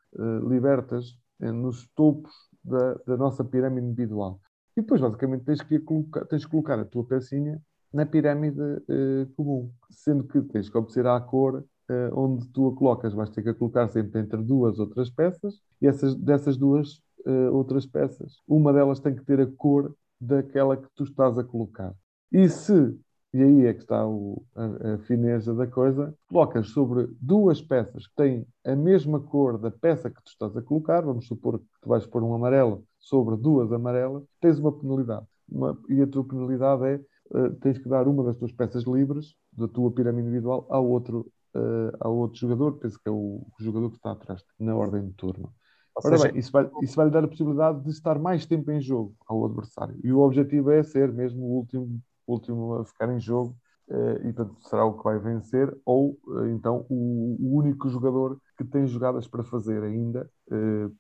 libertas 0.48 1.18
nos 1.51 1.88
topos 1.95 2.32
da, 2.62 2.95
da 3.07 3.16
nossa 3.16 3.45
pirâmide 3.45 3.86
individual. 3.86 4.40
E 4.76 4.80
depois, 4.80 5.01
basicamente, 5.01 5.45
tens 5.45 5.62
que, 5.62 5.78
colocar, 5.80 6.24
tens 6.26 6.45
que 6.45 6.51
colocar 6.51 6.78
a 6.78 6.84
tua 6.84 7.05
pecinha 7.05 7.61
na 7.93 8.07
pirâmide 8.07 8.61
uh, 8.61 9.26
comum, 9.36 9.70
sendo 9.90 10.24
que 10.24 10.40
tens 10.43 10.68
que 10.68 10.78
obedecer 10.78 11.07
à 11.07 11.20
cor 11.20 11.59
uh, 11.59 12.18
onde 12.18 12.49
tu 12.49 12.68
a 12.68 12.74
colocas. 12.74 13.12
Vais 13.12 13.30
ter 13.30 13.43
que 13.43 13.51
a 13.51 13.55
colocar 13.55 13.88
sempre 13.88 14.20
entre 14.20 14.43
duas 14.43 14.78
outras 14.78 15.11
peças 15.11 15.61
e 15.80 15.86
essas, 15.86 16.14
dessas 16.14 16.57
duas 16.57 17.03
uh, 17.26 17.53
outras 17.53 17.86
peças, 17.86 18.36
uma 18.49 18.72
delas 18.72 19.01
tem 19.01 19.14
que 19.14 19.24
ter 19.24 19.40
a 19.40 19.47
cor 19.47 19.95
daquela 20.20 20.76
que 20.76 20.88
tu 20.95 21.05
estás 21.05 21.38
a 21.38 21.45
colocar. 21.45 21.95
E 22.30 22.49
se, 22.49 22.97
e 23.34 23.42
aí 23.42 23.66
é 23.66 23.72
que 23.72 23.80
está 23.80 24.06
o, 24.06 24.44
a, 24.54 24.94
a 24.94 24.98
fineza 24.98 25.54
da 25.54 25.66
coisa, 25.66 26.14
colocas 26.28 26.68
sobre 26.68 27.08
duas 27.20 27.62
peças 27.62 28.06
que 28.06 28.14
têm 28.14 28.46
a 28.64 28.76
mesma 28.76 29.20
cor 29.20 29.58
da 29.58 29.70
peça 29.70 30.10
que 30.10 30.22
tu 30.22 30.28
estás 30.28 30.54
a 30.56 30.62
colocar, 30.62 31.00
vamos 31.00 31.26
supor 31.26 31.58
que 31.58 31.64
tu 31.80 31.88
vais 31.88 32.06
pôr 32.06 32.22
um 32.22 32.34
amarelo 32.34 32.84
sobre 32.98 33.36
duas 33.36 33.72
amarelas, 33.72 34.22
tens 34.40 34.58
uma 34.58 34.72
penalidade. 34.72 35.26
Uma, 35.50 35.78
e 35.88 36.00
a 36.02 36.06
tua 36.06 36.24
penalidade 36.24 36.84
é 36.84 37.00
uh, 37.34 37.54
tens 37.56 37.78
que 37.78 37.88
dar 37.88 38.06
uma 38.06 38.22
das 38.22 38.36
tuas 38.36 38.52
peças 38.52 38.84
livres 38.84 39.34
da 39.52 39.66
tua 39.66 39.90
pirâmide 39.90 40.28
individual 40.28 40.66
ao 40.68 40.86
outro, 40.86 41.32
uh, 41.54 41.96
ao 42.00 42.14
outro 42.16 42.38
jogador, 42.38 42.78
penso 42.78 42.98
que 42.98 43.08
é 43.08 43.12
o 43.12 43.46
jogador 43.58 43.90
que 43.90 43.96
está 43.96 44.12
atrás 44.12 44.44
na 44.58 44.76
ordem 44.76 45.06
de 45.06 45.12
turno. 45.14 45.52
Ora 45.94 46.16
seja, 46.16 46.32
bem, 46.32 46.38
isso 46.38 46.52
vai, 46.52 46.70
isso 46.82 46.96
vai 46.96 47.06
lhe 47.06 47.12
dar 47.12 47.24
a 47.24 47.28
possibilidade 47.28 47.82
de 47.82 47.90
estar 47.90 48.18
mais 48.18 48.46
tempo 48.46 48.70
em 48.70 48.80
jogo 48.80 49.14
ao 49.26 49.44
adversário. 49.44 49.98
E 50.02 50.12
o 50.12 50.20
objetivo 50.20 50.70
é 50.70 50.82
ser 50.82 51.12
mesmo 51.12 51.44
o 51.44 51.56
último, 51.56 52.00
último 52.26 52.74
a 52.74 52.84
ficar 52.84 53.12
em 53.12 53.20
jogo 53.20 53.56
uh, 53.88 54.26
e 54.26 54.32
portanto 54.32 54.62
será 54.68 54.84
o 54.84 54.96
que 54.96 55.04
vai 55.04 55.18
vencer, 55.18 55.74
ou 55.84 56.18
uh, 56.26 56.48
então 56.48 56.86
o, 56.88 57.58
único 57.58 57.88
jogador 57.88 58.38
que 58.56 58.64
tem 58.64 58.86
jogadas 58.86 59.26
para 59.26 59.42
fazer 59.42 59.82
ainda 59.82 60.28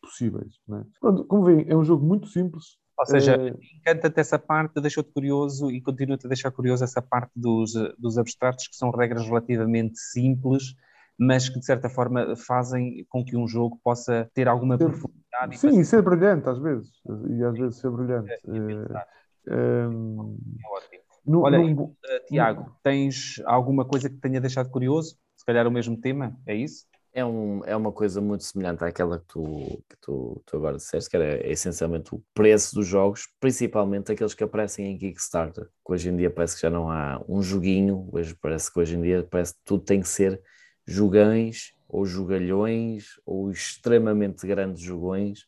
possíveis. 0.00 0.54
É? 0.70 0.82
Pronto, 1.00 1.24
como 1.24 1.44
veem, 1.44 1.66
é 1.68 1.76
um 1.76 1.84
jogo 1.84 2.04
muito 2.04 2.26
simples, 2.28 2.78
ou 2.98 3.06
seja, 3.06 3.36
uh... 3.36 3.58
encanta-te 3.78 4.20
essa 4.20 4.38
parte, 4.38 4.80
deixou-te 4.80 5.12
curioso 5.12 5.70
e 5.70 5.80
continua-te 5.80 6.26
a 6.26 6.28
deixar 6.28 6.50
curioso 6.50 6.84
essa 6.84 7.02
parte 7.02 7.32
dos, 7.36 7.72
dos 7.98 8.16
abstratos, 8.18 8.68
que 8.68 8.76
são 8.76 8.90
regras 8.90 9.24
relativamente 9.24 9.98
simples, 9.98 10.74
mas 11.18 11.48
que 11.48 11.58
de 11.58 11.64
certa 11.64 11.88
forma 11.88 12.34
fazem 12.36 13.06
com 13.08 13.24
que 13.24 13.36
um 13.36 13.46
jogo 13.46 13.78
possa 13.82 14.28
ter 14.34 14.48
alguma 14.48 14.76
ser, 14.76 14.84
profundidade. 14.84 15.58
Sim, 15.58 15.80
e 15.80 15.84
ser 15.84 16.02
brilhante 16.02 16.48
às 16.48 16.58
vezes, 16.58 16.90
e 17.28 17.44
às 17.44 17.58
vezes 17.58 17.76
ser 17.78 17.90
brilhante. 17.90 18.30
É, 18.32 18.36
é, 18.36 19.54
é, 19.54 19.86
ótimo. 19.86 21.01
No, 21.24 21.42
Olha, 21.42 21.58
no, 21.58 21.84
uh, 21.84 21.96
Tiago, 22.26 22.76
tens 22.82 23.40
alguma 23.44 23.84
coisa 23.84 24.10
que 24.10 24.16
tenha 24.16 24.40
deixado 24.40 24.70
curioso? 24.70 25.16
Se 25.36 25.44
calhar 25.44 25.66
o 25.66 25.70
mesmo 25.70 25.96
tema, 25.96 26.36
é 26.46 26.54
isso? 26.54 26.86
É, 27.14 27.24
um, 27.24 27.62
é 27.64 27.76
uma 27.76 27.92
coisa 27.92 28.20
muito 28.22 28.42
semelhante 28.42 28.82
àquela 28.82 29.18
que 29.18 29.26
tu, 29.26 29.84
que 29.88 29.96
tu, 30.00 30.42
tu 30.46 30.56
agora 30.56 30.78
disseste, 30.78 31.10
que 31.10 31.16
era 31.16 31.46
essencialmente 31.46 32.14
o 32.14 32.24
preço 32.32 32.74
dos 32.74 32.86
jogos, 32.86 33.28
principalmente 33.38 34.10
aqueles 34.10 34.32
que 34.32 34.42
aparecem 34.42 34.86
em 34.86 34.98
Kickstarter, 34.98 35.64
que 35.64 35.92
hoje 35.92 36.08
em 36.08 36.16
dia 36.16 36.30
parece 36.30 36.56
que 36.56 36.62
já 36.62 36.70
não 36.70 36.90
há 36.90 37.22
um 37.28 37.42
joguinho, 37.42 38.08
hoje 38.10 38.34
parece 38.40 38.72
que 38.72 38.80
hoje 38.80 38.96
em 38.96 39.02
dia 39.02 39.26
parece 39.30 39.52
que 39.52 39.60
tudo 39.62 39.84
tem 39.84 40.00
que 40.00 40.08
ser 40.08 40.40
jogões 40.86 41.74
ou 41.86 42.06
jogalhões 42.06 43.20
ou 43.26 43.50
extremamente 43.50 44.46
grandes 44.46 44.80
jogões 44.80 45.46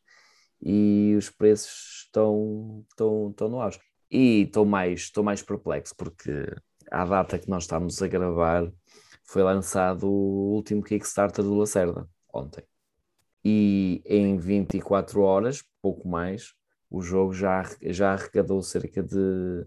e 0.61 1.15
os 1.17 1.31
preços 1.31 2.05
estão, 2.05 2.85
estão, 2.91 3.31
estão 3.31 3.49
no 3.49 3.61
auge. 3.61 3.81
E 4.11 4.43
estou 4.43 4.65
mais, 4.65 5.01
estou 5.03 5.25
mais 5.25 5.43
perplexo 5.43 5.95
porque 5.97 6.47
à 6.91 7.05
data 7.05 7.39
que 7.39 7.49
nós 7.49 7.65
estamos 7.65 8.01
a 8.03 8.09
gravar 8.09 8.71
foi 9.25 9.43
lançado 9.43 10.07
o 10.07 10.55
último 10.55 10.83
Kickstarter 10.83 11.45
do 11.45 11.55
Lacerda, 11.55 12.09
ontem. 12.33 12.63
E 13.45 14.03
em 14.07 14.39
24 14.39 15.21
horas, 15.21 15.63
pouco 15.83 16.09
mais, 16.09 16.55
o 16.91 17.03
jogo 17.03 17.33
já, 17.33 17.63
já 17.83 18.13
arrecadou 18.13 18.63
cerca 18.63 19.03
de 19.03 19.67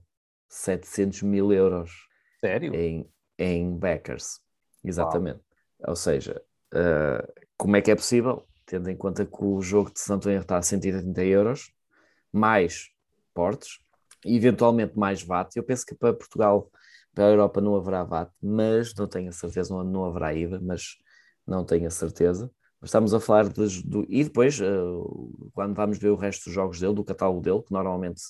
700 0.50 1.24
mil 1.24 1.52
euros. 1.52 1.92
Sério? 2.40 2.74
Em, 2.74 3.08
em 3.38 3.78
backers. 3.78 4.40
Exatamente. 4.84 5.40
Uau. 5.80 5.90
Ou 5.90 5.96
seja, 5.96 6.42
uh, 6.74 7.48
como 7.58 7.76
é 7.76 7.82
que 7.82 7.92
é 7.92 7.96
possível? 7.96 8.48
Tendo 8.66 8.90
em 8.90 8.98
conta 8.98 9.26
que 9.26 9.44
o 9.44 9.62
jogo 9.62 9.92
de 9.92 10.00
Santo 10.00 10.28
António 10.28 10.42
está 10.42 10.58
a 10.58 10.62
130 10.62 11.24
euros, 11.24 11.72
mais 12.32 12.90
portes, 13.34 13.80
eventualmente 14.26 14.98
mais 14.98 15.22
VAT. 15.24 15.56
Eu 15.56 15.64
penso 15.64 15.86
que 15.86 15.96
para 15.96 16.14
Portugal 16.14 16.70
para 17.14 17.26
a 17.26 17.30
Europa 17.30 17.60
não 17.60 17.76
haverá 17.76 18.04
VAT, 18.04 18.32
mas 18.42 18.94
não 18.94 19.08
tenho 19.08 19.30
a 19.30 19.32
certeza, 19.32 19.74
não, 19.74 19.84
não 19.84 20.06
haverá 20.06 20.34
IVA, 20.36 20.60
mas 20.62 20.98
não 21.48 21.66
tenho 21.66 21.88
a 21.88 21.90
certeza. 21.90 22.52
Estamos 22.84 23.14
a 23.14 23.20
falar 23.20 23.50
de, 23.50 23.82
do. 23.84 24.06
E 24.08 24.24
depois, 24.24 24.60
uh, 24.60 25.50
quando 25.54 25.74
vamos 25.74 25.98
ver 25.98 26.10
o 26.10 26.16
resto 26.16 26.46
dos 26.46 26.54
jogos 26.54 26.80
dele, 26.80 26.94
do 26.94 27.04
catálogo 27.04 27.42
dele, 27.42 27.64
que 27.64 27.72
normalmente 27.72 28.22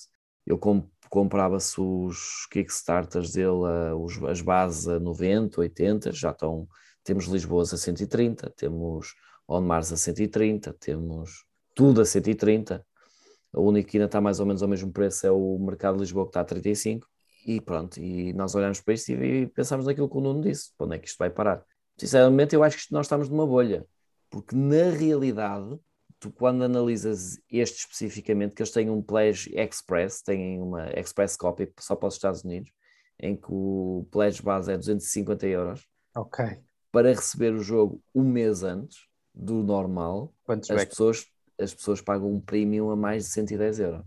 eu 0.46 0.58
comp 0.58 0.86
comprava-se 1.10 1.80
os 1.80 2.46
Kickstarters 2.50 3.32
dele, 3.32 3.48
uh, 3.48 3.96
os, 3.96 4.22
as 4.24 4.40
bases 4.42 4.88
a 4.88 4.98
90, 4.98 5.60
80, 5.60 6.12
já 6.12 6.30
estão. 6.30 6.66
Temos 7.04 7.26
Lisboas 7.26 7.72
a 7.72 7.78
130, 7.78 8.50
temos 8.56 9.14
On 9.46 9.62
Mars 9.62 9.92
a 9.92 9.96
130, 9.96 10.74
temos 10.74 11.44
tudo 11.74 12.00
a 12.02 12.04
130. 12.04 12.84
O 13.58 13.68
único 13.68 13.90
que 13.90 13.96
ainda 13.96 14.06
está 14.06 14.20
mais 14.20 14.40
ou 14.40 14.46
menos 14.46 14.62
ao 14.62 14.68
mesmo 14.68 14.92
preço 14.92 15.26
é 15.26 15.30
o 15.30 15.58
Mercado 15.58 15.96
de 15.96 16.02
Lisboa, 16.02 16.24
que 16.26 16.30
está 16.30 16.40
a 16.40 16.44
35 16.44 17.06
e 17.48 17.62
pronto, 17.62 17.98
e 17.98 18.34
nós 18.34 18.54
olhamos 18.54 18.80
para 18.80 18.92
isto 18.92 19.10
e, 19.10 19.42
e 19.42 19.46
pensamos 19.46 19.86
naquilo 19.86 20.08
que 20.08 20.16
o 20.18 20.20
Nuno 20.20 20.42
disse, 20.42 20.70
para 20.76 20.86
onde 20.86 20.96
é 20.96 20.98
que 20.98 21.08
isto 21.08 21.16
vai 21.16 21.30
parar? 21.30 21.64
Sinceramente, 21.96 22.54
eu 22.54 22.62
acho 22.62 22.76
que 22.76 22.92
nós 22.92 23.06
estamos 23.06 23.28
numa 23.30 23.46
bolha, 23.46 23.86
porque 24.28 24.54
na 24.54 24.90
realidade, 24.90 25.78
tu 26.20 26.30
quando 26.30 26.62
analisas 26.62 27.40
este 27.50 27.78
especificamente, 27.78 28.54
que 28.54 28.60
eles 28.60 28.70
têm 28.70 28.90
um 28.90 29.00
Pledge 29.00 29.50
Express, 29.54 30.20
têm 30.20 30.60
uma 30.60 30.90
Express 30.90 31.36
Copy 31.36 31.72
só 31.80 31.96
para 31.96 32.08
os 32.08 32.14
Estados 32.14 32.44
Unidos, 32.44 32.70
em 33.18 33.34
que 33.34 33.48
o 33.48 34.06
Pledge 34.10 34.42
base 34.42 34.70
é 34.70 34.76
250 34.76 35.46
euros. 35.46 35.86
Ok. 36.14 36.44
Para 36.92 37.14
receber 37.14 37.54
o 37.54 37.62
jogo 37.62 38.02
um 38.14 38.24
mês 38.24 38.62
antes 38.62 39.08
do 39.34 39.62
normal, 39.62 40.34
Quantos 40.44 40.70
as 40.70 40.84
pessoas, 40.84 41.26
as 41.58 41.74
pessoas 41.74 42.00
pagam 42.00 42.32
um 42.32 42.40
premium 42.40 42.90
a 42.90 42.96
mais 42.96 43.24
de 43.24 43.30
110 43.30 43.80
euros. 43.80 44.06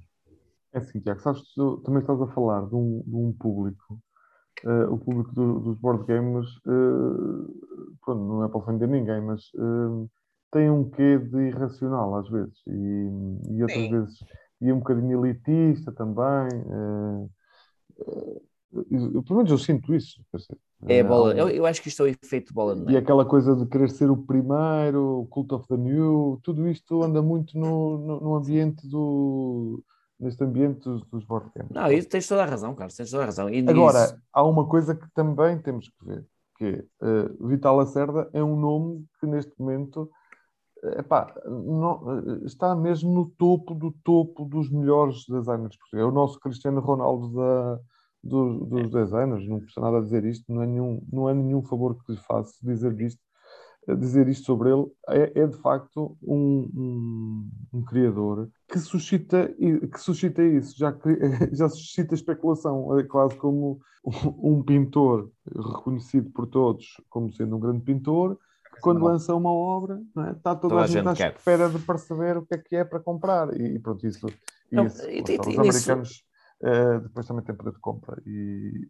É 0.73 0.79
assim, 0.79 0.99
Tiago, 0.99 1.19
sabes, 1.19 1.41
tu 1.53 1.77
também 1.77 2.01
estás 2.01 2.21
a 2.21 2.27
falar 2.27 2.65
de 2.67 2.75
um, 2.75 3.03
de 3.05 3.15
um 3.15 3.33
público, 3.33 3.99
uh, 4.63 4.93
o 4.93 4.97
público 4.97 5.33
do, 5.33 5.59
dos 5.59 5.77
board 5.77 6.05
games, 6.05 6.47
uh, 6.65 7.97
pronto, 8.05 8.23
não 8.23 8.45
é 8.45 8.47
para 8.47 8.57
ofender 8.57 8.87
ninguém, 8.87 9.21
mas 9.21 9.41
uh, 9.55 10.09
tem 10.51 10.69
um 10.69 10.89
quê 10.89 11.17
de 11.17 11.47
irracional 11.47 12.15
às 12.15 12.29
vezes, 12.29 12.55
e, 12.67 13.51
e 13.51 13.63
outras 13.63 13.83
Sim. 13.83 13.91
vezes, 13.91 14.19
e 14.61 14.71
um 14.71 14.79
bocadinho 14.79 15.25
elitista 15.25 15.91
também. 15.91 16.49
Eu, 18.73 19.21
pelo 19.23 19.37
menos 19.37 19.51
eu 19.51 19.57
sinto 19.57 19.93
isso. 19.93 20.21
É 20.87 21.03
bola, 21.03 21.33
eu, 21.33 21.49
eu, 21.49 21.65
acho 21.65 21.81
que 21.81 21.89
isto 21.89 22.03
é 22.03 22.05
o 22.05 22.07
efeito 22.07 22.53
bola. 22.53 22.73
Não 22.73 22.89
é? 22.89 22.93
E 22.93 22.97
aquela 22.97 23.25
coisa 23.25 23.55
de 23.55 23.65
querer 23.65 23.89
ser 23.89 24.09
o 24.09 24.17
primeiro, 24.17 25.21
o 25.21 25.27
cult 25.27 25.53
of 25.53 25.67
the 25.67 25.77
new, 25.77 26.39
tudo 26.41 26.67
isto 26.67 27.03
anda 27.03 27.21
muito 27.21 27.57
no, 27.59 27.97
no, 27.97 28.19
no 28.21 28.35
ambiente 28.35 28.87
do, 28.87 29.83
neste 30.21 30.43
ambiente 30.43 30.81
dos, 30.81 31.03
dos. 31.07 31.25
Não, 31.71 31.91
isso 31.91 32.07
tens 32.07 32.27
toda 32.27 32.43
a 32.43 32.45
razão, 32.45 32.75
Carlos, 32.75 32.95
tens 32.95 33.09
toda 33.09 33.23
a 33.23 33.25
razão. 33.25 33.49
E 33.49 33.59
Agora, 33.67 34.05
isso... 34.05 34.15
há 34.31 34.43
uma 34.43 34.67
coisa 34.67 34.95
que 34.95 35.09
também 35.13 35.59
temos 35.59 35.89
que 35.89 36.05
ver, 36.05 36.25
que 36.57 36.85
uh, 37.01 37.47
Vital 37.47 37.75
Lacerda 37.75 38.29
é 38.31 38.43
um 38.43 38.57
nome 38.57 39.05
que 39.19 39.25
neste 39.25 39.51
momento 39.59 40.09
uh, 40.83 40.99
epá, 40.99 41.33
não, 41.45 42.03
uh, 42.03 42.45
está 42.45 42.75
mesmo 42.75 43.11
no 43.11 43.25
topo 43.31 43.73
do 43.73 43.91
topo 44.03 44.45
dos 44.45 44.69
melhores 44.69 45.25
designers 45.27 45.75
portugueses. 45.75 45.93
É 45.93 46.05
o 46.05 46.11
nosso 46.11 46.39
Cristiano 46.39 46.79
Ronaldo 46.79 47.29
da, 47.33 47.79
dos, 48.23 48.67
dos 48.67 48.91
designers, 48.91 49.47
não 49.47 49.59
custa 49.59 49.81
nada 49.81 50.01
dizer 50.01 50.23
isto, 50.25 50.51
não 50.51 50.61
é 50.61 50.67
nenhum, 50.67 51.01
não 51.11 51.29
é 51.29 51.33
nenhum 51.33 51.63
favor 51.63 51.97
que 52.03 52.11
lhe 52.11 52.17
faço 52.19 52.53
dizer 52.63 52.99
isto, 53.01 53.21
dizer 53.97 54.27
isto 54.27 54.45
sobre 54.45 54.69
ele, 54.69 54.85
é, 55.09 55.41
é 55.41 55.47
de 55.47 55.57
facto 55.57 56.15
um, 56.21 56.69
um, 56.75 57.49
um, 57.73 57.83
criador 57.83 58.49
que 58.67 58.77
suscita, 58.79 59.51
que 59.57 59.99
suscita 59.99 60.43
isso, 60.43 60.77
já, 60.77 60.95
já 61.51 61.67
suscita 61.67 62.13
especulação, 62.13 62.97
é 62.99 63.03
quase 63.03 63.35
como 63.37 63.79
um 64.37 64.61
pintor 64.61 65.31
reconhecido 65.55 66.29
por 66.31 66.47
todos 66.47 67.01
como 67.09 67.33
sendo 67.33 67.55
um 67.55 67.59
grande 67.59 67.81
pintor, 67.81 68.37
que 68.73 68.81
quando 68.81 69.03
lança 69.03 69.35
uma 69.35 69.51
obra, 69.51 69.99
é? 70.27 70.31
está 70.31 70.55
toda, 70.55 70.75
toda 70.75 70.81
a 70.83 70.87
gente, 70.87 71.07
à 71.07 71.29
espera 71.29 71.69
de 71.69 71.79
perceber 71.79 72.37
o 72.37 72.45
que 72.45 72.53
é 72.53 72.57
que 72.57 72.75
é 72.75 72.85
para 72.85 72.99
comprar. 72.99 73.53
E, 73.59 73.77
pronto, 73.79 74.05
isso, 74.07 74.27
então, 74.71 74.85
isso 74.85 75.09
e, 75.09 75.17
e, 75.17 75.39
os 75.39 75.59
americanos 75.59 76.23
uh, 76.63 76.99
depois 77.01 77.27
também 77.27 77.43
têm 77.43 77.55
poder 77.55 77.73
de 77.73 77.79
compra. 77.79 78.21
E, 78.25 78.87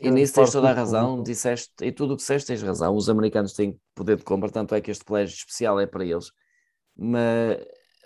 e 0.00 0.10
nisso 0.10 0.34
tens 0.34 0.50
toda 0.50 0.70
a 0.70 0.72
razão, 0.72 1.22
disseste, 1.22 1.72
e 1.82 1.92
tudo 1.92 2.14
o 2.14 2.16
que 2.16 2.22
disseste 2.22 2.48
tens 2.48 2.62
razão. 2.62 2.94
Os 2.94 3.08
americanos 3.08 3.52
têm 3.52 3.78
poder 3.94 4.16
de 4.16 4.24
compra, 4.24 4.50
tanto 4.50 4.74
é 4.74 4.80
que 4.80 4.90
este 4.90 5.04
colégio 5.04 5.34
especial 5.34 5.78
é 5.80 5.86
para 5.86 6.04
eles. 6.04 6.32
Mas, 6.96 7.58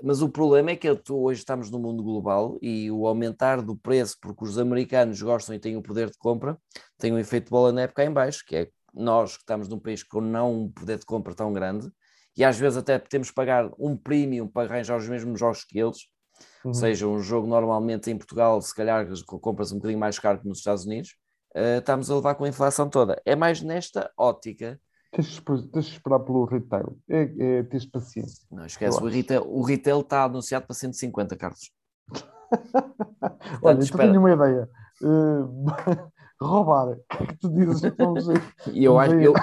mas 0.02 0.22
o 0.22 0.28
problema 0.28 0.70
é 0.70 0.76
que 0.76 0.94
tu, 0.96 1.16
hoje 1.16 1.40
estamos 1.40 1.70
no 1.70 1.78
mundo 1.78 2.02
global 2.02 2.58
e 2.60 2.90
o 2.90 3.06
aumentar 3.06 3.62
do 3.62 3.76
preço, 3.76 4.16
porque 4.20 4.44
os 4.44 4.58
americanos 4.58 5.20
gostam 5.20 5.54
e 5.54 5.58
têm 5.58 5.76
o 5.76 5.82
poder 5.82 6.10
de 6.10 6.18
compra, 6.18 6.58
tem 6.98 7.12
um 7.12 7.18
efeito 7.18 7.44
de 7.44 7.50
bola 7.50 7.72
na 7.72 7.82
época 7.82 8.04
em 8.04 8.12
baixo, 8.12 8.44
que 8.46 8.56
é 8.56 8.68
nós 8.92 9.36
que 9.36 9.42
estamos 9.42 9.68
num 9.68 9.78
país 9.78 10.02
com 10.02 10.20
não 10.20 10.62
um 10.62 10.70
poder 10.70 10.98
de 10.98 11.04
compra 11.04 11.34
tão 11.34 11.52
grande, 11.52 11.90
e 12.36 12.44
às 12.44 12.58
vezes 12.58 12.76
até 12.76 12.98
temos 12.98 13.28
que 13.28 13.34
pagar 13.34 13.70
um 13.78 13.96
premium 13.96 14.46
para 14.46 14.68
arranjar 14.68 14.96
os 14.96 15.08
mesmos 15.08 15.40
jogos 15.40 15.64
que 15.64 15.78
eles, 15.78 16.06
uhum. 16.64 16.70
ou 16.70 16.74
seja, 16.74 17.06
um 17.06 17.18
jogo 17.18 17.46
normalmente 17.46 18.10
em 18.10 18.16
Portugal, 18.16 18.60
se 18.60 18.74
calhar 18.74 19.06
compras 19.40 19.72
um 19.72 19.76
bocadinho 19.76 20.00
mais 20.00 20.18
caro 20.18 20.40
que 20.40 20.48
nos 20.48 20.58
Estados 20.58 20.84
Unidos, 20.84 21.16
uh, 21.54 21.78
estamos 21.78 22.10
a 22.10 22.14
levar 22.14 22.34
com 22.34 22.44
a 22.44 22.48
inflação 22.48 22.88
toda. 22.88 23.20
É 23.24 23.34
mais 23.36 23.62
nesta 23.62 24.10
ótica. 24.16 24.80
Tens 25.12 25.40
de 25.72 25.78
esperar 25.78 26.20
pelo 26.20 26.44
retail. 26.44 26.98
É, 27.08 27.22
é 27.38 27.62
tens 27.62 27.86
paciência. 27.86 28.44
Não 28.50 28.66
esquece, 28.66 29.02
o 29.02 29.06
retail, 29.06 29.42
o 29.46 29.62
retail 29.62 30.00
está 30.00 30.24
anunciado 30.24 30.66
para 30.66 30.74
150, 30.74 31.36
Carlos. 31.36 31.70
Olha, 33.62 33.78
tu 33.78 33.96
tenho 33.96 34.20
uma 34.20 34.32
ideia. 34.32 34.68
Uh, 35.02 35.66
roubar. 36.40 36.88
O 36.88 36.96
que 36.96 37.22
é 37.22 37.26
que 37.26 37.36
tu 37.36 37.48
dizes? 37.48 37.82
eu, 38.74 38.98
acho, 38.98 39.14
eu, 39.14 39.34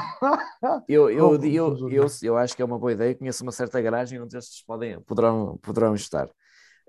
eu, 0.87 1.09
eu, 1.09 1.09
eu, 1.09 1.79
eu, 1.89 2.07
eu, 2.21 2.37
acho 2.37 2.55
que 2.55 2.61
é 2.61 2.65
uma 2.65 2.77
boa 2.77 2.91
ideia. 2.91 3.15
Conheço 3.15 3.43
uma 3.43 3.51
certa 3.51 3.81
garagem 3.81 4.21
onde 4.21 4.37
estes 4.37 4.63
podem, 4.63 4.99
poderão, 5.01 5.57
poderão 5.61 5.95
estar. 5.95 6.29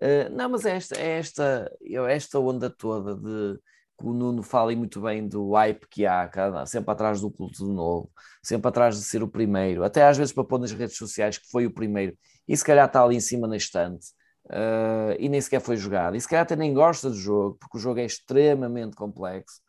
Uh, 0.00 0.28
não, 0.32 0.48
mas 0.50 0.64
é 0.64 0.76
esta, 0.76 0.96
é 0.96 1.18
esta, 1.18 1.72
esta 2.08 2.38
onda 2.38 2.68
toda 2.68 3.14
de 3.14 3.58
que 3.98 4.06
o 4.06 4.12
Nuno 4.12 4.42
fala 4.42 4.74
muito 4.74 5.00
bem 5.00 5.26
do 5.26 5.52
hype 5.52 5.86
que 5.88 6.04
há, 6.04 6.28
sempre 6.66 6.90
atrás 6.90 7.20
do 7.20 7.30
culto 7.30 7.64
do 7.64 7.72
novo, 7.72 8.10
sempre 8.42 8.68
atrás 8.68 8.96
de 8.96 9.04
ser 9.04 9.22
o 9.22 9.28
primeiro, 9.28 9.84
até 9.84 10.02
às 10.02 10.18
vezes 10.18 10.32
para 10.32 10.44
pôr 10.44 10.58
nas 10.58 10.72
redes 10.72 10.96
sociais 10.96 11.38
que 11.38 11.48
foi 11.48 11.66
o 11.66 11.72
primeiro, 11.72 12.16
e 12.46 12.56
se 12.56 12.64
calhar 12.64 12.86
está 12.86 13.02
ali 13.02 13.16
em 13.16 13.20
cima 13.20 13.46
na 13.46 13.56
estante, 13.56 14.06
uh, 14.46 15.14
e 15.18 15.28
nem 15.28 15.40
sequer 15.40 15.60
foi 15.60 15.76
jogado, 15.76 16.16
e 16.16 16.20
se 16.20 16.28
calhar 16.28 16.42
até 16.42 16.56
nem 16.56 16.74
gosta 16.74 17.08
do 17.08 17.16
jogo, 17.16 17.56
porque 17.60 17.78
o 17.78 17.80
jogo 17.80 18.00
é 18.00 18.04
extremamente 18.04 18.96
complexo, 18.96 19.60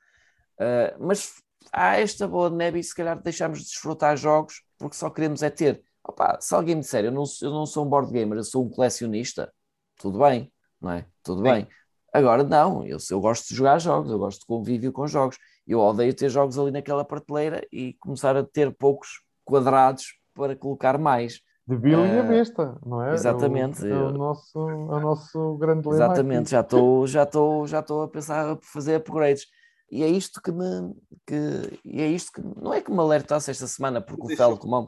uh, 0.59 1.05
mas 1.05 1.33
há 1.71 1.97
esta 1.99 2.27
boa 2.27 2.49
de 2.49 2.55
neve 2.55 2.79
e 2.79 2.83
se 2.83 2.95
calhar 2.95 3.21
deixamos 3.21 3.59
de 3.59 3.65
desfrutar 3.65 4.17
jogos 4.17 4.63
porque 4.77 4.95
só 4.95 5.09
queremos 5.09 5.41
é 5.43 5.49
ter. 5.49 5.81
Opa, 6.07 6.37
se 6.39 6.53
alguém 6.53 6.75
me 6.75 6.81
disser, 6.81 7.05
eu 7.05 7.11
não, 7.11 7.23
eu 7.41 7.49
não 7.49 7.65
sou 7.65 7.85
um 7.85 7.89
board 7.89 8.11
gamer, 8.11 8.37
eu 8.37 8.43
sou 8.43 8.65
um 8.65 8.69
colecionista, 8.69 9.51
tudo 9.97 10.19
bem, 10.19 10.51
não 10.81 10.91
é? 10.91 11.05
Tudo 11.23 11.37
Sim. 11.37 11.51
bem. 11.51 11.67
Agora, 12.13 12.43
não, 12.43 12.85
eu, 12.85 12.97
eu 13.11 13.19
gosto 13.19 13.49
de 13.49 13.55
jogar 13.55 13.79
jogos, 13.79 14.09
eu 14.09 14.17
gosto 14.17 14.39
de 14.39 14.45
convívio 14.45 14.91
com 14.91 15.05
jogos. 15.05 15.37
Eu 15.67 15.79
odeio 15.79 16.13
ter 16.13 16.29
jogos 16.29 16.57
ali 16.57 16.71
naquela 16.71 17.03
prateleira 17.03 17.65
e 17.71 17.93
começar 17.99 18.37
a 18.37 18.43
ter 18.43 18.73
poucos 18.73 19.21
quadrados 19.43 20.13
para 20.33 20.55
colocar 20.55 20.97
mais. 20.97 21.41
De 21.67 21.75
Bill 21.75 21.99
uh, 21.99 22.05
e 22.05 22.19
a 22.19 22.21
ah, 22.21 22.27
besta, 22.27 22.79
não 22.85 23.01
é? 23.01 23.13
Exatamente. 23.13 23.85
É 23.85 23.89
o, 23.89 23.93
é 23.93 24.07
o 24.07 24.11
nosso, 24.11 24.69
é 24.69 24.73
o 24.73 24.99
nosso 24.99 25.57
grande 25.57 25.87
lema 25.87 26.05
Exatamente, 26.05 26.41
aqui. 26.41 26.51
já 26.51 26.61
estou 26.61 27.07
já 27.07 27.23
estou 27.23 27.67
já 27.67 27.79
estou 27.79 28.03
a 28.03 28.07
pensar 28.07 28.51
a 28.51 28.57
fazer 28.61 28.97
upgrades. 28.97 29.45
E 29.91 30.03
é 30.03 30.07
isto 30.07 30.41
que 30.41 30.51
me 30.51 30.95
que 31.27 31.79
e 31.83 32.01
é 32.01 32.07
isto 32.07 32.31
que 32.31 32.41
não 32.41 32.73
é 32.73 32.81
que 32.81 32.91
me 32.91 32.99
alertasse 32.99 33.49
esta 33.49 33.67
semana, 33.67 33.99
porque 33.99 34.33
o 34.33 34.37
Fel, 34.37 34.57
como 34.57 34.75
há, 34.75 34.87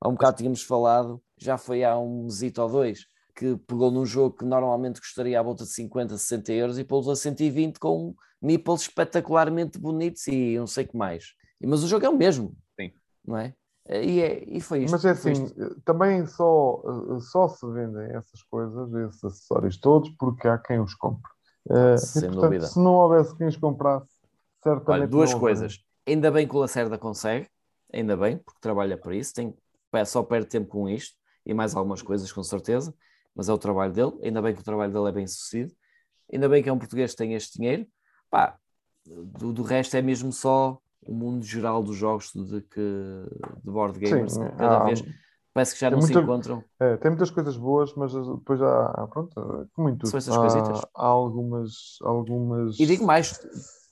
há 0.00 0.08
um 0.08 0.12
bocado 0.12 0.36
tínhamos 0.36 0.62
falado, 0.62 1.20
já 1.38 1.56
foi 1.56 1.82
há 1.82 1.98
um 1.98 2.24
mesito 2.24 2.62
ou 2.62 2.68
dois, 2.68 3.06
que 3.38 3.56
pegou 3.68 3.88
num 3.88 4.04
jogo 4.04 4.36
que 4.36 4.44
normalmente 4.44 5.00
custaria 5.00 5.38
à 5.38 5.42
volta 5.42 5.62
de 5.62 5.70
50, 5.70 6.18
60 6.18 6.52
euros 6.52 6.78
e 6.78 6.82
pôs 6.82 7.06
a 7.08 7.14
120 7.14 7.78
com 7.78 8.12
meeples 8.42 8.80
espetacularmente 8.80 9.78
bonitos 9.78 10.26
e 10.26 10.58
não 10.58 10.66
sei 10.66 10.84
o 10.84 10.88
que 10.88 10.96
mais. 10.96 11.34
Mas 11.64 11.84
o 11.84 11.86
jogo 11.86 12.04
é 12.04 12.08
o 12.08 12.16
mesmo, 12.16 12.56
Sim. 12.78 12.92
não 13.24 13.36
é? 13.36 13.54
E, 13.88 14.20
é, 14.20 14.44
e 14.44 14.60
foi 14.60 14.80
isto. 14.80 14.90
Mas 14.90 15.04
é 15.04 15.10
assim, 15.10 15.32
também 15.84 16.26
só, 16.26 16.82
só 17.20 17.48
se 17.48 17.64
vendem 17.66 18.10
essas 18.10 18.42
coisas, 18.50 18.92
esses 18.92 19.24
acessórios 19.24 19.78
todos, 19.78 20.10
porque 20.18 20.48
há 20.48 20.58
quem 20.58 20.80
os 20.80 20.94
compre. 20.94 21.30
Uh, 21.64 21.96
Sem 21.96 22.22
e, 22.22 22.26
portanto, 22.26 22.42
dúvida. 22.42 22.66
Se 22.66 22.78
não 22.78 22.94
houvesse 22.94 23.36
quem 23.36 23.46
os 23.46 23.56
comprasse, 23.56 24.08
certamente. 24.62 25.00
Olha, 25.00 25.08
duas 25.08 25.32
coisas. 25.32 25.78
Ainda 26.06 26.30
bem 26.30 26.46
que 26.46 26.56
o 26.56 26.58
Lacerda 26.58 26.98
consegue, 26.98 27.48
ainda 27.92 28.16
bem, 28.16 28.38
porque 28.38 28.60
trabalha 28.60 28.98
para 28.98 29.14
isso, 29.14 29.32
tem, 29.32 29.54
só 30.04 30.24
perde 30.24 30.48
tempo 30.48 30.68
com 30.68 30.88
isto 30.88 31.16
e 31.46 31.54
mais 31.54 31.74
algumas 31.74 32.02
coisas, 32.02 32.30
com 32.32 32.42
certeza, 32.42 32.92
mas 33.38 33.48
é 33.48 33.52
o 33.52 33.58
trabalho 33.58 33.92
dele. 33.92 34.12
Ainda 34.20 34.42
bem 34.42 34.52
que 34.52 34.60
o 34.60 34.64
trabalho 34.64 34.92
dele 34.92 35.08
é 35.08 35.12
bem 35.12 35.26
sucedido, 35.28 35.72
ainda 36.30 36.48
bem 36.48 36.60
que 36.60 36.68
é 36.68 36.72
um 36.72 36.78
português 36.78 37.12
que 37.12 37.18
tem 37.18 37.34
este 37.34 37.56
dinheiro. 37.56 37.86
Pá, 38.28 38.58
do, 39.06 39.52
do 39.52 39.62
resto 39.62 39.96
é 39.96 40.02
mesmo 40.02 40.32
só 40.32 40.76
o 41.00 41.14
mundo 41.14 41.44
geral 41.44 41.80
dos 41.80 41.96
jogos 41.96 42.32
de, 42.34 42.60
que, 42.62 42.80
de 43.62 43.70
board 43.70 43.96
gamers. 44.00 44.32
Sim, 44.32 44.40
cada 44.58 44.78
há, 44.78 44.84
vez 44.84 45.04
parece 45.54 45.74
que 45.74 45.80
já 45.80 45.88
não 45.88 46.00
muita, 46.00 46.14
se 46.14 46.18
encontram. 46.18 46.64
É, 46.80 46.96
tem 46.96 47.12
muitas 47.12 47.30
coisas 47.30 47.56
boas, 47.56 47.94
mas 47.94 48.12
depois 48.12 48.60
há, 48.60 49.06
pronto, 49.08 49.68
como 49.72 49.88
em 49.88 49.96
tudo. 49.96 50.10
São 50.10 50.18
essas 50.18 50.36
há, 50.36 50.88
há 50.96 51.06
algumas, 51.06 51.96
algumas. 52.02 52.78
E 52.80 52.86
digo 52.86 53.06
mais, 53.06 53.40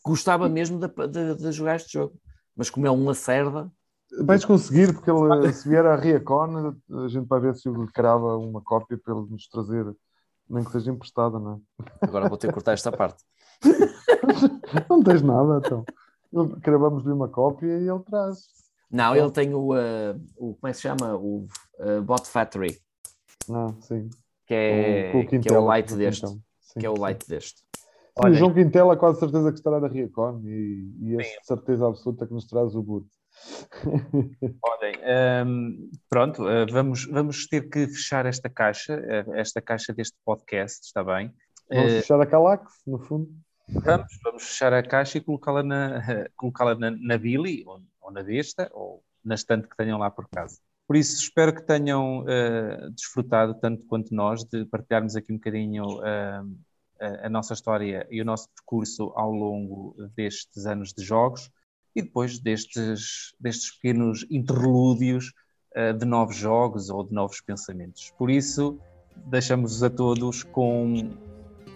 gostava 0.05 0.49
mesmo 0.49 0.81
de, 0.81 0.89
de, 0.89 1.37
de 1.37 1.53
jogar 1.53 1.77
este 1.77 1.93
jogo, 1.93 2.21
mas 2.57 2.69
como 2.69 2.87
é 2.87 2.91
uma 2.91 3.15
cerda. 3.15 3.71
Vais 4.25 4.45
conseguir, 4.45 4.95
porque 4.95 5.11
ele, 5.11 5.53
se 5.53 5.69
vier 5.69 5.85
à 5.85 5.97
Riacon, 5.97 6.75
a 7.05 7.09
gente 7.09 7.27
vai 7.27 7.41
ver 7.41 7.55
se 7.55 7.69
ele 7.69 7.87
crava 7.89 8.37
uma 8.37 8.63
cópia 8.63 8.99
para 8.99 9.15
ele 9.15 9.27
nos 9.31 9.47
trazer, 9.49 9.85
nem 10.49 10.65
que 10.65 10.71
seja 10.71 10.91
emprestada, 10.91 11.39
não 11.39 11.55
é? 11.81 11.85
Agora 12.01 12.29
vou 12.29 12.39
ter 12.39 12.49
que 12.49 12.55
cortar 12.55 12.73
esta 12.73 12.91
parte. 12.91 13.23
não 14.89 15.03
tens 15.03 15.23
nada, 15.23 15.61
então. 15.65 15.85
Cravamos-lhe 16.63 17.13
uma 17.13 17.29
cópia 17.29 17.79
e 17.79 17.89
ele 17.89 18.01
traz. 18.01 18.39
Não, 18.91 19.15
ele 19.15 19.31
tem 19.31 19.53
o, 19.55 19.75
uh, 19.75 20.21
o 20.37 20.55
como 20.55 20.69
é 20.69 20.71
que 20.71 20.77
se 20.77 20.83
chama? 20.83 21.15
O 21.17 21.47
uh, 21.81 22.03
Bot 22.03 22.27
Factory. 22.27 22.79
Ah, 23.51 23.73
sim. 23.81 24.09
Que 24.47 24.55
é, 24.55 25.13
o, 25.15 25.41
que 25.41 25.53
é 25.53 25.59
o 25.59 25.65
light 25.65 25.95
deste. 25.95 26.27
Sim, 26.27 26.81
que 26.81 26.87
é 26.87 26.91
o 26.91 26.99
light 26.99 27.25
sim. 27.25 27.31
deste. 27.31 27.61
Sim, 27.61 28.31
o 28.31 28.35
João 28.35 28.55
Quintela 28.55 28.97
quase 28.97 29.19
certeza 29.19 29.51
que 29.51 29.59
estará 29.59 29.79
da 29.79 29.89
Riacon 29.89 30.41
e, 30.45 30.91
e 31.01 31.17
é 31.21 31.25
certeza 31.43 31.87
absoluta 31.87 32.27
que 32.27 32.33
nos 32.33 32.47
traz 32.47 32.75
o 32.75 32.83
boot. 32.83 33.07
Olhem, 34.63 34.97
um, 34.97 35.03
ehm, 35.05 35.91
pronto, 36.09 36.43
uh, 36.43 36.67
vamos, 36.71 37.05
vamos 37.07 37.47
ter 37.47 37.69
que 37.69 37.87
fechar 37.87 38.27
esta 38.27 38.49
caixa, 38.49 39.01
esta 39.35 39.61
caixa 39.61 39.93
deste 39.93 40.17
podcast, 40.25 40.85
está 40.85 41.05
bem? 41.05 41.33
Vamos 41.69 41.93
fechar 41.93 42.21
a 42.21 42.27
Calax, 42.27 42.83
no 42.87 42.99
fundo. 42.99 43.29
Vamos, 43.69 44.19
vamos 44.23 44.43
fechar 44.45 44.73
a 44.73 44.83
caixa 44.83 45.19
e 45.19 45.21
colocá-la 45.21 45.63
na, 45.63 46.01
colocá 46.37 46.75
na, 46.75 46.91
na 46.91 47.19
Billy, 47.19 47.65
ou, 47.67 47.81
ou, 48.01 48.13
na 48.13 48.23
Besta, 48.23 48.71
ou 48.73 49.03
na 49.25 49.35
estante 49.35 49.69
que 49.69 49.77
tenham 49.77 49.99
lá 49.99 50.11
por 50.11 50.29
casa. 50.29 50.59
Por 50.87 50.97
isso, 50.97 51.21
espero 51.21 51.53
que 51.53 51.63
tenham 51.63 52.21
uh, 52.21 52.91
desfrutado 52.93 53.55
tanto 53.55 53.85
quanto 53.87 54.15
nós 54.15 54.45
de 54.45 54.65
partilharmos 54.67 55.17
aqui 55.17 55.33
um 55.33 55.37
bocadinho 55.37 55.99
uh, 55.99 56.59
a, 57.01 57.27
a 57.27 57.29
nossa 57.29 57.55
história 57.55 58.07
e 58.09 58.23
o 58.23 58.25
nosso 58.25 58.49
percurso 58.55 59.13
ao 59.17 59.33
longo 59.33 59.97
destes 60.15 60.65
anos 60.65 60.93
de 60.93 61.05
jogos 61.05 61.51
e 61.97 62.03
depois 62.03 62.39
destes, 62.39 63.35
destes 63.41 63.75
pequenos 63.75 64.27
interlúdios 64.31 65.33
uh, 65.75 65.95
de 65.95 66.05
novos 66.05 66.37
jogos 66.37 66.91
ou 66.91 67.03
de 67.03 67.15
novos 67.15 67.41
pensamentos. 67.41 68.13
Por 68.19 68.31
isso, 68.31 68.79
deixamos-vos 69.25 69.83
a 69.83 69.89
todos 69.89 70.43
com 70.43 71.11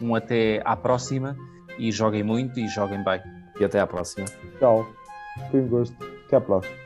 um 0.01 0.15
até 0.15 0.63
à 0.65 0.77
próxima 0.77 1.37
e 1.79 1.91
joguem 1.91 2.23
muito 2.23 2.61
e 2.61 2.69
joguem 2.69 3.03
bem. 3.03 3.21
E 3.59 3.65
até 3.65 3.81
à 3.81 3.87
próxima. 3.87 4.27
Tchau. 4.59 4.87
Foi 5.51 5.61
um 5.61 5.69
gosto. 5.69 5.97
Até 6.27 6.37
à 6.37 6.41
próxima. 6.41 6.77